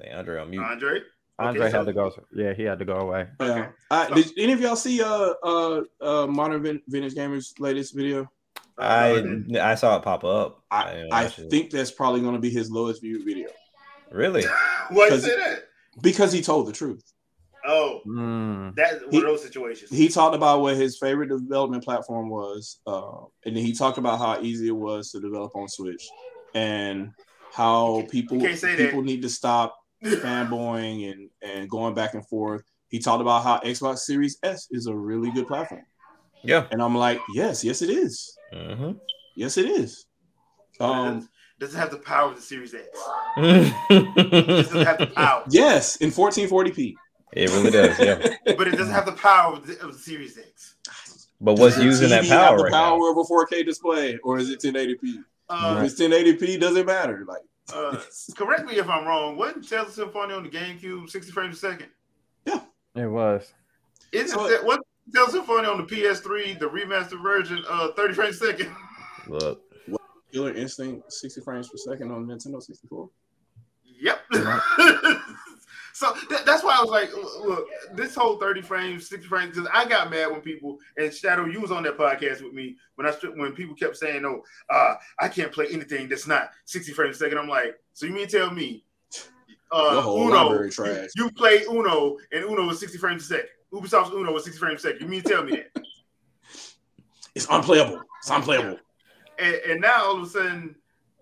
Hey, 0.02 0.12
Andre 0.12 0.40
on 0.42 0.50
mute. 0.50 0.62
Andre? 0.64 1.00
Andre 1.40 1.72
so- 1.72 1.78
had 1.80 1.86
to 1.88 1.94
go. 1.94 2.12
Yeah, 2.34 2.54
he 2.54 2.64
had 2.64 2.80
to 2.80 2.86
go 2.86 2.98
away. 2.98 3.28
Yeah. 3.40 3.46
Okay. 3.48 3.68
Uh, 3.92 4.08
did 4.10 4.32
any 4.38 4.54
of 4.54 4.62
y'all 4.62 4.76
see 4.76 5.02
uh 5.02 5.34
uh 5.44 5.82
uh 6.02 6.28
Modern 6.28 6.62
Vin- 6.64 6.82
Vintage 6.88 7.14
Gamers 7.16 7.60
latest 7.60 7.96
video? 7.96 8.30
I 8.78 9.24
I 9.62 9.76
saw 9.76 9.98
it 9.98 10.04
pop 10.04 10.24
up. 10.24 10.64
I, 10.72 10.94
didn't 10.94 11.14
I 11.14 11.28
think 11.28 11.72
that's 11.72 11.92
probably 11.92 12.22
going 12.22 12.36
to 12.36 12.42
be 12.42 12.50
his 12.50 12.70
lowest 12.70 13.02
viewed 13.02 13.26
video 13.26 13.50
really. 14.12 14.44
Why 14.90 15.06
you 15.06 15.12
Because- 15.12 15.24
say 15.26 15.56
because 16.02 16.32
he 16.34 16.42
told 16.42 16.68
the 16.68 16.74
truth. 16.74 17.04
Oh, 17.68 18.02
Mm. 18.06 18.76
that's 18.76 19.02
one 19.02 19.12
He- 19.12 19.18
of 19.18 19.24
those 19.24 19.42
situations. 19.44 19.90
He 19.90 20.08
talked 20.10 20.36
about 20.36 20.62
what 20.62 20.76
his 20.76 20.98
favorite 21.00 21.30
development 21.30 21.84
platform 21.84 22.30
was, 22.30 22.80
uh, 22.86 23.22
and 23.46 23.56
then 23.58 23.64
he 23.66 23.74
talked 23.74 23.98
about 23.98 24.20
how 24.20 24.40
easy 24.42 24.68
it 24.68 24.76
was 24.76 25.12
to 25.12 25.20
develop 25.20 25.56
on 25.56 25.68
Switch, 25.68 26.08
and 26.54 27.12
how 27.54 28.04
people 28.12 28.40
can't 28.40 28.60
that. 28.62 28.78
people 28.78 29.02
need 29.02 29.22
to 29.24 29.30
stop 29.30 29.76
fanboying 30.04 31.12
and 31.12 31.30
and 31.42 31.70
going 31.70 31.94
back 31.96 32.14
and 32.14 32.28
forth. 32.28 32.64
He 32.90 33.00
talked 33.00 33.22
about 33.22 33.44
how 33.44 33.60
Xbox 33.60 34.00
Series 34.00 34.38
S 34.44 34.68
is 34.72 34.86
a 34.88 34.96
really 34.96 35.32
good 35.32 35.48
platform, 35.48 35.86
Yeah. 36.46 36.68
and 36.72 36.82
I'm 36.82 36.96
like, 36.96 37.20
yes, 37.34 37.64
yes, 37.64 37.82
it 37.82 37.90
is, 37.90 38.38
hmm 38.54 38.92
yes, 39.36 39.58
it 39.58 39.66
is. 39.70 40.06
Um, 40.80 41.28
does 41.60 41.74
it 41.74 41.78
have 41.78 41.92
the 41.92 41.98
power 41.98 42.30
of 42.32 42.36
the 42.36 42.42
Series 42.42 42.74
X? 42.74 42.88
Does 43.38 43.72
it 43.90 44.76
it 44.76 44.88
have 44.88 44.98
the 44.98 45.08
power? 45.08 45.44
yes, 45.50 45.96
in 45.98 46.10
1440p. 46.12 46.96
It 47.34 47.50
really 47.52 47.72
does. 47.72 47.98
Yeah. 48.00 48.36
But 48.58 48.68
it 48.68 48.72
doesn't 48.78 48.94
have 48.94 49.06
the 49.06 49.12
power 49.14 49.54
of 49.56 49.66
the, 49.68 49.80
of 49.82 49.94
the 49.94 49.98
Series 50.00 50.38
X. 50.38 50.76
But 51.42 51.58
what's 51.60 51.76
Does 51.76 51.78
the 51.78 51.84
using 51.84 52.10
that 52.10 52.26
power 52.28 52.40
have 52.50 52.58
the 52.58 52.64
right 52.66 52.74
power 52.74 52.98
now? 52.98 53.12
of 53.12 53.18
a 53.18 53.24
4K 53.24 53.66
display, 53.66 54.18
or 54.24 54.38
is 54.40 54.50
it 54.50 54.60
1080p? 54.62 55.24
Uh, 55.50 55.76
If 55.84 55.92
it's 55.92 56.02
1080p, 56.02 56.60
doesn't 56.60 56.86
matter. 56.86 57.26
Like, 57.28 57.42
uh, 57.74 58.00
correct 58.36 58.66
me 58.68 58.76
if 58.78 58.88
I'm 58.90 59.06
wrong. 59.06 59.38
Wasn't 59.38 59.68
Tales 59.68 59.88
of 59.90 59.94
Symphonia 59.94 60.36
on 60.38 60.44
the 60.44 60.50
GameCube 60.50 61.10
60 61.10 61.32
frames 61.32 61.56
a 61.56 61.60
second? 61.60 61.88
Yeah, 62.46 62.62
It 62.96 63.08
was. 63.08 63.52
Isn't 64.12 64.30
So- 64.38 64.48
that 64.50 64.64
what 64.66 64.80
Tales 65.14 65.30
of 65.30 65.34
Symphonia 65.34 65.70
on 65.70 65.78
the 65.78 65.84
PS3, 65.84 66.58
the 66.60 66.66
remastered 66.66 67.22
version, 67.22 67.64
uh, 67.70 67.92
30 67.94 68.14
frames 68.14 68.42
a 68.42 68.48
second? 68.48 68.76
Look. 69.28 69.62
Killer 70.32 70.54
Instinct 70.54 71.14
60 71.14 71.42
frames 71.42 71.70
per 71.70 71.78
second 71.78 72.12
on 72.12 72.26
Nintendo 72.26 72.62
64. 72.62 73.10
Yep. 73.86 74.20
so 75.94 76.14
th- 76.28 76.42
that's 76.46 76.62
why 76.62 76.76
I 76.78 76.82
was 76.82 76.90
like, 76.90 77.10
look, 77.16 77.68
this 77.94 78.16
whole 78.16 78.38
30 78.38 78.62
frames, 78.62 79.08
60 79.08 79.28
frames, 79.28 79.56
because 79.56 79.70
I 79.74 79.86
got 79.88 80.10
mad 80.10 80.32
when 80.32 80.42
people, 80.42 80.78
and 80.98 81.14
Shadow, 81.14 81.46
you 81.46 81.62
was 81.62 81.72
on 81.72 81.84
that 81.84 81.98
podcast 81.98 82.44
with 82.44 82.52
me 82.52 82.76
when 82.96 83.08
I 83.08 83.12
when 83.36 83.54
people 83.54 83.76
kept 83.76 83.96
saying, 83.96 84.26
oh, 84.26 84.44
uh, 84.70 84.96
I 85.20 85.30
can't 85.30 85.54
play 85.54 85.68
anything 85.72 86.10
that's 86.10 86.28
not 86.28 86.50
60 86.66 86.92
frames 86.92 87.16
a 87.16 87.20
second. 87.20 87.38
I'm 87.38 87.48
like, 87.48 87.80
so 87.94 88.06
you 88.06 88.12
mean 88.12 88.28
tell 88.28 88.52
me 88.52 88.84
uh, 89.72 90.04
Uno, 90.06 90.50
library 90.50 90.70
trash. 90.70 91.10
you 91.16 91.32
play 91.32 91.64
Uno 91.70 92.18
and 92.32 92.44
Uno 92.44 92.70
is 92.70 92.80
60 92.80 92.98
frames 92.98 93.24
a 93.24 93.28
second. 93.28 93.50
Ubisoft's 93.74 94.12
Uno 94.12 94.36
is 94.38 94.44
60 94.46 94.60
frames 94.60 94.86
a 94.86 94.90
second. 94.90 95.02
You 95.02 95.08
mean 95.08 95.22
to 95.24 95.30
tell 95.30 95.44
me 95.44 95.58
that? 95.58 95.84
It's 97.36 97.48
unplayable. 97.50 98.02
It's 98.22 98.30
unplayable. 98.30 98.80
and, 99.40 99.56
and 99.68 99.82
now 99.82 100.06
all 100.06 100.16
of 100.18 100.24
a 100.24 100.26
sudden, 100.30 100.74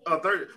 uh, 0.06 0.18
third 0.20 0.48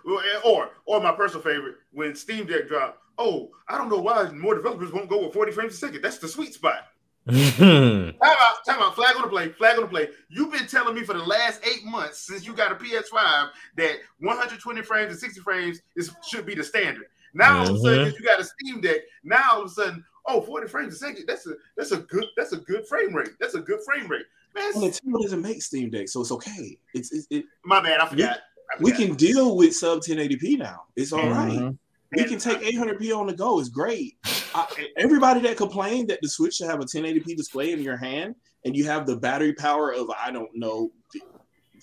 or 0.45 0.69
or 0.85 1.01
my 1.01 1.11
personal 1.13 1.41
favorite 1.41 1.77
when 1.91 2.13
Steam 2.15 2.45
Deck 2.45 2.67
dropped. 2.67 2.99
Oh, 3.17 3.49
I 3.67 3.75
don't 3.75 3.89
know 3.89 3.97
why 3.97 4.29
more 4.29 4.53
developers 4.53 4.91
won't 4.91 5.09
go 5.09 5.23
with 5.23 5.33
40 5.33 5.51
frames 5.53 5.73
a 5.73 5.77
second. 5.77 6.03
That's 6.03 6.19
the 6.19 6.27
sweet 6.27 6.53
spot. 6.53 6.83
Time 7.27 8.13
out, 8.21 8.55
time 8.65 8.79
out. 8.81 8.93
Flag 8.95 9.15
on 9.15 9.23
the 9.23 9.27
play, 9.29 9.49
flag 9.49 9.77
on 9.77 9.81
the 9.83 9.87
play. 9.89 10.09
You've 10.29 10.51
been 10.51 10.67
telling 10.67 10.93
me 10.95 11.03
for 11.03 11.13
the 11.13 11.23
last 11.25 11.59
eight 11.65 11.83
months 11.83 12.19
since 12.19 12.45
you 12.45 12.53
got 12.53 12.71
a 12.71 12.75
PS5 12.75 13.49
that 13.77 13.95
120 14.19 14.81
frames 14.83 15.11
and 15.11 15.19
60 15.19 15.41
frames 15.41 15.81
is 15.95 16.11
should 16.29 16.45
be 16.45 16.53
the 16.55 16.63
standard. 16.63 17.05
Now 17.33 17.59
all 17.61 17.69
of 17.69 17.75
a 17.75 17.79
sudden, 17.79 18.07
Mhm. 18.13 18.19
you 18.19 18.23
got 18.25 18.39
a 18.39 18.43
Steam 18.45 18.79
Deck, 18.79 19.01
now 19.23 19.41
all 19.53 19.61
of 19.63 19.67
a 19.67 19.69
sudden, 19.73 20.05
oh, 20.27 20.41
40 20.41 20.67
frames 20.67 20.93
a 20.93 20.97
second. 20.97 21.25
That's 21.27 21.47
a 21.47 21.53
that's 21.75 21.91
a 21.91 21.97
good 21.97 22.25
that's 22.35 22.53
a 22.53 22.57
good 22.57 22.87
frame 22.87 23.13
rate. 23.15 23.31
That's 23.39 23.55
a 23.55 23.61
good 23.61 23.79
frame 23.83 24.07
rate. 24.07 24.25
Man, 24.55 24.71
Well, 24.75 24.83
Nintendo 24.85 25.21
doesn't 25.21 25.41
make 25.41 25.61
Steam 25.61 25.89
Deck, 25.89 26.09
so 26.09 26.21
it's 26.21 26.31
okay. 26.31 26.77
It's, 26.93 27.11
it's 27.11 27.27
it, 27.29 27.45
my 27.63 27.81
bad. 27.81 27.99
I 27.99 28.07
forgot. 28.07 28.39
I 28.71 28.81
we 28.81 28.91
can 28.91 29.15
deal 29.15 29.55
with 29.55 29.75
sub 29.75 29.99
1080p 29.99 30.57
now. 30.57 30.83
It's 30.95 31.13
all 31.13 31.29
right. 31.29 31.51
Mhm. 31.51 31.77
We 32.11 32.21
And 32.21 32.29
can 32.29 32.39
take 32.39 32.59
800p 32.59 33.17
on 33.17 33.27
the 33.27 33.33
go. 33.33 33.59
It's 33.59 33.69
great. 33.69 34.17
I, 34.55 34.65
everybody 34.97 35.41
that 35.41 35.57
complained 35.57 36.09
that 36.09 36.19
the 36.21 36.29
Switch 36.29 36.55
should 36.55 36.69
have 36.69 36.79
a 36.79 36.85
1080p 36.85 37.35
display 37.35 37.73
in 37.73 37.81
your 37.81 37.97
hand 37.97 38.35
and 38.63 38.75
you 38.75 38.85
have 38.85 39.05
the 39.05 39.17
battery 39.17 39.53
power 39.53 39.93
of 39.93 40.09
I 40.11 40.31
don't 40.31 40.49
know 40.55 40.91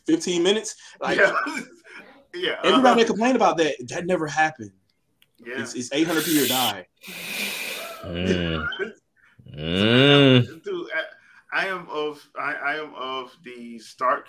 15 0.06 0.42
minutes. 0.42 0.76
Like 1.00 1.18
yeah, 1.18 1.34
yeah. 2.34 2.56
everybody 2.64 3.02
that 3.02 3.04
uh-huh. 3.04 3.04
complained 3.06 3.36
about 3.36 3.58
that, 3.58 3.74
that 3.88 4.06
never 4.06 4.26
happened. 4.26 4.72
yeah. 5.44 5.60
It's, 5.60 5.74
it's 5.74 5.90
800p 5.90 6.44
or 6.44 6.48
die. 6.48 6.86
Mm. 8.06 8.66
Mm. 9.56 10.62
Dude, 10.64 10.88
I, 11.52 11.62
I 11.62 11.66
am 11.68 11.86
of 11.90 12.26
I, 12.38 12.54
I 12.54 12.76
am 12.76 12.92
of 12.94 13.36
the 13.44 13.78
stark 13.78 14.28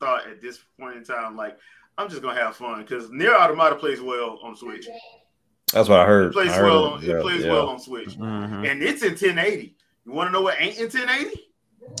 thought 0.00 0.26
at 0.26 0.42
this 0.42 0.58
point 0.78 0.96
in 0.96 1.04
time, 1.04 1.36
like 1.36 1.56
I'm 1.96 2.08
just 2.10 2.22
gonna 2.22 2.38
have 2.40 2.56
fun 2.56 2.82
because 2.82 3.08
NieR 3.08 3.34
Automata 3.34 3.76
plays 3.76 4.00
well 4.00 4.38
on 4.42 4.56
Switch. 4.56 4.86
That's 5.72 5.88
what 5.88 6.00
I 6.00 6.06
heard. 6.06 6.32
plays 6.32 6.52
heard 6.52 6.64
well. 6.64 6.86
it, 6.86 6.92
On, 6.92 7.02
yeah, 7.02 7.14
it 7.16 7.22
plays 7.22 7.44
yeah. 7.44 7.52
well 7.52 7.68
on 7.68 7.78
Switch, 7.78 8.16
Mhm. 8.18 8.70
and 8.70 8.82
it's 8.82 9.02
in 9.02 9.10
1080. 9.12 9.76
You 10.04 10.12
want 10.12 10.28
to 10.28 10.32
know 10.32 10.42
what 10.42 10.60
ain't 10.60 10.76
in 10.76 10.84
1080? 10.90 11.40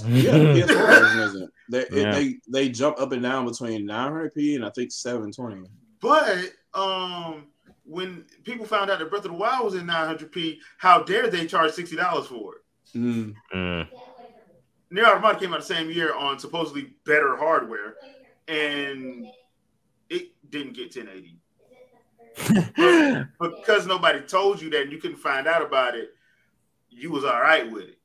Yeah, 0.06 0.32
the 0.38 0.38
PS4 0.38 0.66
version 0.66 1.18
isn't. 1.20 1.50
They, 1.70 1.78
it- 1.80 1.92
Yeah. 1.92 2.12
they 2.12 2.36
they 2.48 2.68
jump 2.68 3.00
up 3.00 3.12
and 3.12 3.22
down 3.22 3.46
between 3.46 3.86
900p 3.88 4.56
and 4.56 4.64
I 4.66 4.70
think 4.70 4.92
720. 4.92 5.62
But 6.00 6.52
um, 6.74 7.46
when 7.84 8.24
people 8.44 8.66
found 8.66 8.90
out 8.90 8.98
that 8.98 9.10
Breath 9.10 9.24
of 9.24 9.32
the 9.32 9.36
Wild 9.36 9.64
was 9.64 9.74
in 9.74 9.86
900p, 9.86 10.58
how 10.78 11.02
dare 11.02 11.28
they 11.28 11.46
charge 11.46 11.72
sixty 11.72 11.96
dollars 11.96 12.26
for 12.26 12.56
it? 12.56 12.62
Mm. 12.96 13.34
NieR 14.92 15.06
Automata 15.06 15.38
came 15.38 15.52
out 15.52 15.60
the 15.60 15.66
same 15.66 15.90
year 15.90 16.14
on 16.14 16.38
supposedly 16.38 16.94
better 17.04 17.36
hardware, 17.36 17.96
and 18.46 19.26
it 20.08 20.32
didn't 20.50 20.74
get 20.74 20.94
1080. 20.94 21.38
because 23.40 23.86
nobody 23.86 24.20
told 24.20 24.60
you 24.60 24.70
that 24.70 24.82
and 24.82 24.92
you 24.92 24.98
couldn't 24.98 25.16
find 25.16 25.46
out 25.46 25.62
about 25.62 25.96
it, 25.96 26.10
you 26.90 27.10
was 27.10 27.24
all 27.24 27.40
right 27.40 27.70
with 27.70 27.84
it. 27.84 27.98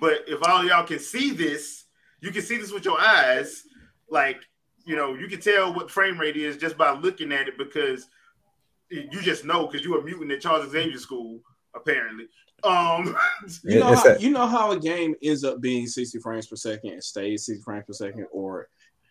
But 0.00 0.24
if 0.26 0.42
all 0.46 0.64
y'all 0.64 0.84
can 0.84 0.98
see 0.98 1.30
this, 1.30 1.84
you 2.20 2.30
can 2.30 2.42
see 2.42 2.56
this 2.56 2.72
with 2.72 2.84
your 2.84 3.00
eyes, 3.00 3.64
like 4.10 4.40
you 4.84 4.94
know, 4.94 5.14
you 5.14 5.26
can 5.26 5.40
tell 5.40 5.74
what 5.74 5.90
frame 5.90 6.18
rate 6.18 6.36
is 6.36 6.56
just 6.56 6.78
by 6.78 6.92
looking 6.92 7.32
at 7.32 7.48
it 7.48 7.58
because 7.58 8.08
you 8.90 9.20
just 9.22 9.44
know 9.44 9.66
because 9.66 9.84
you 9.84 9.92
were 9.92 10.00
a 10.00 10.04
mutant 10.04 10.32
at 10.32 10.40
Charles 10.40 10.70
Xavier 10.70 10.98
School, 10.98 11.40
apparently. 11.74 12.26
Um, 12.64 13.16
You 13.64 13.80
know, 13.80 13.94
how, 13.94 14.04
a- 14.14 14.18
you 14.18 14.30
know 14.30 14.46
how 14.46 14.70
a 14.72 14.78
game 14.80 15.14
ends 15.22 15.44
up 15.44 15.60
being 15.60 15.86
60 15.86 16.18
frames 16.20 16.46
per 16.46 16.56
second 16.56 16.92
and 16.92 17.04
stays 17.04 17.46
60 17.46 17.62
frames 17.62 17.84
per 17.86 17.92
second, 17.92 18.26
or 18.32 18.68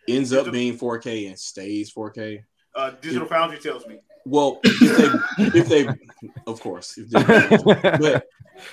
ends 0.08 0.32
up 0.32 0.50
being 0.52 0.76
4K 0.76 1.28
and 1.28 1.38
stays 1.38 1.92
4K. 1.94 2.40
uh, 2.74 2.90
Digital 3.00 3.26
Foundry 3.28 3.58
tells 3.58 3.86
me. 3.86 3.98
Well, 4.24 4.58
if 4.64 4.96
they, 4.98 5.58
if 5.60 5.68
they, 5.68 5.86
of 6.48 6.60
course, 6.60 6.98
if 6.98 7.08
they, 7.10 7.56
but 8.00 8.24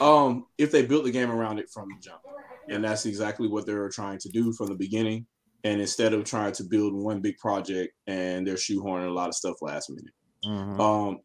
um, 0.02 0.48
if 0.58 0.72
they 0.72 0.84
built 0.84 1.04
the 1.06 1.12
game 1.12 1.30
around 1.30 1.60
it 1.60 1.70
from 1.70 1.90
the 1.90 1.96
jump, 2.02 2.22
and 2.70 2.84
that's 2.84 3.06
exactly 3.06 3.48
what 3.48 3.68
they 3.68 3.74
were 3.74 3.90
trying 3.90 4.18
to 4.20 4.30
do 4.30 4.52
from 4.54 4.68
the 4.68 4.76
beginning. 4.76 5.28
And 5.66 5.80
instead 5.80 6.14
of 6.14 6.26
trying 6.26 6.54
to 6.54 6.64
build 6.64 6.94
one 6.94 7.22
big 7.22 7.38
project 7.38 7.94
and 8.08 8.46
they're 8.46 8.56
shoehorning 8.56 9.08
a 9.08 9.14
lot 9.14 9.30
of 9.30 9.36
stuff 9.36 9.56
last 9.62 9.90
minute. 9.92 10.14
Mhm. 10.46 10.80
Um, 10.80 11.20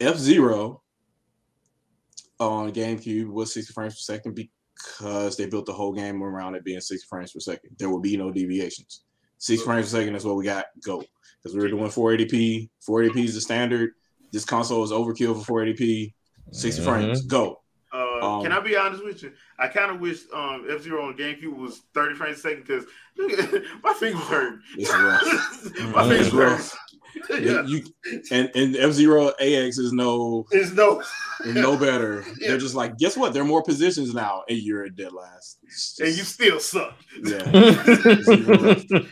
F 0.00 0.16
Zero 0.16 0.82
on 2.40 2.72
GameCube 2.72 3.28
was 3.28 3.54
60 3.54 3.72
frames 3.72 3.94
per 3.94 3.98
second 4.14 4.34
because 4.34 5.36
they 5.36 5.46
built 5.46 5.66
the 5.66 5.72
whole 5.72 5.92
game 5.92 6.22
around 6.22 6.54
it 6.56 6.64
being 6.64 6.80
60 6.80 7.06
frames 7.08 7.32
per 7.32 7.40
second. 7.40 7.70
There 7.78 7.88
will 7.90 8.00
be 8.00 8.16
no 8.16 8.30
deviations. 8.30 9.04
Six 9.38 9.62
frames 9.62 9.86
per 9.90 9.98
second 9.98 10.14
is 10.16 10.24
what 10.24 10.36
we 10.36 10.44
got. 10.44 10.66
Go. 10.84 11.02
Because 11.42 11.54
we 11.56 11.62
were 11.62 11.68
doing 11.68 11.90
480p. 11.90 12.70
480p 12.88 13.24
is 13.24 13.34
the 13.34 13.40
standard. 13.40 13.90
This 14.32 14.44
console 14.44 14.82
is 14.82 14.90
overkill 14.90 15.38
for 15.44 15.60
480p. 15.64 16.14
60 16.52 16.82
Mhm. 16.82 16.84
frames. 16.84 17.22
Go. 17.26 17.60
Uh, 17.92 18.18
Um, 18.26 18.42
can 18.42 18.52
I 18.52 18.60
be 18.60 18.76
honest 18.76 19.04
with 19.04 19.22
you? 19.22 19.32
I 19.58 19.68
kind 19.68 19.90
of 19.90 20.00
wish 20.00 20.22
um, 20.32 20.66
F 20.68 20.82
Zero 20.82 21.06
on 21.08 21.16
GameCube 21.16 21.56
was 21.56 21.82
30 21.94 22.14
frames 22.16 22.38
a 22.38 22.40
second 22.40 22.64
because 22.66 22.84
my 23.84 23.92
fingers 23.94 24.22
hurt. 24.24 24.58
It's 24.76 24.90
rough. 24.90 25.22
my 25.94 26.02
Mhm. 26.02 26.08
fingers 26.08 26.32
hurt. 26.32 26.78
yeah. 27.30 27.62
You, 27.64 27.84
and 28.30 28.50
and 28.54 28.76
F 28.76 28.92
Zero 28.92 29.28
AX 29.40 29.78
is 29.78 29.92
no 29.92 30.46
is 30.52 30.72
no. 30.72 31.02
is 31.44 31.54
no 31.54 31.76
better. 31.76 32.24
Yeah. 32.40 32.48
They're 32.48 32.58
just 32.58 32.74
like, 32.74 32.98
guess 32.98 33.16
what? 33.16 33.32
There 33.32 33.42
are 33.42 33.46
more 33.46 33.62
positions 33.62 34.12
now, 34.12 34.42
and 34.48 34.58
you're 34.58 34.84
at 34.84 34.96
dead 34.96 35.12
last. 35.12 35.58
It's 35.74 35.98
And 36.00 36.08
you 36.16 36.22
still 36.24 36.60
suck. 36.60 36.94
yeah. 37.24 37.50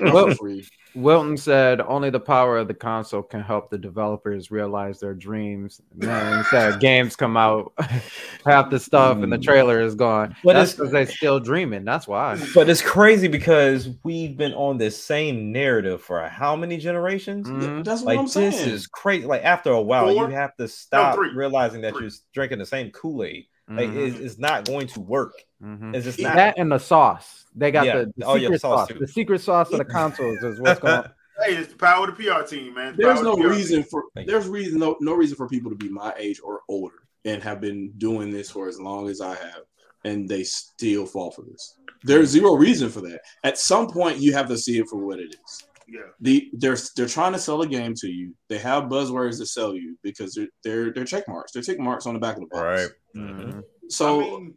Well- 0.12 0.34
free. 0.34 0.66
Wilton 0.94 1.38
said 1.38 1.80
only 1.80 2.10
the 2.10 2.20
power 2.20 2.58
of 2.58 2.68
the 2.68 2.74
console 2.74 3.22
can 3.22 3.40
help 3.40 3.70
the 3.70 3.78
developers 3.78 4.50
realize 4.50 5.00
their 5.00 5.14
dreams. 5.14 5.80
And 5.94 6.02
then 6.02 6.36
he 6.36 6.44
said 6.44 6.80
games 6.80 7.16
come 7.16 7.34
out, 7.34 7.72
half 8.44 8.68
the 8.68 8.78
stuff 8.78 9.16
and 9.22 9.32
the 9.32 9.38
trailer 9.38 9.80
is 9.80 9.94
gone. 9.94 10.36
But 10.44 10.52
That's 10.52 10.72
it's- 10.74 10.76
because 10.76 10.92
they're 10.92 11.06
still 11.16 11.40
dreaming. 11.40 11.86
That's 11.86 12.06
why. 12.06 12.38
But 12.54 12.68
it's 12.68 12.82
crazy 12.82 13.26
because 13.26 13.88
we've 14.04 14.36
been 14.36 14.52
on 14.52 14.76
this 14.76 15.02
same 15.02 15.50
narrative 15.50 16.02
for 16.02 16.28
how 16.28 16.56
many 16.56 16.76
generations? 16.76 17.48
Mhm. 17.48 17.84
That's 17.84 18.02
what 18.02 18.08
Like 18.08 18.18
I'm 18.18 18.28
saying. 18.28 18.50
this 18.50 18.66
is 18.66 18.86
crazy. 18.86 19.24
Like 19.26 19.44
after 19.44 19.70
a 19.70 19.80
while, 19.80 20.12
Four? 20.12 20.28
you 20.28 20.34
have 20.34 20.54
to 20.56 20.68
stop 20.68 21.14
three. 21.14 21.32
realizing 21.34 21.80
that 21.82 21.94
Three. 21.94 22.02
you're 22.02 22.12
drinking 22.34 22.58
the 22.58 22.66
same 22.66 22.90
Kool 22.90 23.24
Aid. 23.24 23.46
Like 23.68 23.90
Mhm, 23.90 24.08
it's, 24.08 24.18
it's 24.18 24.38
not 24.38 24.64
going 24.66 24.86
to 24.88 25.00
work. 25.00 25.32
mhm. 25.62 25.94
It's 25.94 26.04
just 26.04 26.20
not. 26.20 26.34
That 26.34 26.54
and 26.58 26.70
the 26.72 26.78
sauce. 26.78 27.46
They 27.54 27.70
got 27.70 27.86
Yeah. 27.86 27.98
the, 28.00 28.12
the 28.16 28.26
Oh, 28.26 28.34
yeah, 28.34 28.46
secret 28.48 28.60
sauce 28.60 28.88
sauce. 28.88 28.98
The 28.98 29.08
secret 29.08 29.40
sauce 29.40 29.72
of 29.72 29.78
the 29.78 29.84
consoles 29.84 30.42
is 30.42 30.60
what's 30.60 30.80
going. 30.80 30.94
on. 31.04 31.10
Hey, 31.44 31.54
it's 31.56 31.72
the 31.72 31.78
power 31.78 32.08
of 32.08 32.16
the 32.16 32.24
PR 32.24 32.42
team, 32.42 32.74
man. 32.74 32.96
The 32.96 33.04
There's 33.04 33.22
no 33.22 33.36
the 33.36 33.42
PR 33.42 33.48
reason 33.48 33.82
for 33.84 34.04
Thank 34.14 34.28
there's 34.28 34.46
reason 34.48 34.78
no 34.78 34.96
no 35.00 35.14
reason 35.14 35.36
for 35.36 35.48
people 35.48 35.70
to 35.70 35.76
be 35.76 35.88
my 35.88 36.12
age 36.18 36.40
or 36.44 36.60
older 36.68 36.96
and 37.24 37.42
have 37.42 37.60
been 37.60 37.92
doing 37.98 38.30
this 38.30 38.50
for 38.50 38.68
as 38.68 38.78
long 38.80 39.08
as 39.08 39.20
I 39.20 39.34
have, 39.34 39.62
and 40.04 40.28
they 40.28 40.42
still 40.44 41.06
fall 41.06 41.30
for 41.30 41.42
this. 41.42 41.78
There's 42.04 42.28
zero 42.30 42.54
reason 42.56 42.90
for 42.90 43.00
that. 43.02 43.20
At 43.44 43.58
some 43.58 43.86
point, 43.88 44.18
you 44.18 44.32
have 44.34 44.48
to 44.48 44.58
see 44.58 44.78
it 44.78 44.88
for 44.88 44.96
what 45.04 45.20
it 45.20 45.32
is. 45.34 45.62
Team. 45.92 46.00
Yeah. 46.00 46.10
The 46.20 46.50
they're 46.54 46.76
they're 46.96 47.06
trying 47.06 47.32
to 47.32 47.38
sell 47.38 47.62
a 47.62 47.66
game 47.66 47.94
to 47.96 48.08
you. 48.08 48.34
They 48.48 48.58
have 48.58 48.84
buzzwords 48.84 49.38
to 49.38 49.46
sell 49.46 49.74
you 49.74 49.96
because 50.02 50.34
they're 50.34 50.48
they're 50.64 50.92
they're 50.92 51.04
check 51.04 51.28
marks. 51.28 51.52
They're 51.52 51.62
tick 51.62 51.78
marks 51.78 52.06
on 52.06 52.14
the 52.14 52.20
back 52.20 52.36
of 52.36 52.40
the 52.42 52.46
box. 52.48 52.62
Right. 52.62 52.88
Mhm. 53.16 53.62
So 53.88 54.20
I 54.20 54.24
mean, 54.38 54.54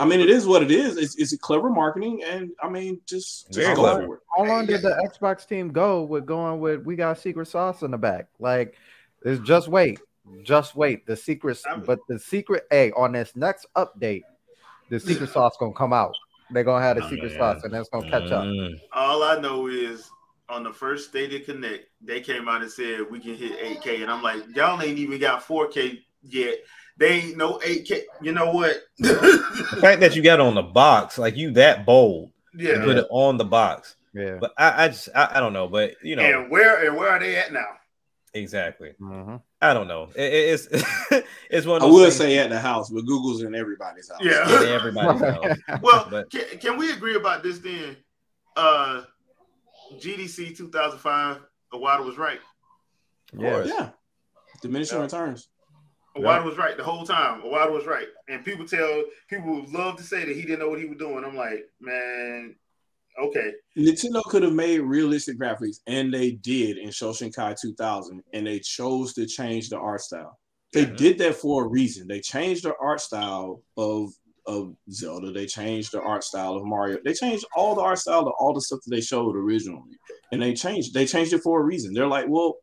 I 0.00 0.04
mean, 0.06 0.20
it 0.20 0.28
is 0.28 0.44
what 0.46 0.62
it 0.62 0.72
is. 0.72 0.96
It's, 0.96 1.14
it's 1.16 1.36
clever 1.36 1.70
marketing, 1.70 2.22
and 2.24 2.50
I 2.60 2.68
mean, 2.68 3.00
just, 3.06 3.46
just 3.46 3.54
Very 3.60 3.76
go 3.76 3.82
clever. 3.82 4.06
for 4.06 4.14
it. 4.16 4.20
How 4.36 4.44
long 4.44 4.66
did 4.66 4.82
the 4.82 4.90
Xbox 5.08 5.46
team 5.46 5.68
go 5.70 6.02
with 6.02 6.26
going 6.26 6.58
with 6.58 6.84
we 6.84 6.96
got 6.96 7.16
secret 7.18 7.46
sauce 7.46 7.82
in 7.82 7.92
the 7.92 7.96
back? 7.98 8.26
Like, 8.40 8.74
it's 9.24 9.40
just 9.46 9.68
wait, 9.68 10.00
just 10.42 10.74
wait. 10.74 11.06
The 11.06 11.16
secret, 11.16 11.60
I 11.70 11.76
mean- 11.76 11.84
but 11.86 12.00
the 12.08 12.18
secret 12.18 12.64
A 12.72 12.90
on 12.92 13.12
this 13.12 13.36
next 13.36 13.66
update, 13.76 14.22
the 14.90 14.98
secret 14.98 15.30
sauce 15.32 15.56
gonna 15.60 15.72
come 15.72 15.92
out. 15.92 16.12
They're 16.50 16.64
gonna 16.64 16.84
have 16.84 16.96
the 16.96 17.04
Oh, 17.04 17.10
secret 17.10 17.30
yeah. 17.30 17.38
sauce, 17.38 17.62
and 17.62 17.72
that's 17.72 17.88
gonna 17.88 18.10
catch 18.10 18.32
up. 18.32 18.44
Mm. 18.44 18.74
all 18.92 19.22
I 19.22 19.38
know 19.38 19.68
is 19.68 20.10
on 20.48 20.62
the 20.62 20.72
first 20.72 21.08
Stadia 21.10 21.40
Connect, 21.40 21.86
they 22.00 22.20
came 22.20 22.48
out 22.48 22.62
and 22.62 22.70
said 22.70 23.00
we 23.10 23.18
can 23.20 23.34
hit 23.34 23.58
8K, 23.82 24.02
and 24.02 24.10
I'm 24.10 24.22
like, 24.22 24.42
y'all 24.54 24.80
ain't 24.82 24.98
even 24.98 25.18
got 25.20 25.42
4K 25.46 25.98
yet. 26.22 26.58
They 26.98 27.08
ain't 27.20 27.36
no 27.36 27.58
8K. 27.58 28.02
You 28.22 28.32
know 28.32 28.52
what? 28.52 28.76
The 28.98 29.78
fact 29.80 30.00
that 30.00 30.14
you 30.14 30.22
got 30.22 30.40
on 30.40 30.54
the 30.54 30.62
box, 30.62 31.18
like 31.18 31.36
you 31.36 31.50
that 31.52 31.84
bold, 31.86 32.30
yeah. 32.54 32.84
put 32.84 32.96
it 32.98 33.06
on 33.10 33.36
the 33.36 33.44
box. 33.44 33.96
Yeah. 34.12 34.36
But 34.40 34.52
I, 34.56 34.84
I 34.84 34.88
just 34.88 35.08
I, 35.14 35.28
I 35.34 35.40
don't 35.40 35.52
know. 35.52 35.66
But 35.66 35.94
you 36.02 36.14
know 36.14 36.22
And 36.22 36.50
where 36.50 36.86
and 36.86 36.96
where 36.96 37.08
are 37.10 37.18
they 37.18 37.36
at 37.36 37.52
now? 37.52 37.66
exactly. 38.32 38.92
Mhm. 39.00 39.40
I 39.60 39.74
don't 39.74 39.88
know. 39.88 40.10
It, 40.14 40.32
it- 40.32 40.68
it's 40.70 41.24
it's 41.50 41.66
one. 41.66 41.78
Of 41.78 41.82
I 41.82 41.86
those 41.86 41.94
would 41.94 42.02
things 42.04 42.16
say 42.16 42.38
at 42.38 42.50
the 42.50 42.60
house, 42.60 42.90
but 42.90 43.06
Google's 43.06 43.42
in 43.42 43.54
everybody's 43.56 44.08
house. 44.08 44.20
Yeah. 44.22 44.62
in 44.62 44.68
everybody's 44.68 45.20
house. 45.68 45.80
Well, 45.82 46.06
But- 46.10 46.30
can, 46.30 46.44
can 46.60 46.76
we 46.76 46.92
agree 46.92 47.16
about 47.16 47.42
this 47.42 47.58
then? 47.58 47.96
Uh, 48.56 49.02
GDC 49.92 50.56
2005, 50.56 51.40
Iwata 51.72 52.04
was 52.04 52.16
right. 52.16 52.40
Yeah. 53.36 53.64
yeah. 53.64 53.90
Diminishing 54.62 54.98
Yeah. 54.98 55.04
returns. 55.04 55.48
Iwata 56.16 56.44
was 56.44 56.56
right 56.56 56.76
the 56.76 56.84
whole 56.84 57.04
time. 57.04 57.42
Iwata 57.42 57.72
was 57.72 57.86
right. 57.86 58.06
And 58.28 58.44
people 58.44 58.66
tell 58.66 59.02
people 59.28 59.64
love 59.72 59.96
to 59.96 60.02
say 60.04 60.24
that 60.24 60.34
he 60.34 60.42
didn't 60.42 60.60
know 60.60 60.68
what 60.68 60.78
he 60.78 60.86
was 60.86 60.98
doing. 60.98 61.24
I'm 61.24 61.36
like, 61.36 61.68
man, 61.80 62.54
okay. 63.20 63.52
Nintendo 63.76 64.22
could 64.22 64.44
have 64.44 64.52
made 64.52 64.78
realistic 64.80 65.38
graphics, 65.38 65.80
and 65.88 66.14
they 66.14 66.32
did 66.32 66.78
in 66.78 66.90
Shoshinkai 66.90 67.60
2000, 67.60 68.22
and 68.32 68.46
they 68.46 68.60
chose 68.60 69.12
to 69.14 69.26
change 69.26 69.70
the 69.70 69.78
art 69.78 70.00
style. 70.02 70.38
They 70.72 70.82
Yeah. 70.82 70.94
did 70.96 71.18
that 71.18 71.34
for 71.36 71.64
a 71.64 71.68
reason. 71.68 72.06
They 72.06 72.20
changed 72.20 72.62
the 72.64 72.74
art 72.80 73.00
style 73.00 73.62
of 73.76 74.12
of 74.46 74.74
Zelda. 74.90 75.32
They 75.32 75.46
changed 75.46 75.92
the 75.92 76.00
art 76.00 76.24
style 76.24 76.54
of 76.56 76.64
Mario. 76.64 76.98
They 77.04 77.14
changed 77.14 77.44
all 77.56 77.74
the 77.74 77.80
art 77.80 77.98
style 77.98 78.20
of 78.20 78.32
all 78.38 78.52
the 78.52 78.60
stuff 78.60 78.80
that 78.84 78.94
they 78.94 79.00
showed 79.00 79.36
originally, 79.36 79.98
and 80.32 80.42
they 80.42 80.54
changed. 80.54 80.94
They 80.94 81.06
changed 81.06 81.32
it 81.32 81.42
for 81.42 81.60
a 81.60 81.64
reason. 81.64 81.94
They're 81.94 82.06
like, 82.06 82.26
well, 82.28 82.56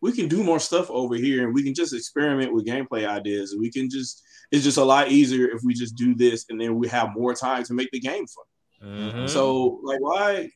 we 0.00 0.12
can 0.12 0.28
do 0.28 0.42
more 0.44 0.60
stuff 0.60 0.90
over 0.90 1.16
here, 1.16 1.44
and 1.44 1.54
we 1.54 1.62
can 1.62 1.74
just 1.74 1.92
experiment 1.92 2.52
with 2.54 2.66
gameplay 2.66 3.06
ideas. 3.06 3.56
We 3.58 3.70
can 3.70 3.90
just. 3.90 4.22
It's 4.50 4.64
just 4.64 4.78
a 4.78 4.84
lot 4.84 5.10
easier 5.10 5.48
if 5.48 5.60
we 5.62 5.74
just 5.74 5.94
do 5.96 6.14
this, 6.14 6.46
and 6.48 6.58
then 6.58 6.76
we 6.76 6.88
have 6.88 7.10
more 7.14 7.34
time 7.34 7.64
to 7.64 7.74
make 7.74 7.90
the 7.90 8.00
game 8.00 8.24
fun. 8.26 8.88
Mhm. 8.88 9.28
So, 9.28 9.80
like, 9.82 10.00
why? 10.00 10.50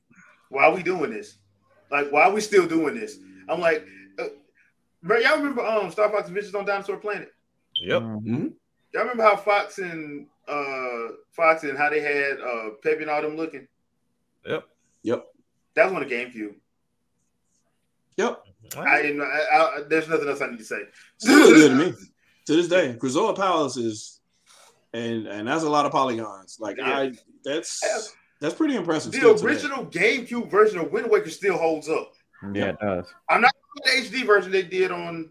Why 0.49 0.65
are 0.65 0.75
we 0.75 0.83
doing 0.83 1.11
this? 1.11 1.39
Like, 1.91 2.11
why 2.11 2.23
are 2.23 2.33
we 2.33 2.41
still 2.41 2.67
doing 2.67 2.95
this? 2.95 3.19
I'm 3.49 3.61
like, 3.61 3.87
uh, 4.19 4.29
bro, 5.03 5.19
y'all 5.19 5.37
remember 5.37 5.63
um 5.67 5.91
Star 5.91 6.09
Fox 6.11 6.29
Adventures 6.29 6.55
on 6.55 6.65
Dinosaur 6.65 6.97
Planet? 6.97 7.31
yep. 7.75 8.03
Mhm. 8.03 8.55
Y'all 8.93 9.03
remember 9.03 9.23
how 9.23 9.37
Fox 9.37 9.79
and 9.79 10.27
uh 10.49 11.15
Fox 11.31 11.63
and 11.65 11.79
how 11.79 11.89
they 11.91 12.01
had 12.01 12.41
uh 12.41 12.71
Peppy 12.83 13.03
and 13.03 13.11
all 13.11 13.23
them 13.23 13.37
looking? 13.37 13.67
Yep. 14.47 14.65
Yep. 15.03 15.27
That 15.75 15.85
was 15.87 15.95
on 15.95 16.09
the 16.09 16.15
GameCube. 16.15 16.55
Yep. 18.17 18.45
I 18.77 19.03
didn't. 19.03 19.23
I, 19.23 19.25
I, 19.25 19.83
there's 19.89 20.09
nothing 20.09 20.29
else 20.29 20.41
I 20.41 20.49
need 20.49 20.59
to 20.59 20.65
say. 20.65 20.83
Still 21.19 21.49
good 21.49 21.69
to 21.69 21.75
me. 21.75 21.95
To 22.47 22.57
this 22.57 22.67
day, 22.67 22.93
Grizola 22.99 23.37
Palace 23.37 23.77
is, 23.77 24.19
and 24.93 25.29
and 25.29 25.47
that's 25.47 25.63
a 25.63 25.71
lot 25.71 25.87
of 25.87 25.93
polygons. 25.93 26.57
Like 26.59 26.77
Yeah. 26.77 26.99
I, 26.99 27.13
that's 27.45 27.81
that's 28.41 28.55
pretty 28.55 28.75
impressive. 28.75 29.13
The 29.13 29.19
still 29.19 29.37
today. 29.37 29.47
original 29.47 29.87
GameCube 29.87 30.51
version 30.51 30.81
of 30.81 30.91
Wind 30.91 31.09
Waker 31.09 31.31
still 31.31 31.57
holds 31.57 31.89
up. 31.89 32.15
Yeah, 32.53 32.71
it 32.71 32.81
does. 32.81 33.07
I'm 33.29 33.43
not 33.43 33.55
the 33.77 33.91
HD 33.93 34.27
version 34.27 34.51
they 34.51 34.65
did 34.65 34.91
on 34.91 35.31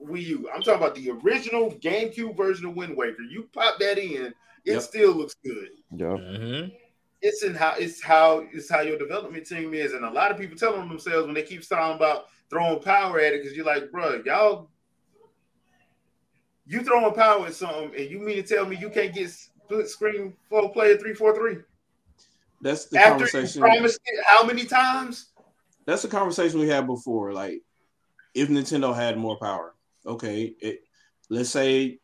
Wii 0.00 0.22
U. 0.26 0.50
I'm 0.54 0.62
talking 0.62 0.82
about 0.82 0.94
the 0.94 1.10
original 1.10 1.70
GameCube 1.72 2.36
version 2.36 2.66
of 2.66 2.76
Wind 2.76 2.96
Waker. 2.96 3.22
You 3.22 3.48
pop 3.52 3.78
that 3.80 3.98
in, 3.98 4.26
it 4.64 4.72
Yep. 4.72 4.82
still 4.82 5.12
looks 5.12 5.34
good. 5.44 5.70
Yeah. 5.92 6.06
Mhm. 6.06 6.76
It's 7.22 7.42
in 7.42 7.54
how 7.54 7.74
it's 7.78 8.02
how 8.02 8.40
it's 8.52 8.68
how 8.70 8.80
your 8.82 8.98
development 8.98 9.46
team 9.46 9.72
is, 9.74 9.94
and 9.94 10.04
a 10.04 10.10
lot 10.10 10.30
of 10.30 10.36
people 10.38 10.56
telling 10.56 10.86
themselves 10.88 11.24
when 11.26 11.34
they 11.34 11.42
keep 11.42 11.66
talking 11.66 11.96
about 11.96 12.26
throwing 12.50 12.80
power 12.80 13.18
at 13.18 13.32
it 13.32 13.42
because 13.42 13.56
you're 13.56 13.64
like, 13.66 13.90
bro, 13.90 14.22
y'all, 14.24 14.68
you 16.66 16.82
throwing 16.82 17.14
power 17.14 17.46
at 17.46 17.54
something, 17.54 17.92
and 17.96 18.10
you 18.10 18.18
mean 18.18 18.36
to 18.36 18.42
tell 18.42 18.66
me 18.66 18.76
you 18.76 18.90
can't 18.90 19.14
get 19.14 19.30
split 19.30 19.88
screen 19.88 20.36
four 20.50 20.70
player 20.72 20.96
three 20.98 21.14
four 21.14 21.34
three 21.34 21.58
That's 22.60 22.84
the 22.86 22.98
after 22.98 23.10
conversation. 23.10 23.62
promised 23.62 24.00
it 24.04 24.24
how 24.26 24.44
many 24.44 24.64
times? 24.64 25.30
That's 25.86 26.02
the 26.02 26.08
conversation 26.08 26.58
we 26.60 26.68
had 26.68 26.86
before. 26.86 27.32
Like, 27.32 27.62
if 28.34 28.48
Nintendo 28.48 28.94
had 28.94 29.16
more 29.16 29.38
power, 29.38 29.74
okay. 30.06 30.54
It, 30.60 30.80
let's 31.30 31.50
say, 31.50 31.98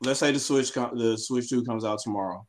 let's 0.00 0.20
say 0.20 0.32
the 0.32 0.38
Switch, 0.38 0.72
the 0.72 1.16
Switch 1.18 1.48
Two 1.48 1.64
comes 1.64 1.84
out 1.84 2.00
tomorrow. 2.00 2.46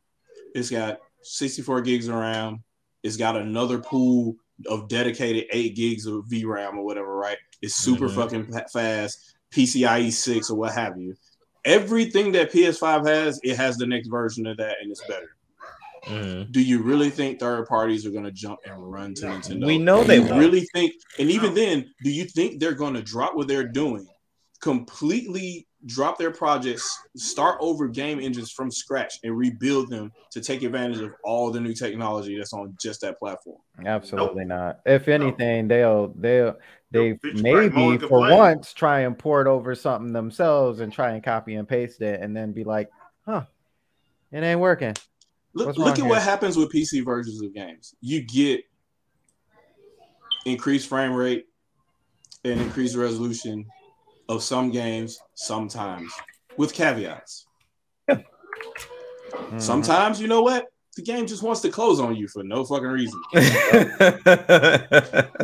It's 0.55 0.69
got 0.69 0.99
64 1.23 1.81
gigs 1.81 2.07
of 2.07 2.15
RAM. 2.15 2.63
It's 3.03 3.17
got 3.17 3.35
another 3.35 3.79
pool 3.79 4.35
of 4.67 4.87
dedicated 4.87 5.45
eight 5.51 5.75
gigs 5.75 6.05
of 6.05 6.25
VRAM 6.25 6.75
or 6.77 6.85
whatever. 6.85 7.15
Right? 7.15 7.37
It's 7.61 7.75
super 7.75 8.07
Mhm. 8.07 8.15
fucking 8.15 8.53
fast. 8.71 9.35
PCIe 9.51 10.11
six 10.11 10.49
or 10.49 10.57
what 10.57 10.73
have 10.73 10.97
you. 10.97 11.15
Everything 11.65 12.31
that 12.33 12.51
PS5 12.51 13.05
has, 13.07 13.39
it 13.43 13.55
has 13.55 13.77
the 13.77 13.85
next 13.85 14.07
version 14.07 14.47
of 14.47 14.57
that, 14.57 14.77
and 14.81 14.91
it's 14.91 15.05
better. 15.07 15.35
Mhm. 16.05 16.51
Do 16.51 16.61
you 16.61 16.81
really 16.81 17.09
think 17.09 17.39
third 17.39 17.67
parties 17.67 18.05
are 18.05 18.09
going 18.11 18.25
to 18.25 18.31
jump 18.31 18.59
and 18.65 18.91
run 18.91 19.13
to 19.15 19.25
No. 19.25 19.31
Nintendo? 19.35 19.65
We 19.67 19.77
know 19.77 20.01
Do 20.01 20.07
they 20.07 20.19
really 20.19 20.61
think, 20.73 20.93
and 21.19 21.29
even 21.31 21.53
then, 21.53 21.93
do 22.03 22.09
you 22.11 22.25
think 22.25 22.59
they're 22.59 22.73
going 22.73 22.95
to 22.95 23.01
drop 23.01 23.35
what 23.35 23.47
they're 23.47 23.67
doing, 23.67 24.07
completely 24.63 25.67
drop 25.85 26.17
their 26.17 26.31
projects, 26.31 26.89
start 27.17 27.57
over 27.59 27.89
game 27.89 28.17
engines 28.21 28.49
from 28.49 28.71
scratch, 28.71 29.19
and 29.25 29.37
rebuild 29.37 29.89
them 29.89 30.09
to 30.31 30.39
take 30.39 30.63
advantage 30.63 30.99
of 30.99 31.11
all 31.25 31.51
the 31.51 31.59
new 31.59 31.73
technology 31.73 32.37
that's 32.37 32.53
on 32.53 32.73
just 32.81 33.01
that 33.01 33.19
platform? 33.19 33.57
Absolutely 33.85 34.45
not. 34.45 34.79
If 34.85 35.09
anything, 35.09 35.67
they'll 35.67 36.13
they'll 36.17 36.55
they 36.91 37.09
Nope, 37.09 37.19
bitch, 37.25 37.43
maybe 37.43 37.97
for 37.97 38.19
complain. 38.19 38.37
once 38.37 38.73
try 38.73 39.01
and 39.01 39.19
port 39.19 39.47
over 39.47 39.75
something 39.75 40.13
themselves 40.13 40.79
and 40.79 40.93
try 40.93 41.11
and 41.11 41.21
copy 41.21 41.55
and 41.55 41.67
paste 41.67 42.01
it 42.01 42.21
and 42.21 42.35
then 42.35 42.53
be 42.53 42.63
like, 42.63 42.89
huh, 43.25 43.43
it 44.31 44.43
ain't 44.43 44.61
working. 44.61 44.93
Look, 45.53 45.75
look 45.77 45.97
wrong 45.97 45.99
at 45.99 46.09
what 46.09 46.21
happens 46.21 46.55
with 46.55 46.71
PC 46.71 47.03
versions 47.03 47.41
of 47.41 47.53
games. 47.53 47.95
You 47.99 48.21
get 48.21 48.61
increased 50.45 50.87
frame 50.87 51.13
rate 51.13 51.47
and 52.45 52.61
increased 52.61 52.95
resolution 52.95 53.65
of 54.29 54.41
some 54.43 54.71
games 54.71 55.19
sometimes 55.35 56.11
with 56.57 56.73
caveats. 56.73 57.45
Mhm. 59.33 59.59
Sometimes, 59.59 60.21
you 60.21 60.27
know 60.27 60.43
what? 60.43 60.67
The 60.95 61.01
game 61.01 61.25
just 61.25 61.41
wants 61.41 61.61
to 61.61 61.69
close 61.69 61.99
on 61.99 62.15
you 62.15 62.27
for 62.27 62.43
no 62.43 62.63
fucking 62.63 62.87
reason. 62.87 63.19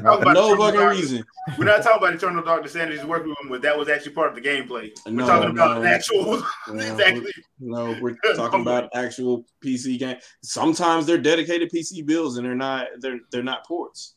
No 0.03 0.56
fucking 0.57 0.80
reason. 0.80 1.23
We're 1.57 1.65
not 1.65 1.81
talking 1.81 1.97
about 1.97 2.14
Eternal 2.14 2.43
Darkness 2.43 2.73
Sanders 2.73 3.03
working 3.06 3.30
with 3.30 3.38
him, 3.41 3.49
but 3.49 3.61
that 3.64 3.77
was 3.77 3.89
actually 3.89 4.14
part 4.14 4.30
of 4.30 4.35
the 4.35 4.41
gameplay. 4.47 4.91
We're 5.06 5.11
No, 5.14 5.26
talking 5.27 5.49
about 5.49 5.76
no. 5.77 5.81
an 5.81 5.88
actual 5.88 6.43
No, 6.68 6.73
exactly. 6.76 7.31
No, 7.60 7.97
we're 8.01 8.15
talking 8.35 8.61
about 8.61 8.89
actual 8.93 9.45
PC 9.64 9.97
game. 9.99 10.18
Sometimes 10.43 11.06
they're 11.06 11.18
dedicated 11.18 11.72
PC 11.72 12.06
builds 12.06 12.38
and 12.38 12.45
they're 12.45 12.56
not 12.56 12.88
they're 12.99 13.19
they're 13.31 13.43
not 13.43 13.65
ports. 13.65 14.15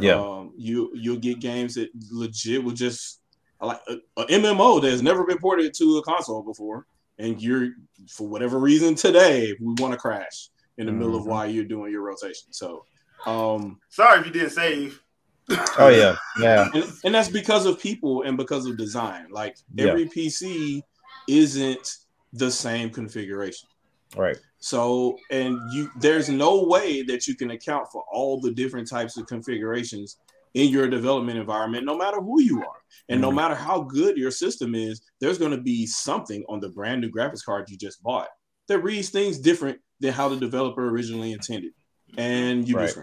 Yeah. 0.00 0.14
Um, 0.20 0.52
you 0.56 0.90
you'll 0.94 1.18
get 1.18 1.40
games 1.40 1.74
that 1.74 1.88
legit 2.10 2.62
will 2.62 2.72
just 2.72 3.20
like 3.64 3.80
a, 3.88 3.96
a 4.22 4.26
MMO 4.26 4.80
that 4.82 4.90
has 4.90 5.02
never 5.02 5.24
been 5.24 5.38
ported 5.38 5.74
to 5.74 5.98
a 5.98 6.02
console 6.02 6.42
before, 6.42 6.86
and 7.18 7.40
you're 7.42 7.70
for 8.08 8.26
whatever 8.28 8.58
reason 8.58 8.94
today 8.94 9.54
we 9.60 9.74
want 9.78 9.92
to 9.92 9.98
crash 9.98 10.48
in 10.78 10.86
the 10.86 10.92
middle 10.92 11.14
of 11.16 11.22
Mhm. 11.24 11.28
why 11.28 11.46
you're 11.46 11.64
doing 11.64 11.92
your 11.92 12.02
rotation. 12.02 12.52
So, 12.52 12.84
um, 13.26 13.78
Sorry 13.90 14.20
if 14.20 14.26
you 14.26 14.32
didn't 14.32 14.50
save. 14.50 15.00
oh 15.78 15.88
yeah, 15.88 16.16
yeah. 16.40 16.68
and, 16.74 16.84
and 17.04 17.14
that's 17.14 17.28
because 17.28 17.66
of 17.66 17.78
people 17.78 18.22
and 18.22 18.36
because 18.36 18.66
of 18.66 18.76
design. 18.78 19.26
Like 19.30 19.56
Yeah. 19.74 19.88
every 19.88 20.06
PC 20.06 20.82
isn't 21.28 21.96
the 22.32 22.50
same 22.50 22.90
configuration. 22.90 23.68
Right. 24.16 24.36
So, 24.58 25.18
and 25.30 25.58
you, 25.72 25.90
there's 26.00 26.28
no 26.28 26.64
way 26.64 27.02
that 27.02 27.26
you 27.26 27.34
can 27.34 27.50
account 27.50 27.88
for 27.92 28.04
all 28.10 28.40
the 28.40 28.52
different 28.52 28.88
types 28.88 29.16
of 29.18 29.26
configurations 29.26 30.16
in 30.54 30.70
your 30.70 30.88
development 30.88 31.38
environment, 31.38 31.84
no 31.84 31.96
matter 31.96 32.20
who 32.20 32.40
you 32.40 32.60
are, 32.64 32.78
and 33.08 33.20
no 33.20 33.30
Mhm. 33.30 33.34
matter 33.36 33.54
how 33.54 33.82
good 33.82 34.16
your 34.16 34.30
system 34.30 34.74
is. 34.74 35.02
There's 35.20 35.38
going 35.38 35.50
to 35.50 35.60
be 35.60 35.84
something 35.86 36.44
on 36.48 36.60
the 36.60 36.68
brand 36.68 37.00
new 37.00 37.10
graphics 37.10 37.44
card 37.44 37.68
you 37.68 37.76
just 37.76 38.02
bought 38.02 38.28
that 38.68 38.78
reads 38.78 39.10
things 39.10 39.38
different 39.38 39.80
than 40.00 40.12
how 40.12 40.28
the 40.28 40.36
developer 40.36 40.88
originally 40.88 41.32
intended, 41.32 41.72
and 42.16 42.66
you 42.68 42.76
Right. 42.76 42.86
just 42.86 42.98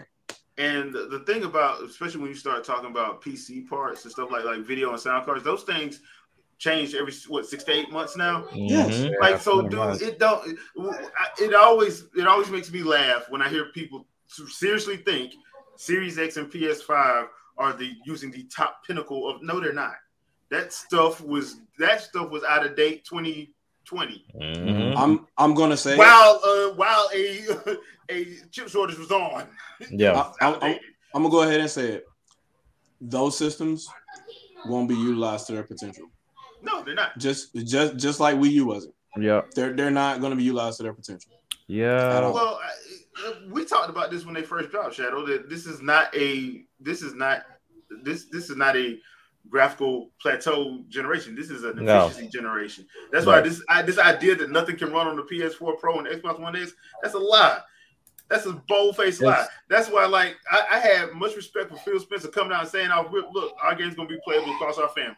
And 0.57 0.93
the 0.93 1.07
the 1.07 1.19
thing 1.19 1.43
about, 1.43 1.83
especially 1.83 2.21
when 2.21 2.29
you 2.29 2.35
start 2.35 2.63
talking 2.63 2.89
about 2.89 3.21
PC 3.21 3.67
parts 3.67 4.03
and 4.03 4.11
stuff 4.11 4.31
like 4.31 4.43
like 4.45 4.61
video 4.61 4.91
and 4.91 4.99
sound 4.99 5.25
cards, 5.25 5.43
those 5.43 5.63
things 5.63 6.01
change 6.57 6.93
every 6.93 7.13
what 7.27 7.45
six 7.45 7.63
to 7.63 7.71
eight 7.71 7.91
months 7.91 8.15
now. 8.15 8.45
Yes. 8.53 8.93
Mhm. 8.93 9.11
like 9.21 9.39
so, 9.41 9.61
pretty 9.61 9.69
dude, 9.69 9.79
much. 9.79 10.01
it 10.01 10.19
don't. 10.19 10.47
It, 10.47 11.11
it 11.39 11.53
always 11.55 12.05
it 12.15 12.27
always 12.27 12.49
makes 12.49 12.71
me 12.71 12.83
laugh 12.83 13.29
when 13.29 13.41
I 13.41 13.49
hear 13.49 13.65
people 13.73 14.07
seriously 14.27 14.97
think 14.97 15.33
Series 15.77 16.19
X 16.19 16.37
and 16.37 16.51
PS5 16.51 17.27
are 17.61 17.73
the 17.73 17.93
using 18.05 18.31
the 18.31 18.43
top 18.43 18.83
pinnacle 18.85 19.29
of. 19.29 19.41
No, 19.43 19.59
they're 19.59 19.73
not. 19.73 19.93
That 20.49 20.73
stuff 20.73 21.21
was 21.21 21.57
that 21.79 22.01
stuff 22.01 22.29
was 22.29 22.43
out 22.43 22.65
of 22.65 22.75
date 22.75 23.05
2020. 23.05 24.25
Mhm. 24.35 24.93
I'm 24.97 25.27
I'm 25.38 25.53
gonna 25.53 25.77
say 25.77 25.95
While 25.95 26.41
uh 26.43 26.73
while 26.73 27.09
a 27.13 27.77
a 28.09 28.25
chip 28.51 28.67
shortage 28.67 28.97
was 28.97 29.11
on. 29.11 29.47
Yeah. 29.89 30.13
I- 30.41 30.47
I'm, 30.47 30.63
I'm- 30.63 30.79
I'm 31.13 31.23
gonna 31.23 31.31
go 31.31 31.41
ahead 31.43 31.59
and 31.59 31.69
say 31.69 31.88
it. 31.91 32.07
Those 33.01 33.38
systems 33.38 33.88
won't 34.65 34.88
be 34.89 34.95
utilized 34.95 35.47
to 35.47 35.53
their 35.53 35.63
potential. 35.63 36.05
No, 36.61 36.83
they're 36.83 36.95
not. 36.95 37.17
Just 37.17 37.53
just 37.65 37.97
just 37.97 38.19
like 38.19 38.35
Wii 38.38 38.51
U 38.51 38.65
wasn't. 38.67 38.93
Yep. 39.17 39.51
They're 39.55 39.73
they're 39.73 39.91
not 39.91 40.19
going 40.21 40.31
to 40.31 40.38
be 40.38 40.43
utilized 40.43 40.77
to 40.77 40.83
their 40.83 40.93
potential. 40.93 41.31
Yeah. 41.67 42.19
Well, 42.29 42.59
I, 42.63 43.33
we 43.49 43.65
talked 43.65 43.89
about 43.89 44.09
this 44.11 44.23
when 44.25 44.33
they 44.35 44.41
first 44.43 44.69
dropped 44.71 44.95
Shadow. 44.95 45.25
That 45.25 45.49
this 45.49 45.65
is 45.65 45.81
not 45.81 46.15
a 46.15 46.63
this 46.79 47.01
is 47.01 47.13
not 47.13 47.43
this 48.03 48.26
this 48.26 48.49
is 48.49 48.57
not 48.57 48.76
a 48.76 48.99
graphical 49.49 50.11
plateau 50.22 50.84
generation. 50.89 51.35
This 51.35 51.49
is 51.49 51.63
an 51.63 51.84
No. 51.84 52.05
efficiency 52.05 52.30
generation. 52.30 52.88
That's 53.11 53.26
why 53.26 53.41
this 53.41 53.63
I, 53.69 53.81
this 53.81 53.97
idea 53.97 54.35
that 54.35 54.51
nothing 54.51 54.77
can 54.77 54.91
run 54.93 55.07
on 55.07 55.15
the 55.15 55.23
PS4 55.23 55.80
Pro 55.80 55.99
and 55.99 56.07
Xbox 56.07 56.39
One 56.39 56.55
X 56.55 56.73
that's 57.01 57.15
a 57.15 57.19
lie. 57.19 57.59
That's 58.30 58.45
a 58.45 58.53
bold 58.53 58.95
faced 58.95 59.22
lie. 59.22 59.45
That's 59.68 59.89
why, 59.89 60.05
like, 60.05 60.38
I, 60.49 60.65
I 60.72 60.80
had 60.80 61.11
much 61.11 61.35
respect 61.35 61.69
for 61.69 61.76
Phil 61.77 61.99
Spencer 61.99 62.30
coming 62.30 62.53
out 62.53 62.61
and 62.61 62.69
saying, 62.69 62.89
"Oh, 62.93 63.09
look, 63.34 63.53
our 63.61 63.76
game's 63.76 63.93
gonna 63.95 64.07
be 64.07 64.19
playable 64.23 64.53
across 64.55 64.77
our 64.77 64.88
family." 64.89 65.18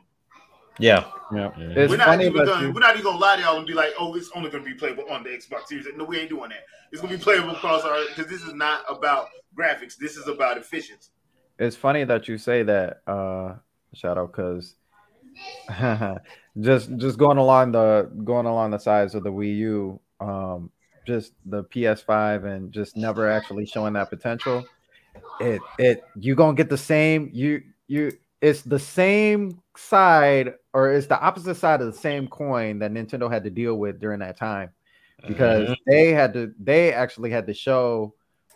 Yeah. 0.79 1.05
Yeah. 1.31 1.51
It's 1.57 1.91
we're 1.91 1.97
not 1.97 2.07
funny 2.07 2.25
even 2.25 2.43
gonna 2.45 2.65
you- 2.67 2.73
we're 2.73 2.79
not 2.79 2.95
even 2.95 3.03
gonna 3.03 3.19
lie 3.19 3.35
to 3.35 3.41
y'all 3.43 3.57
and 3.57 3.67
be 3.67 3.73
like, 3.75 3.93
oh, 3.99 4.15
it's 4.15 4.31
only 4.33 4.49
gonna 4.49 4.63
be 4.63 4.73
playable 4.73 5.03
on 5.11 5.23
the 5.23 5.29
Xbox 5.29 5.67
Series. 5.67 5.85
No, 5.95 6.03
we 6.05 6.17
ain't 6.19 6.29
doing 6.29 6.49
that. 6.49 6.65
It's 6.91 7.01
gonna 7.01 7.15
be 7.15 7.21
playable 7.21 7.51
across 7.51 7.83
our 7.83 8.03
because 8.07 8.25
this 8.25 8.41
is 8.41 8.53
not 8.55 8.83
about 8.89 9.27
graphics. 9.55 9.95
This 9.97 10.17
is 10.17 10.27
about 10.27 10.57
efficiency. 10.57 11.11
It's 11.59 11.75
funny 11.75 12.03
that 12.03 12.27
you 12.27 12.37
say 12.37 12.63
that, 12.63 13.01
uh, 13.07 13.55
Shadow, 13.93 14.27
because 14.27 14.75
just 16.59 16.95
just 16.97 17.17
going 17.17 17.37
along 17.37 17.71
the 17.71 18.09
going 18.23 18.45
along 18.45 18.71
the 18.71 18.77
sides 18.79 19.15
of 19.15 19.23
the 19.23 19.31
Wii 19.31 19.57
U, 19.57 19.99
um, 20.19 20.71
just 21.05 21.33
the 21.45 21.63
PS5 21.63 22.43
and 22.45 22.71
just 22.71 22.97
never 22.97 23.29
actually 23.29 23.65
showing 23.65 23.93
that 23.93 24.09
potential. 24.09 24.63
It 25.39 25.61
it 25.77 26.03
you 26.19 26.35
gonna 26.35 26.55
get 26.55 26.69
the 26.69 26.77
same 26.77 27.29
you 27.33 27.61
you 27.87 28.11
it's 28.41 28.61
the 28.61 28.79
same 28.79 29.61
side 29.77 30.53
or 30.73 30.91
it's 30.91 31.07
the 31.07 31.19
opposite 31.19 31.55
side 31.55 31.81
of 31.81 31.87
the 31.91 31.97
same 31.97 32.27
coin 32.27 32.79
that 32.79 32.91
Nintendo 32.91 33.31
had 33.31 33.43
to 33.45 33.49
deal 33.49 33.75
with 33.75 33.99
during 33.99 34.19
that 34.19 34.37
time 34.37 34.71
because 35.27 35.69
Mhm. 35.69 35.75
they 35.87 36.11
had 36.11 36.33
to 36.33 36.53
they 36.59 36.93
actually 36.93 37.29
had 37.29 37.47
to 37.47 37.53
show 37.53 38.13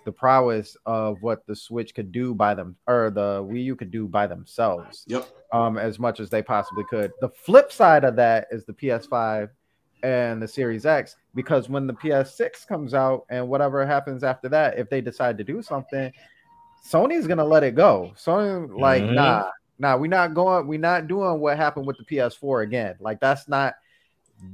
the 0.08 0.12
prowess 0.14 0.78
of 0.86 1.22
what 1.22 1.46
the 1.48 1.56
Switch 1.56 1.94
could 1.94 2.14
do 2.14 2.34
by 2.34 2.54
them 2.56 2.78
or 2.88 3.12
the 3.14 3.44
Wii 3.44 3.66
U 3.66 3.76
could 3.76 3.92
do 3.92 4.08
by 4.08 4.26
themselves 4.26 5.04
Yep. 5.08 5.28
um 5.52 5.78
as 5.78 6.00
much 6.00 6.22
as 6.22 6.30
they 6.30 6.42
possibly 6.42 6.86
could. 6.90 7.12
The 7.20 7.28
flip 7.28 7.74
side 7.74 8.06
of 8.06 8.16
that 8.16 8.48
is 8.50 8.64
the 8.64 8.72
PS5 8.72 9.50
and 10.04 10.42
the 10.42 10.48
Series 10.48 10.86
X 10.86 11.18
because 11.36 11.68
when 11.68 11.88
the 11.88 11.94
PS6 11.94 12.66
comes 12.66 12.94
out 12.94 13.26
and 13.30 13.50
whatever 13.50 13.86
happens 13.86 14.24
after 14.24 14.48
that 14.48 14.80
if 14.80 14.90
they 14.90 15.02
decide 15.02 15.38
to 15.40 15.44
do 15.44 15.62
something 15.62 16.10
Sony's 16.90 17.28
to 17.28 17.44
let 17.44 17.64
it 17.64 17.76
go. 17.76 18.14
Sony 18.16 18.80
like 18.80 19.04
Mhm. 19.04 19.14
nah, 19.14 19.50
nah, 19.78 19.98
we're 19.98 20.08
not 20.08 20.34
going 20.34 20.68
we're 20.68 20.80
not 20.80 21.08
doing 21.08 21.42
what 21.42 21.58
happened 21.58 21.86
with 21.86 21.98
the 21.98 22.06
PS4 22.06 22.64
again. 22.64 22.96
Like 23.02 23.20
that's 23.20 23.50
not 23.50 23.74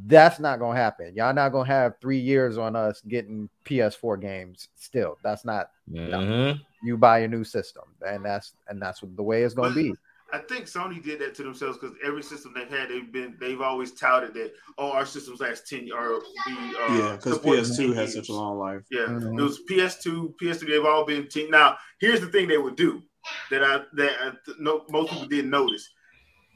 that's 0.05 0.39
not 0.39 0.60
gonna 0.60 0.77
happen. 0.80 1.14
Y'all 1.15 1.34
not 1.34 1.51
gonna 1.51 1.68
have 1.68 1.95
three 1.99 2.19
years 2.19 2.57
on 2.57 2.76
us 2.76 3.01
getting 3.01 3.49
PS4 3.65 4.18
games 4.18 4.69
still. 4.76 5.18
That's 5.23 5.45
not 5.45 5.72
Mhm. 5.91 6.60
you 6.81 6.97
buy 6.97 7.19
a 7.19 7.27
new 7.27 7.43
system, 7.43 7.84
and 8.05 8.23
that's 8.23 8.53
and 8.68 8.81
that's 8.81 9.01
what 9.01 9.15
the 9.15 9.23
way 9.23 9.43
it's 9.43 9.53
gonna 9.53 9.73
be. 9.76 9.93
I 10.31 10.39
think 10.39 10.65
Sony 10.65 11.03
did 11.03 11.19
that 11.19 11.35
to 11.35 11.43
themselves 11.43 11.77
because 11.77 11.95
every 12.03 12.23
system 12.23 12.53
they've 12.55 12.68
had, 12.69 12.89
they've 12.89 13.11
been 13.11 13.35
they've 13.39 13.61
always 13.61 13.91
touted 13.91 14.34
that 14.34 14.53
oh 14.80 14.91
our 14.91 15.05
systems 15.05 15.39
last 15.41 15.68
ten 15.68 15.91
or 15.91 16.22
be 16.47 16.53
uh, 16.81 16.97
yeah, 16.97 17.15
because 17.18 17.38
PS2 17.39 17.88
10 17.89 17.93
has 17.93 18.14
such 18.15 18.30
a 18.30 18.34
long 18.34 18.57
life. 18.57 18.81
Yeah, 18.89 19.05
Mhm. 19.07 19.38
it 19.39 19.43
was 19.43 19.61
PS2, 19.69 20.34
PS3. 20.41 20.69
They've 20.69 20.85
all 20.85 21.05
been 21.05 21.27
ten. 21.27 21.51
Now 21.51 21.77
here's 21.99 22.19
the 22.22 22.27
thing 22.27 22.47
they 22.47 22.57
would 22.57 22.76
do 22.76 23.03
that 23.51 23.64
I 23.64 23.84
that 23.93 24.11
I, 24.22 24.31
no, 24.60 24.85
most 24.89 25.11
people 25.11 25.27
didn't 25.27 25.51
notice. 25.51 25.88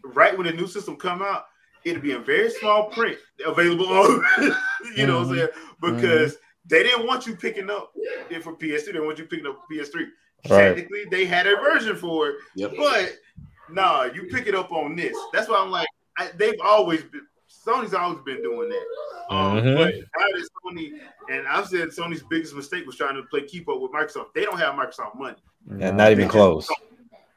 Right 0.04 0.36
when 0.36 0.48
the 0.48 0.54
new 0.54 0.68
system 0.68 0.96
come 0.96 1.22
out, 1.22 1.46
it'd 1.90 2.02
be 2.02 2.12
in 2.12 2.24
very 2.24 2.50
small 2.50 2.86
print 2.90 3.18
available 3.46 3.88
on. 3.88 4.24
you 4.96 5.08
know 5.08 5.20
what 5.20 5.30
I'm 5.30 5.36
saying? 5.36 5.48
Because 5.82 6.38
they 6.66 6.84
didn't 6.84 7.08
want 7.08 7.26
you 7.26 7.36
picking 7.36 7.70
up 7.70 7.92
it 8.30 8.44
for 8.44 8.54
PS2. 8.54 8.60
They 8.86 8.92
didn't 8.94 9.06
want 9.06 9.20
you 9.20 9.26
picking 9.26 9.48
up 9.48 9.62
PS3. 9.72 9.94
Right. 10.50 10.76
Technically, 10.76 11.06
they 11.10 11.26
had 11.26 11.48
a 11.48 11.56
version 11.56 11.96
for 11.96 12.30
it, 12.30 12.36
Yep. 12.56 12.74
but 12.78 13.18
nah, 13.72 14.04
you 14.04 14.24
pick 14.32 14.48
it 14.48 14.56
up 14.56 14.72
on 14.72 14.96
this. 14.96 15.18
That's 15.34 15.50
why 15.50 15.58
I'm 15.58 15.72
like, 15.72 15.88
I, 16.18 16.30
they've 16.38 16.60
always 16.64 17.04
been. 17.04 17.22
Sony's 17.66 17.94
always 17.94 18.20
been 18.24 18.42
doing 18.42 18.70
that. 18.70 19.34
Um, 19.36 19.58
Mhm. 19.58 19.76
But 19.78 19.94
how 20.16 20.28
did 20.34 20.46
Sony? 20.64 21.00
And 21.30 21.48
I've 21.48 21.68
said 21.68 21.90
Sony's 21.90 22.24
biggest 22.30 22.54
mistake 22.56 22.86
was 22.86 22.96
trying 22.96 23.16
to 23.16 23.24
play 23.24 23.42
keep 23.46 23.68
up 23.68 23.82
with 23.82 23.92
Microsoft. 23.92 24.34
They 24.34 24.44
don't 24.44 24.58
have 24.58 24.76
Microsoft 24.76 25.16
money, 25.18 25.36
And 25.82 25.98
not 25.98 26.12
even 26.12 26.30
close. 26.30 26.70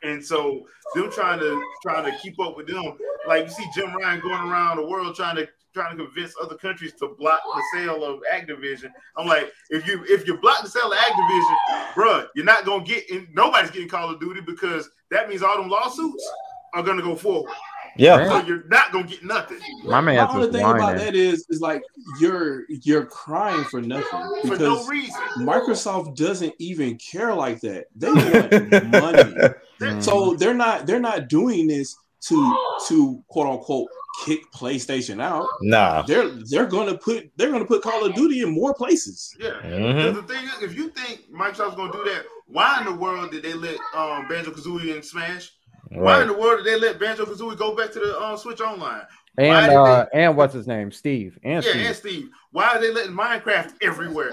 And 0.03 0.25
so 0.25 0.67
them 0.95 1.11
trying 1.11 1.41
to 1.41 1.63
trying 1.83 2.11
to 2.11 2.19
keep 2.19 2.39
up 2.41 2.57
with 2.57 2.67
them. 2.67 2.97
Like 3.27 3.45
you 3.45 3.51
see 3.51 3.67
Jim 3.75 3.95
Ryan 3.95 4.21
going 4.21 4.51
around 4.51 4.79
the 4.79 4.87
world 4.87 5.15
trying 5.15 5.37
to 5.37 5.49
trying 5.73 5.97
to 5.97 6.05
convince 6.05 6.35
other 6.43 6.57
countries 6.57 6.93
to 6.95 7.15
block 7.19 7.41
the 7.45 7.63
sale 7.75 8.05
of 8.05 8.21
Activision. 8.33 8.91
I'm 9.17 9.27
like, 9.27 9.53
if 9.71 9.87
you 9.87 10.05
if 10.09 10.27
you 10.27 10.37
block 10.39 10.63
the 10.63 10.69
sale 10.69 10.93
of 10.93 10.99
Activision, 10.99 11.93
bruh, 11.95 12.27
you're 12.35 12.45
not 12.45 12.65
gonna 12.65 12.85
get 12.85 13.09
in. 13.11 13.29
Nobody's 13.33 13.71
getting 13.71 13.89
Call 13.89 14.11
of 14.11 14.21
Duty 14.21 14.41
because 14.41 14.89
that 15.11 15.29
means 15.29 15.43
all 15.43 15.57
them 15.57 15.69
lawsuits 15.71 16.29
are 16.75 16.83
gonna 16.83 17.03
go 17.03 17.15
forward. 17.15 17.53
Yeah. 17.97 18.29
So 18.29 18.47
you're 18.47 18.65
not 18.69 18.93
gonna 18.93 19.07
get 19.07 19.25
nothing 19.25 19.59
My 19.85 20.01
man, 20.01 20.17
man's 20.17 20.31
only 20.33 20.47
is 20.49 20.55
thing 20.55 20.65
about 20.65 20.97
that 20.97 21.15
is 21.15 21.45
is 21.49 21.61
like 21.61 21.83
you're 22.21 22.65
you're 22.69 23.05
crying 23.05 23.65
for 23.65 23.81
nothing 23.81 24.07
for 24.43 24.51
because 24.51 24.59
no 24.61 24.87
reason. 24.87 25.21
Microsoft 25.39 26.17
doesn't 26.17 26.55
even 26.59 26.97
care 26.99 27.35
like 27.35 27.61
that. 27.61 27.87
They 27.97 28.11
want 28.11 28.91
money. 28.91 29.55
Mhm. 29.81 30.03
So 30.03 30.35
they're 30.35 30.55
not 30.55 30.87
they're 30.87 31.01
not 31.01 31.29
doing 31.29 31.67
this 31.67 31.97
to 32.29 32.59
to 32.89 33.23
quote 33.29 33.47
unquote 33.47 33.89
kick 34.25 34.41
PlayStation 34.53 35.23
out. 35.23 35.47
Nah. 35.63 36.03
They're 36.03 36.29
they're 36.29 36.67
gonna 36.67 36.97
put 36.97 37.31
they're 37.37 37.51
gonna 37.51 37.65
put 37.65 37.83
Call 37.83 38.05
of 38.05 38.15
Duty 38.15 38.43
in 38.43 38.55
more 38.55 38.75
places. 38.75 39.35
Yeah. 39.39 39.61
Mhm. 39.65 40.15
The 40.15 40.23
thing 40.23 40.45
is, 40.45 40.63
if 40.63 40.77
you 40.77 40.91
think 40.91 41.31
Microsoft's 41.33 41.77
gonna 41.77 41.93
do 41.93 42.05
that, 42.05 42.25
why 42.47 42.79
in 42.81 42.87
the 42.87 42.95
world 42.95 43.31
did 43.31 43.43
they 43.43 43.55
let 43.55 43.79
um, 43.95 44.29
Banjo 44.29 44.51
Kazooie 44.51 44.95
and 44.95 45.05
Smash? 45.05 45.53
Why 45.93 46.23
in 46.23 46.29
the 46.29 46.35
world 46.35 46.63
did 46.63 46.67
they 46.67 46.79
let 46.79 47.01
Banjo 47.01 47.25
Kazooie 47.25 47.57
go 47.59 47.75
back 47.75 47.91
to 47.93 47.99
the 48.01 48.21
um, 48.21 48.37
Switch 48.37 48.61
Online? 48.61 49.03
And 49.39 49.71
did 49.71 49.77
uh, 49.77 50.07
and 50.13 50.37
what's 50.37 50.55
his 50.55 50.67
name? 50.67 50.93
Steve. 50.93 51.39
And 51.43 51.65
yeah, 51.65 51.71
Steve. 51.71 51.87
and 51.87 51.97
Steve. 51.97 52.29
Why 52.53 52.69
are 52.69 52.81
they 52.81 52.93
letting 52.93 53.13
Minecraft 53.17 53.75
everywhere? 53.83 54.31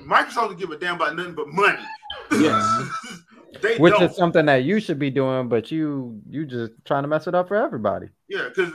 Microsoft 0.00 0.34
don't 0.48 0.58
give 0.58 0.70
a 0.70 0.78
damn 0.78 0.96
about 0.96 1.14
nothing 1.16 1.34
but 1.34 1.48
money. 1.48 1.84
Yes. 2.32 2.88
they 3.60 3.76
Which 3.78 3.92
don't. 3.94 4.04
is 4.04 4.16
something 4.16 4.46
that 4.46 4.64
you 4.64 4.80
should 4.80 4.98
be 4.98 5.10
doing, 5.10 5.48
but 5.48 5.70
you 5.70 6.20
you 6.30 6.46
just 6.46 6.72
trying 6.84 7.02
to 7.02 7.08
mess 7.08 7.26
it 7.26 7.34
up 7.34 7.48
for 7.48 7.56
everybody. 7.56 8.08
Yeah, 8.28 8.48
because 8.48 8.72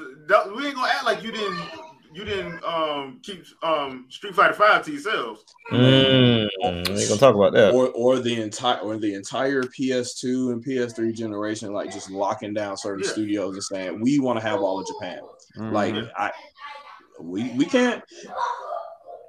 we 0.55 0.67
ain't 0.67 0.75
gonna 0.75 0.91
act 0.93 1.05
like 1.05 1.23
you 1.23 1.31
didn't 1.31 1.59
you 2.13 2.23
didn't 2.23 2.63
um 2.63 3.19
keep 3.23 3.43
um 3.63 4.05
Street 4.09 4.35
Fighter 4.35 4.53
Five 4.53 4.85
to 4.85 4.91
yourselves. 4.91 5.43
Mm, 5.71 6.47
we 6.61 6.69
ain't 6.69 6.87
gonna 7.09 7.17
talk 7.19 7.35
about 7.35 7.53
that. 7.53 7.73
Or 7.73 7.89
or 7.89 8.19
the 8.19 8.41
entire 8.41 8.79
or 8.79 8.97
the 8.97 9.13
entire 9.13 9.63
PS2 9.63 10.51
and 10.51 10.63
PS3 10.63 11.13
generation, 11.13 11.73
like 11.73 11.91
just 11.91 12.09
locking 12.09 12.53
down 12.53 12.77
certain 12.77 13.03
Yeah. 13.03 13.11
studios 13.11 13.53
and 13.55 13.63
saying 13.63 14.01
we 14.01 14.19
want 14.19 14.39
to 14.39 14.45
have 14.47 14.61
all 14.61 14.79
of 14.79 14.87
Japan. 14.87 15.19
Like 15.71 15.93
Mhm. 15.95 16.09
I, 16.17 16.31
we 17.19 17.49
we 17.57 17.65
can't. 17.65 18.03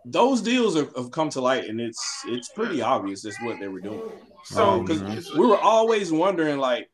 Those 0.04 0.40
deals 0.40 0.74
have, 0.76 0.94
have 0.96 1.10
come 1.10 1.28
to 1.30 1.40
light, 1.40 1.68
and 1.68 1.80
it's 1.80 2.22
it's 2.26 2.48
pretty 2.50 2.80
obvious 2.80 3.22
that's 3.22 3.40
what 3.42 3.58
they 3.60 3.68
were 3.68 3.80
doing. 3.80 4.00
So 4.48 4.80
Because 4.82 5.02
it's- 5.02 5.34
we 5.34 5.46
were 5.46 5.58
always 5.58 6.10
wondering, 6.10 6.58
like, 6.58 6.88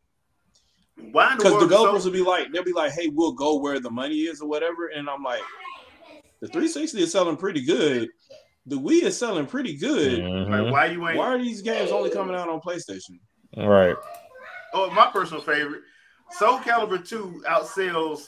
why 1.12 1.32
in 1.32 1.38
the 1.38 1.44
because 1.44 1.52
world? 1.52 1.62
developers 1.68 2.02
so, 2.02 2.08
will 2.08 2.12
be 2.14 2.22
like, 2.22 2.50
they'll 2.52 2.64
be 2.64 2.72
like, 2.72 2.92
"Hey, 2.92 3.08
we'll 3.08 3.32
go 3.32 3.56
where 3.58 3.78
the 3.80 3.90
money 3.90 4.22
is 4.22 4.40
or 4.40 4.48
whatever," 4.48 4.88
and 4.88 5.08
I'm 5.08 5.22
like, 5.22 5.42
the 6.40 6.48
360 6.48 7.00
is 7.02 7.12
selling 7.12 7.36
pretty 7.36 7.64
good. 7.64 8.08
The 8.66 8.76
Wii 8.76 9.02
is 9.02 9.16
selling 9.16 9.46
pretty 9.46 9.76
good. 9.76 10.20
Mhm. 10.20 10.50
like, 10.64 10.72
why 10.72 10.86
you 10.86 11.06
ain't? 11.08 11.18
Why 11.18 11.28
are 11.28 11.38
these 11.38 11.62
games 11.62 11.90
only 11.90 12.10
coming 12.10 12.34
out 12.34 12.48
on 12.48 12.60
PlayStation? 12.60 13.18
Right. 13.56 13.96
Oh, 14.72 14.90
my 14.90 15.06
personal 15.06 15.42
favorite, 15.42 15.82
Soul 16.32 16.58
Calibur 16.58 17.06
Two 17.06 17.42
outsells 17.48 18.26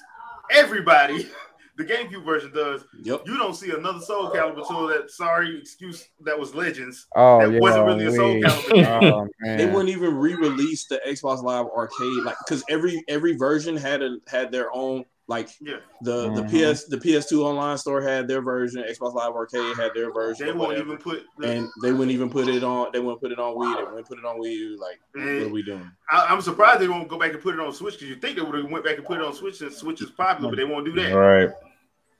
everybody. 0.50 1.28
The 1.76 1.84
GameCube 1.84 2.24
version 2.24 2.52
does. 2.54 2.84
Yep. 3.02 3.22
You 3.26 3.36
don't 3.36 3.54
see 3.54 3.70
another 3.70 4.00
Soul 4.00 4.30
Calibur 4.30 4.66
tool 4.66 4.86
that 4.88 5.10
sorry 5.10 5.58
excuse 5.58 6.08
that 6.24 6.38
was 6.38 6.54
Legends. 6.54 7.06
Oh 7.14 7.40
That 7.40 7.52
yeah, 7.52 7.60
wasn't 7.60 7.86
really 7.86 8.06
a 8.06 8.12
Soul 8.12 8.34
we- 8.34 8.42
Calibur. 8.42 9.02
oh. 9.12 9.28
They 9.56 9.66
wouldn't 9.66 9.90
even 9.90 10.16
re-release 10.16 10.86
the 10.86 11.00
Xbox 11.06 11.42
Live 11.42 11.66
Arcade, 11.66 12.24
like 12.24 12.36
because 12.46 12.64
every 12.70 13.04
every 13.08 13.36
version 13.36 13.76
had 13.76 14.02
a 14.02 14.16
had 14.26 14.50
their 14.50 14.74
own 14.74 15.04
like 15.28 15.48
Yeah, 15.60 15.78
the 16.02 16.30
the 16.34 16.42
Mhm. 16.42 16.72
PS 16.72 16.84
the 16.84 16.96
PS2 16.98 17.42
online 17.42 17.76
store 17.78 18.00
had 18.00 18.28
their 18.28 18.40
version, 18.40 18.84
Xbox 18.88 19.12
Live 19.12 19.32
Arcade 19.34 19.76
had 19.76 19.90
their 19.92 20.12
version, 20.12 20.46
they 20.46 20.52
or 20.52 20.56
won't 20.56 20.78
even 20.78 20.96
put. 20.98 21.24
The, 21.38 21.50
and 21.50 21.68
they 21.82 21.90
wouldn't 21.92 22.12
even 22.12 22.30
put 22.30 22.46
it 22.46 22.62
on. 22.62 22.90
They 22.92 23.00
wouldn't 23.00 23.20
put 23.20 23.32
it 23.32 23.38
on 23.40 23.56
Wii. 23.56 23.76
They 23.76 23.82
wouldn't 23.82 24.06
put 24.08 24.18
it 24.18 24.24
on 24.24 24.38
Wii 24.40 24.52
U. 24.52 24.78
Like, 24.80 25.00
what 25.14 25.26
are 25.26 25.48
we 25.48 25.64
doing? 25.64 25.90
I, 26.12 26.26
I'm 26.30 26.40
surprised 26.40 26.80
they 26.80 26.86
won't 26.86 27.08
go 27.08 27.18
back 27.18 27.32
and 27.32 27.42
put 27.42 27.54
it 27.54 27.60
on 27.60 27.72
Switch 27.72 27.94
because 27.94 28.08
you 28.08 28.14
think 28.16 28.36
they 28.36 28.42
would 28.42 28.54
have 28.54 28.70
went 28.70 28.84
back 28.84 28.98
and 28.98 29.04
put 29.04 29.18
it 29.18 29.24
on 29.24 29.34
Switch 29.34 29.56
since 29.56 29.76
Switch 29.78 30.00
is 30.00 30.10
popular, 30.10 30.48
but 30.50 30.56
they 30.58 30.64
won't 30.64 30.86
do 30.86 30.92
that. 30.92 31.12
Right. 31.12 31.50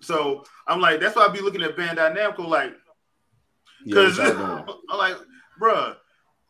So 0.01 0.45
I'm 0.67 0.81
like, 0.81 1.01
that's 1.01 1.17
why 1.17 1.25
I 1.27 1.29
be 1.29 1.41
looking 1.41 1.63
at 1.63 1.77
Bandai 1.77 2.17
Namco 2.17 2.47
like, 2.47 2.73
because 3.85 4.19
what? 4.19 4.37
I'm 4.91 4.99
like, 4.99 5.17
bruh, 5.61 5.97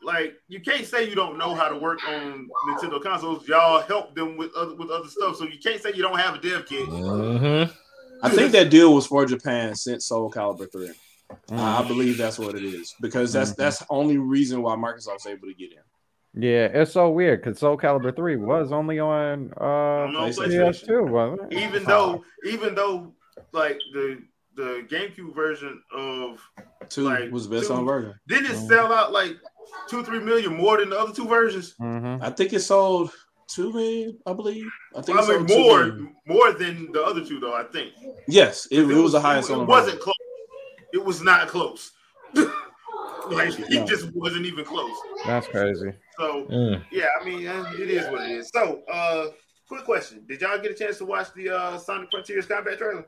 like 0.03 0.35
you 0.49 0.61
can't 0.61 0.87
say 0.87 1.09
you 1.09 1.15
don't 1.15 1.39
know 1.39 1.55
how 1.55 1.69
to 1.69 1.77
work 1.77 2.01
on 2.09 2.49
Nintendo 2.69 3.01
consoles. 3.03 3.47
Y'all 3.49 3.83
help 3.83 4.15
them 4.15 4.37
with 4.37 4.53
other 4.55 4.75
with 4.75 4.91
other 4.91 5.09
stuff, 5.09 5.37
so 5.37 5.45
you 5.45 5.59
can't 5.59 5.81
say 5.81 5.93
you 5.95 6.03
don't 6.03 6.19
have 6.19 6.35
a 6.35 6.39
dev 6.39 6.67
kit. 6.67 6.87
Mhm. 6.89 7.73
I 8.23 8.31
think 8.31 8.53
that 8.53 8.71
deal 8.71 8.95
was 8.95 9.07
for 9.07 9.27
Japan 9.27 9.75
since 9.75 10.07
Soul 10.07 10.31
Calibur 10.31 10.71
three. 10.71 10.93
Mm. 11.51 11.59
I 11.59 11.87
believe 11.87 12.19
that's 12.19 12.39
what 12.39 12.55
it 12.55 12.63
is 12.63 12.95
because 13.01 13.33
that's 13.33 13.53
Mhm. 13.53 13.57
that's 13.57 13.83
only 13.91 14.17
reason 14.19 14.63
why 14.63 14.77
Microsoft's 14.77 15.27
able 15.27 15.49
to 15.49 15.55
get 15.55 15.73
in. 15.73 15.79
Yeah, 16.39 16.67
it's 16.67 16.93
so 16.93 17.09
weird 17.11 17.41
because 17.43 17.59
Soul 17.59 17.79
Calibur 17.79 18.15
3 18.15 18.37
was 18.37 18.71
only 18.71 19.01
on 19.01 19.53
uh 19.57 20.07
PlayStation. 20.13 20.69
PS2, 20.69 21.11
wasn't 21.11 21.51
it? 21.53 21.59
Even 21.59 21.83
though, 21.85 22.23
even 22.45 22.75
though, 22.75 23.15
like 23.57 23.81
the 23.93 24.23
the 24.55 24.87
GameCube 24.89 25.35
version 25.35 25.83
of 25.93 26.41
Two 26.89 27.03
Like, 27.03 27.31
was 27.33 27.49
the 27.49 27.57
best 27.57 27.67
two- 27.69 27.75
on 27.75 27.85
version. 27.85 28.15
didn't 28.29 28.47
it 28.47 28.53
Mhm. 28.57 28.69
sell 28.69 28.93
out 28.93 29.13
like 29.13 29.37
two 29.89 30.05
three 30.05 30.21
million 30.21 30.55
more 30.57 30.77
than 30.79 30.91
the 30.91 30.99
other 31.01 31.13
two 31.13 31.27
versions? 31.27 31.75
Mhm. 31.81 32.23
I 32.23 32.31
think 32.31 32.53
it 32.53 32.61
sold 32.61 33.11
two 33.49 33.73
million. 33.73 34.19
I 34.25 34.33
believe. 34.35 34.67
I 34.95 35.03
think 35.03 35.19
I 35.19 35.23
it 35.23 35.27
mean, 35.29 35.37
sold 35.37 35.49
two 35.49 35.59
more 35.59 35.79
million. 35.87 36.17
more 36.27 36.53
than 36.53 36.93
the 36.93 37.03
other 37.05 37.25
two, 37.25 37.41
though. 37.41 37.55
I 37.55 37.65
think 37.65 37.93
Yes, 38.29 38.67
it, 38.71 38.81
it 38.83 38.85
was 38.95 39.13
the 39.13 39.21
highest 39.21 39.51
It, 39.51 39.55
on 39.55 39.63
it 39.63 39.67
wasn't 39.67 40.01
close. 40.01 40.15
It 40.93 41.05
was 41.05 41.21
not 41.23 41.49
close. 41.49 41.91
like 42.35 43.59
it 43.59 43.71
No. 43.71 43.85
just 43.87 44.13
wasn't 44.15 44.47
even 44.47 44.65
close. 44.65 44.97
That's 45.27 45.49
crazy. 45.49 45.93
So 46.19 46.47
Mm. 46.51 46.85
yeah, 46.93 47.07
I 47.21 47.25
mean, 47.25 47.47
uh, 47.47 47.73
it 47.75 47.91
is 47.91 48.07
what 48.11 48.23
it 48.23 48.31
is. 48.31 48.49
So, 48.55 48.83
uh, 48.91 49.27
quick 49.69 49.85
question: 49.85 50.25
Did 50.29 50.41
y'all 50.41 50.59
get 50.59 50.71
a 50.71 50.75
chance 50.75 50.99
to 50.99 51.05
watch 51.05 51.33
the 51.35 51.51
uh, 51.51 51.79
Sonic 51.79 52.09
Frontiers 52.11 52.47
combat 52.47 52.79
trailer? 52.79 53.07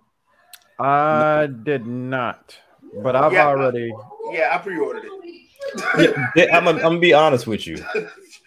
I 0.78 1.46
did 1.46 1.86
not, 1.86 2.56
but 3.02 3.16
I've 3.16 3.32
Yeah, 3.32 3.46
already. 3.46 3.92
Yeah, 4.32 4.54
I 4.54 4.58
pre-ordered 4.58 5.04
it. 5.04 6.14
Yeah, 6.36 6.56
I'm, 6.56 6.68
I'm 6.68 6.78
gonna 6.78 6.98
be 6.98 7.12
honest 7.12 7.46
with 7.46 7.66
you. 7.66 7.84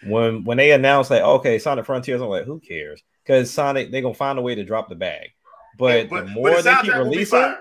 When 0.04 0.44
when 0.44 0.56
they 0.56 0.72
announced 0.72 1.10
like, 1.10 1.22
okay, 1.22 1.58
Sonic 1.58 1.86
Frontiers, 1.86 2.20
I'm 2.20 2.28
like, 2.28 2.44
who 2.44 2.60
cares? 2.60 3.02
Because 3.24 3.50
Sonic, 3.50 3.90
they're 3.90 4.02
gonna 4.02 4.14
find 4.14 4.38
a 4.38 4.42
way 4.42 4.54
to 4.54 4.64
drop 4.64 4.88
the 4.88 4.94
bag. 4.94 5.28
But, 5.78 6.10
the 6.10 6.24
more 6.24 6.56
the 6.56 6.62
they 6.62 6.74
keep 6.76 6.92
soundtrack 6.92 6.98
will 6.98 7.10
be 7.10 7.16
releasing, 7.16 7.54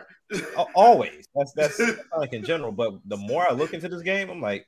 always 0.76 1.28
that's 1.36 1.54
that's 1.54 1.78
Sonic 2.14 2.34
in 2.34 2.44
general. 2.44 2.72
But 2.72 2.94
the 3.06 3.18
more 3.18 3.48
I 3.48 3.52
look 3.52 3.74
into 3.74 3.90
this 3.90 4.02
game, 4.02 4.30
I'm 4.30 4.42
like, 4.42 4.68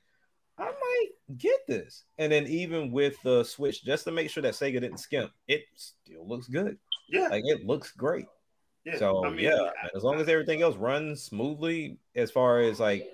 I 0.58 0.66
might 0.66 1.08
get 1.38 1.60
this. 1.68 2.04
And 2.18 2.32
then 2.32 2.48
even 2.48 2.92
with 2.92 3.22
the 3.24 3.44
Switch, 3.44 3.84
just 3.84 4.04
to 4.06 4.12
make 4.12 4.30
sure 4.30 4.44
that 4.44 4.54
Sega 4.54 4.80
didn't 4.82 5.00
skimp, 5.00 5.32
it 5.48 5.64
still 5.76 6.28
looks 6.28 6.48
good. 6.48 6.78
yeah, 7.10 7.30
Like 7.30 7.44
it 7.46 7.66
looks 7.66 7.92
great. 7.92 8.28
Yeah. 8.86 8.98
So 8.98 9.26
I 9.26 9.30
mean, 9.30 9.40
yeah, 9.46 9.70
as 9.96 10.04
long 10.04 10.20
as 10.20 10.28
everything 10.28 10.62
else 10.62 10.76
runs 10.76 11.24
smoothly 11.24 11.98
as 12.16 12.32
far 12.32 12.60
as 12.60 12.80
like 12.80 13.06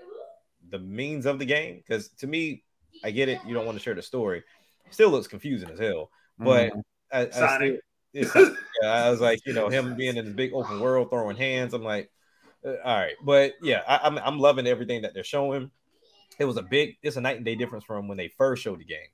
the 0.70 0.80
means 0.80 1.26
of 1.26 1.40
the 1.40 1.46
game, 1.46 1.78
because 1.78 2.10
to 2.20 2.28
me, 2.28 2.64
I 3.04 3.12
get 3.12 3.30
it. 3.30 3.40
You 3.48 3.54
don't 3.54 3.66
want 3.66 3.78
to 3.78 3.84
share 3.84 3.96
the 3.96 4.02
story. 4.02 4.44
Still 4.91 5.10
looks 5.10 5.28
confusing 5.28 5.70
as 5.70 5.80
hell, 5.80 6.10
but 6.38 6.72
Mhm. 6.72 6.84
I, 7.12 7.20
I 7.22 7.56
still, 7.58 7.78
it's 8.14 8.36
yeah, 8.36 8.88
I 8.88 9.10
was 9.10 9.22
like, 9.22 9.40
you 9.46 9.54
know, 9.54 9.70
him 9.70 9.96
being 9.96 10.18
in 10.18 10.26
this 10.26 10.34
big 10.34 10.54
open 10.54 10.80
world 10.80 11.10
throwing 11.10 11.38
hands. 11.38 11.74
I'm 11.74 11.84
like, 11.84 12.12
uh, 12.66 12.76
all 12.84 12.98
right, 12.98 13.16
but 13.24 13.54
yeah, 13.62 13.82
I, 13.88 14.00
I'm 14.04 14.18
I'm 14.18 14.40
loving 14.40 14.68
everything 14.68 15.04
that 15.04 15.14
they're 15.14 15.24
showing. 15.24 15.72
It 16.40 16.46
was 16.46 16.58
a 16.58 16.64
big, 16.64 16.98
it's 17.04 17.18
a 17.18 17.22
night 17.22 17.38
and 17.38 17.46
day 17.46 17.56
difference 17.56 17.84
from 17.84 18.08
when 18.08 18.18
they 18.18 18.30
first 18.30 18.64
showed 18.64 18.80
the 18.80 18.86
game 18.86 19.10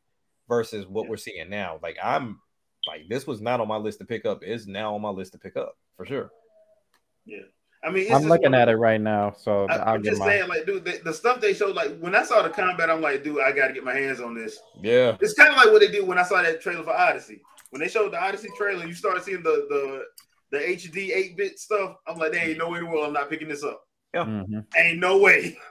versus 0.47 0.85
what 0.87 1.07
we're 1.07 1.17
seeing 1.17 1.49
now. 1.49 1.79
Like 1.81 1.97
I'm 2.03 2.39
like 2.87 3.07
this 3.09 3.25
was 3.25 3.41
not 3.41 3.59
on 3.59 3.67
my 3.67 3.77
list 3.77 3.99
to 3.99 4.05
pick 4.05 4.25
up. 4.25 4.43
It's 4.43 4.67
now 4.67 4.95
on 4.95 5.01
my 5.01 5.09
list 5.09 5.33
to 5.33 5.39
pick 5.39 5.55
up 5.57 5.77
for 5.97 6.05
sure. 6.05 6.31
I 7.83 7.91
mean, 7.91 8.03
it's 8.05 8.11
I'm 8.13 8.23
looking 8.23 8.51
one- 8.51 8.55
at 8.61 8.67
it 8.69 8.77
right 8.77 8.99
now, 8.99 9.33
so 9.37 9.67
I, 9.69 9.75
I'll 9.75 9.95
am 9.95 10.01
get 10.01 10.09
just 10.11 10.19
my. 10.19 10.27
saying, 10.27 10.47
like, 10.49 10.65
dude, 10.65 10.85
the, 10.85 11.01
the 11.03 11.13
stuff 11.13 11.39
they 11.39 11.53
showed, 11.53 11.75
like, 11.75 11.95
when 11.99 12.15
I 12.15 12.23
saw 12.23 12.41
the 12.41 12.49
combat, 12.49 12.89
I'm 12.89 12.99
like, 13.01 13.23
dude, 13.23 13.41
I 13.41 13.51
got 13.51 13.67
to 13.67 13.73
get 13.73 13.83
my 13.83 13.93
hands 13.93 14.19
on 14.19 14.33
this. 14.33 14.57
Yeah. 14.81 15.17
It's 15.21 15.33
kind 15.35 15.51
of 15.51 15.57
like 15.57 15.67
what 15.71 15.81
they 15.81 15.89
did 15.91 16.07
when 16.07 16.17
I 16.17 16.23
saw 16.23 16.41
that 16.41 16.61
trailer 16.61 16.83
for 16.83 16.93
Odyssey. 16.93 17.41
When 17.69 17.81
they 17.81 17.87
showed 17.87 18.11
the 18.13 18.19
Odyssey 18.23 18.49
trailer, 18.57 18.85
you 18.87 18.93
started 18.93 19.23
seeing 19.23 19.43
the 19.43 19.67
the 19.69 20.03
the 20.51 20.57
HD 20.63 21.11
8 21.13 21.37
bit 21.37 21.59
stuff. 21.59 21.97
I'm 22.07 22.17
like, 22.17 22.31
there 22.31 22.47
ain't 22.47 22.57
no 22.57 22.69
way 22.69 22.79
in 22.79 22.85
the 22.85 22.89
world 22.89 23.05
I'm 23.05 23.13
not 23.13 23.29
picking 23.29 23.49
this 23.49 23.63
up. 23.63 23.81
Mhm. 24.15 24.65
Ain't 24.77 24.99
no 24.99 25.17
way. 25.19 25.57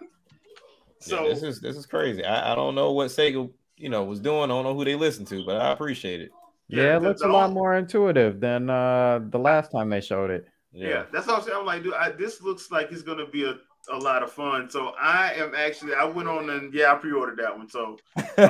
So 1.01 1.17
so 1.17 1.29
this 1.29 1.43
is 1.43 1.61
this 1.61 1.77
is 1.77 1.85
crazy. 1.85 2.25
I, 2.25 2.53
I 2.53 2.55
don't 2.55 2.75
know 2.75 2.93
what 2.93 3.09
Sega 3.11 3.51
you 3.77 3.89
know 3.91 4.05
was 4.05 4.21
doing. 4.21 4.45
I 4.45 4.47
don't 4.47 4.65
know 4.65 4.75
who 4.75 4.87
they 4.87 4.95
listened 4.95 5.27
to, 5.29 5.45
but 5.45 5.61
I 5.61 5.71
appreciate 5.73 6.23
it. 6.23 6.31
Yeah, 6.69 6.97
it 6.97 7.03
looks 7.03 7.21
a 7.21 7.29
lot 7.29 7.53
more 7.53 7.75
intuitive 7.75 8.41
than 8.41 8.71
uh 8.71 9.21
the 9.29 9.39
last 9.39 9.71
time 9.71 9.91
they 9.91 10.01
showed 10.01 10.31
it. 10.31 10.47
Yeah. 10.75 11.05
that's 11.13 11.27
what 11.27 11.39
I'm 11.39 11.43
saying. 11.45 11.57
I'm 11.59 11.67
like, 11.67 11.83
dude, 11.83 11.95
I, 11.95 12.11
this 12.11 12.43
looks 12.43 12.71
like 12.71 12.91
it's 12.93 13.03
gonna 13.03 13.27
be 13.27 13.45
a, 13.45 13.55
a 13.93 13.97
lot 13.99 14.23
of 14.23 14.33
fun. 14.33 14.69
So 14.69 14.93
I 15.01 15.33
am 15.35 15.55
actually, 15.55 15.95
I 15.95 16.05
went 16.05 16.29
on 16.29 16.51
and 16.51 16.73
yeah, 16.75 16.93
I 16.93 16.97
pre-ordered 16.97 17.39
that 17.39 17.57
one. 17.57 17.69
So 17.69 17.97
um, 18.17 18.23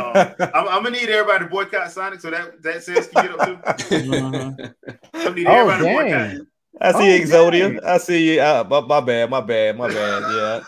I'm, 0.54 0.68
I'm 0.68 0.82
gonna 0.82 0.90
need 0.90 1.08
everybody 1.10 1.44
to 1.44 1.50
boycott 1.50 1.90
Sonic, 1.92 2.20
so 2.20 2.30
that 2.30 2.62
that 2.62 2.82
says 2.82 3.08
can 3.08 3.26
get 3.26 3.38
up 3.40 3.76
too. 3.78 4.74
I 5.14 5.30
need 5.30 5.46
Oh, 5.46 5.68
everybody 5.68 5.84
to 5.84 5.92
boycott. 5.92 6.46
I 6.80 6.92
see 6.92 7.14
Oh, 7.16 7.20
Exodia. 7.24 7.68
dang. 7.74 7.84
I 7.84 7.98
see 7.98 8.34
you. 8.34 8.40
Uh, 8.40 8.64
my, 8.68 8.80
my 8.80 9.00
bad. 9.00 9.30
My 9.30 9.40
bad. 9.40 9.76
My 9.76 9.88
bad. 9.88 10.22
Yeah. 10.32 10.64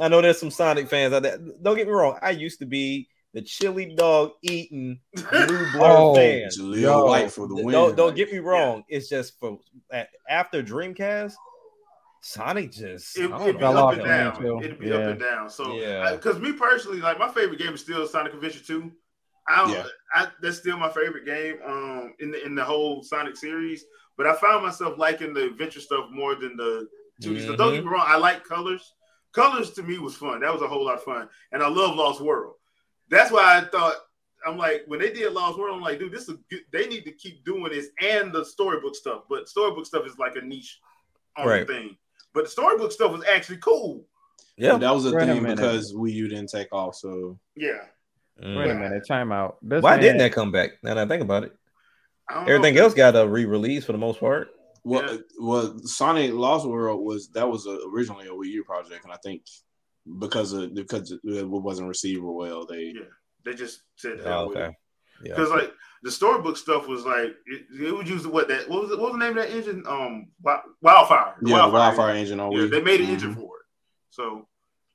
I 0.00 0.08
know 0.08 0.20
there's 0.20 0.38
some 0.38 0.50
Sonic 0.52 0.88
fans 0.88 1.12
out 1.12 1.22
there. 1.24 1.38
Don't 1.60 1.76
get 1.76 1.86
me 1.88 1.92
wrong. 1.92 2.18
I 2.22 2.30
used 2.30 2.60
to 2.60 2.66
be 2.66 3.08
the 3.34 3.42
chili 3.42 3.94
dog 3.94 4.32
eating 4.42 5.00
blue 5.14 5.70
blood 5.72 5.96
Oh, 5.96 6.14
fan. 6.14 6.48
Jaleel 6.48 6.80
Yo, 6.80 7.04
White 7.06 7.30
for 7.32 7.46
the 7.46 7.54
win. 7.56 7.68
Don't 7.70 7.96
don't 7.96 8.16
get 8.16 8.32
me 8.32 8.38
wrong. 8.38 8.84
It's 8.88 9.08
just 9.08 9.38
for 9.38 9.58
after 10.28 10.62
Dreamcast, 10.62 11.34
Sonic 12.20 12.72
just 12.72 13.16
it, 13.16 13.24
it'd 13.24 13.32
be 13.32 13.38
don't 13.38 13.58
fell 13.60 13.74
know. 13.74 13.88
up 13.88 13.94
and 13.94 14.04
down. 14.04 14.62
It'd 14.62 14.78
be 14.80 14.88
Yeah. 14.88 14.94
up 14.96 15.10
and 15.10 15.20
down. 15.20 15.50
So 15.50 15.74
Yeah. 15.78 16.14
because 16.16 16.38
me 16.38 16.52
personally, 16.52 17.00
like 17.00 17.18
my 17.18 17.28
favorite 17.30 17.58
game 17.58 17.74
is 17.74 17.80
still 17.80 18.06
Sonic 18.06 18.34
Adventure 18.34 18.64
2. 18.64 18.90
I 19.46 19.72
Yeah. 19.72 19.86
I, 20.14 20.28
that's 20.42 20.58
still 20.58 20.76
my 20.76 20.90
favorite 20.90 21.24
game 21.24 21.56
um 21.64 22.14
in 22.20 22.30
the 22.30 22.44
in 22.44 22.54
the 22.54 22.64
whole 22.64 23.02
Sonic 23.02 23.36
series. 23.36 23.84
but 24.16 24.26
I 24.26 24.34
found 24.34 24.64
myself 24.64 24.98
liking 24.98 25.32
the 25.32 25.44
adventure 25.44 25.80
stuff 25.80 26.06
more 26.10 26.34
than 26.34 26.56
the 26.56 26.88
2D 27.22 27.42
stuff. 27.44 27.56
Don't 27.56 27.72
get 27.74 27.84
me 27.84 27.90
wrong, 27.90 28.04
I 28.04 28.16
like 28.16 28.42
colors. 28.44 28.94
Colors 29.32 29.70
to 29.72 29.82
me 29.84 29.98
was 29.98 30.16
fun. 30.16 30.40
That 30.40 30.52
was 30.52 30.62
a 30.62 30.66
whole 30.66 30.84
lot 30.84 30.96
of 30.96 31.02
fun, 31.04 31.28
and 31.52 31.62
I 31.62 31.68
love 31.68 31.94
Lost 31.94 32.20
World. 32.20 32.54
That's 33.10 33.30
why 33.32 33.58
I 33.58 33.64
thought 33.64 33.96
I'm 34.46 34.56
like 34.56 34.84
when 34.86 35.00
they 35.00 35.12
did 35.12 35.32
Lost 35.32 35.58
World, 35.58 35.76
I'm 35.76 35.82
like, 35.82 35.98
dude, 35.98 36.12
this 36.12 36.28
is 36.28 36.36
good. 36.50 36.60
they 36.72 36.86
need 36.86 37.04
to 37.04 37.12
keep 37.12 37.44
doing 37.44 37.70
this 37.72 37.88
and 38.00 38.32
the 38.32 38.44
storybook 38.44 38.94
stuff. 38.94 39.22
But 39.28 39.48
storybook 39.48 39.86
stuff 39.86 40.06
is 40.06 40.18
like 40.18 40.36
a 40.36 40.40
niche 40.40 40.78
Right. 41.38 41.66
thing. 41.66 41.96
But 42.34 42.44
the 42.44 42.50
storybook 42.50 42.92
stuff 42.92 43.12
was 43.12 43.24
actually 43.24 43.58
cool. 43.58 44.04
Yeah. 44.56 44.76
that 44.76 44.90
was 44.94 45.06
a 45.06 45.12
Wait 45.14 45.26
thing 45.26 45.42
minute. 45.42 45.56
because 45.56 45.92
Wii 45.94 46.12
U 46.12 46.28
didn't 46.28 46.48
take 46.50 46.72
off. 46.72 46.94
So 46.96 47.38
Yeah. 47.56 47.84
Mm. 48.42 48.56
Wait 48.58 48.70
a 48.70 48.74
minute, 48.74 49.06
time 49.06 49.32
out. 49.32 49.56
This 49.62 49.82
Why 49.82 49.92
man- 49.92 50.00
didn't 50.00 50.18
that 50.18 50.32
come 50.32 50.50
back? 50.52 50.70
Now 50.82 50.94
that 50.94 51.06
I 51.06 51.08
think 51.08 51.22
about 51.22 51.44
it, 51.44 51.52
I 52.28 52.34
don't 52.34 52.46
know. 52.46 52.54
everything 52.54 52.76
else 52.78 52.94
got 52.94 53.16
a 53.16 53.26
re-release 53.26 53.84
for 53.84 53.92
the 53.92 53.98
most 53.98 54.20
part. 54.20 54.48
well, 54.84 55.02
Yeah. 55.12 55.18
well, 55.40 55.78
Sonic 55.80 56.32
Lost 56.32 56.66
World 56.66 57.04
was 57.04 57.28
that 57.30 57.48
was 57.48 57.66
a, 57.66 57.78
originally 57.92 58.26
a 58.26 58.30
Wii 58.30 58.48
U 58.52 58.64
project, 58.64 59.02
and 59.04 59.12
I 59.12 59.16
think 59.24 59.42
because 60.18 60.52
of 60.52 60.74
because 60.74 61.10
it 61.12 61.48
wasn't 61.48 61.88
received 61.88 62.22
well, 62.22 62.66
they 62.66 62.92
Yeah. 62.94 63.02
They 63.44 63.54
just 63.54 63.82
said 63.96 64.20
Oh, 64.24 64.50
okay. 64.50 64.76
Yeah. 65.22 65.34
Because 65.34 65.50
like 65.50 65.72
the 66.02 66.10
storybook 66.10 66.56
stuff 66.56 66.86
was 66.86 67.04
like 67.04 67.34
it, 67.46 67.66
it 67.80 67.92
would 67.94 68.08
use 68.08 68.26
what 68.26 68.48
that 68.48 68.68
what 68.68 68.82
was 68.82 68.90
it 68.90 68.98
what 68.98 69.12
was 69.12 69.20
the 69.20 69.26
name 69.26 69.36
of 69.36 69.44
that 69.44 69.50
engine? 69.54 69.84
Um 69.86 70.28
Wildfire. 70.80 71.34
The 71.42 71.50
yeah 71.50 71.66
the 71.66 71.72
Wildfire 71.72 72.14
engine 72.14 72.40
on 72.40 72.52
Yeah, 72.52 72.60
Wii. 72.60 72.70
they 72.70 72.82
made 72.82 73.00
an 73.00 73.06
Mhm. 73.06 73.12
engine 73.12 73.34
for 73.34 73.56
it. 73.58 73.66
So 74.10 74.48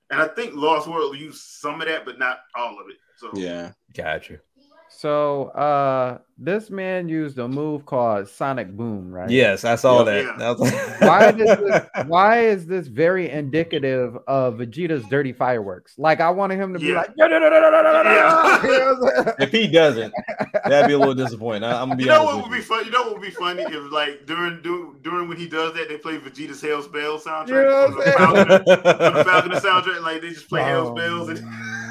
and 0.09 0.21
I 0.21 0.27
think 0.27 0.53
Lost 0.55 0.87
World 0.87 1.17
used 1.17 1.39
some 1.41 1.81
of 1.81 1.87
that, 1.87 2.05
but 2.05 2.19
not 2.19 2.39
all 2.55 2.79
of 2.79 2.87
it. 2.89 2.97
So 3.17 3.31
Yeah, 3.33 3.71
Got 3.95 4.29
you. 4.29 4.39
So 5.03 5.49
uh 5.49 6.19
this 6.37 6.69
man 6.69 7.09
used 7.09 7.37
a 7.37 7.45
move 7.45 7.85
called 7.85 8.29
Sonic 8.29 8.71
Boom, 8.71 9.11
right? 9.11 9.29
Yes, 9.29 9.65
I 9.65 9.75
saw 9.75 10.05
yep. 10.05 10.37
that. 10.37 10.57
Yeah. 10.59 10.97
why, 11.07 11.31
this, 11.31 12.07
why 12.07 12.39
is 12.39 12.65
this 12.67 12.87
very 12.87 13.29
indicative 13.29 14.17
of 14.27 14.55
Vegeta's 14.55 15.05
dirty 15.09 15.33
fireworks? 15.33 15.95
Like 15.97 16.21
I 16.21 16.29
wanted 16.29 16.57
him 16.57 16.73
to 16.73 16.79
yeah. 16.79 16.87
be 16.87 16.93
like. 16.93 17.11
If 19.39 19.51
he 19.51 19.67
doesn't, 19.67 20.13
that'd 20.63 20.87
be 20.87 20.93
a 20.93 20.97
little 20.97 21.13
disappointing. 21.13 21.65
I, 21.65 21.81
am 21.81 21.89
gonna 21.89 21.97
be. 21.97 22.03
You 22.03 22.09
know 22.09 22.23
what 22.23 22.37
would 22.37 22.45
you. 22.45 22.51
be 22.51 22.61
fun? 22.61 22.85
You 22.85 22.91
know 22.91 23.03
what 23.03 23.13
would 23.13 23.21
be 23.21 23.29
funny 23.29 23.63
if 23.63 23.91
like 23.91 24.25
during 24.25 24.61
do, 24.61 24.95
during 25.01 25.27
when 25.27 25.37
he 25.37 25.49
does 25.49 25.73
that, 25.73 25.89
they 25.89 25.97
play 25.97 26.17
Vegeta's 26.17 26.61
Hell's 26.61 26.87
Bell 26.87 27.19
soundtrack, 27.19 27.47
you 27.49 27.55
know 27.55 27.89
what 27.89 28.07
I'm 28.07 28.47
the, 28.47 28.63
Faulconer, 28.63 28.65
the 28.65 29.23
Faulconer 29.25 29.59
soundtrack, 29.59 30.01
like 30.01 30.21
they 30.21 30.29
just 30.29 30.47
play 30.47 30.61
oh, 30.61 30.65
Hell's 30.65 30.97
Bells 30.97 31.27
and. 31.27 31.82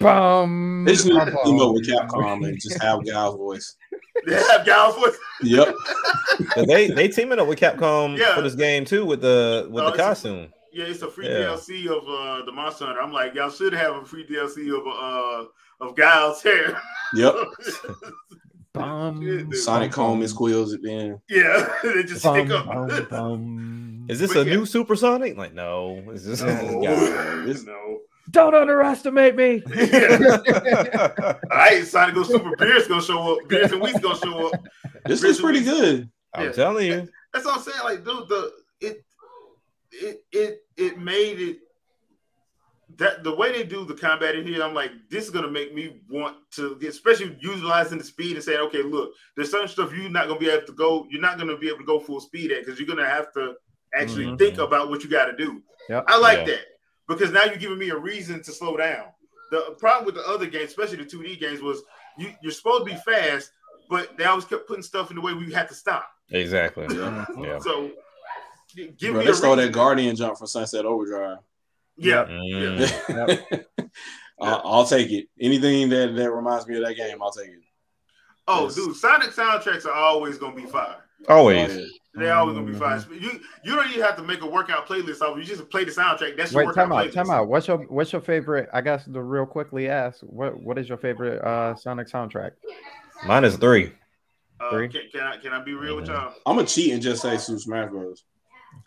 Bum. 0.00 0.84
they 0.84 0.92
just 0.92 1.06
need 1.06 1.14
to 1.14 1.38
team 1.44 1.60
up 1.60 1.72
with. 1.72 1.86
Capcom 1.88 2.46
and 2.46 2.60
just 2.60 2.82
have 2.82 3.04
Guile's 3.04 3.36
voice. 3.36 3.76
they 4.26 4.34
have 4.34 4.64
Guile's 4.66 4.94
voice. 4.96 5.16
Yep, 5.42 5.74
'Cause 6.50 6.66
they 6.66 6.88
they 6.90 7.08
teaming 7.08 7.38
up 7.38 7.46
with 7.46 7.58
Capcom 7.58 8.16
Yeah. 8.18 8.34
for 8.34 8.42
this 8.42 8.54
game 8.54 8.84
too 8.84 9.04
with 9.04 9.20
the 9.20 9.68
with 9.70 9.82
Oh, 9.82 9.86
the 9.86 9.92
it's 9.92 9.98
a- 9.98 10.02
costume. 10.02 10.48
Yeah, 10.72 10.84
it's 10.86 11.02
a 11.02 11.10
free 11.10 11.28
Yeah. 11.28 11.54
DLC 11.56 11.86
of 11.86 12.02
uh 12.08 12.44
the 12.44 12.52
Monster 12.52 12.86
Hunter. 12.86 13.00
I'm 13.00 13.12
like, 13.12 13.34
y'all 13.34 13.50
should 13.50 13.72
have 13.74 13.94
a 13.96 14.04
free 14.04 14.26
DLC 14.26 14.70
of 14.76 14.84
uh 14.86 15.48
of 15.86 15.94
Guile's 15.96 16.42
hair. 16.42 16.80
yep. 17.14 17.34
Bum, 18.72 19.52
Sonic 19.52 19.94
Home 19.94 20.20
and 20.20 20.28
squeals 20.28 20.74
at 20.74 20.82
the 20.82 20.92
end. 20.92 21.18
yeah, 21.28 21.68
they 21.84 22.02
just 22.02 22.24
bum, 22.24 22.34
stick 22.46 22.50
up. 22.50 22.66
bum, 22.66 23.06
bum. 23.08 24.06
Is 24.08 24.18
this 24.18 24.34
But 24.34 24.46
a 24.46 24.50
yeah. 24.50 24.56
new 24.56 24.66
Super 24.66 24.96
Sonic? 24.96 25.36
Like, 25.36 25.54
no. 25.54 26.02
Is 26.12 26.24
this? 26.26 26.42
no, 26.42 26.80
Yeah. 26.82 27.52
no. 27.66 27.98
Don't 28.34 28.54
underestimate 28.54 29.36
me. 29.36 29.62
All 29.64 31.38
right, 31.50 31.84
Sonic 31.86 32.16
goes 32.16 32.26
Super 32.28 32.56
Beer's 32.56 32.88
gonna 32.88 33.00
show 33.00 33.32
up. 33.36 33.48
Beer's 33.48 33.70
and 33.70 33.80
Wheat's 33.80 34.00
gonna 34.00 34.18
show 34.18 34.48
up. 34.52 34.60
This 35.06 35.22
is 35.22 35.40
pretty 35.40 35.60
good. 35.62 36.10
I'm 36.34 36.46
Yeah. 36.46 36.52
telling 36.52 36.86
you. 36.86 37.08
That's 37.32 37.44
what 37.46 37.56
I'm 37.58 37.62
saying. 37.62 37.78
Like, 37.84 38.04
dude, 38.04 38.28
the 38.28 38.52
it 38.80 39.04
it 39.92 40.24
it 40.32 40.64
it 40.76 40.98
made 40.98 41.40
it 41.40 41.58
that 42.96 43.22
the 43.22 43.32
way 43.34 43.52
they 43.52 43.62
do 43.64 43.84
the 43.84 43.94
combat 43.94 44.34
in 44.34 44.46
here, 44.46 44.62
I'm 44.64 44.74
like, 44.74 44.90
this 45.10 45.24
is 45.24 45.30
gonna 45.30 45.50
make 45.50 45.72
me 45.72 46.00
want 46.08 46.36
to, 46.52 46.76
get, 46.80 46.90
especially 46.90 47.36
utilizing 47.40 47.98
the 47.98 48.04
speed 48.04 48.34
and 48.34 48.44
saying, 48.44 48.58
okay, 48.60 48.82
look, 48.82 49.12
there's 49.36 49.50
certain 49.50 49.68
stuff 49.68 49.92
you're 49.96 50.10
not 50.10 50.26
gonna 50.26 50.40
be 50.40 50.50
able 50.50 50.66
to 50.66 50.72
go, 50.72 51.06
you're 51.08 51.20
not 51.20 51.38
gonna 51.38 51.56
be 51.56 51.68
able 51.68 51.78
to 51.78 51.84
go 51.84 52.00
full 52.00 52.20
speed 52.20 52.50
at 52.52 52.64
because 52.64 52.80
you're 52.80 52.88
gonna 52.88 53.08
have 53.08 53.32
to 53.34 53.54
actually 53.94 54.26
Mhm. 54.26 54.38
think 54.38 54.58
about 54.58 54.90
what 54.90 55.02
you 55.04 55.10
got 55.10 55.26
to 55.26 55.36
do. 55.36 55.62
Yep. 55.88 56.04
I 56.08 56.18
like 56.18 56.38
Yeah. 56.40 56.44
that 56.46 56.60
because 57.08 57.30
now 57.32 57.44
you're 57.44 57.56
giving 57.56 57.78
me 57.78 57.90
a 57.90 57.96
reason 57.96 58.42
to 58.42 58.52
slow 58.52 58.76
down. 58.76 59.06
The 59.50 59.76
problem 59.78 60.06
with 60.06 60.14
the 60.16 60.26
other 60.28 60.46
games, 60.46 60.70
especially 60.70 60.96
the 60.96 61.04
2D 61.04 61.38
games, 61.38 61.60
was 61.60 61.82
you, 62.18 62.32
you're 62.42 62.52
supposed 62.52 62.86
to 62.86 62.92
be 62.94 63.00
fast, 63.00 63.50
but 63.90 64.16
they 64.16 64.24
always 64.24 64.44
kept 64.44 64.66
putting 64.66 64.82
stuff 64.82 65.10
in 65.10 65.16
the 65.16 65.22
way 65.22 65.34
we 65.34 65.52
had 65.52 65.68
to 65.68 65.74
stop. 65.74 66.08
Exactly. 66.30 66.86
Yeah. 66.96 67.24
Yeah. 67.38 67.58
So 67.58 67.90
give 68.74 68.98
Bro, 69.12 69.12
me 69.20 69.24
they 69.26 69.30
a 69.30 69.34
stole 69.34 69.56
that. 69.56 69.72
Guardian 69.72 70.16
jump 70.16 70.38
from 70.38 70.46
Sunset 70.46 70.84
Overdrive. 70.84 71.38
Yeah, 71.96 72.24
Mm. 72.24 73.64
I'll, 74.40 74.60
I'll 74.64 74.86
take 74.86 75.12
it. 75.12 75.28
Anything 75.40 75.88
that, 75.90 76.16
that 76.16 76.30
reminds 76.32 76.66
me 76.66 76.76
of 76.76 76.84
that 76.84 76.94
game, 76.96 77.22
I'll 77.22 77.30
take 77.30 77.48
it. 77.50 77.58
Oh, 78.48 78.64
Yes. 78.64 78.74
dude, 78.74 78.96
Sonic 78.96 79.30
soundtracks 79.30 79.86
are 79.86 79.92
always 79.92 80.36
gonna 80.38 80.56
be 80.56 80.66
fire. 80.66 81.04
Always. 81.28 81.92
Yeah. 82.16 82.22
They're 82.22 82.34
always 82.34 82.56
gonna 82.56 82.70
be 82.70 82.78
fire. 82.78 82.98
Mm-hmm. 82.98 83.14
You 83.14 83.40
you 83.64 83.74
don't 83.76 83.88
even 83.90 84.02
have 84.02 84.16
to 84.16 84.22
make 84.22 84.40
a 84.42 84.46
workout 84.46 84.86
playlist 84.86 85.20
of. 85.20 85.36
You 85.36 85.44
just 85.44 85.68
play 85.70 85.84
the 85.84 85.90
soundtrack. 85.90 86.36
That's 86.36 86.52
your 86.52 86.60
Wait, 86.60 86.66
workout 86.68 86.88
time 86.88 86.92
out, 86.92 87.06
playlist. 87.06 87.12
time 87.14 87.30
out. 87.30 87.48
What's 87.48 87.66
your 87.68 87.78
what's 87.78 88.12
your 88.12 88.20
favorite? 88.20 88.68
I 88.72 88.80
guess 88.80 89.04
to 89.06 89.22
real 89.22 89.46
quickly 89.46 89.88
ask, 89.88 90.20
what 90.20 90.60
what 90.62 90.78
is 90.78 90.88
your 90.88 90.98
favorite 90.98 91.42
uh 91.44 91.74
Sonic 91.74 92.08
soundtrack? 92.08 92.52
Mine 93.26 93.44
is 93.44 93.56
three. 93.56 93.92
Uh, 94.60 94.70
Three. 94.70 94.88
can, 94.88 95.02
can 95.12 95.20
I 95.22 95.36
can 95.38 95.52
I 95.52 95.62
be 95.62 95.74
real 95.74 95.96
with 95.96 96.06
y'all? 96.06 96.32
I'm 96.46 96.56
gonna 96.56 96.68
cheat 96.68 96.92
and 96.92 97.02
just 97.02 97.20
say 97.22 97.36
Super 97.36 97.58
Smash 97.58 97.90
Bros. 97.90 98.22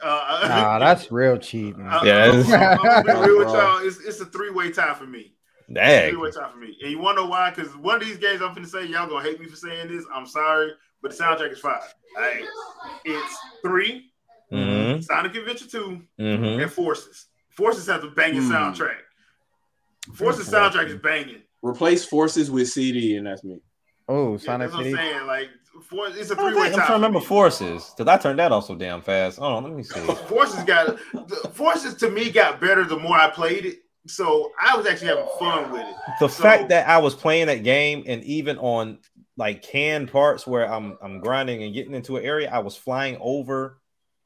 Uh, 0.02 0.40
Nah, 0.48 0.80
that's 0.86 1.12
real 1.12 1.38
cheating. 1.38 1.86
I, 1.86 2.04
Yeah, 2.06 2.32
I'm, 2.32 2.80
I'm, 2.80 2.90
I'm 2.90 3.06
be 3.06 3.28
real 3.28 3.40
with 3.40 3.48
y'all. 3.54 3.86
It's, 3.86 4.00
it's 4.00 4.20
a 4.22 4.26
three 4.26 4.50
way 4.52 4.72
tie 4.72 4.94
for 4.94 5.06
me. 5.06 5.34
Three 5.68 5.76
Dang. 5.76 6.20
way 6.20 6.32
tie 6.32 6.50
for 6.50 6.58
me. 6.58 6.78
And 6.82 6.92
you 6.92 7.00
wanna 7.00 7.22
know 7.22 7.28
why? 7.28 7.50
Because 7.52 7.76
one 7.78 8.02
of 8.02 8.08
these 8.08 8.18
games 8.18 8.42
I'm 8.42 8.56
finna 8.56 8.68
say, 8.68 8.86
y'all 8.86 9.08
gonna 9.08 9.24
hate 9.24 9.40
me 9.40 9.48
for 9.48 9.56
saying 9.56 9.90
this. 9.90 10.06
I'm 10.14 10.26
sorry, 10.26 10.72
but 11.02 11.12
the 11.12 11.24
soundtrack 11.24 11.52
is 11.52 11.60
fire. 11.60 11.80
All 12.18 12.22
right. 12.24 12.44
It's 13.06 13.38
three, 13.64 14.12
Mm-hmm. 14.52 15.02
Sonic 15.02 15.36
Adventure 15.36 15.68
2, 15.68 16.02
Mm-hmm. 16.20 16.62
and 16.62 16.72
Forces. 16.72 17.26
Forces 17.50 17.86
has 17.88 18.02
a 18.04 18.08
banging 18.08 18.44
Hmm. 18.44 18.52
soundtrack. 18.54 18.96
Forces 20.14 20.50
soundtrack 20.50 20.88
is 20.88 20.96
banging. 20.96 21.42
Replace 21.62 22.06
forces 22.06 22.50
with 22.50 22.70
CD, 22.70 23.18
and 23.18 23.28
that's 23.28 23.44
me. 23.44 23.60
oh, 24.08 24.34
Yeah, 24.34 24.38
Sonic 24.38 24.72
that's 24.72 24.78
what 24.78 24.86
I'm 24.88 24.96
saying. 24.96 25.28
Like, 25.28 25.50
for, 25.84 26.08
it's 26.08 26.32
a 26.32 26.40
I'm 26.40 26.40
three 26.54 26.56
way 26.56 26.68
tie. 26.70 26.74
I'm 26.74 26.74
trying 26.76 26.88
to 26.88 26.94
remember 26.94 27.20
me. 27.20 27.26
forces 27.26 27.94
because 27.98 28.10
I 28.10 28.18
turned 28.18 28.40
that 28.40 28.52
off 28.54 28.66
so 28.68 28.76
damn 28.76 29.02
fast. 29.02 29.38
Hold 29.40 29.58
on, 29.58 29.64
let 29.66 29.74
me 29.74 29.84
see. 29.84 30.00
Forces 30.28 30.64
got 30.64 30.98
the 31.14 31.36
Forces 31.54 31.96
to 31.96 32.10
me 32.10 32.30
got 32.32 32.62
better 32.62 32.86
the 32.86 32.98
more 32.98 33.18
I 33.18 33.30
played 33.30 33.66
it. 33.66 33.80
So 34.08 34.52
I 34.62 34.76
was 34.76 34.86
actually 34.88 35.08
having 35.08 35.28
fun 35.40 35.72
with 35.72 35.82
it. 35.82 35.96
The 36.20 36.28
So- 36.28 36.44
fact 36.44 36.70
that 36.70 36.88
I 36.88 36.98
was 36.98 37.16
playing 37.16 37.48
that 37.48 37.64
game 37.64 38.04
and 38.08 38.24
even 38.24 38.58
on 38.58 39.00
like 39.38 39.62
canned 39.62 40.12
parts 40.12 40.48
where 40.48 40.72
I'm 40.72 40.98
I'm 41.02 41.20
grinding 41.20 41.64
and 41.64 41.74
getting 41.74 41.94
into 41.94 42.18
an 42.18 42.24
area, 42.26 42.50
I 42.52 42.60
was 42.60 42.76
flying 42.76 43.18
over 43.22 43.80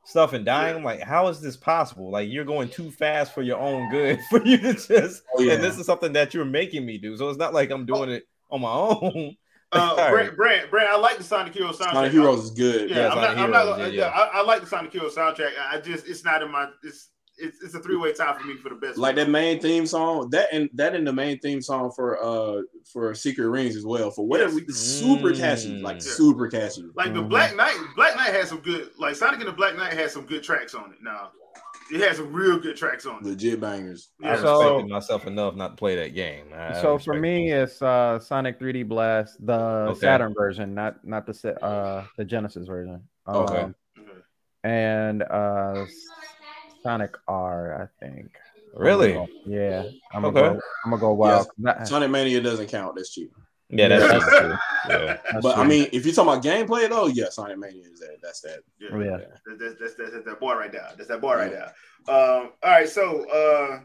stuff 0.06 0.34
and 0.34 0.46
dying. 0.46 0.72
Yeah. 0.74 0.78
I'm 0.78 0.84
like, 0.84 1.02
how 1.02 1.28
is 1.28 1.42
this 1.42 1.58
possible? 1.58 2.10
Like 2.12 2.30
you're 2.30 2.46
going 2.46 2.70
too 2.70 2.90
fast 2.92 3.34
for 3.34 3.42
your 3.42 3.60
own 3.60 3.90
good 3.92 4.20
for 4.30 4.44
you 4.46 4.58
to 4.58 4.74
just 4.74 5.24
Oh, 5.38 5.42
yeah. 5.42 5.54
and 5.54 5.64
this 5.64 5.78
is 5.78 5.86
something 5.86 6.14
that 6.14 6.34
you're 6.34 6.46
making 6.46 6.86
me 6.86 6.98
do. 6.98 7.16
So 7.18 7.30
it's 7.30 7.38
not 7.38 7.54
like 7.54 7.70
I'm 7.72 7.86
doing 7.86 8.10
it 8.10 8.24
on 8.50 8.62
my 8.62 8.72
own. 8.72 9.36
Uh, 9.74 9.80
All 9.80 9.96
Brand, 9.96 10.14
right. 10.28 10.36
Brand, 10.36 10.70
Brand, 10.70 10.90
I 10.90 10.98
like 10.98 11.18
the 11.18 11.24
Sonic 11.24 11.54
Heroes 11.54 11.80
soundtrack. 11.80 11.94
Sonic 11.94 12.12
Heroes 12.12 12.44
is 12.44 12.52
good. 12.52 12.90
Yeah, 12.90 12.98
Yeah, 12.98 13.08
I'm 13.08 13.14
Sonic 13.14 13.38
not. 13.38 13.38
I'm 13.46 13.52
not. 13.52 13.78
Heroes, 13.78 13.94
yeah, 13.94 14.02
yeah, 14.02 14.10
I, 14.10 14.40
I 14.40 14.44
like 14.44 14.60
the 14.60 14.68
Sonic 14.68 14.92
Heroes 14.92 15.16
soundtrack. 15.16 15.52
I 15.66 15.80
just, 15.80 16.06
it's 16.10 16.26
not 16.26 16.42
in 16.44 16.52
my. 16.52 16.68
It's, 16.84 17.08
it's, 17.38 17.62
it's 17.64 17.74
a 17.74 17.80
three 17.80 17.96
way 17.98 18.14
tie 18.14 18.38
for 18.38 18.46
me 18.46 18.56
for 18.58 18.70
the 18.70 18.76
best. 18.76 18.98
Like 18.98 19.16
that 19.16 19.30
main 19.30 19.60
theme 19.60 19.86
song, 19.86 20.30
that 20.32 20.48
and 20.52 20.70
that 20.74 20.96
and 20.96 21.06
the 21.08 21.14
main 21.14 21.40
theme 21.40 21.62
song 21.62 21.92
for 21.96 22.24
uh 22.24 22.62
for 22.92 23.14
Secret 23.16 23.48
Rings 23.50 23.76
as 23.76 23.86
well. 23.86 24.12
For 24.12 24.26
whatever 24.28 24.60
Yes. 24.60 24.76
super 24.78 25.34
catchy, 25.34 25.80
like 25.82 25.98
Mm. 25.98 26.02
super 26.04 26.48
catchy. 26.48 26.86
Like 26.96 27.14
the 27.14 27.22
Mhm. 27.24 27.30
Black 27.30 27.56
Knight, 27.56 27.78
Black 27.96 28.16
Knight 28.16 28.34
had 28.34 28.48
some 28.48 28.60
good. 28.60 28.90
Like 28.98 29.16
Sonic 29.16 29.40
and 29.40 29.50
the 29.50 29.54
Black 29.54 29.76
Knight 29.76 29.94
had 29.94 30.12
some 30.12 30.26
good 30.26 30.44
tracks 30.44 30.74
on 30.76 30.92
it. 30.92 30.98
Now, 31.02 31.32
it 31.92 32.00
has 32.08 32.18
some 32.18 32.32
real 32.32 32.58
good 32.60 32.76
tracks 32.78 33.06
on 33.06 33.18
it. 33.18 33.24
Legit 33.24 33.60
bangers. 33.60 34.10
I 34.24 34.28
Yeah. 34.30 34.36
So- 34.42 34.60
respected 34.60 34.92
myself 34.92 35.28
enough 35.28 35.56
not 35.56 35.70
to 35.70 35.76
play 35.76 35.96
that 35.96 36.14
game. 36.14 36.46
I 36.56 36.82
So 36.82 36.98
for 37.00 37.14
me, 37.16 37.50
myself. 37.52 37.70
it's 37.70 37.82
uh 37.82 38.20
Sonic 38.20 38.60
3D 38.60 38.84
Blast, 38.84 39.46
the 39.46 39.54
Okay. 39.92 40.00
Saturn 40.00 40.34
version, 40.38 40.74
not 40.76 41.04
not 41.06 41.26
the 41.26 41.34
Sa- 41.34 41.50
uh 41.50 42.06
the 42.18 42.26
Genesis 42.26 42.68
version. 42.68 43.02
Um, 43.26 43.36
Okay. 43.44 43.68
And 44.64 45.24
uh 45.24 45.86
Sonic 46.84 47.16
R, 47.28 47.82
I 47.84 48.06
think. 48.06 48.32
Really? 48.74 49.14
Yeah. 49.46 49.84
I'm 50.14 50.26
Okay. 50.26 50.40
gonna 50.40 50.54
go, 50.56 50.62
I'm 50.86 50.92
gonna 50.92 51.02
go 51.02 51.14
wild. 51.14 51.48
That- 51.60 51.88
Sonic 51.88 52.10
Mania 52.10 52.42
doesn't 52.42 52.68
count. 52.68 52.96
That's 52.96 53.12
cheap. 53.12 53.32
yeah, 53.70 53.88
that's, 53.90 54.04
Yeah. 54.04 54.20
that's 54.20 54.26
true. 54.40 54.56
Yeah. 54.90 55.18
that's 55.32 55.44
but 55.44 55.58
I 55.58 55.66
mean, 55.66 55.88
if 55.92 56.06
you're 56.06 56.14
talking 56.16 56.32
about 56.34 56.44
gameplay 56.44 56.90
though, 56.90 57.08
yeah, 57.08 57.30
Sonic 57.30 57.58
Mania 57.58 57.84
is 57.92 58.00
that. 58.00 58.18
That's 58.22 58.42
that. 58.42 58.60
Yeah. 58.80 58.90
Oh, 58.94 59.00
yeah. 59.00 59.18
That- 59.18 59.30
That's, 59.46 59.60
that's, 59.80 59.96
that's, 59.98 60.12
that's 60.14 60.26
that 60.26 60.40
boy 60.40 60.54
right 60.56 60.72
there. 60.72 60.88
That's 60.98 61.10
that 61.10 61.22
boy 61.22 61.36
right 61.36 61.52
there. 61.52 61.74
Um, 62.08 62.52
all 62.64 62.72
right, 62.72 62.90
so 62.90 63.30
uh, 63.30 63.80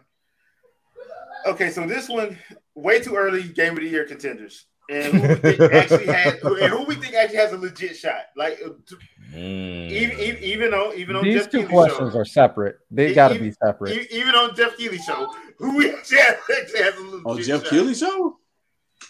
okay, 1.51 1.70
so 1.70 1.86
this 1.86 2.09
one 2.09 2.39
way 2.74 3.01
too 3.01 3.14
early 3.16 3.43
game 3.43 3.73
of 3.74 3.81
the 3.81 3.89
year 3.89 4.05
contenders, 4.05 4.66
and 4.90 5.12
who 5.14 5.28
we 5.28 5.34
think 5.36 5.72
actually 5.72 6.06
had, 6.06 6.34
and 6.42 6.70
who 6.72 6.84
we 6.84 6.94
think 6.96 7.14
actually 7.14 7.36
has 7.38 7.52
a 7.52 7.58
legit 7.58 7.96
shot. 7.96 8.22
Like 8.36 8.58
uh, 8.64 8.70
t- 8.88 8.96
Mm. 9.34 9.90
Even, 9.90 10.18
even, 10.20 10.42
even 10.44 10.70
though 10.70 10.94
even 10.94 11.16
on 11.16 11.24
These 11.24 11.34
Geoff 11.42 11.50
two 11.50 11.58
Keighley 11.62 11.68
questions 11.72 12.12
show, 12.12 12.18
are 12.20 12.24
separate. 12.24 12.76
They 12.92 13.12
got 13.12 13.32
to 13.32 13.38
be 13.40 13.50
separate. 13.50 14.08
even 14.12 14.34
on 14.36 14.54
Geoff 14.54 14.76
Keighley 14.78 14.98
show, 14.98 15.34
who 15.58 15.76
we 15.76 15.90
actually 15.92 16.18
has, 16.18 16.36
actually 16.58 16.82
has 16.82 16.94
a 16.94 17.02
legit 17.02 17.26
On 17.26 17.42
Geoff 17.42 17.62
shot. 17.64 17.70
Keighley 17.70 17.94
show, 17.94 18.38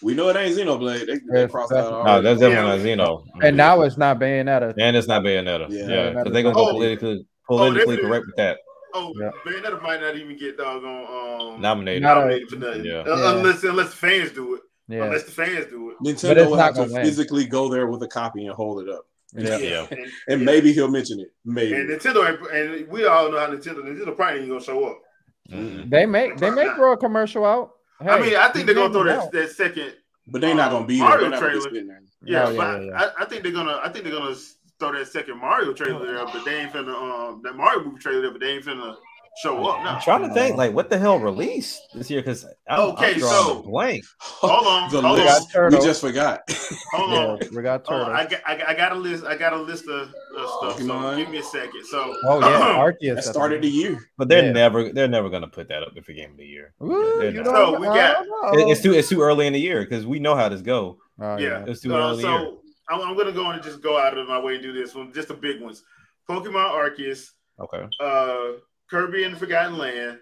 we 0.01 0.15
know 0.15 0.27
it 0.29 0.35
ain't 0.35 0.57
Xenoblade. 0.57 1.05
They, 1.05 1.13
they 1.31 1.41
Yes, 1.41 1.51
crossed 1.51 1.71
out 1.71 1.75
definitely. 1.75 1.91
No, 2.03 2.09
already. 2.09 2.23
that's 2.25 2.39
definitely 2.41 2.95
not 2.95 3.05
Xeno. 3.05 3.23
And 3.43 3.57
now 3.57 3.81
it's 3.83 3.97
not 3.97 4.19
Bayonetta. 4.19 4.73
and 4.79 4.97
it's 4.97 5.07
not 5.07 5.21
Bayonetta. 5.23 5.67
Yeah. 5.69 5.87
Yeah, 5.87 6.09
because 6.09 6.33
they're 6.33 6.43
gonna 6.43 6.55
go 6.55 6.67
Oh. 6.69 6.71
politically 6.73 7.25
politically 7.47 7.95
they- 7.97 8.01
correct 8.01 8.25
with 8.25 8.35
that. 8.37 8.57
Oh, 8.95 9.13
Yeah. 9.21 9.29
Bayonetta 9.45 9.81
might 9.83 10.01
not 10.01 10.15
even 10.17 10.35
get 10.37 10.57
doggone 10.57 11.53
um, 11.55 11.61
Nominated. 11.61 12.01
Not 12.01 12.17
a- 12.17 12.21
nominated 12.21 12.49
for 12.49 12.55
nothing, 12.55 12.85
Yeah. 12.85 12.93
Uh, 13.01 13.15
Yeah. 13.17 13.37
unless 13.37 13.63
unless 13.63 13.93
fans 13.93 14.31
do 14.31 14.55
it. 14.55 14.61
Yeah. 14.87 15.03
Unless 15.03 15.23
the 15.23 15.31
fans 15.31 15.65
do 15.69 15.91
it. 15.91 15.97
Nintendo 16.03 16.49
will 16.49 16.57
have 16.57 16.75
to 16.75 16.83
win. 16.83 17.03
physically 17.03 17.45
go 17.45 17.69
there 17.69 17.87
with 17.87 18.01
a 18.03 18.07
copy 18.07 18.45
and 18.45 18.55
hold 18.55 18.81
it 18.81 18.89
up, 18.89 19.05
Yeah. 19.33 19.57
Yeah. 19.57 19.87
And, 19.91 19.99
and 19.99 20.11
yeah. 20.41 20.45
maybe 20.45 20.71
he'll 20.73 20.89
mention 20.89 21.19
it. 21.19 21.33
Maybe. 21.43 21.73
and 21.73 21.89
Nintendo 21.89 22.53
and 22.53 22.87
we 22.87 23.05
all 23.05 23.31
know 23.31 23.39
how 23.39 23.47
Nintendo 23.47 23.83
Nintendo 23.83 24.15
probably 24.15 24.41
ain't 24.41 24.49
gonna 24.49 24.61
show 24.61 24.85
up. 24.85 25.01
Mm-mm. 25.49 25.89
They 25.89 26.05
may 26.05 26.33
they 26.33 26.49
may 26.49 26.73
throw 26.75 26.93
a 26.93 26.97
commercial 26.97 27.45
out. 27.45 27.71
I 27.99 28.19
mean, 28.19 28.35
I 28.35 28.49
think 28.49 28.65
they're 28.65 28.75
gonna 28.75 28.93
throw 28.93 29.03
that. 29.05 29.31
that, 29.31 29.41
that 29.41 29.51
second. 29.51 29.93
but 30.27 30.41
they're 30.41 30.55
not 30.55 30.67
um, 30.67 30.73
gonna 30.73 30.87
be 30.87 30.99
there. 30.99 31.09
Mario 31.09 31.29
They're 31.29 31.29
not 31.31 31.39
gonna 31.41 31.53
be 31.53 31.69
trailer. 31.69 32.01
Yeah, 32.23 32.45
Oh, 32.45 32.51
yeah, 32.51 32.57
but 32.57 32.81
yeah, 32.81 32.87
yeah. 32.87 33.11
I, 33.17 33.23
I 33.23 33.25
think 33.25 33.43
they're 33.43 33.51
gonna. 33.51 33.79
I 33.83 33.89
think 33.89 34.05
they're 34.05 34.13
gonna 34.13 34.35
throw 34.79 34.91
that 34.93 35.07
second 35.07 35.39
Mario 35.39 35.73
trailer 35.73 36.05
there, 36.05 36.25
but 36.25 36.45
they 36.45 36.61
ain't 36.61 36.71
finna. 36.71 36.93
Um, 36.93 37.41
that 37.43 37.55
Mario 37.55 37.85
movie 37.85 37.99
trailer 37.99 38.21
there, 38.21 38.31
but 38.31 38.41
they 38.41 38.53
ain't 38.53 38.65
finna 38.65 38.95
show 39.41 39.65
up 39.67 39.83
now. 39.83 39.95
I'm 39.95 40.01
trying 40.01 40.27
to 40.27 40.33
think, 40.33 40.57
like, 40.57 40.73
what 40.73 40.89
the 40.89 40.97
hell 40.97 41.19
released 41.19 41.79
this 41.93 42.09
year? 42.09 42.21
Because 42.21 42.45
I'm, 42.69 42.79
Okay, 42.91 43.13
I'm 43.13 43.19
drawing 43.19 43.45
so- 43.45 43.59
a 43.59 43.63
blank. 43.63 44.03
Hold 44.19 44.67
on, 44.67 44.89
the 44.91 45.01
hold 45.01 45.19
list. 45.19 45.55
on. 45.55 45.71
We 45.71 45.77
just 45.79 46.01
forgot. 46.01 46.41
Hold 46.93 47.11
Yeah, 47.11 47.17
on. 47.27 47.39
we 47.55 47.61
got 47.61 47.85
Oh, 47.87 47.99
turtle. 47.99 48.13
I 48.13 48.25
got, 48.25 48.41
I 48.45 48.73
got, 48.73 48.91
a 48.93 48.95
list. 48.95 49.25
I 49.25 49.35
got 49.35 49.53
a 49.53 49.57
list 49.57 49.87
of, 49.89 50.09
of 50.37 50.49
stuff. 50.49 50.79
So 50.81 51.15
give 51.17 51.29
me 51.29 51.37
a 51.39 51.43
second. 51.43 51.83
So, 51.85 52.15
oh 52.25 52.39
yeah, 52.39 52.75
Arceus. 52.77 53.15
That 53.15 53.23
started 53.23 53.61
the 53.61 53.67
year. 53.69 53.99
But 54.17 54.29
they're 54.29 54.45
Yeah. 54.45 54.51
never 54.53 54.91
they're 54.91 55.07
never 55.07 55.29
gonna 55.29 55.47
put 55.47 55.67
that 55.69 55.83
up 55.83 55.93
for 56.03 56.13
game 56.13 56.31
of 56.31 56.37
the 56.37 56.45
year. 56.45 56.73
Ooh, 56.81 57.21
you 57.23 57.31
not. 57.31 57.45
don't, 57.45 57.73
So, 57.73 57.79
we 57.79 57.85
got- 57.87 58.25
It- 58.53 58.69
it's 58.69 58.81
too 58.81 58.93
it's 58.93 59.09
too 59.09 59.21
early 59.21 59.47
in 59.47 59.53
the 59.53 59.59
year 59.59 59.81
because 59.81 60.05
we 60.05 60.19
know 60.19 60.35
how 60.35 60.47
this 60.49 60.61
go. 60.61 60.97
Oh, 61.19 61.37
yeah. 61.37 61.65
It's 61.67 61.81
too 61.81 61.93
Uh, 61.93 61.99
early 61.99 62.23
in 62.23 62.29
the 62.29 62.37
year. 62.37 62.39
so 62.39 62.59
I'm, 62.89 63.01
I'm 63.01 63.17
gonna 63.17 63.31
go 63.33 63.49
and 63.51 63.61
just 63.61 63.81
go 63.81 63.97
out 63.99 64.17
of 64.17 64.27
my 64.27 64.39
way 64.39 64.53
and 64.55 64.63
do 64.63 64.71
this 64.71 64.95
one. 64.95 65.11
Just 65.13 65.27
the 65.27 65.33
big 65.33 65.61
ones: 65.61 65.83
Pokemon 66.29 66.71
Arceus, 66.71 67.31
Okay, 67.59 67.83
uh, 67.99 68.59
Kirby 68.89 69.23
and 69.23 69.35
the 69.35 69.39
Forgotten 69.39 69.77
Land, 69.77 70.19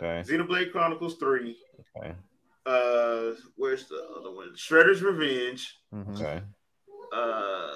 okay, 0.00 0.22
Xenoblade 0.28 0.72
Chronicles 0.72 1.16
Three. 1.16 1.56
okay, 1.96 2.14
Uh, 2.66 3.32
where's 3.56 3.86
the 3.88 4.02
other 4.18 4.32
one? 4.32 4.52
Shredder's 4.54 5.02
Revenge. 5.02 5.76
Mhm. 5.94 6.14
okay. 6.16 6.42
Uh, 7.12 7.70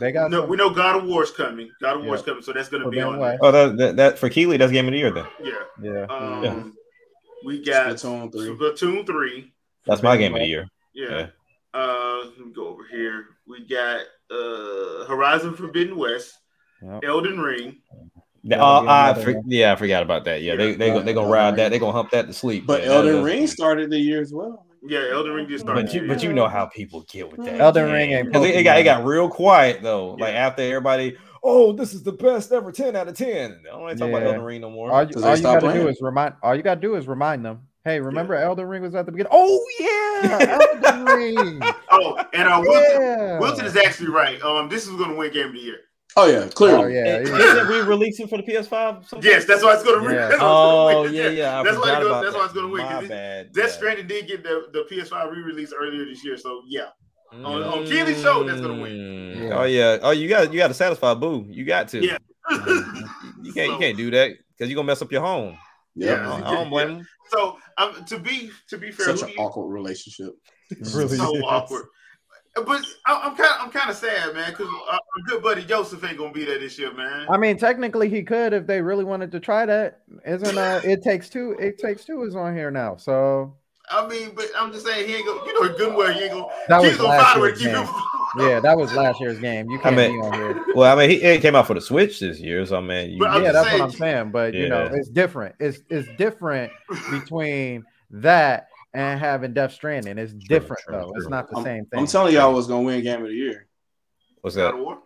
They 0.00 0.10
got 0.10 0.30
no, 0.30 0.40
some- 0.40 0.48
we 0.50 0.56
know 0.56 0.70
God 0.70 0.96
of 0.96 1.04
War's 1.04 1.30
coming. 1.30 1.70
God 1.80 1.98
of 1.98 2.04
War's 2.04 2.20
Yep. 2.20 2.26
coming, 2.26 2.42
so 2.42 2.52
that's 2.52 2.68
gonna 2.68 2.84
For 2.84 2.90
be 2.90 3.00
on 3.00 3.18
West. 3.18 3.40
there. 3.40 3.48
Oh, 3.48 3.52
that, 3.52 3.76
that 3.76 3.96
that 3.96 4.18
for 4.18 4.28
Keighley, 4.28 4.56
that's 4.56 4.72
game 4.72 4.86
of 4.86 4.92
the 4.92 4.98
year 4.98 5.10
then. 5.10 5.26
Yeah. 5.42 5.52
Yeah. 5.80 6.04
Um, 6.06 6.42
Yeah. 6.44 6.64
we 7.44 7.62
got 7.62 7.88
Splatoon 7.96 8.32
three. 8.32 8.48
Splatoon 8.48 9.06
three. 9.06 9.52
That's 9.86 10.02
my 10.02 10.16
game 10.16 10.34
of 10.34 10.40
the 10.40 10.46
year. 10.46 10.66
Yeah. 10.94 11.10
Yeah. 11.10 11.26
Uh, 11.74 12.22
let 12.24 12.38
me 12.46 12.52
go 12.52 12.68
over 12.68 12.84
here. 12.84 13.26
We 13.46 13.66
got 13.66 14.00
uh 14.30 15.04
Horizon 15.06 15.54
Forbidden 15.54 15.96
West, 15.96 16.38
Yep. 16.82 17.04
Elden 17.04 17.38
Ring. 17.40 17.82
Yeah, 18.44 18.62
uh, 18.62 18.84
I 18.88 19.14
for, 19.22 19.34
yeah, 19.46 19.72
I 19.72 19.76
forgot 19.76 20.02
about 20.02 20.24
that. 20.24 20.42
Yeah, 20.42 20.56
they 20.56 20.74
they 20.74 20.88
Yeah. 20.88 20.98
they 21.00 21.12
gonna 21.14 21.28
ride 21.30 21.56
that. 21.56 21.68
They 21.70 21.78
gonna 21.78 21.92
hump 21.92 22.10
that 22.10 22.26
to 22.26 22.32
sleep. 22.32 22.66
But 22.66 22.82
Yeah, 22.82 22.92
Elden 22.94 23.22
Ring 23.22 23.46
started 23.46 23.90
the 23.90 23.98
year 23.98 24.20
as 24.20 24.32
well. 24.32 24.66
Yeah, 24.84 25.04
Elden 25.12 25.32
Ring 25.32 25.46
just 25.48 25.62
started. 25.64 25.86
But 25.86 25.94
you 25.94 26.08
but 26.08 26.22
you 26.24 26.32
know 26.32 26.48
how 26.48 26.66
people 26.66 27.04
get 27.08 27.30
with 27.30 27.44
that. 27.44 27.60
Elden 27.60 27.84
game. 27.86 27.92
Ring 27.92 28.10
ain't 28.12 28.32
'Cause 28.32 28.44
it, 28.44 28.56
it 28.56 28.62
got 28.64 28.78
it 28.80 28.82
got 28.84 29.04
real 29.04 29.28
quiet 29.28 29.80
though. 29.80 30.16
Like 30.18 30.34
after 30.34 30.62
everybody, 30.62 31.16
oh, 31.44 31.72
this 31.72 31.94
is 31.94 32.02
the 32.02 32.10
best 32.10 32.50
ever, 32.50 32.72
ten 32.72 32.96
out 32.96 33.06
of 33.06 33.16
ten. 33.16 33.60
I 33.64 33.70
don't 33.70 33.82
want 33.82 33.92
to 33.96 33.98
talk 34.00 34.08
about 34.10 34.22
Yeah. 34.22 34.28
Elden 34.30 34.42
Ring 34.42 34.60
no 34.60 34.70
more. 34.70 34.90
All 34.90 35.02
you, 35.04 35.14
'Cause 35.14 35.22
all 35.22 35.36
you 35.36 35.42
gotta 35.42 35.72
do 35.72 35.86
is 35.86 35.98
remind. 36.00 36.34
All 36.42 36.56
you 36.56 36.62
gotta 36.62 36.80
do 36.80 36.96
is 36.96 37.06
remind 37.06 37.44
them. 37.44 37.60
Hey, 37.84 38.00
remember 38.00 38.34
Elden 38.34 38.66
Ring 38.66 38.82
was 38.82 38.94
at 38.96 39.06
the 39.06 39.12
beginning? 39.12 39.30
Oh 39.32 39.64
yeah, 39.78 40.58
Elden 40.82 41.04
Ring. 41.16 41.62
Oh, 41.92 42.16
and 42.32 42.48
uh, 42.48 42.60
Wilton, 42.60 43.00
Yeah. 43.02 43.38
Wilton 43.38 43.66
is 43.66 43.76
actually 43.76 44.10
right. 44.10 44.42
Um, 44.42 44.68
this 44.68 44.84
is 44.88 44.90
going 44.96 45.10
to 45.10 45.16
win 45.16 45.32
Game 45.32 45.46
of 45.48 45.52
the 45.52 45.58
Year. 45.60 45.78
Oh 46.16 46.26
yeah, 46.26 46.46
clearly. 46.48 46.84
Oh 46.84 46.86
yeah. 46.88 47.18
Is- 47.18 47.30
yeah. 47.30 47.36
Isn't 47.38 47.68
we 47.68 47.80
releasing 47.80 48.28
for 48.28 48.36
the 48.36 48.42
PS5? 48.42 49.08
sometime? 49.08 49.20
Yes, 49.30 49.44
that's 49.46 49.62
why 49.62 49.74
it's 49.74 49.82
going 49.82 50.04
to 50.04 50.14
Yeah. 50.14 50.28
win. 50.28 50.38
Oh 50.42 51.04
yeah, 51.04 51.28
yeah. 51.28 51.62
That's 51.62 51.76
why. 51.78 51.96
It's 51.96 52.04
gonna, 52.08 52.22
that's 52.22 52.36
why 52.36 52.44
it's 52.44 52.52
going 52.52 52.66
to 52.66 52.72
win. 52.72 52.82
My 52.84 52.92
'cause 53.00 53.08
bad. 53.08 53.52
Death 53.52 53.64
yeah. 53.66 53.72
Stranding 53.72 54.06
did 54.06 54.26
get 54.26 54.42
the, 54.42 54.66
the 54.72 54.84
PS5 54.94 55.30
re-release 55.30 55.72
earlier 55.72 56.04
this 56.04 56.24
year, 56.24 56.36
so 56.36 56.62
yeah. 56.66 56.88
on- 57.32 57.62
on 57.62 57.84
Keighley's 57.86 58.20
show, 58.20 58.44
that's 58.44 58.60
gonna 58.60 58.80
win. 58.82 58.92
Mm. 58.92 59.48
Yeah. 59.48 59.58
Oh 59.58 59.64
yeah. 59.64 59.98
Oh, 60.02 60.10
you 60.10 60.28
got 60.28 60.52
you 60.52 60.58
got 60.58 60.68
to 60.68 60.74
satisfy 60.74 61.14
Boo. 61.14 61.46
You 61.48 61.64
got 61.64 61.88
to. 61.88 62.04
Yeah. 62.04 62.18
You 63.42 63.52
can't 63.52 63.68
So- 63.68 63.72
you 63.72 63.78
can't 63.78 63.96
do 63.96 64.10
that 64.12 64.30
because 64.56 64.70
you're 64.70 64.76
gonna 64.76 64.86
mess 64.86 65.02
up 65.02 65.10
your 65.10 65.22
home. 65.22 65.56
Yeah. 65.94 66.12
Yeah. 66.12 66.34
I 66.44 66.54
don't 66.54 66.70
blame 66.70 66.88
him. 66.98 67.06
So 67.30 67.56
um, 67.78 68.04
to 68.06 68.18
be 68.18 68.50
to 68.68 68.78
be 68.78 68.90
fair, 68.92 69.16
Such 69.16 69.30
an 69.30 69.36
awkward 69.38 69.68
relationship. 69.72 70.34
Really 70.94 71.16
so 71.16 71.34
is. 71.36 71.42
awkward. 71.44 71.86
But 72.54 72.84
I, 73.06 73.20
I'm 73.24 73.34
kind 73.34 73.48
of 73.48 73.60
I'm 73.60 73.70
kind 73.70 73.90
of 73.90 73.96
sad, 73.96 74.34
man, 74.34 74.50
because 74.50 74.68
our 74.90 74.98
good 75.26 75.42
buddy 75.42 75.64
Josef 75.64 76.04
ain't 76.04 76.18
gonna 76.18 76.32
be 76.32 76.44
there 76.44 76.58
this 76.58 76.78
year, 76.78 76.92
man. 76.92 77.26
I 77.30 77.38
mean, 77.38 77.56
technically, 77.56 78.10
he 78.10 78.22
could 78.22 78.52
if 78.52 78.66
they 78.66 78.82
really 78.82 79.04
wanted 79.04 79.32
to 79.32 79.40
try 79.40 79.64
that. 79.64 80.00
Isn't 80.26 80.58
uh, 80.58 80.80
it 80.84 81.02
takes 81.02 81.30
two? 81.30 81.56
It 81.58 81.78
takes 81.78 82.04
two 82.04 82.24
is 82.24 82.36
on 82.36 82.54
here 82.54 82.70
now, 82.70 82.96
so 82.96 83.54
I 83.90 84.06
mean, 84.06 84.32
but 84.34 84.46
I'm 84.56 84.70
just 84.70 84.86
saying 84.86 85.08
he 85.08 85.14
ain't 85.14 85.26
gonna. 85.26 85.46
You 85.46 85.62
know, 85.62 85.76
good 85.76 85.94
well 85.94 86.12
he 86.12 86.20
ain't 86.24 86.32
gonna. 86.32 86.46
that 86.68 86.82
was 86.82 87.00
last 87.00 87.34
gonna 87.34 87.46
year's 87.46 87.62
game. 87.62 87.88
Yeah, 88.38 88.60
that 88.60 88.76
was 88.76 88.92
last 88.94 89.20
year's 89.20 89.38
game. 89.38 89.70
You 89.70 89.78
can't 89.78 89.96
mean- 89.96 90.20
be 90.20 90.26
on 90.26 90.32
here. 90.32 90.64
Well, 90.74 90.92
I 90.92 91.00
mean, 91.00 91.10
he, 91.10 91.22
it 91.22 91.42
came 91.42 91.54
out 91.54 91.66
for 91.66 91.74
the 91.74 91.80
Switch 91.80 92.20
this 92.20 92.38
year, 92.38 92.64
so 92.64 92.76
I 92.76 92.80
mean, 92.80 93.10
you, 93.10 93.24
yeah, 93.24 93.52
that's 93.52 93.68
saying- 93.68 93.80
what 93.80 93.90
I'm 93.90 93.96
saying. 93.96 94.30
But 94.30 94.54
you 94.54 94.68
know, 94.68 94.90
it's 94.92 95.08
different. 95.08 95.54
It's 95.58 95.80
it's 95.88 96.08
different 96.16 96.70
between 97.10 97.84
that 98.10 98.68
and 98.94 99.18
having 99.18 99.52
Death 99.52 99.72
Stranding. 99.72 100.18
It's 100.18 100.32
different 100.32 100.82
true, 100.86 100.96
though. 100.96 101.12
It's 101.16 101.28
not 101.28 101.50
the 101.50 101.58
I'm, 101.58 101.64
same 101.64 101.84
thing. 101.86 102.00
I'm 102.00 102.06
telling 102.06 102.34
y'all 102.34 102.52
what's 102.54 102.66
gonna 102.66 102.82
win 102.82 103.02
game 103.02 103.22
of 103.22 103.28
the 103.28 103.34
year. 103.34 103.66
what's 104.40 104.56
that? 104.56 104.74
of 104.74 104.80
War. 104.80 104.98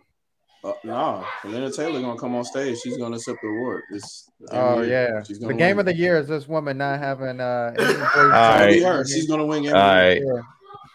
Uh, 0.64 0.72
nah, 0.82 1.24
Lena 1.44 1.70
Taylor 1.70 2.00
gonna 2.00 2.18
come 2.18 2.34
on 2.34 2.44
stage. 2.44 2.78
She's 2.80 2.96
gonna 2.96 3.16
accept 3.16 3.38
the 3.42 3.48
award. 3.48 3.82
It's 3.92 4.28
Oh 4.50 4.80
year. 4.82 4.90
yeah, 5.14 5.22
She's 5.22 5.38
the 5.38 5.46
gonna 5.46 5.56
game 5.58 5.78
of 5.78 5.84
the 5.86 5.94
year 5.94 6.18
is 6.18 6.26
this 6.26 6.48
woman 6.48 6.78
not 6.78 6.98
having 6.98 7.40
uh. 7.40 7.72
any 7.78 7.84
voice- 7.84 8.00
It's 8.00 8.12
gonna 8.12 8.66
be 8.72 8.84
All 8.84 8.92
her. 8.94 9.04
She's 9.06 9.28
gonna 9.28 9.46
win 9.46 9.62
game. 9.62 9.74
All 9.76 9.80
of 9.80 9.96
the 9.96 10.02
right, 10.02 10.20
year. 10.20 10.44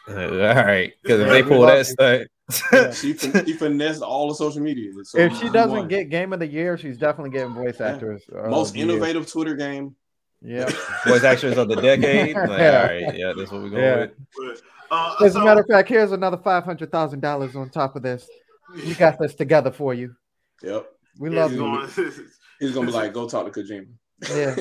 all 0.50 0.66
right. 0.66 0.94
Because 1.02 1.22
if 1.22 1.30
they 1.30 1.42
we 1.44 1.48
pull 1.50 1.62
that 1.62 1.78
you. 1.78 1.84
stunt, 1.86 2.28
Yeah. 2.74 2.92
She 2.92 3.14
fin- 3.14 3.46
she 3.46 3.54
finessed 3.54 4.02
all 4.02 4.28
the 4.28 4.36
social 4.36 4.62
media. 4.62 4.92
So 5.06 5.18
If 5.20 5.34
she 5.38 5.44
she 5.46 5.50
doesn't 5.52 5.78
won. 5.78 5.88
get 5.88 6.10
Game 6.10 6.34
of 6.34 6.40
the 6.40 6.48
Year, 6.48 6.78
she's 6.78 6.98
definitely 6.98 7.30
getting 7.30 7.54
voice 7.54 7.78
Yeah. 7.80 7.94
actors. 7.94 8.24
of 8.34 8.50
most 8.50 8.74
the 8.74 8.80
year. 8.80 8.90
innovative 8.90 9.32
Twitter 9.32 9.56
game. 9.56 9.96
Yeah. 10.42 10.70
voice 11.06 11.24
actors 11.24 11.58
of 11.58 11.68
the 11.70 11.76
decade. 11.76 12.36
Like, 12.36 12.50
Yeah. 12.60 12.82
All 12.82 12.88
right, 12.88 13.16
yeah, 13.18 13.34
that's 13.38 13.52
what 13.52 13.62
we're 13.62 13.70
going 13.70 13.84
Yeah. 13.84 14.08
with. 14.38 14.62
Uh, 14.90 15.16
As 15.24 15.36
a 15.36 15.40
matter 15.44 15.62
of 15.62 15.68
fact, 15.68 15.88
here's 15.88 16.12
another 16.12 16.38
five 16.38 16.64
hundred 16.64 16.92
thousand 16.92 17.22
dollars 17.22 17.56
on 17.56 17.70
top 17.70 17.96
of 17.96 18.02
this. 18.04 18.28
We 18.74 18.94
got 18.96 19.20
this 19.20 19.36
together 19.36 19.72
for 19.72 19.94
you. 19.94 20.16
Yep. 20.64 20.86
We 21.20 21.30
Yeah, 21.34 21.42
love 21.42 21.52
he's 21.52 21.60
you. 21.60 21.66
going- 21.66 21.90
He's 22.60 22.72
gonna 22.74 22.88
be 22.88 22.94
like, 22.94 23.14
go 23.14 23.28
talk 23.28 23.52
to 23.52 23.62
Kojima. 23.62 23.88
Yeah. 24.36 24.54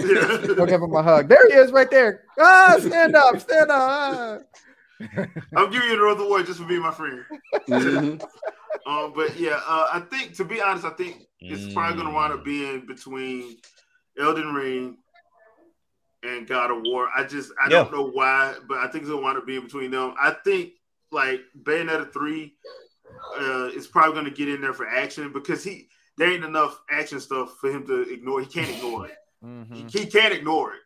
Go 0.55 0.65
give 0.67 0.81
him 0.81 0.95
a 0.95 1.03
hug. 1.03 1.29
There 1.29 1.47
he 1.49 1.55
is, 1.55 1.71
right 1.71 1.91
there. 1.91 2.25
Ah, 2.39 2.77
stand 2.81 3.15
up, 3.15 3.39
stand 3.41 3.71
up. 3.71 4.43
I'm 5.57 5.71
giving 5.71 5.91
you 5.91 5.99
the 5.99 6.07
other 6.09 6.25
award 6.25 6.47
just 6.47 6.61
for 6.61 6.67
being 6.67 6.81
my 6.83 6.91
friend. 6.93 7.21
Mhm. 7.69 8.23
Um, 8.87 9.13
but 9.15 9.39
yeah, 9.39 9.61
uh, 9.67 9.87
I 9.93 10.01
think 10.11 10.35
to 10.37 10.45
be 10.45 10.61
honest, 10.63 10.85
I 10.87 10.91
think 10.91 11.27
it's 11.41 11.73
probably 11.75 11.97
going 11.97 12.09
to 12.09 12.15
wind 12.15 12.33
up 12.33 12.41
Mm. 12.41 12.45
being 12.45 12.87
between 12.87 13.57
Elden 14.19 14.55
Ring 14.55 14.97
and 16.23 16.47
God 16.47 16.71
of 16.71 16.83
War. 16.83 17.09
I 17.15 17.25
just 17.25 17.53
I 17.63 17.65
Yeah. 17.71 17.85
don't 17.85 17.93
know 17.93 18.09
why, 18.11 18.55
but 18.69 18.79
I 18.79 18.83
think 18.89 19.03
it's 19.03 19.09
going 19.11 19.21
to 19.21 19.25
wind 19.25 19.39
up 19.39 19.47
being 19.47 19.63
between 19.63 19.91
them. 19.91 20.15
I 20.21 20.33
think 20.45 20.73
like 21.13 21.41
Bayonetta 21.63 22.13
three 22.13 22.55
uh, 23.41 23.71
is 23.75 23.87
probably 23.87 24.13
going 24.13 24.25
to 24.27 24.31
get 24.31 24.49
in 24.49 24.61
there 24.61 24.73
for 24.75 24.87
action 24.89 25.33
because 25.33 25.65
he 25.65 25.89
there 26.19 26.31
ain't 26.31 26.45
enough 26.45 26.81
action 26.91 27.21
stuff 27.21 27.57
for 27.61 27.71
him 27.71 27.87
to 27.87 28.03
ignore. 28.13 28.41
He 28.41 28.47
can't 28.47 28.69
ignore 28.71 29.07
it. 29.07 29.17
Mhm. 29.45 29.91
He, 29.91 30.01
he 30.01 30.07
can't 30.07 30.35
ignore 30.35 30.75
it. 30.75 30.81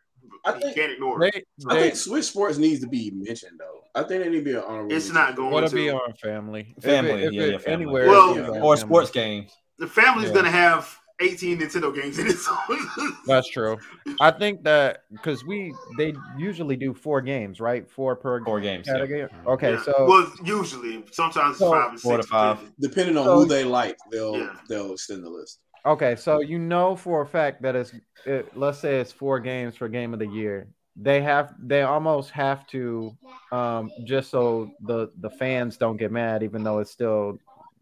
I 0.45 0.53
he 0.55 0.59
think- 0.61 0.75
can't 0.75 0.91
ignore 0.93 1.21
it. 1.23 1.33
They, 1.33 1.75
I 1.75 1.81
think 1.81 1.95
Switch 1.95 2.25
Sports 2.25 2.57
needs 2.57 2.79
to 2.81 2.87
be 2.87 3.11
mentioned 3.11 3.59
though. 3.59 3.81
I 3.93 4.03
think 4.03 4.25
it 4.25 4.31
need 4.31 4.39
to 4.39 4.43
be 4.43 4.51
an 4.53 4.63
honorable. 4.65 4.93
It's 4.95 5.05
mention. 5.07 5.13
not 5.15 5.35
going 5.35 5.53
it'll 5.55 5.69
to. 5.69 5.75
be 5.75 5.89
on 5.89 6.13
family. 6.13 6.73
If 6.77 6.83
Family, 6.83 7.11
it- 7.11 7.23
if 7.27 7.33
yeah, 7.33 7.41
it- 7.43 7.51
yeah, 7.51 7.57
family. 7.59 7.73
Anywhere. 7.85 8.07
Well- 8.07 8.31
it'll 8.31 8.43
be 8.53 8.57
on 8.59 8.63
Or 8.63 8.75
family. 8.75 8.77
sports 8.77 9.11
games. 9.11 9.51
the 9.77 9.87
family's 9.87 10.27
Yeah. 10.29 10.33
going 10.33 10.45
to 10.45 10.51
have 10.51 10.97
18 11.21 11.59
Nintendo 11.59 11.95
games 11.95 12.19
in 12.19 12.27
it. 12.27 12.37
So 12.37 12.55
That's 13.25 13.49
true. 13.49 13.77
I 14.19 14.31
think 14.31 14.63
that 14.63 15.03
because 15.11 15.45
we 15.45 15.73
they 15.97 16.13
usually 16.37 16.75
do 16.75 16.93
four 16.93 17.21
games, 17.21 17.59
right? 17.61 17.89
Four 17.89 18.15
per 18.17 18.43
Four 18.43 18.59
games. 18.59 18.85
yeah. 18.87 19.27
Okay, 19.47 19.71
Yeah. 19.73 19.81
so 19.81 20.05
well, 20.07 20.31
usually 20.43 21.03
sometimes 21.11 21.57
So- 21.57 21.71
five 21.71 21.91
and 21.91 22.01
Four 22.01 22.17
to 22.17 22.23
five. 22.23 22.57
depending. 22.57 22.75
Depending 22.79 23.17
on 23.17 23.25
So- 23.25 23.35
who 23.39 23.45
they 23.45 23.63
like, 23.63 23.97
they'll 24.11 24.37
Yeah. 24.37 24.55
they'll 24.67 24.93
extend 24.93 25.23
the 25.23 25.29
list. 25.29 25.59
okay, 25.85 26.15
so 26.15 26.39
you 26.41 26.57
know 26.59 26.95
for 26.95 27.21
a 27.21 27.25
fact 27.27 27.61
that 27.61 27.75
it's 27.75 27.93
it, 28.25 28.55
let's 28.57 28.79
say 28.79 28.99
it's 28.99 29.11
four 29.11 29.39
games 29.39 29.75
for 29.77 29.87
game 29.87 30.13
of 30.13 30.19
the 30.19 30.27
year. 30.27 30.67
They 30.97 31.21
have 31.21 31.53
they 31.59 31.83
almost 31.83 32.31
have 32.31 32.65
to 32.67 33.11
um 33.51 33.89
just 34.05 34.29
so 34.31 34.71
the 34.81 35.11
the 35.21 35.29
fans 35.29 35.77
don't 35.77 35.97
get 35.97 36.11
mad, 36.11 36.43
even 36.43 36.63
though 36.63 36.79
it's 36.79 36.91
still 36.91 37.37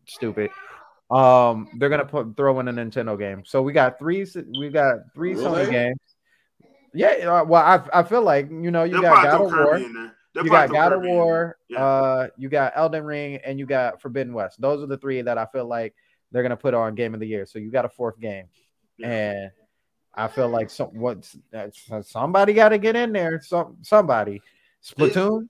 stupid. 0.08 0.50
Um, 1.14 1.70
they're 1.78 1.90
gonna 1.90 2.06
put 2.06 2.36
throw 2.36 2.60
in 2.60 2.68
a 2.68 2.74
Nintendo 2.74 3.18
game. 3.18 3.44
So 3.46 3.62
we 3.62 3.74
got 3.74 4.00
three. 4.00 4.26
We 4.58 4.70
got 4.70 4.98
three 5.14 5.34
Really? 5.36 5.66
Sony 5.66 5.72
games. 5.72 6.00
Yeah, 6.94 7.08
uh, 7.10 7.44
well, 7.44 7.64
I 7.64 8.00
I 8.00 8.04
feel 8.04 8.22
like 8.22 8.50
you 8.50 8.72
know 8.72 8.84
you 8.84 8.94
They'll 8.94 9.02
got 9.02 9.24
God 9.24 9.34
of 9.42 9.42
War, 9.52 9.72
Kirby 9.74 9.86
in 9.86 9.94
there. 9.94 10.16
They'll 10.34 10.44
you 10.46 10.50
got 10.52 10.72
God 10.72 10.94
of 10.94 11.00
Kirby 11.00 11.10
in 11.10 11.16
there. 11.16 11.24
War, 11.26 11.58
Yeah. 11.70 11.84
uh, 11.86 12.28
you 12.38 12.50
got 12.50 12.74
Elden 12.76 13.04
Ring, 13.04 13.38
and 13.38 13.60
you 13.60 13.66
got 13.66 14.02
Forbidden 14.02 14.34
West. 14.34 14.60
Those 14.62 14.84
are 14.84 14.88
the 14.88 14.98
three 14.98 15.22
that 15.22 15.38
I 15.38 15.46
feel 15.48 15.66
like 15.66 15.94
they're 16.32 16.44
gonna 16.44 16.58
put 16.58 16.74
on 16.74 16.96
Game 16.96 17.14
of 17.14 17.20
the 17.20 17.28
Year. 17.28 17.46
So 17.46 17.60
you 17.60 17.72
got 17.72 17.86
a 17.86 17.90
fourth 17.90 18.20
game, 18.20 18.46
Yeah. 18.98 19.08
and 19.10 19.52
I 20.16 20.28
feel 20.28 20.50
like 20.50 20.70
some 20.70 20.90
what's 20.94 21.36
that's 21.52 21.90
somebody 22.10 22.54
got 22.54 22.70
to 22.70 22.78
get 22.78 22.96
in 22.96 23.12
there. 23.14 23.42
Some 23.42 23.78
somebody 23.82 24.42
Splatoon. 24.84 25.48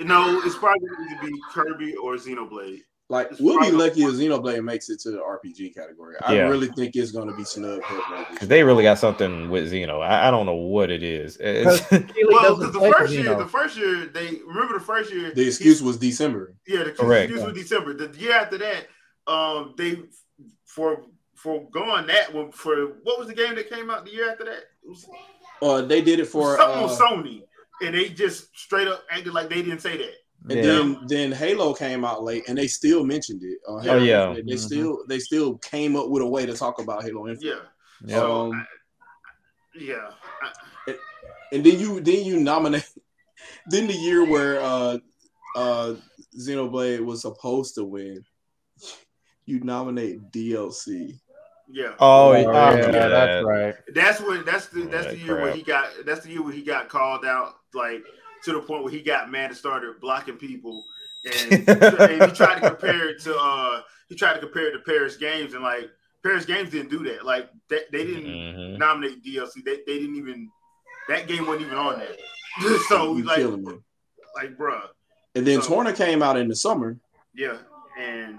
No, 0.00 0.40
it's 0.44 0.56
probably 0.56 0.86
going 0.88 1.18
to 1.20 1.26
be 1.26 1.40
Kirby 1.52 1.94
or 1.96 2.14
Xenoblade. 2.16 2.80
Like 3.12 3.30
It's 3.30 3.40
we'll 3.42 3.60
be 3.60 3.70
lucky 3.70 4.02
if 4.04 4.10
Xenoblade 4.14 4.64
makes 4.64 4.88
it 4.88 4.98
to 5.00 5.10
the 5.10 5.18
RPG 5.18 5.74
category. 5.74 6.16
I 6.22 6.34
Yeah. 6.34 6.48
really 6.48 6.68
think 6.68 6.96
it's 6.96 7.12
going 7.12 7.28
to 7.28 7.36
be 7.36 7.44
snug. 7.44 7.82
Because 8.30 8.48
they 8.48 8.62
really 8.64 8.84
got 8.84 8.98
something 8.98 9.50
with 9.50 9.70
Xeno. 9.70 10.00
I, 10.00 10.28
I 10.28 10.30
don't 10.30 10.46
know 10.46 10.54
what 10.54 10.90
it 10.90 11.02
is. 11.02 11.36
It's, 11.38 11.82
Well, 11.90 12.56
because 12.56 12.72
the 12.72 12.92
first 12.96 13.12
year, 13.12 13.24
Xeno. 13.26 13.38
the 13.38 13.48
first 13.48 13.76
year 13.76 14.06
they 14.06 14.40
remember 14.46 14.78
the 14.78 14.84
first 14.84 15.12
year. 15.12 15.30
The 15.34 15.46
excuse 15.46 15.82
was 15.82 15.98
December. 15.98 16.54
yeah, 16.66 16.84
the 16.84 16.92
Correct. 16.92 17.30
excuse 17.30 17.44
was 17.44 17.54
December. 17.54 17.92
The 17.92 18.18
year 18.18 18.32
after 18.32 18.56
that, 18.56 18.86
um, 19.26 19.74
they 19.76 19.98
for 20.64 21.02
for 21.34 21.68
going 21.70 22.06
that 22.06 22.32
one 22.32 22.50
for 22.50 22.94
what 23.02 23.18
was 23.18 23.28
the 23.28 23.34
game 23.34 23.54
that 23.56 23.68
came 23.68 23.90
out 23.90 24.06
the 24.06 24.12
year 24.12 24.30
after 24.30 24.44
that? 24.44 24.62
It 24.84 24.88
was 24.88 25.06
Uh, 25.60 25.82
they 25.82 26.00
did 26.00 26.18
it 26.18 26.26
for 26.28 26.56
something 26.56 26.78
uh, 26.78 26.86
on 26.86 27.24
Sony, 27.24 27.42
and 27.82 27.94
they 27.94 28.08
just 28.08 28.56
straight 28.56 28.88
up 28.88 29.02
acted 29.10 29.34
like 29.34 29.50
they 29.50 29.60
didn't 29.62 29.80
say 29.80 29.98
that. 29.98 30.14
And 30.48 30.58
Yeah. 30.58 30.62
then 30.62 30.98
then 31.06 31.32
Halo 31.32 31.72
came 31.74 32.04
out 32.04 32.22
late, 32.24 32.44
and 32.48 32.56
they 32.58 32.66
still 32.66 33.04
mentioned 33.04 33.42
it. 33.42 33.58
on 33.68 33.76
Oh, 33.76 33.78
Halo. 33.82 34.02
yeah. 34.02 34.32
they, 34.34 34.42
they 34.42 34.52
Mhm. 34.54 34.58
still 34.66 35.04
they 35.08 35.18
still 35.18 35.58
came 35.58 35.96
up 35.96 36.08
with 36.08 36.22
a 36.22 36.26
way 36.26 36.46
to 36.46 36.54
talk 36.54 36.80
about 36.80 37.02
Halo 37.04 37.28
Infinite. 37.28 37.54
Yeah, 37.54 37.60
Yeah. 38.08 38.16
So, 38.16 38.32
Um, 38.32 38.52
I- 38.52 38.66
yeah. 39.78 40.10
I- 40.88 40.98
and 41.52 41.64
then 41.64 41.78
you 41.78 42.00
then 42.00 42.24
you 42.24 42.40
nominate 42.40 42.88
then 43.66 43.86
the 43.86 43.94
year 43.94 44.24
where 44.24 44.60
uh 44.60 44.98
uh 45.56 45.94
Xenoblade 46.38 47.04
was 47.04 47.20
supposed 47.22 47.74
to 47.76 47.84
win, 47.84 48.24
you 49.44 49.60
nominate 49.60 50.30
DLC. 50.32 51.20
yeah. 51.70 51.94
oh, 52.00 52.28
Oh, 52.28 52.32
I 52.32 52.40
yeah, 52.76 53.08
that's 53.08 53.44
right. 53.44 53.74
That's 53.94 54.20
when 54.20 54.44
that's 54.44 54.66
the 54.68 54.82
that's 54.84 55.06
the 55.06 55.10
Right, 55.12 55.18
year 55.18 55.40
where 55.40 55.52
he 55.54 55.62
got 55.62 55.90
that's 56.04 56.20
the 56.24 56.30
year 56.30 56.42
where 56.42 56.52
he 56.52 56.62
got 56.62 56.88
called 56.88 57.24
out 57.24 57.54
like 57.74 58.02
to 58.44 58.52
the 58.52 58.60
point 58.60 58.82
where 58.84 58.92
he 58.92 59.00
got 59.02 59.30
mad 59.30 59.50
and 59.50 59.56
started 59.56 60.00
blocking 60.00 60.36
people 60.36 60.84
and, 61.24 61.52
and 61.68 62.22
he 62.22 62.30
tried 62.36 62.60
to 62.60 62.70
compare 62.70 63.08
it 63.10 63.20
to 63.22 63.36
uh 63.38 63.80
he 64.08 64.14
tried 64.16 64.34
to 64.34 64.40
compare 64.40 64.68
it 64.68 64.72
to 64.72 64.80
Paris 64.80 65.16
Games 65.16 65.54
and 65.54 65.62
like 65.62 65.88
Paris 66.22 66.44
Games 66.44 66.70
didn't 66.70 66.90
do 66.90 66.98
that 67.04 67.24
like 67.24 67.48
they, 67.68 67.80
they 67.92 68.04
didn't 68.04 68.24
Mhm. 68.24 68.78
nominate 68.78 69.24
DLC 69.24 69.62
they, 69.64 69.76
they 69.86 69.98
didn't 69.98 70.16
even 70.16 70.48
that 71.08 71.26
game 71.28 71.46
wasn't 71.46 71.66
even 71.66 71.78
on 71.78 71.98
there 71.98 72.16
so 72.88 73.16
you 73.16 73.22
like 73.24 73.36
killing 73.36 73.64
me. 73.64 73.74
like 74.36 74.56
bruh 74.56 74.82
And 75.34 75.46
then 75.46 75.62
So- 75.62 75.68
Torna 75.68 75.92
came 75.96 76.22
out 76.22 76.36
in 76.36 76.48
the 76.48 76.56
summer. 76.56 76.98
yeah 77.34 77.58
and 77.98 78.38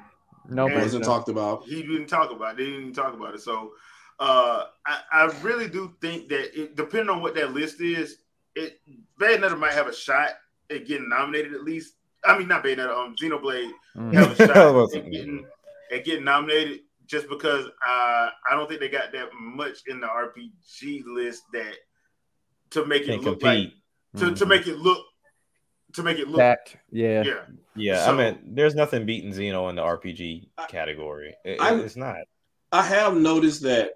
No, 0.50 0.68
And- 0.68 0.76
Wasn't 0.82 1.04
talked 1.06 1.30
about. 1.30 1.64
he 1.64 1.82
didn't 1.84 2.08
talk 2.08 2.32
about 2.32 2.54
it. 2.54 2.58
They 2.58 2.66
didn't 2.66 2.82
even 2.82 2.94
talk 2.94 3.14
about 3.14 3.34
it. 3.34 3.40
So 3.42 3.72
uh, 4.20 4.66
I, 4.86 5.00
I 5.12 5.24
really 5.42 5.68
do 5.70 5.94
think 6.02 6.28
that 6.30 6.60
it, 6.60 6.76
depending 6.76 7.10
on 7.10 7.22
what 7.22 7.34
that 7.36 7.54
list 7.54 7.80
is, 7.82 8.18
it 8.56 8.80
Bayonetta 9.20 9.58
might 9.58 9.74
have 9.74 9.88
a 9.88 9.94
shot 9.94 10.32
at 10.70 10.86
getting 10.86 11.10
nominated 11.10 11.54
at 11.54 11.64
least. 11.64 11.96
I 12.26 12.38
mean, 12.38 12.48
not 12.48 12.64
Bayonetta, 12.64 12.90
um, 12.96 13.16
Xenoblade 13.22 13.72
Mhm. 13.98 14.14
have 14.14 14.40
a 14.40 14.44
I 14.44 14.48
shot 14.54 14.96
at 14.96 15.12
getting 15.12 15.46
at 15.92 16.06
getting 16.06 16.24
nominated 16.24 16.80
just 17.06 17.28
because 17.30 17.66
uh, 17.66 17.70
I 18.50 18.52
don't 18.52 18.68
think 18.68 18.80
they 18.80 18.90
got 18.90 19.12
that 19.12 19.30
much 19.40 19.80
in 19.88 20.00
the 20.00 20.08
RPG 20.08 21.04
list 21.06 21.44
that 21.54 21.74
to 22.72 22.86
make 22.86 23.04
it 23.08 23.22
look 23.22 23.40
compete. 23.42 23.74
like 24.16 24.22
to, 24.22 24.34
to 24.36 24.46
make 24.46 24.68
it 24.68 24.78
look 24.78 25.06
to 25.94 26.02
make 26.02 26.18
it 26.18 26.28
look 26.28 26.38
that. 26.38 26.74
Yeah. 26.92 27.24
yeah. 27.24 27.42
Yeah, 27.76 28.06
So- 28.06 28.14
I 28.14 28.18
mean, 28.18 28.40
there's 28.56 28.74
nothing 28.76 29.06
beating 29.06 29.32
Xeno 29.32 29.70
in 29.70 29.76
the 29.76 29.82
RPG 29.84 30.48
I- 30.58 30.66
category. 30.68 31.36
It- 31.44 31.60
I'm- 31.62 31.80
it's 31.82 31.96
not. 31.96 32.18
I 32.72 32.82
have 32.84 33.16
noticed 33.16 33.62
that 33.64 33.92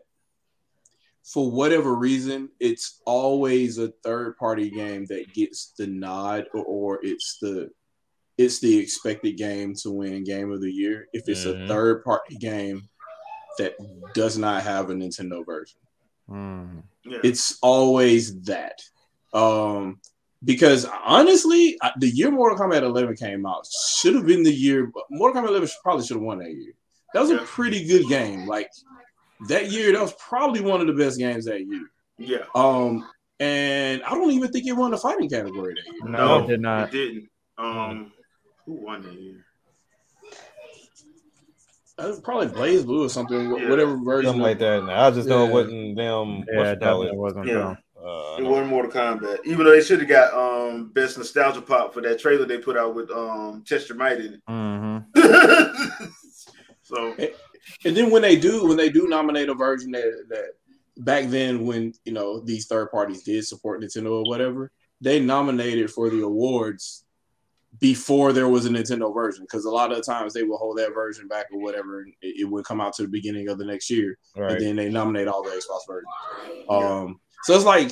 for 1.34 1.52
whatever 1.52 1.94
reason, 1.96 2.50
it's 2.60 3.02
always 3.06 3.78
a 3.78 3.90
third 4.04 4.38
party 4.38 4.70
game 4.70 5.06
that 5.08 5.34
gets 5.34 5.74
the 5.78 5.86
nod 5.88 6.46
or, 6.54 6.64
or 6.64 7.00
it's 7.04 7.38
the 7.42 7.70
it's 8.38 8.60
the 8.60 8.78
expected 8.78 9.36
game 9.36 9.74
to 9.74 9.90
win 9.92 10.24
game 10.24 10.52
of 10.52 10.62
the 10.62 10.72
year 10.72 11.08
if 11.12 11.28
it's 11.28 11.44
Mhm. 11.46 11.66
a 11.66 11.68
third 11.68 12.04
party 12.04 12.36
game 12.36 12.88
that 13.58 13.74
does 14.14 14.38
not 14.38 14.62
have 14.62 14.90
a 14.92 14.94
Nintendo 14.94 15.44
version. 15.46 15.80
Mm. 16.30 16.84
yeah. 17.04 17.18
It's 17.24 17.58
always 17.62 18.40
that. 18.44 18.80
Um 19.34 20.00
because 20.46 20.86
honestly, 21.04 21.78
the 22.00 22.10
year 22.10 22.30
Mortal 22.30 22.60
Kombat 22.60 22.84
11 22.84 23.16
came 23.16 23.44
out 23.46 23.66
should 23.98 24.14
have 24.14 24.28
been 24.28 24.44
the 24.44 24.54
year. 24.54 24.92
Mortal 25.10 25.42
Kombat 25.42 25.48
11 25.50 25.70
probably 25.82 26.06
should 26.06 26.18
have 26.18 26.24
won 26.24 26.38
that 26.40 26.52
year. 26.54 26.74
That 27.16 27.22
was 27.22 27.32
a 27.32 27.40
pretty 27.40 27.86
good 27.88 28.08
game. 28.08 28.46
Like 28.46 28.70
that 29.48 29.72
year, 29.72 29.92
that 29.94 30.02
was 30.02 30.14
probably 30.14 30.62
one 30.62 30.82
of 30.82 30.88
the 30.88 30.94
best 30.94 31.18
games 31.18 31.46
that 31.46 31.62
year. 31.66 31.88
yeah. 32.18 32.46
Um, 32.56 33.08
and 33.40 34.02
I 34.04 34.10
don't 34.12 34.32
even 34.32 34.52
think 34.52 34.66
it 34.66 34.74
won 34.74 34.92
the 34.92 34.98
fighting 34.98 35.30
category 35.30 35.76
that 35.76 35.86
year. 35.94 36.10
No, 36.12 36.40
No, 36.40 36.44
it 36.44 36.48
did 36.48 36.62
not. 36.62 36.90
It 36.90 36.92
didn't. 36.92 37.30
Um, 37.58 38.12
who 38.66 38.74
won 38.74 39.04
that 39.04 39.14
year? 39.14 39.44
Uh, 42.00 42.14
probably 42.24 42.48
BlazBlue 42.48 43.06
or 43.06 43.10
something, 43.10 43.56
Yeah. 43.58 43.70
whatever 43.70 43.98
version. 43.98 44.30
Something 44.30 44.42
like 44.44 44.60
that. 44.60 44.84
I 44.90 45.10
just 45.12 45.28
know 45.28 45.44
Yeah. 45.44 45.50
it 45.50 45.54
wasn't 45.54 45.96
them. 45.98 46.44
Yeah, 46.48 46.54
Yeah, 46.64 46.72
it 46.72 46.80
definitely 46.80 47.18
wasn't. 47.18 47.48
Yeah. 47.48 47.54
them. 47.54 47.78
Uh, 48.00 48.36
It 48.40 48.44
wasn't 48.44 48.68
Mortal 48.70 48.92
Kombat, 48.92 49.40
even 49.46 49.66
though 49.66 49.72
they 49.72 49.82
should 49.82 50.00
have 50.00 50.08
got 50.10 50.32
um 50.34 50.90
best 50.94 51.18
nostalgia 51.18 51.62
pop 51.62 51.94
for 51.94 52.02
that 52.02 52.20
trailer 52.20 52.46
they 52.46 52.60
put 52.60 52.78
out 52.78 52.94
with 52.94 53.10
um 53.10 53.64
Chester 53.66 53.96
Might 53.96 54.20
in 54.20 54.42
Mhm. 54.48 55.06
it. 55.16 56.10
so 56.84 57.16
And 57.86 57.96
then 57.96 58.10
when 58.10 58.22
they 58.22 58.36
do, 58.36 58.68
when 58.68 58.78
they 58.78 58.90
do 58.90 59.08
nominate 59.08 59.50
a 59.50 59.54
version 59.54 59.92
that, 59.92 60.26
that 60.30 60.54
back 60.98 61.26
then, 61.26 61.66
when 61.66 61.94
you 62.06 62.14
know 62.14 62.40
these 62.40 62.68
third 62.68 62.92
parties 62.92 63.24
did 63.24 63.46
support 63.46 63.82
Nintendo 63.82 64.12
or 64.12 64.30
whatever, 64.30 64.72
they 65.02 65.20
nominated 65.20 65.92
for 65.92 66.10
the 66.10 66.24
awards 66.24 67.04
before 67.80 68.34
there 68.34 68.48
was 68.48 68.66
a 68.66 68.70
Nintendo 68.70 69.14
version 69.14 69.44
because 69.44 69.66
a 69.66 69.70
lot 69.70 69.92
of 69.92 69.98
the 69.98 70.04
times 70.04 70.34
they 70.34 70.44
will 70.44 70.58
hold 70.58 70.78
that 70.78 70.94
version 70.94 71.28
back 71.28 71.46
or 71.52 71.60
whatever, 71.60 72.02
and 72.02 72.14
it, 72.22 72.42
it 72.42 72.46
would 72.46 72.66
come 72.66 72.82
out 72.82 72.94
to 72.94 73.04
the 73.04 73.08
beginning 73.08 73.50
of 73.50 73.58
the 73.58 73.66
next 73.66 73.90
year, 73.90 74.18
right. 74.36 74.54
and 74.54 74.62
then 74.62 74.76
they 74.76 74.90
nominate 74.90 75.28
all 75.28 75.44
the 75.44 75.50
Xbox 75.50 75.82
versions. 75.88 76.66
Um, 76.70 77.20
so 77.44 77.56
it's 77.56 77.66
like 77.66 77.92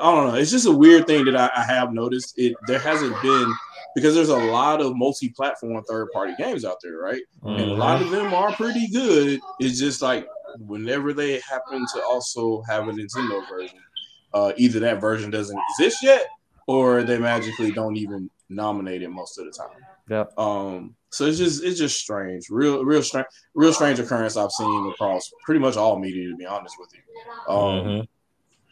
I 0.00 0.14
don't 0.14 0.28
know. 0.28 0.34
It's 0.34 0.50
just 0.50 0.66
a 0.66 0.72
weird 0.72 1.06
thing 1.06 1.24
that 1.26 1.36
I, 1.36 1.50
I 1.54 1.64
have 1.64 1.92
noticed. 1.92 2.38
It 2.38 2.54
there 2.66 2.78
hasn't 2.78 3.20
been 3.22 3.54
because 3.94 4.14
there's 4.14 4.28
a 4.30 4.36
lot 4.36 4.80
of 4.80 4.96
multi-platform 4.96 5.82
third-party 5.88 6.34
games 6.38 6.64
out 6.64 6.76
there, 6.82 6.96
right? 6.98 7.22
and 7.44 7.70
a 7.70 7.74
lot 7.74 8.00
of 8.00 8.10
them 8.10 8.32
are 8.32 8.52
pretty 8.52 8.88
good. 8.88 9.38
It's 9.60 9.78
just 9.78 10.00
like 10.00 10.26
whenever 10.58 11.12
they 11.12 11.40
happen 11.40 11.84
to 11.94 12.02
also 12.04 12.62
have 12.68 12.88
a 12.88 12.92
Nintendo 12.92 13.46
version, 13.48 13.78
uh, 14.32 14.52
either 14.56 14.80
that 14.80 15.00
version 15.00 15.30
doesn't 15.30 15.58
exist 15.70 15.98
yet, 16.02 16.24
or 16.66 17.02
they 17.02 17.18
magically 17.18 17.70
don't 17.72 17.96
even 17.96 18.30
nominate 18.48 19.02
it 19.02 19.08
most 19.10 19.38
of 19.38 19.44
the 19.46 19.50
time. 19.52 19.68
Yep. 20.08 20.38
Um, 20.38 20.94
so 21.10 21.26
it's 21.26 21.38
just 21.38 21.62
it's 21.62 21.78
just 21.78 21.98
strange, 21.98 22.46
real 22.50 22.84
real 22.84 23.02
strange, 23.02 23.26
real 23.54 23.72
strange 23.72 23.98
occurrence 23.98 24.36
I've 24.36 24.50
seen 24.52 24.86
across 24.90 25.30
pretty 25.44 25.60
much 25.60 25.76
all 25.76 25.98
media. 25.98 26.28
To 26.30 26.36
be 26.36 26.46
honest 26.46 26.76
with 26.78 26.90
you, 26.94 27.52
um, 27.54 27.58
Mhm. 27.84 28.08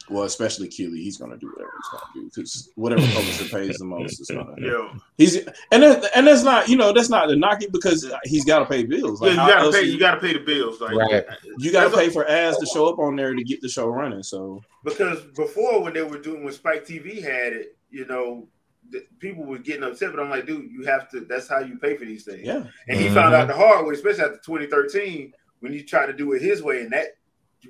well, 0.09 0.23
especially 0.23 0.67
Keighley, 0.69 1.03
he's 1.03 1.17
gonna 1.17 1.37
do 1.37 1.47
whatever 1.51 1.70
he's 1.81 1.99
gonna 1.99 2.13
do 2.13 2.29
because 2.35 2.71
whatever 2.75 3.01
publisher 3.13 3.45
pays 3.49 3.77
the 3.77 3.85
most 3.85 4.19
is 4.21 4.27
gonna. 4.29 4.53
yo, 4.59 4.91
He's 5.17 5.37
and 5.71 5.83
that, 5.83 6.09
and 6.15 6.27
that's 6.27 6.43
not 6.43 6.69
you 6.69 6.75
know 6.77 6.93
that's 6.93 7.09
not 7.09 7.25
to 7.27 7.35
knock 7.35 7.61
it 7.63 7.71
because 7.71 8.11
he's 8.23 8.45
got 8.45 8.59
to 8.59 8.65
pay 8.65 8.83
bills. 8.83 9.21
yeah, 9.21 9.29
you 9.31 9.35
gotta 9.35 9.71
pay. 9.71 9.79
is- 9.85 9.93
You 9.93 9.99
gotta 9.99 10.21
pay 10.21 10.33
the 10.33 10.39
bills, 10.39 10.79
like 10.81 10.95
Right. 10.95 11.23
You 11.57 11.71
got 11.71 11.89
to 11.91 11.97
pay 11.97 12.09
for 12.09 12.27
ads 12.27 12.57
to 12.57 12.65
show 12.67 12.87
up 12.87 12.99
on 12.99 13.15
there 13.15 13.33
to 13.33 13.43
get 13.43 13.61
the 13.61 13.69
show 13.69 13.87
running. 13.87 14.23
So 14.23 14.61
because 14.83 15.21
before 15.35 15.81
when 15.83 15.93
they 15.93 16.03
were 16.03 16.19
doing 16.19 16.43
when 16.43 16.53
Spike 16.53 16.85
TV 16.85 17.21
had 17.21 17.53
it, 17.53 17.77
you 17.89 18.05
know, 18.05 18.47
the, 18.89 19.05
people 19.19 19.43
were 19.45 19.57
getting 19.57 19.83
upset. 19.83 20.11
But 20.11 20.21
I'm 20.21 20.29
like, 20.29 20.45
dude, 20.45 20.71
you 20.71 20.83
have 20.85 21.09
to. 21.11 21.21
That's 21.21 21.47
how 21.47 21.59
you 21.59 21.77
pay 21.77 21.95
for 21.97 22.05
these 22.05 22.23
things. 22.25 22.41
yeah, 22.45 22.63
And 22.87 22.99
he 22.99 23.07
Mhm. 23.07 23.13
found 23.13 23.33
out 23.33 23.47
the 23.47 23.53
hard 23.53 23.85
way, 23.85 23.93
especially 23.93 24.23
after 24.23 24.39
2013 24.45 25.33
when 25.59 25.71
he 25.71 25.83
tried 25.83 26.07
to 26.07 26.13
do 26.13 26.33
it 26.33 26.41
his 26.41 26.61
way, 26.63 26.81
and 26.81 26.91
that 26.91 27.07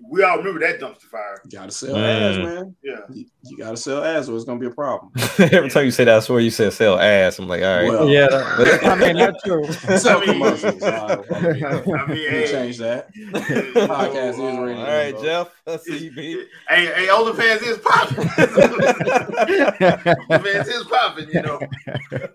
we 0.09 0.23
all 0.23 0.38
remember 0.38 0.59
that 0.61 0.80
dumpster 0.80 1.03
fire. 1.03 1.41
you 1.45 1.51
got 1.51 1.65
to 1.65 1.72
sell 1.72 1.95
Mm. 1.95 2.30
ads, 2.30 2.38
man. 2.38 2.76
Yeah. 2.84 2.97
You, 3.11 3.26
you 3.43 3.57
got 3.57 3.72
to 3.72 3.77
sell 3.77 4.03
ass, 4.03 4.27
or 4.30 4.35
it's 4.35 4.45
gonna 4.45 4.59
be 4.59 4.68
a 4.68 4.72
problem. 4.72 5.11
Every 5.39 5.69
time 5.69 5.85
you 5.85 5.91
say 5.91 6.03
that, 6.05 6.18
I 6.18 6.19
swear 6.19 6.39
you 6.39 6.49
said 6.51 6.73
sell 6.73 6.99
ass. 6.99 7.39
I'm 7.39 7.47
like, 7.47 7.61
all 7.61 7.76
right. 7.81 7.88
Well, 7.89 8.09
Yeah, 8.09 8.27
that- 8.30 8.85
I 8.85 8.95
mean 8.95 9.15
that's 9.18 9.41
true. 9.43 9.65
sell 9.97 10.22
I 10.22 10.26
mean- 10.26 10.34
commercials. 10.35 10.81
Uh, 10.81 11.23
I 11.34 11.41
mean, 11.41 11.63
I 11.65 12.05
mean, 12.07 12.30
hey, 12.30 12.47
change 12.51 12.77
that. 12.80 13.09
you 13.15 13.27
Podcast 13.31 14.30
is 14.31 14.38
know, 14.38 14.63
ready. 14.65 14.80
all 14.80 14.85
right, 14.85 15.22
Jeff. 15.22 15.49
Let's 15.65 15.84
see 15.85 15.97
you 16.05 16.11
beat. 16.11 16.47
Hey, 16.69 16.85
hey, 16.85 17.07
fans 17.35 17.61
is 17.61 17.77
popping. 17.80 18.18
OnlyFans 19.41 20.68
is 20.68 20.84
popping, 20.85 21.30
you 21.30 21.41
know. 21.41 21.59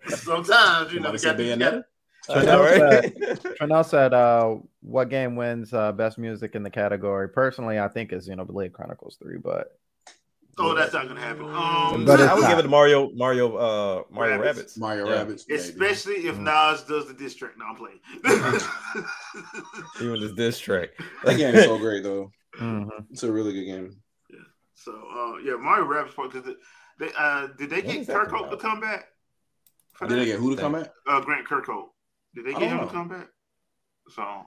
Sometimes, 0.09 0.93
you 0.93 1.01
know, 1.01 1.07
Somebody 1.07 1.13
you 1.13 1.19
say 1.19 1.29
got, 1.31 1.39
you, 1.41 1.57
got, 1.57 1.59
Bayonetta. 1.73 1.85
Trinell 2.29 3.85
said, 3.89 4.15
uh, 4.15 4.57
"What 4.83 5.09
game 5.11 5.37
wins 5.37 5.73
uh, 5.73 5.93
best 5.93 6.19
music 6.19 6.55
in 6.55 6.63
the 6.63 6.71
category?" 6.71 7.29
Personally, 7.29 7.79
I 7.79 7.89
think 7.89 8.13
is 8.13 8.27
you 8.29 8.35
it's 8.35 8.41
Xenoblade 8.41 8.73
Chronicles 8.73 9.17
Three, 9.23 9.39
but 9.39 9.79
Oh, 10.59 10.75
that's 10.75 10.95
not 10.95 11.07
gonna 11.07 11.21
happen. 11.21 11.45
Um, 11.45 12.07
But 12.07 12.19
I 12.21 12.33
would 12.33 12.41
not. 12.43 12.49
give 12.49 12.59
it 12.59 12.63
to 12.63 12.69
Mario, 12.69 13.11
Mario, 13.15 13.57
uh, 13.57 14.03
Mario 14.11 14.39
Rabbids. 14.41 14.55
Rabbids. 14.55 14.79
Mario 14.79 15.07
Yeah. 15.09 15.17
Rabbids, 15.25 15.45
maybe. 15.49 15.61
especially 15.61 16.15
if 16.27 16.37
Mm. 16.37 16.45
Nas 16.45 16.83
does 16.85 17.07
the 17.07 17.13
district. 17.13 17.59
No, 17.59 17.67
I'm 17.67 17.77
playing. 17.77 18.01
Even 20.01 20.21
this 20.21 20.33
diss 20.33 20.59
track. 20.59 20.91
That 21.25 21.37
game 21.37 21.55
is 21.55 21.65
so 21.65 21.79
great 21.79 22.03
though. 22.03 22.31
mhm. 22.59 22.89
It's 23.11 23.23
a 23.23 23.31
really 23.33 23.53
good 23.53 23.67
game. 23.67 23.97
Yeah. 24.31 24.39
so 24.75 24.93
uh, 24.93 25.37
yeah, 25.45 25.57
Mario 25.61 25.85
Rabbids 25.85 26.15
because 26.33 26.55
they 26.99 27.11
uh, 27.19 27.49
did 27.59 27.69
they 27.69 27.83
When 27.83 27.87
get 27.87 27.97
is 28.01 28.07
Kirkhope 28.09 28.51
to 28.51 28.57
come 28.57 28.81
back? 28.81 29.09
Did 30.01 30.09
that? 30.11 30.15
they 30.17 30.25
get 30.25 30.39
who 30.41 30.55
to 30.57 30.61
come 30.63 30.73
back? 30.73 30.91
uh, 31.07 31.21
Grant 31.21 31.47
Kirkhope? 31.47 31.89
Did 32.37 32.45
they 32.47 32.55
I 32.55 32.61
get 32.61 32.69
him 32.71 32.77
know. 32.77 32.85
to 32.85 32.89
oh. 32.91 32.93
come 32.93 33.09
back? 33.09 33.29
So 34.11 34.47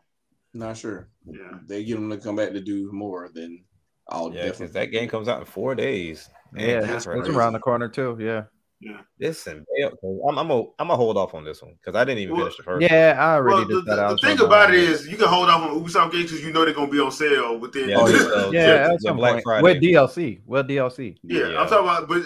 Not 0.54 0.78
sure. 0.78 1.10
yeah, 1.26 1.58
They 1.68 1.84
get 1.84 1.98
him 1.98 2.10
to 2.12 2.18
come 2.18 2.38
back 2.38 2.52
to 2.54 2.62
do 2.62 2.92
more 2.94 3.30
than 3.34 3.66
I'll 4.08 4.28
Yeah, 4.34 4.44
because 4.46 4.60
definitely. 4.60 4.80
that 4.80 4.86
game 4.92 5.10
comes 5.10 5.28
out 5.28 5.40
in 5.42 5.46
four 5.46 5.76
days. 5.76 6.30
Man, 6.54 6.70
yeah, 6.70 6.80
that's 6.82 6.92
it's, 6.92 7.08
right. 7.08 7.20
it's 7.20 7.30
around 7.30 7.54
the 7.54 7.60
corner 7.60 7.90
too. 7.90 8.18
Yeah, 8.20 8.44
yeah. 8.82 9.02
Listen, 9.20 9.66
I'm 9.84 10.38
I'm 10.38 10.50
a, 10.52 10.60
I'm 10.62 10.88
gonna 10.88 10.96
hold 10.96 11.18
off 11.18 11.34
on 11.34 11.44
this 11.44 11.62
one 11.62 11.74
because 11.74 11.96
I 12.00 12.04
didn't 12.06 12.20
even 12.20 12.36
Well, 12.36 12.46
finish 12.46 12.58
the 12.58 12.64
first. 12.64 12.82
yeah, 12.90 13.16
I 13.20 13.36
already 13.36 13.56
Well, 13.56 13.66
the, 13.68 13.74
did 13.76 13.86
that. 13.86 13.96
the, 14.10 14.16
the 14.16 14.36
thing 14.38 14.46
about 14.46 14.74
it 14.74 14.80
is, 14.80 15.08
you 15.08 15.18
can 15.18 15.28
hold 15.28 15.50
off 15.50 15.62
on 15.70 15.80
Ubisoft 15.84 16.12
games 16.12 16.32
because 16.32 16.44
you 16.46 16.54
know 16.54 16.64
they're 16.66 16.74
gonna 16.74 16.90
be 16.92 17.00
on 17.00 17.12
sale 17.12 17.58
within. 17.60 17.90
Yeah, 17.90 17.98
Oh, 18.00 18.08
yeah. 18.10 18.18
so- 18.20 18.52
yeah, 18.52 18.88
so 18.92 18.98
some 19.00 19.18
Black 19.18 19.34
point 19.34 19.44
Friday. 19.44 19.64
with 19.64 19.82
DLC, 19.84 20.42
with 20.46 20.68
DLC. 20.68 21.18
Yeah, 21.24 21.48
Yeah. 21.50 21.60
I'm 21.62 21.68
talking 21.68 21.86
about, 21.88 22.08
but 22.08 22.24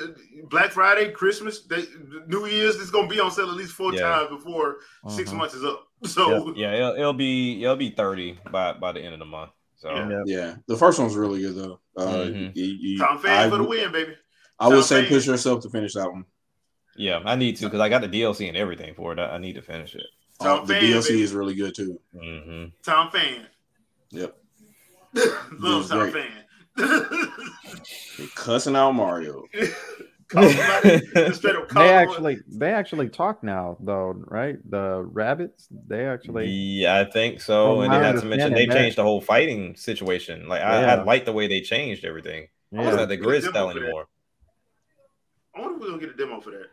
Black 0.49 0.71
Friday, 0.71 1.11
Christmas, 1.11 1.63
they, 1.63 1.85
New 2.27 2.45
Year's, 2.45 2.75
it's 2.75 2.91
gonna 2.91 3.07
be 3.07 3.19
on 3.19 3.31
sale 3.31 3.49
at 3.49 3.55
least 3.55 3.71
four 3.73 3.93
Yeah. 3.93 4.01
times 4.01 4.29
before 4.29 4.77
six 5.09 5.31
Mhm. 5.31 5.37
months 5.37 5.53
is 5.55 5.63
up. 5.63 5.87
So 6.05 6.53
yeah, 6.57 6.73
it'll, 6.73 6.95
it'll 6.95 7.13
be 7.13 7.63
it'll 7.63 7.77
be 7.77 7.89
thirty 7.91 8.37
by 8.51 8.73
by 8.73 8.91
the 8.91 8.99
end 8.99 9.13
of 9.13 9.19
the 9.19 9.25
month. 9.25 9.51
So 9.77 9.89
Yeah. 9.89 10.09
Yeah. 10.09 10.21
Yeah, 10.25 10.55
the 10.67 10.75
first 10.77 10.99
one's 10.99 11.15
really 11.15 11.41
good 11.41 11.55
though. 11.55 11.79
Uh, 11.97 12.05
Mhm. 12.25 12.51
you- 12.55 12.77
you- 12.79 12.99
Tom 12.99 13.17
I, 13.17 13.21
Fan 13.21 13.49
for 13.49 13.55
the 13.57 13.63
would- 13.63 13.69
win, 13.69 13.91
baby. 13.91 14.13
I 14.59 14.67
would 14.67 14.83
say 14.83 15.01
Fan. 15.01 15.09
push 15.13 15.27
yourself 15.27 15.61
to 15.63 15.69
finish 15.69 15.93
that 15.93 16.09
one. 16.11 16.25
Yeah, 16.95 17.21
I 17.25 17.35
need 17.35 17.57
to 17.57 17.65
because 17.65 17.79
I 17.79 17.89
got 17.89 18.01
the 18.01 18.07
DLC 18.09 18.47
and 18.47 18.57
everything 18.57 18.93
for 18.95 19.13
it. 19.13 19.19
I, 19.19 19.35
I 19.35 19.37
need 19.37 19.53
to 19.53 19.61
finish 19.61 19.95
it. 19.95 20.03
Tom 20.41 20.65
the 20.65 20.73
Fan, 20.73 20.83
DLC 20.83 21.07
baby. 21.09 21.21
is 21.21 21.33
really 21.33 21.55
good 21.55 21.73
too. 21.75 21.99
hmm 22.17 22.65
Tom 22.83 23.09
Fan. 23.11 23.47
Yep. 24.11 24.35
Love 25.59 25.81
He's 25.81 25.89
Tom 25.89 26.09
great. 26.11 26.13
Fan. 26.13 26.43
Cussing 28.35 28.75
out 28.75 28.91
Mario. 28.93 29.43
Call 30.29 30.49
somebody, 30.49 31.01
just 31.13 31.39
straight 31.39 31.55
up 31.55 31.67
call 31.69 31.83
They 31.83 31.93
actually, 31.93 32.37
they 32.47 32.71
actually 32.71 33.09
talk 33.09 33.43
now, 33.43 33.77
though, 33.79 34.15
right? 34.25 34.57
The 34.67 35.07
Rabbids, 35.13 35.67
they 35.87 36.07
actually. 36.07 36.47
Yeah, 36.47 36.97
I 36.99 37.05
think 37.05 37.39
so. 37.39 37.75
From 37.83 37.91
and 37.91 38.01
not 38.01 38.19
to 38.21 38.25
mention 38.25 38.53
they 38.53 38.65
changed 38.65 38.97
the 38.97 39.03
whole 39.03 39.21
fighting 39.21 39.75
situation. 39.75 40.47
Like 40.47 40.61
I, 40.61 40.81
Yeah. 40.81 40.95
I 40.95 41.03
like 41.03 41.25
the 41.25 41.33
way 41.33 41.47
they 41.47 41.61
changed 41.61 42.03
everything. 42.03 42.47
It's 42.71 42.95
not 42.95 43.09
the 43.09 43.17
Good 43.17 43.23
grid 43.23 43.43
style 43.43 43.69
anymore. 43.69 44.07
I 45.55 45.61
wonder 45.61 45.75
if 45.75 45.81
we're 45.81 45.87
gonna 45.89 45.99
get 45.99 46.09
a 46.09 46.17
demo 46.17 46.41
for 46.41 46.49
that. 46.51 46.65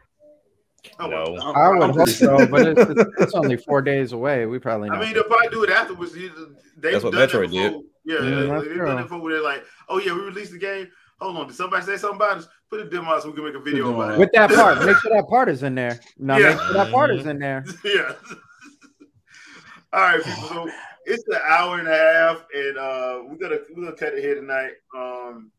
No. 0.99 1.07
I'm- 1.37 1.57
I 1.57 1.69
would 1.87 1.97
hope 1.97 2.09
so, 2.09 2.47
but 2.47 2.67
it's, 2.69 2.81
it's, 2.81 3.11
it's 3.21 3.35
only 3.35 3.57
four 3.57 3.83
days 3.83 4.13
away. 4.13 4.47
We 4.47 4.59
probably. 4.59 4.91
I 4.91 4.99
mean, 5.01 5.13
they'll 5.15 5.25
probably 5.25 5.49
do 5.49 5.65
it 5.65 5.71
afterwards. 5.71 6.13
They've 6.13 6.31
That's 6.79 7.05
what 7.05 7.13
done 7.15 7.29
Metroid 7.29 7.51
did. 7.51 7.73
before. 7.73 7.83
Yeah, 8.05 8.15
Yeah, 8.15 8.21
they- 8.21 8.47
that's 8.47 8.65
they've 8.65 8.75
true. 8.77 8.87
done 8.87 8.99
it 8.99 9.03
before. 9.03 9.21
Where 9.21 9.33
they're 9.35 9.43
like, 9.43 9.65
"Oh 9.89 9.99
yeah, 9.99 10.15
we 10.15 10.21
released 10.21 10.53
the 10.53 10.59
game. 10.59 10.89
Hold 11.21 11.37
on, 11.37 11.47
did 11.49 11.57
somebody 11.57 11.85
say 11.85 11.97
something 11.99 12.17
about 12.17 12.39
us? 12.39 12.49
Put 12.71 12.81
a 12.81 12.89
demo 12.89 13.11
out 13.11 13.23
so 13.23 13.29
we 13.29 13.35
can 13.35 13.45
make 13.45 13.55
a 13.55 13.61
video 13.61 13.93
about 13.95 14.15
it." 14.15 14.19
with 14.19 14.31
that 14.33 14.51
part. 14.51 14.79
Make 14.85 14.97
sure 14.99 15.13
that 15.15 15.29
part 15.29 15.49
is 15.51 15.63
in 15.63 15.75
there. 15.75 16.01
No, 16.19 16.37
Yeah. 16.39 16.51
make 16.51 16.61
sure 16.61 16.73
that 16.75 16.91
part 16.91 17.11
is 17.11 17.27
in 17.27 17.39
there. 17.39 17.65
yeah. 17.85 18.13
All 19.93 20.01
right, 20.01 20.23
people. 20.23 20.49
So 20.49 20.71
it's 21.05 21.25
an 21.29 21.41
hour 21.47 21.79
and 21.79 21.89
a 21.89 21.95
half, 21.97 22.45
and 22.55 22.79
uh, 22.79 23.23
we're 23.27 23.37
gonna 23.37 23.59
we're 23.75 23.85
gonna 23.85 23.97
cut 23.97 24.15
it 24.15 24.23
here 24.23 24.37
tonight. 24.37 24.73
Um, 24.97 25.51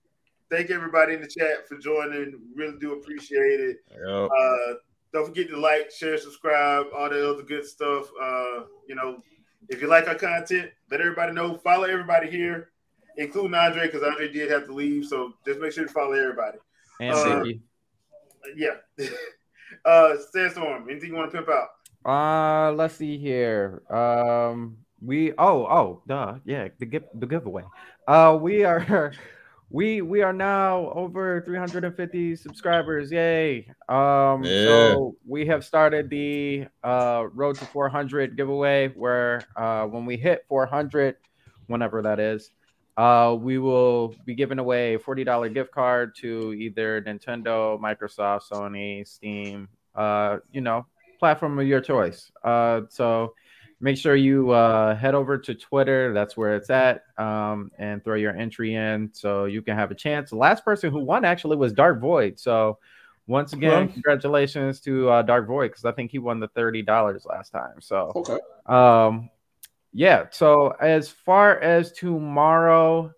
thank 0.49 0.69
everybody 0.71 1.13
in 1.15 1.21
the 1.21 1.27
chat 1.27 1.67
for 1.67 1.77
joining. 1.77 2.39
Really 2.55 2.77
do 2.79 2.93
appreciate 2.93 3.59
it. 3.59 3.77
Yep. 3.91 4.29
Uh, 4.35 4.73
don't 5.13 5.25
forget 5.25 5.49
to 5.49 5.57
like, 5.57 5.91
share, 5.91 6.17
subscribe, 6.17 6.87
all 6.95 7.09
the 7.09 7.29
other 7.29 7.43
good 7.43 7.65
stuff. 7.65 8.09
Uh, 8.21 8.61
you 8.87 8.95
know, 8.95 9.21
if 9.69 9.81
you 9.81 9.87
like 9.87 10.07
our 10.07 10.15
content, 10.15 10.71
let 10.89 11.01
everybody 11.01 11.33
know. 11.33 11.55
Follow 11.57 11.83
everybody 11.83 12.29
here, 12.29 12.69
including 13.17 13.53
Andre, 13.53 13.87
because 13.87 14.03
Andre 14.03 14.31
did 14.31 14.49
have 14.51 14.65
to 14.65 14.73
leave. 14.73 15.05
So 15.05 15.33
just 15.45 15.59
make 15.59 15.73
sure 15.73 15.85
to 15.85 15.91
follow 15.91 16.13
everybody. 16.13 16.57
And 16.99 17.15
Uh, 17.15 17.43
Vicky. 17.43 17.61
Yeah. 18.55 18.77
uh, 19.85 20.15
Sandstorm, 20.31 20.89
anything 20.89 21.09
you 21.09 21.15
want 21.15 21.31
to 21.31 21.37
pimp 21.37 21.49
out? 21.49 21.69
Uh, 22.03 22.73
let's 22.73 22.95
see 22.95 23.17
here. 23.17 23.83
Um, 23.89 24.77
we 25.03 25.33
oh 25.37 25.65
oh 25.65 26.03
duh 26.07 26.35
yeah 26.45 26.67
the 26.79 26.85
give 26.85 27.03
the 27.13 27.25
giveaway. 27.25 27.63
Uh, 28.07 28.37
we 28.39 28.63
are 28.63 29.13
we 29.71 30.01
we 30.01 30.21
are 30.21 30.33
now 30.33 30.91
over 30.93 31.41
350 31.45 32.35
subscribers. 32.35 33.11
Yay! 33.11 33.67
Um, 33.87 34.43
Yeah. 34.43 34.65
so 34.65 35.15
we 35.25 35.45
have 35.47 35.63
started 35.63 36.09
the 36.09 36.67
uh 36.83 37.25
road 37.33 37.57
to 37.59 37.65
400 37.65 38.35
giveaway 38.35 38.89
where 38.89 39.47
uh 39.55 39.85
when 39.85 40.05
we 40.05 40.17
hit 40.17 40.45
400, 40.49 41.15
whenever 41.67 42.01
that 42.01 42.19
is. 42.19 42.49
Uh, 42.97 43.35
we 43.39 43.57
will 43.57 44.13
be 44.25 44.35
giving 44.35 44.59
away 44.59 44.95
a 44.95 44.99
$40 44.99 45.53
gift 45.53 45.71
card 45.71 46.13
to 46.13 46.53
either 46.53 47.01
Nintendo, 47.01 47.79
Microsoft, 47.79 48.49
Sony, 48.51 49.07
Steam, 49.07 49.69
uh, 49.95 50.37
you 50.51 50.59
know, 50.59 50.85
platform 51.17 51.57
of 51.57 51.65
your 51.65 51.79
choice. 51.79 52.31
Uh, 52.43 52.81
so 52.89 53.33
make 53.81 53.97
sure 53.97 54.15
you 54.15 54.51
uh, 54.51 54.95
head 54.95 55.15
over 55.15 55.37
to 55.37 55.55
Twitter. 55.55 56.13
That's 56.13 56.37
where 56.37 56.55
it's 56.55 56.69
at, 56.69 57.03
um, 57.17 57.71
and 57.77 58.03
throw 58.03 58.15
your 58.15 58.35
entry 58.37 58.75
in 58.75 59.09
so 59.11 59.45
you 59.45 59.61
can 59.61 59.75
have 59.75 59.91
a 59.91 59.95
chance. 59.95 60.29
The 60.29 60.37
last 60.37 60.63
person 60.63 60.91
who 60.91 60.99
won 60.99 61.25
actually 61.25 61.57
was 61.57 61.73
Dark 61.73 61.99
Void. 61.99 62.39
So 62.39 62.77
once 63.27 63.53
again, 63.53 63.83
Okay. 63.83 63.93
congratulations 63.93 64.79
to 64.81 65.09
uh, 65.09 65.21
Dark 65.23 65.47
Void 65.47 65.69
because 65.69 65.85
I 65.85 65.91
think 65.91 66.11
he 66.11 66.19
won 66.19 66.39
the 66.39 66.47
thirty 66.49 66.81
dollars 66.81 67.25
last 67.25 67.49
time. 67.49 67.81
So 67.81 68.13
Okay. 68.15 68.39
um, 68.67 69.29
yeah. 69.93 70.25
So 70.31 70.69
as 70.79 71.09
far 71.09 71.59
as 71.59 71.91
tomorrow, 71.91 73.11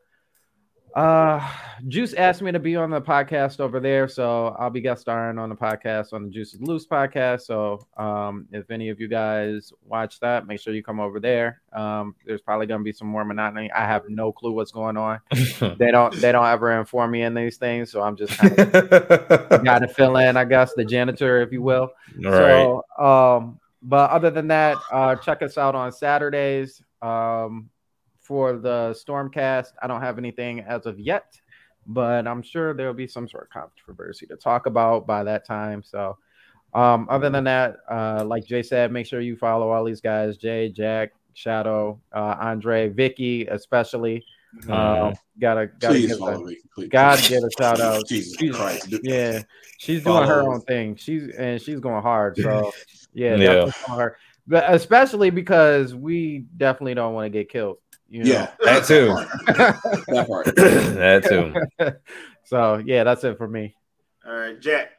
uh, 0.96 1.50
Juice 1.88 2.14
asked 2.14 2.42
me 2.42 2.52
to 2.52 2.60
be 2.60 2.76
on 2.76 2.90
the 2.90 3.02
podcast 3.02 3.60
over 3.60 3.80
there, 3.80 4.08
so 4.08 4.56
I'll 4.60 4.70
be 4.70 4.82
guest 4.82 5.02
starring 5.02 5.38
on 5.38 5.50
the 5.50 5.56
podcast 5.56 6.14
on 6.14 6.26
the 6.26 6.30
Juice 6.30 6.54
is 6.54 6.62
Loose 6.62 6.86
podcast. 6.86 7.42
So 7.42 7.86
um, 7.98 8.48
if 8.52 8.70
any 8.70 8.90
of 8.90 9.00
you 9.00 9.08
guys 9.08 9.74
watch 9.86 10.20
that, 10.20 10.46
make 10.48 10.60
sure 10.60 10.74
you 10.74 10.84
come 10.84 11.00
over 11.00 11.20
there. 11.20 11.62
Um, 11.74 12.16
there's 12.26 12.42
probably 12.42 12.68
gonna 12.68 12.84
be 12.84 12.92
some 12.92 13.08
more 13.08 13.26
monotony. 13.26 13.72
I 13.72 13.86
have 13.86 14.08
no 14.08 14.32
clue 14.32 14.52
what's 14.52 14.72
going 14.72 14.98
on. 14.98 15.20
They 15.78 15.92
don't. 15.92 16.14
They 16.16 16.32
don't 16.32 16.46
ever 16.46 16.80
inform 16.80 17.12
me 17.12 17.24
in 17.24 17.34
these 17.34 17.58
things, 17.58 17.92
so 17.92 18.02
I'm 18.02 18.16
just 18.16 18.38
kind 18.38 18.58
of 18.58 18.72
got 19.64 19.80
to 19.80 19.88
fill 19.88 20.18
in, 20.18 20.38
I 20.38 20.46
guess, 20.46 20.74
the 20.74 20.86
janitor, 20.86 21.42
if 21.42 21.52
you 21.52 21.62
will. 21.62 21.92
All 22.26 22.32
right. 22.32 22.84
So, 22.98 23.04
um, 23.04 23.60
but 23.82 24.10
other 24.12 24.30
than 24.30 24.48
that, 24.48 24.78
uh, 24.92 25.16
check 25.16 25.42
us 25.42 25.58
out 25.58 25.76
on 25.76 25.92
Saturdays. 25.92 26.82
Um, 27.02 27.70
for 28.24 28.54
the 28.58 28.96
Stormcast, 28.98 29.74
I 29.82 29.88
don't 29.88 30.02
have 30.02 30.18
anything 30.18 30.62
as 30.62 30.86
of 30.86 31.00
yet, 31.00 31.40
but 31.86 32.28
I'm 32.28 32.42
sure 32.42 32.74
there'll 32.74 32.94
be 32.94 33.08
some 33.08 33.28
sort 33.28 33.44
of 33.44 33.50
controversy 33.50 34.26
to 34.28 34.36
talk 34.36 34.66
about 34.66 35.06
by 35.06 35.24
that 35.24 35.46
time. 35.46 35.84
So, 35.84 36.18
um, 36.74 37.06
other 37.10 37.30
than 37.30 37.44
that, 37.44 37.78
uh, 37.92 38.24
like 38.26 38.46
Jay 38.46 38.64
said, 38.64 38.92
make 38.92 39.06
sure 39.06 39.22
you 39.22 39.36
follow 39.36 39.70
all 39.70 39.84
these 39.84 40.02
guys: 40.02 40.38
Jay, 40.38 40.70
Jack, 40.70 41.12
Shadow, 41.34 42.00
uh, 42.16 42.36
Andre, 42.40 42.90
Vicky, 42.90 43.46
especially. 43.48 44.26
Um, 44.70 45.16
gotta 45.40 45.66
gotta 45.80 45.96
Please 45.96 46.10
give 46.10 46.20
follow 46.20 46.44
a, 46.44 46.46
me. 46.46 46.58
Please. 46.76 46.90
God 46.90 47.20
give 47.28 47.44
a 47.44 47.50
shout 47.60 47.80
out. 47.82 48.06
Jesus 48.08 48.36
She's- 48.40 48.56
Christ. 48.56 48.88
yeah, 49.04 49.42
she's 49.80 50.04
doing 50.04 50.28
her 50.28 50.42
Follow. 50.44 50.54
own 50.54 50.62
thing. 50.62 50.96
She's 50.96 51.30
and 51.36 51.60
she's 51.62 51.80
going 51.80 52.04
hard. 52.04 52.38
So 52.38 52.72
yeah, 53.14 53.36
Yeah. 53.36 53.72
her. 53.88 54.16
But 54.46 54.72
especially 54.74 55.30
because 55.32 55.96
we 55.96 56.46
definitely 56.58 56.94
don't 56.94 57.14
want 57.16 57.26
to 57.26 57.30
get 57.30 57.50
killed. 57.50 57.78
You 58.14 58.24
know? 58.24 58.32
Yeah. 58.32 58.52
That 58.64 58.86
too. 58.86 59.08
That 60.14 60.28
part. 60.28 60.46
that 60.56 61.24
too. 61.80 61.92
so 62.44 62.80
yeah, 62.86 63.04
that's 63.04 63.24
it 63.24 63.40
for 63.40 63.48
me. 63.48 63.76
All 64.24 64.36
right, 64.36 64.60
Jack. 64.60 64.92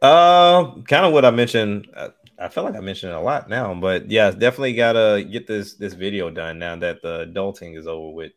Uh, 0.00 0.80
kind 0.82 1.04
of 1.04 1.12
what 1.12 1.26
I 1.26 1.30
mentioned. 1.30 1.88
uh, 1.94 2.08
I 2.38 2.48
feel 2.48 2.64
like 2.64 2.74
I 2.74 2.80
mentioned 2.80 3.12
it 3.12 3.16
a 3.16 3.20
lot 3.20 3.50
now, 3.50 3.74
but 3.74 4.10
yeah, 4.10 4.30
definitely 4.30 4.72
gotta 4.72 5.22
get 5.30 5.46
this 5.46 5.74
this 5.74 5.92
video 5.92 6.30
done 6.30 6.58
now 6.58 6.74
that 6.76 7.02
the 7.02 7.26
adulting 7.26 7.76
is 7.76 7.86
over 7.86 8.14
with. 8.14 8.32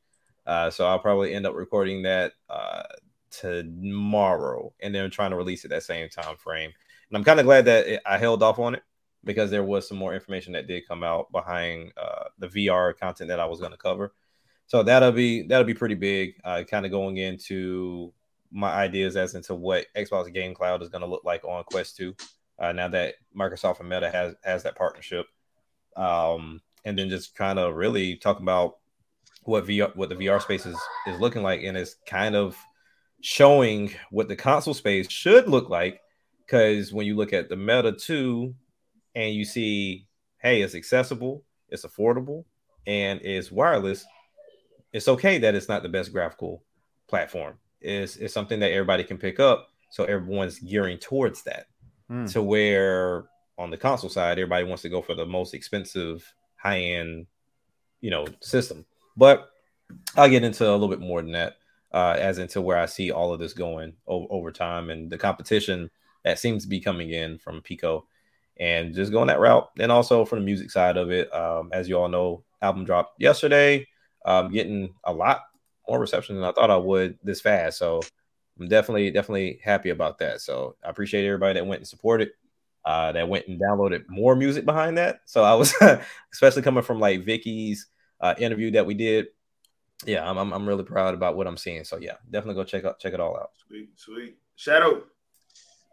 Uh, 0.45 0.69
so 0.69 0.85
I'll 0.85 0.99
probably 0.99 1.33
end 1.33 1.45
up 1.45 1.55
recording 1.55 2.01
that 2.01 2.33
uh 2.49 2.83
tomorrow, 3.29 4.73
and 4.81 4.93
then 4.93 5.09
trying 5.09 5.31
to 5.31 5.37
release 5.37 5.63
it 5.63 5.69
that 5.69 5.83
same 5.83 6.09
time 6.09 6.35
frame. 6.35 6.71
And 7.09 7.17
I'm 7.17 7.23
kind 7.23 7.39
of 7.39 7.45
glad 7.45 7.63
that 7.63 7.87
it, 7.87 8.01
I 8.05 8.17
held 8.17 8.43
off 8.43 8.59
on 8.59 8.75
it 8.75 8.83
because 9.23 9.51
there 9.51 9.63
was 9.63 9.87
some 9.87 9.97
more 9.97 10.13
information 10.13 10.53
that 10.53 10.67
did 10.67 10.87
come 10.87 11.03
out 11.03 11.31
behind 11.31 11.91
uh, 11.97 12.25
the 12.39 12.47
VR 12.47 12.97
content 12.97 13.27
that 13.27 13.39
I 13.39 13.45
was 13.45 13.59
going 13.59 13.71
to 13.71 13.77
cover. 13.77 14.13
So 14.67 14.83
that'll 14.83 15.11
be 15.11 15.43
that'll 15.43 15.65
be 15.65 15.73
pretty 15.73 15.95
big. 15.95 16.35
Uh, 16.43 16.63
kind 16.63 16.85
of 16.85 16.91
going 16.91 17.17
into 17.17 18.13
my 18.51 18.71
ideas 18.71 19.15
as 19.15 19.35
into 19.35 19.55
what 19.55 19.87
Xbox 19.95 20.31
Game 20.33 20.53
Cloud 20.53 20.81
is 20.81 20.89
going 20.89 21.01
to 21.01 21.07
look 21.07 21.23
like 21.23 21.43
on 21.45 21.63
Quest 21.65 21.97
2. 21.97 22.15
Uh, 22.59 22.71
now 22.71 22.87
that 22.87 23.15
Microsoft 23.37 23.79
and 23.79 23.89
Meta 23.89 24.09
has 24.09 24.35
has 24.43 24.63
that 24.63 24.75
partnership, 24.75 25.25
um, 25.95 26.61
and 26.85 26.97
then 26.97 27.09
just 27.09 27.35
kind 27.35 27.59
of 27.59 27.75
really 27.75 28.15
talk 28.17 28.39
about 28.39 28.77
what 29.43 29.65
VR 29.65 29.95
what 29.95 30.09
the 30.09 30.15
VR 30.15 30.41
space 30.41 30.65
is 30.65 30.77
is 31.07 31.19
looking 31.19 31.43
like, 31.43 31.63
and 31.63 31.75
it's 31.75 31.95
kind 32.05 32.35
of 32.35 32.57
showing 33.21 33.91
what 34.09 34.27
the 34.27 34.35
console 34.35 34.73
space 34.73 35.09
should 35.09 35.47
look 35.47 35.69
like. 35.69 36.01
Because 36.45 36.93
when 36.93 37.05
you 37.05 37.15
look 37.15 37.33
at 37.33 37.49
the 37.49 37.55
Meta 37.55 37.93
2 37.93 38.53
and 39.15 39.33
you 39.33 39.45
see, 39.45 40.07
hey, 40.37 40.61
it's 40.61 40.75
accessible, 40.75 41.43
it's 41.69 41.85
affordable, 41.85 42.45
and 42.87 43.21
it's 43.21 43.51
wireless, 43.51 44.05
it's 44.93 45.07
okay 45.07 45.37
that 45.39 45.55
it's 45.55 45.69
not 45.69 45.83
the 45.83 45.89
best 45.89 46.11
graphical 46.11 46.63
platform. 47.07 47.57
It's, 47.79 48.15
it's 48.17 48.33
something 48.33 48.59
that 48.59 48.71
everybody 48.71 49.03
can 49.03 49.17
pick 49.17 49.39
up. 49.39 49.67
So 49.89 50.05
everyone's 50.05 50.59
gearing 50.59 50.97
towards 50.97 51.43
that. 51.43 51.67
Hmm. 52.07 52.25
To 52.27 52.41
where 52.41 53.25
on 53.57 53.69
the 53.69 53.77
console 53.77 54.09
side, 54.09 54.39
everybody 54.39 54.63
wants 54.65 54.81
to 54.83 54.89
go 54.89 55.01
for 55.01 55.15
the 55.15 55.25
most 55.25 55.53
expensive, 55.53 56.33
high 56.55 56.79
end, 56.79 57.27
you 57.99 58.09
know, 58.09 58.25
system. 58.41 58.85
But 59.15 59.49
I'll 60.15 60.29
get 60.29 60.43
into 60.43 60.69
a 60.69 60.71
little 60.71 60.87
bit 60.87 60.99
more 60.99 61.21
than 61.21 61.33
that, 61.33 61.57
uh, 61.93 62.15
as 62.17 62.37
into 62.37 62.61
where 62.61 62.77
I 62.77 62.85
see 62.85 63.11
all 63.11 63.33
of 63.33 63.39
this 63.39 63.53
going 63.53 63.93
o- 64.07 64.27
over 64.29 64.51
time 64.51 64.89
and 64.89 65.11
the 65.11 65.17
competition 65.17 65.89
that 66.23 66.39
seems 66.39 66.63
to 66.63 66.69
be 66.69 66.79
coming 66.79 67.11
in 67.11 67.37
from 67.37 67.61
Pico 67.61 68.07
and 68.61 68.93
just 68.93 69.11
going 69.11 69.27
that 69.27 69.39
route. 69.39 69.69
And 69.79 69.91
also 69.91 70.23
from 70.23 70.39
the 70.39 70.45
music 70.45 70.69
side 70.69 70.95
of 70.95 71.09
it, 71.09 71.33
um, 71.33 71.71
as 71.73 71.89
you 71.89 71.97
all 71.97 72.07
know, 72.07 72.43
album 72.61 72.85
dropped 72.85 73.19
yesterday, 73.19 73.87
um, 74.23 74.51
getting 74.51 74.93
a 75.03 75.11
lot 75.11 75.41
more 75.89 75.99
reception 75.99 76.35
than 76.35 76.45
I 76.45 76.51
thought 76.51 76.69
I 76.69 76.77
would 76.77 77.17
this 77.23 77.41
fast. 77.41 77.79
So 77.79 78.01
I'm 78.59 78.67
definitely, 78.67 79.09
definitely 79.09 79.59
happy 79.63 79.89
about 79.89 80.19
that. 80.19 80.41
So 80.41 80.75
I 80.85 80.89
appreciate 80.89 81.25
everybody 81.25 81.55
that 81.55 81.65
went 81.65 81.79
and 81.79 81.87
supported, 81.87 82.29
uh, 82.85 83.11
that 83.13 83.27
went 83.27 83.47
and 83.47 83.59
downloaded 83.59 84.03
more 84.07 84.35
music 84.35 84.63
behind 84.63 84.99
that. 84.99 85.21
So 85.25 85.43
I 85.43 85.55
was, 85.55 85.73
especially 86.31 86.61
coming 86.61 86.83
from 86.83 86.99
like 86.99 87.25
Vicky's 87.25 87.87
uh, 88.21 88.35
interview 88.37 88.69
that 88.71 88.85
we 88.85 88.93
did. 88.93 89.29
Yeah, 90.05 90.29
I'm, 90.29 90.37
I'm, 90.37 90.53
I'm 90.53 90.67
really 90.67 90.83
proud 90.83 91.15
about 91.15 91.35
what 91.35 91.47
I'm 91.47 91.57
seeing. 91.57 91.83
So 91.83 91.97
yeah, 91.97 92.17
definitely 92.29 92.61
go 92.61 92.63
check 92.63 92.85
out, 92.85 92.99
check 92.99 93.13
it 93.13 93.19
all 93.19 93.35
out. 93.35 93.49
Sweet, 93.67 93.89
sweet. 93.95 94.37
Shadow. 94.55 95.03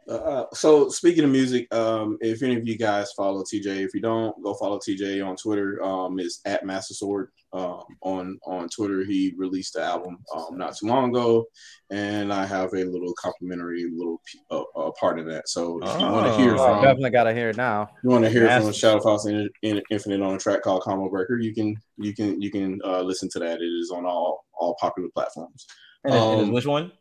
Uh, 0.08 0.44
so 0.54 0.88
speaking 0.88 1.24
of 1.24 1.30
music, 1.30 1.72
um, 1.74 2.16
if 2.20 2.42
any 2.42 2.56
of 2.56 2.66
you 2.66 2.78
guys 2.78 3.12
follow 3.12 3.42
TJ, 3.42 3.84
if 3.84 3.90
you 3.94 4.00
don't, 4.00 4.34
go 4.42 4.54
follow 4.54 4.78
TJ 4.78 5.24
on 5.26 5.36
Twitter. 5.36 5.82
Um, 5.84 6.18
it's 6.18 6.40
at 6.46 6.64
Master 6.64 6.94
Sword. 6.94 7.28
Um, 7.52 7.82
on 8.02 8.38
on 8.46 8.68
Twitter, 8.68 9.04
he 9.04 9.32
released 9.38 9.72
the 9.74 9.82
album 9.82 10.18
um, 10.36 10.58
not 10.58 10.76
too 10.76 10.86
long 10.86 11.10
ago, 11.10 11.46
and 11.90 12.30
I 12.32 12.44
have 12.44 12.72
a 12.74 12.84
little 12.84 13.14
complimentary 13.18 13.84
little 13.90 14.20
p- 14.26 14.38
uh, 14.50 14.62
uh, 14.76 14.90
part 15.00 15.18
of 15.18 15.24
that. 15.26 15.48
So 15.48 15.78
if 15.82 16.00
you 16.00 16.06
want 16.06 16.26
to 16.26 16.36
hear 16.42 16.54
Oh. 16.54 16.58
From, 16.74 16.82
definitely 16.82 17.10
gotta 17.10 17.32
hear 17.32 17.48
it 17.50 17.56
now. 17.56 17.88
you 18.04 18.10
want 18.10 18.24
to 18.24 18.30
hear 18.30 18.46
from 18.48 18.64
Master 18.66 18.72
Shadow 18.74 19.00
Fox 19.00 19.24
in, 19.26 19.48
in, 19.62 19.80
Infinite 19.90 20.20
on 20.20 20.34
a 20.34 20.38
track 20.38 20.60
called 20.62 20.82
Combo 20.82 21.08
Breaker, 21.08 21.38
you 21.38 21.54
can 21.54 21.74
you 21.96 22.14
can 22.14 22.40
you 22.40 22.50
can 22.50 22.78
uh, 22.84 23.00
listen 23.00 23.28
to 23.30 23.38
that. 23.38 23.60
It 23.62 23.64
is 23.64 23.90
on 23.90 24.04
all 24.04 24.44
all 24.58 24.76
popular 24.80 25.08
platforms. 25.14 25.66
And, 26.04 26.14
it- 26.14 26.18
and 26.18 26.40
Um, 26.48 26.52
which 26.52 26.66
one? 26.66 26.92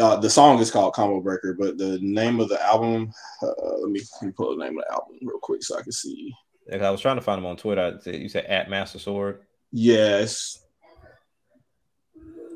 Uh, 0.00 0.16
the 0.16 0.30
song 0.30 0.58
is 0.58 0.70
called 0.70 0.94
Combo 0.94 1.20
Breaker, 1.20 1.54
but 1.58 1.78
the 1.78 1.98
name 2.00 2.40
of 2.40 2.48
the 2.48 2.60
album, 2.64 3.12
uh, 3.42 3.46
let 3.78 3.90
me, 3.90 4.00
let 4.20 4.26
me 4.26 4.32
pull 4.32 4.56
the 4.56 4.64
name 4.64 4.78
of 4.78 4.84
the 4.88 4.92
album 4.92 5.18
real 5.22 5.38
quick 5.40 5.62
so 5.62 5.78
I 5.78 5.82
can 5.82 5.92
see. 5.92 6.32
Like, 6.70 6.82
I 6.82 6.90
was 6.90 7.00
trying 7.00 7.16
to 7.16 7.22
find 7.22 7.38
him 7.38 7.46
on 7.46 7.56
Twitter. 7.56 7.98
I- 8.04 8.10
You 8.10 8.28
said 8.28 8.44
at 8.46 8.70
Master 8.70 8.98
Sword. 8.98 9.42
Yes, 9.72 10.64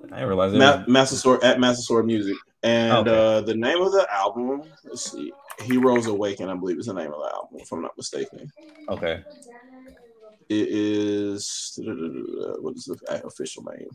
I 0.05 0.17
didn't 0.19 0.29
realize 0.29 0.53
it. 0.53 0.59
Ma- 0.59 0.77
was- 0.79 0.89
Master 0.89 1.17
Sword 1.17 1.43
at 1.45 1.59
Master 1.61 1.83
Sword 1.83 2.07
Music, 2.07 2.37
and 2.63 3.09
Okay. 3.09 3.37
uh, 3.37 3.41
the 3.41 3.55
name 3.55 3.81
of 3.81 3.93
the 3.93 4.07
album, 4.13 4.63
let's 4.85 5.11
see, 5.11 5.33
Heroes 5.61 6.07
Awaken, 6.07 6.49
I 6.49 6.55
believe 6.55 6.79
is 6.79 6.87
the 6.87 6.95
name 6.95 7.13
of 7.13 7.21
the 7.21 7.31
album, 7.35 7.59
if 7.61 7.71
I'm 7.73 7.83
not 7.83 7.97
mistaken. 7.97 8.51
okay. 8.89 9.23
It 10.51 10.69
is 10.69 11.79
what 12.61 12.77
is 12.77 12.85
the 12.85 13.23
official 13.25 13.63
name? 13.65 13.89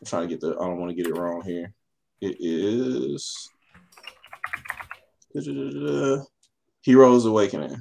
I'm 0.00 0.06
trying 0.06 0.22
to 0.22 0.28
get 0.28 0.40
the. 0.40 0.52
I 0.58 0.64
don't 0.66 0.78
want 0.80 0.90
to 0.90 0.94
get 0.94 1.06
it 1.06 1.14
wrong 1.14 1.42
here. 1.42 1.74
It 2.20 2.36
is 2.40 3.48
Heroes 6.82 7.26
Awakening. 7.26 7.76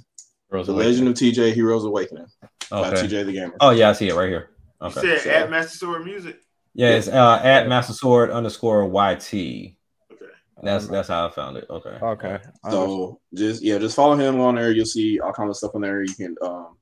Rose 0.50 0.68
The 0.68 0.74
Awakening. 0.74 1.06
Legend 1.06 1.08
of 1.10 1.14
TJ 1.16 1.54
Heroes 1.54 1.84
Awakening 1.86 2.26
by 2.70 2.92
TJ 2.92 3.26
the 3.26 3.34
Gamer. 3.34 3.56
Oh 3.60 3.72
yeah, 3.72 3.90
I 3.90 3.94
see 3.94 4.08
it 4.10 4.16
right 4.16 4.30
here. 4.30 4.52
You 4.82 4.88
Okay. 4.88 5.02
said 5.02 5.20
so- 5.22 5.30
at 5.30 5.50
Master 5.50 5.78
Sword 5.78 6.06
Music. 6.06 6.40
Yeah, 6.74 6.90
it's 6.90 7.08
uh, 7.08 7.42
at 7.44 7.68
Master 7.68 7.94
Sword 7.94 8.30
underscore 8.30 8.84
YT. 8.86 9.34
Okay. 9.34 9.76
That's 10.62 10.88
that's 10.88 11.08
how 11.08 11.28
I 11.28 11.32
found 11.32 11.58
it. 11.58 11.66
Okay. 11.70 11.98
Okay. 12.02 12.38
So 12.70 13.20
just 13.34 13.64
yeah, 13.64 13.80
just 13.80 13.96
follow 13.96 14.16
him 14.16 14.40
on 14.40 14.56
there. 14.56 14.72
You'll 14.72 14.86
see 14.86 15.20
all 15.20 15.34
kinds 15.34 15.50
of 15.50 15.56
stuff 15.58 15.72
on 15.74 15.82
there. 15.82 16.04
You 16.04 16.14
can 16.14 16.36
um 16.44 16.78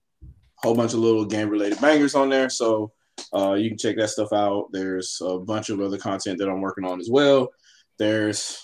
whole 0.57 0.75
bunch 0.75 0.93
of 0.93 0.99
little 0.99 1.23
game 1.25 1.49
related 1.49 1.79
bangers 1.79 2.13
on 2.15 2.29
there. 2.29 2.49
So 2.49 2.91
uh 3.33 3.53
you 3.53 3.69
can 3.69 3.77
check 3.77 3.97
that 3.97 4.09
stuff 4.09 4.33
out. 4.33 4.69
There's 4.71 5.21
a 5.21 5.39
bunch 5.39 5.69
of 5.69 5.81
other 5.81 5.97
content 5.97 6.39
that 6.39 6.49
I'm 6.49 6.61
working 6.61 6.85
on 6.85 6.99
as 6.99 7.09
well. 7.09 7.49
There's 7.97 8.61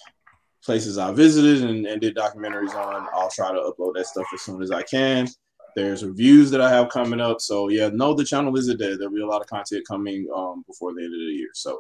places 0.63 0.97
I 0.97 1.11
visited 1.11 1.69
and, 1.69 1.85
and 1.85 2.01
did 2.01 2.15
documentaries 2.15 2.75
on. 2.75 3.07
I'll 3.13 3.31
try 3.31 3.51
to 3.51 3.59
upload 3.59 3.95
that 3.95 4.07
stuff 4.07 4.27
as 4.33 4.41
soon 4.41 4.61
as 4.61 4.71
I 4.71 4.83
can. 4.83 5.27
There's 5.75 6.03
reviews 6.03 6.51
that 6.51 6.61
I 6.61 6.69
have 6.69 6.89
coming 6.89 7.21
up. 7.21 7.39
So 7.41 7.69
yeah, 7.69 7.89
know 7.89 8.13
the 8.13 8.25
channel 8.25 8.55
is 8.57 8.67
there. 8.67 8.97
There'll 8.97 9.13
be 9.13 9.21
a 9.21 9.27
lot 9.27 9.41
of 9.41 9.47
content 9.47 9.87
coming 9.87 10.27
um 10.35 10.63
before 10.67 10.93
the 10.93 11.03
end 11.03 11.13
of 11.13 11.19
the 11.19 11.33
year. 11.33 11.49
So 11.53 11.77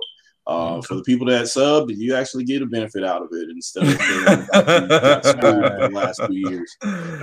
uh, 0.47 0.81
for 0.81 0.95
the 0.95 1.03
people 1.03 1.27
that 1.27 1.47
sub, 1.47 1.91
you 1.91 2.15
actually 2.15 2.43
get 2.43 2.61
a 2.61 2.65
benefit 2.65 3.03
out 3.03 3.21
of 3.21 3.29
it 3.31 3.49
instead 3.49 3.83
of 3.83 4.01
feeling 4.01 4.25
like 4.25 4.81
you 4.81 4.87
got 4.87 5.25
screwed 5.25 5.65
for 5.65 5.87
the 5.87 5.91
last 5.93 6.21
two 6.27 6.35
years. 6.35 6.75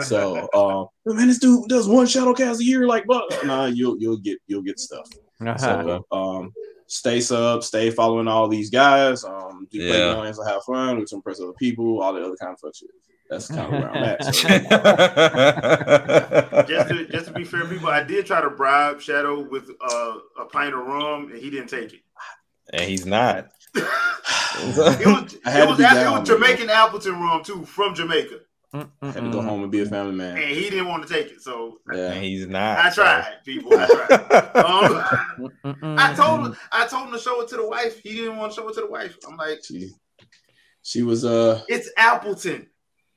So, 0.06 0.48
uh, 0.54 0.86
man, 1.04 1.26
this 1.26 1.38
dude 1.38 1.68
does 1.68 1.88
one 1.88 2.06
shadowcast 2.06 2.60
a 2.60 2.64
year, 2.64 2.86
like, 2.86 3.06
but 3.06 3.24
nah, 3.44 3.66
you'll 3.66 3.98
you'll 3.98 4.18
get 4.18 4.38
you'll 4.46 4.62
get 4.62 4.78
stuff. 4.78 5.08
Uh-huh. 5.44 5.56
So, 5.58 6.06
um, 6.10 6.52
stay 6.86 7.20
sub, 7.20 7.62
stay 7.62 7.90
following 7.90 8.28
all 8.28 8.48
these 8.48 8.70
guys. 8.70 9.24
Um, 9.24 9.68
do 9.70 9.78
play 9.78 9.98
Yeah. 9.98 10.22
games, 10.24 10.38
have 10.46 10.62
fun, 10.64 11.04
to 11.04 11.14
impress 11.14 11.40
other 11.40 11.52
people, 11.52 12.00
all 12.02 12.12
the 12.12 12.24
other 12.24 12.36
kind 12.36 12.52
of 12.52 12.60
fuck 12.60 12.74
shit. 12.74 12.88
That's 13.30 13.48
kind 13.48 13.60
of 13.60 13.70
where 13.72 13.90
I'm 13.90 14.04
at. 14.04 14.24
So, 14.24 14.48
Just 16.66 16.88
to, 16.88 17.06
just 17.08 17.26
to 17.26 17.32
be 17.34 17.44
fair, 17.44 17.64
people, 17.66 17.88
I 17.88 18.02
did 18.02 18.26
try 18.26 18.40
to 18.40 18.50
bribe 18.50 19.00
Shadow 19.00 19.40
with 19.48 19.70
uh, 19.80 20.14
a 20.40 20.44
pint 20.46 20.74
of 20.74 20.84
rum, 20.86 21.30
and 21.32 21.38
he 21.38 21.50
didn't 21.50 21.68
take 21.68 21.92
it. 21.92 22.00
and 22.72 22.82
he's 22.82 23.06
not. 23.06 23.48
it 23.74 23.84
was, 24.64 24.78
it 25.00 25.06
was, 25.06 25.34
be 25.76 25.84
it 25.84 26.10
was. 26.10 26.28
Jamaican 26.28 26.70
Appleton 26.70 27.20
rum 27.20 27.44
too, 27.44 27.64
from 27.66 27.94
Jamaica, 27.94 28.40
I 28.74 28.86
had 29.02 29.14
to 29.24 29.30
go 29.30 29.40
home 29.40 29.62
and 29.62 29.72
be 29.72 29.80
a 29.80 29.86
family 29.86 30.14
man. 30.14 30.36
and 30.36 30.44
he 30.50 30.68
didn't 30.68 30.88
want 30.88 31.06
to 31.06 31.12
take 31.12 31.28
it. 31.32 31.40
So 31.40 31.78
And 31.86 31.98
Yeah. 31.98 32.14
he's 32.14 32.46
not. 32.46 32.78
I 32.78 32.90
so- 32.90 33.02
tried, 33.02 33.34
people. 33.44 33.72
I 33.74 33.86
tried. 33.86 34.44
Um, 35.78 35.96
I 35.98 36.14
told 36.14 36.46
him, 36.46 36.56
I 36.72 36.86
told 36.86 37.06
him 37.08 37.12
to 37.14 37.18
show 37.18 37.40
it 37.40 37.48
to 37.48 37.56
the 37.56 37.66
wife. 37.66 37.98
He 38.00 38.14
didn't 38.14 38.36
want 38.36 38.52
to 38.52 38.60
show 38.60 38.68
it 38.68 38.74
to 38.74 38.80
the 38.82 38.86
wife. 38.90 39.16
I'm 39.26 39.36
like, 39.36 39.60
She, 39.64 39.90
she 40.82 41.02
was 41.02 41.24
uh, 41.24 41.62
it's 41.68 41.90
Appleton. 41.96 42.66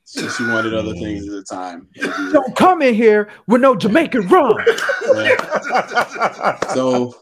she, 0.08 0.28
she 0.30 0.44
wanted 0.46 0.74
other 0.74 0.94
things 0.94 1.26
at 1.28 1.32
the 1.34 1.44
time. 1.44 1.88
Don't 2.32 2.56
come 2.56 2.82
in 2.82 2.94
here 2.94 3.30
with 3.48 3.62
no 3.62 3.76
Jamaican 3.76 4.28
rum. 4.28 4.54
Yeah. 5.16 6.58
so 6.74 7.14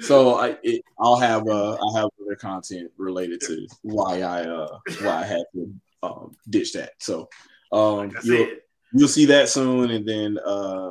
so 0.00 0.34
I 0.36 0.56
it, 0.62 0.82
I'll 0.98 1.16
have 1.16 1.46
uh 1.48 1.72
I'll 1.80 1.94
have 1.94 2.08
other 2.24 2.36
content 2.36 2.90
related 2.96 3.40
to 3.42 3.66
why 3.82 4.22
I 4.22 4.42
uh 4.42 4.78
why 5.02 5.20
I 5.20 5.24
had 5.24 5.42
to 5.54 5.74
um 6.02 6.32
ditch 6.50 6.72
that. 6.74 6.92
So 7.00 7.28
um 7.72 7.96
Like 8.10 8.24
you'll 8.24 8.46
said, 8.46 8.60
you'll 8.92 9.08
see 9.08 9.24
that 9.26 9.48
soon 9.48 9.90
and 9.90 10.06
then 10.06 10.38
uh 10.44 10.90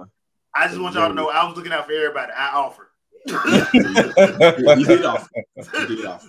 I 0.53 0.67
just 0.67 0.81
want 0.81 0.95
y'all 0.95 1.07
to 1.07 1.13
know 1.13 1.29
I 1.29 1.45
was 1.45 1.55
looking 1.55 1.71
out 1.71 1.85
for 1.85 1.93
everybody. 1.93 2.31
I 2.33 2.49
offered. 2.49 2.87
you 3.25 4.85
did 4.85 5.05
offer. 5.05 5.29
You 5.55 5.87
did 5.87 6.05
offer. 6.05 6.27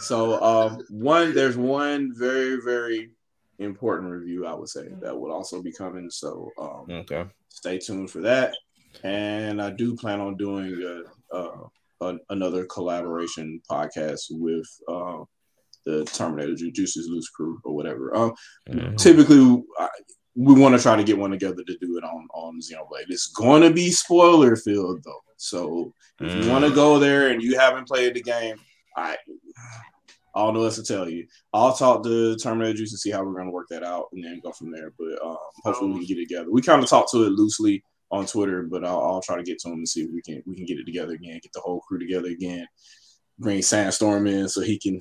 So 0.00 0.42
um 0.42 0.82
one 0.90 1.34
there's 1.34 1.56
one 1.56 2.12
very 2.14 2.60
very 2.62 3.10
important 3.58 4.10
review 4.10 4.46
I 4.46 4.54
would 4.54 4.68
say 4.68 4.88
that 5.00 5.16
would 5.18 5.32
also 5.32 5.62
be 5.62 5.72
coming. 5.72 6.10
So 6.10 6.50
um 6.58 6.86
Okay. 6.90 7.24
stay 7.48 7.78
tuned 7.78 8.10
for 8.10 8.20
that. 8.22 8.54
And 9.02 9.60
I 9.60 9.70
do 9.70 9.94
plan 9.96 10.20
on 10.20 10.36
doing 10.36 10.72
a, 10.82 11.36
a, 11.36 11.50
a, 12.00 12.16
another 12.30 12.64
collaboration 12.66 13.60
podcast 13.70 14.22
with 14.30 14.66
uh, 14.88 15.22
the 15.86 16.04
Terminator 16.04 16.54
Ju- 16.54 16.72
Juices 16.72 17.08
Loose 17.08 17.30
crew 17.30 17.58
or 17.64 17.74
whatever. 17.74 18.14
Um, 18.14 18.34
Mhm. 18.68 18.96
typically, 18.98 19.62
I, 19.78 19.88
we 20.34 20.54
want 20.60 20.76
to 20.76 20.82
try 20.82 20.96
to 20.96 21.04
get 21.04 21.16
one 21.16 21.30
together 21.30 21.62
to 21.66 21.78
do 21.78 21.96
it 21.96 22.04
on 22.04 22.26
on 22.34 22.60
Xenoblade. 22.60 23.06
It's 23.08 23.28
going 23.28 23.62
to 23.62 23.70
be 23.72 23.90
spoiler 23.90 24.54
filled 24.56 25.02
though, 25.04 25.22
so 25.38 25.92
if 26.20 26.34
you 26.34 26.42
Mm. 26.42 26.50
want 26.50 26.64
to 26.66 26.70
go 26.74 26.98
there 26.98 27.28
and 27.28 27.42
you 27.42 27.58
haven't 27.58 27.88
played 27.88 28.14
the 28.14 28.22
game, 28.22 28.56
I. 28.96 29.16
I 30.34 30.40
don't 30.44 30.52
know 30.52 30.60
what 30.60 30.74
to 30.74 30.82
tell 30.82 31.08
you. 31.08 31.26
I'll 31.54 31.72
talk 31.74 32.04
to 32.04 32.36
Terminator 32.36 32.76
Juice 32.76 32.92
and 32.92 33.00
see 33.00 33.10
how 33.10 33.24
we're 33.24 33.32
going 33.32 33.46
to 33.46 33.50
work 33.52 33.68
that 33.70 33.82
out, 33.82 34.08
and 34.12 34.22
then 34.22 34.38
go 34.44 34.52
from 34.52 34.70
there. 34.70 34.92
But 34.98 35.18
um, 35.26 35.38
hopefully 35.64 35.92
we 35.92 35.98
can 36.00 36.08
get 36.08 36.18
it 36.18 36.28
together. 36.28 36.50
We 36.52 36.60
kind 36.60 36.82
of 36.82 36.90
talked 36.90 37.10
to 37.12 37.22
it 37.24 37.30
loosely 37.30 37.82
on 38.10 38.26
Twitter, 38.26 38.64
but 38.64 38.84
I'll, 38.84 39.00
I'll 39.00 39.22
try 39.22 39.38
to 39.38 39.42
get 39.42 39.58
to 39.60 39.68
him 39.68 39.76
and 39.78 39.88
see 39.88 40.02
if 40.02 40.10
we 40.12 40.20
can 40.20 40.42
we 40.46 40.54
can 40.54 40.66
get 40.66 40.78
it 40.78 40.84
together 40.84 41.14
again, 41.14 41.40
get 41.42 41.52
the 41.54 41.60
whole 41.62 41.80
crew 41.88 41.98
together 41.98 42.28
again, 42.28 42.66
bring 43.38 43.62
Sandstorm 43.62 44.26
in 44.26 44.46
so 44.50 44.60
he 44.60 44.78
can 44.78 45.00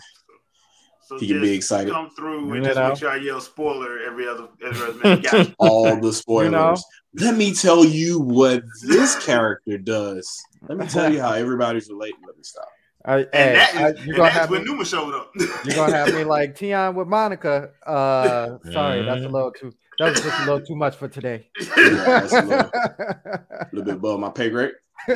So 1.07 1.19
He 1.19 1.27
can 1.27 1.40
be 1.41 1.52
excited. 1.53 1.91
Come 1.94 2.10
through 2.11 2.45
and 2.53 2.56
You 2.56 2.61
just 2.64 2.76
know? 2.80 2.90
make 2.90 2.98
sure 2.98 3.10
I 3.11 3.18
yell 3.18 3.40
spoiler 3.40 3.99
every 3.99 4.27
other 4.27 4.48
every 4.65 4.82
other 4.90 5.22
minute. 5.22 5.53
All 5.60 5.95
the 5.99 6.11
spoilers. 6.11 6.52
know? 6.52 6.76
Let 7.14 7.36
me 7.38 7.53
tell 7.53 7.86
you 7.86 8.19
what 8.19 8.64
this 8.82 9.23
character 9.23 9.77
does. 9.77 10.27
Let 10.68 10.77
me 10.80 10.88
tell 10.88 11.11
you 11.14 11.22
how 11.22 11.34
everybody's 11.34 11.88
relating. 11.90 12.18
Let 12.26 12.36
me 12.38 12.44
stop. 12.44 12.68
I, 13.07 13.18
And 13.19 13.27
hey, 13.34 13.53
that 13.53 13.69
is, 13.69 13.77
I- 13.77 13.88
and 13.90 13.99
you're 13.99 14.18
gonna 14.18 14.23
that's 14.30 14.36
have 14.40 14.49
when 14.49 14.64
me, 14.64 14.72
Numa 14.72 14.84
showed 14.86 15.14
up. 15.14 15.32
you're 15.38 15.76
gonna 15.76 15.95
have 15.95 16.11
me 16.14 16.23
like 16.36 16.57
Tion 16.57 16.95
with 16.95 17.07
Monica. 17.07 17.69
Uh, 17.86 18.57
sorry, 18.72 19.03
that's 19.03 19.22
a 19.22 19.27
Mhm. 19.27 19.32
little 19.32 19.52
too. 19.52 19.72
That 19.99 20.10
was 20.10 20.22
just 20.23 20.40
a 20.40 20.41
little 20.41 20.65
too 20.65 20.76
much 20.76 20.95
for 20.95 21.07
today. 21.07 21.49
Yeah, 21.77 22.19
that's 22.19 22.34
a 22.34 22.41
little, 22.41 22.72
a 22.73 23.68
little 23.72 23.86
bit 23.86 23.94
above 23.95 24.19
my 24.19 24.30
pay 24.32 24.49
grade. 24.49 24.72
All 25.07 25.15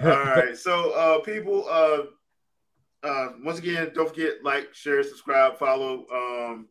right. 0.00 0.56
So 0.56 0.90
uh 0.92 1.20
people 1.20 1.66
uh 1.68 1.98
uh 3.02 3.28
once 3.44 3.58
again, 3.58 3.90
don't 3.94 4.08
forget, 4.08 4.42
like, 4.42 4.74
share, 4.74 5.02
subscribe, 5.02 5.58
follow. 5.58 6.06
Um 6.12 6.68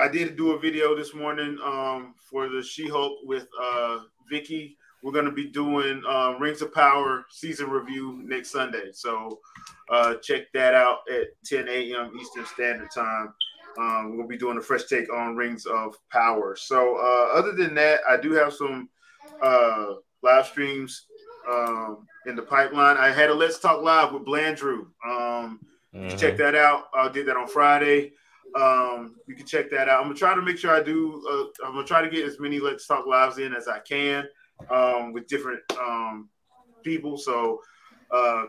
I 0.00 0.08
did 0.08 0.36
do 0.36 0.52
a 0.52 0.58
video 0.58 0.96
this 0.96 1.14
morning 1.14 1.58
um 1.64 2.14
for 2.30 2.48
the 2.48 2.62
She-Hulk 2.62 3.18
with 3.24 3.46
uh 3.60 4.00
Vicky. 4.30 4.76
We're 5.02 5.12
gonna 5.12 5.32
be 5.32 5.48
doing 5.48 6.02
um 6.08 6.40
Rings 6.40 6.62
of 6.62 6.72
Power 6.74 7.26
season 7.30 7.70
review 7.70 8.20
next 8.24 8.50
Sunday. 8.50 8.90
So 8.92 9.40
uh 9.90 10.14
check 10.16 10.52
that 10.54 10.74
out 10.74 10.98
at 11.12 11.28
10 11.44 11.68
a.m. 11.68 12.12
Eastern 12.20 12.46
Standard 12.46 12.88
Time. 12.94 13.32
Um, 13.78 14.16
we'll 14.16 14.26
be 14.26 14.38
doing 14.38 14.56
a 14.56 14.62
fresh 14.62 14.84
take 14.84 15.12
on 15.12 15.36
Rings 15.36 15.66
of 15.66 15.96
Power. 16.10 16.56
So, 16.56 16.96
uh, 16.96 17.38
other 17.38 17.52
than 17.52 17.74
that, 17.74 18.00
I 18.08 18.16
do 18.16 18.32
have 18.32 18.54
some 18.54 18.88
uh, 19.42 19.86
live 20.22 20.46
streams 20.46 21.06
um, 21.50 22.06
in 22.26 22.36
the 22.36 22.42
pipeline. 22.42 22.96
I 22.96 23.10
had 23.10 23.30
a 23.30 23.34
Let's 23.34 23.58
Talk 23.58 23.82
Live 23.82 24.12
with 24.12 24.24
Blandrew. 24.24 24.86
Um, 25.08 25.60
you 25.92 26.00
Mm-hmm. 26.00 26.08
can 26.10 26.18
check 26.18 26.36
that 26.38 26.54
out. 26.54 26.84
I 26.94 27.08
did 27.08 27.26
that 27.26 27.36
on 27.36 27.48
Friday. 27.48 28.12
Um, 28.54 29.16
you 29.26 29.34
can 29.34 29.46
check 29.46 29.70
that 29.70 29.88
out. 29.88 30.00
I'm 30.00 30.06
gonna 30.06 30.14
try 30.14 30.34
to 30.34 30.42
make 30.42 30.58
sure 30.58 30.70
I 30.74 30.82
do. 30.82 31.22
Uh, 31.30 31.66
I'm 31.66 31.74
gonna 31.74 31.86
try 31.86 32.02
to 32.02 32.10
get 32.10 32.24
as 32.26 32.38
many 32.40 32.58
Let's 32.58 32.86
Talk 32.86 33.06
Lives 33.06 33.38
in 33.38 33.54
as 33.54 33.68
I 33.68 33.80
can 33.80 34.24
um, 34.70 35.12
with 35.12 35.26
different 35.26 35.60
um, 35.78 36.28
people. 36.84 37.16
So 37.18 37.60
uh, 38.10 38.44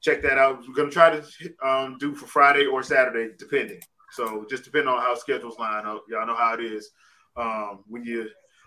check 0.00 0.22
that 0.22 0.38
out. 0.38 0.62
We're 0.66 0.74
gonna 0.74 0.90
try 0.90 1.18
to 1.18 1.22
um, 1.66 1.96
do 1.98 2.14
for 2.14 2.26
Friday 2.26 2.66
or 2.66 2.82
Saturday, 2.82 3.34
depending. 3.38 3.80
So 4.10 4.44
just 4.50 4.64
depending 4.64 4.88
on 4.88 5.00
how 5.00 5.14
schedules 5.14 5.58
line 5.58 5.86
up. 5.86 6.04
Y'all 6.08 6.26
know 6.26 6.36
how 6.36 6.54
it 6.54 6.60
is 6.60 6.90
um, 7.36 7.84
when 7.86 8.04
you're 8.04 8.26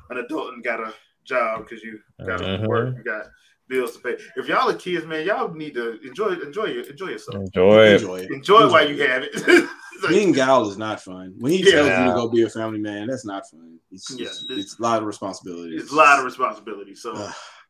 an 0.10 0.18
adult 0.18 0.53
and 0.53 0.64
got 0.64 0.80
a 0.80 0.93
job 1.23 1.64
because 1.68 1.84
you 1.84 1.99
got 2.26 2.38
to 2.38 2.49
work, 2.68 2.95
you 2.97 3.03
got 3.03 3.26
bills 3.68 3.94
to 3.94 4.00
pay. 4.00 4.18
If 4.36 4.48
y'all 4.48 4.70
are 4.70 4.74
kids, 4.76 5.06
man, 5.06 5.26
y'all 5.26 5.54
need 5.54 5.74
to 5.76 6.00
enjoy 6.02 6.30
enjoy 6.34 6.66
your, 6.66 6.84
enjoy 6.84 7.08
yourself. 7.08 7.36
Enjoy 7.38 7.86
it. 7.86 7.94
Enjoy 8.02 8.16
it. 8.18 8.32
Enjoy 8.32 8.62
it 8.68 8.72
while 8.72 8.90
you 8.90 9.02
have 9.08 9.24
it. 9.24 9.70
Like- 10.02 10.10
Being 10.12 10.34
gal 10.34 10.70
is 10.70 10.78
not 10.78 11.00
fun. 11.02 11.36
When 11.40 11.54
he 11.54 11.64
tells 11.64 11.88
you 11.88 11.94
to 12.08 12.12
go 12.14 12.28
be 12.28 12.42
a 12.42 12.50
family 12.50 12.80
man, 12.80 13.08
that's 13.08 13.26
not 13.26 13.50
fun. 13.50 13.80
It's, 13.92 14.12
Yeah. 14.12 14.26
it's, 14.28 14.46
it's 14.50 14.78
a 14.78 14.82
lot 14.82 15.00
of 15.02 15.06
responsibility. 15.08 15.78
it's 15.78 15.94
a 15.94 15.96
lot 15.96 16.20
of 16.20 16.26
responsibility. 16.26 16.96
So, 16.96 17.14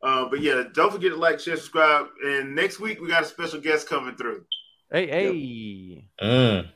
uh, 0.02 0.28
but 0.28 0.40
yeah, 0.40 0.64
don't 0.74 0.92
forget 0.92 1.12
to 1.12 1.16
like, 1.16 1.38
share, 1.38 1.54
subscribe. 1.56 2.06
And 2.24 2.52
next 2.56 2.80
week 2.80 3.00
we 3.00 3.06
got 3.06 3.22
a 3.22 3.26
special 3.26 3.60
guest 3.60 3.88
coming 3.88 4.16
through. 4.16 4.44
hey, 4.90 5.06
hey. 5.06 6.08
Mm. 6.20 6.68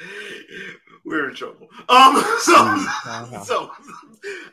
We're 1.04 1.28
in 1.28 1.34
trouble. 1.34 1.68
Um, 1.88 2.14
so, 2.40 2.54
Uh-huh. 2.56 3.44
so, 3.44 3.70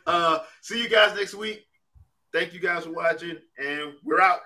uh, 0.05 0.39
see 0.61 0.83
you 0.83 0.89
guys 0.89 1.15
next 1.15 1.33
week. 1.33 1.65
Thank 2.33 2.53
you 2.53 2.59
guys 2.59 2.85
for 2.85 2.91
watching, 2.93 3.37
and 3.57 3.93
we're 4.03 4.21
out. 4.21 4.39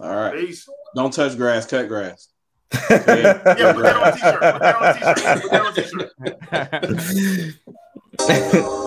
All 0.00 0.14
right. 0.14 0.34
Peace. 0.34 0.68
Don't 0.96 1.12
touch 1.12 1.36
grass, 1.36 1.66
cut 1.66 1.88
grass. 1.88 2.28
Yeah, 2.90 3.72
put 3.72 3.82
that 3.82 3.96
on 3.96 4.08
a 4.08 4.12
t-shirt. 4.12 4.40
Put 4.40 4.60
that 4.60 4.76
on 4.76 4.84
a 4.84 4.94
t-shirt. 4.94 5.42
Put 5.42 5.50
that 5.50 6.84
on 6.84 6.94
a 6.94 7.00
t-shirt. 7.02 7.54
Yeah. 8.28 8.86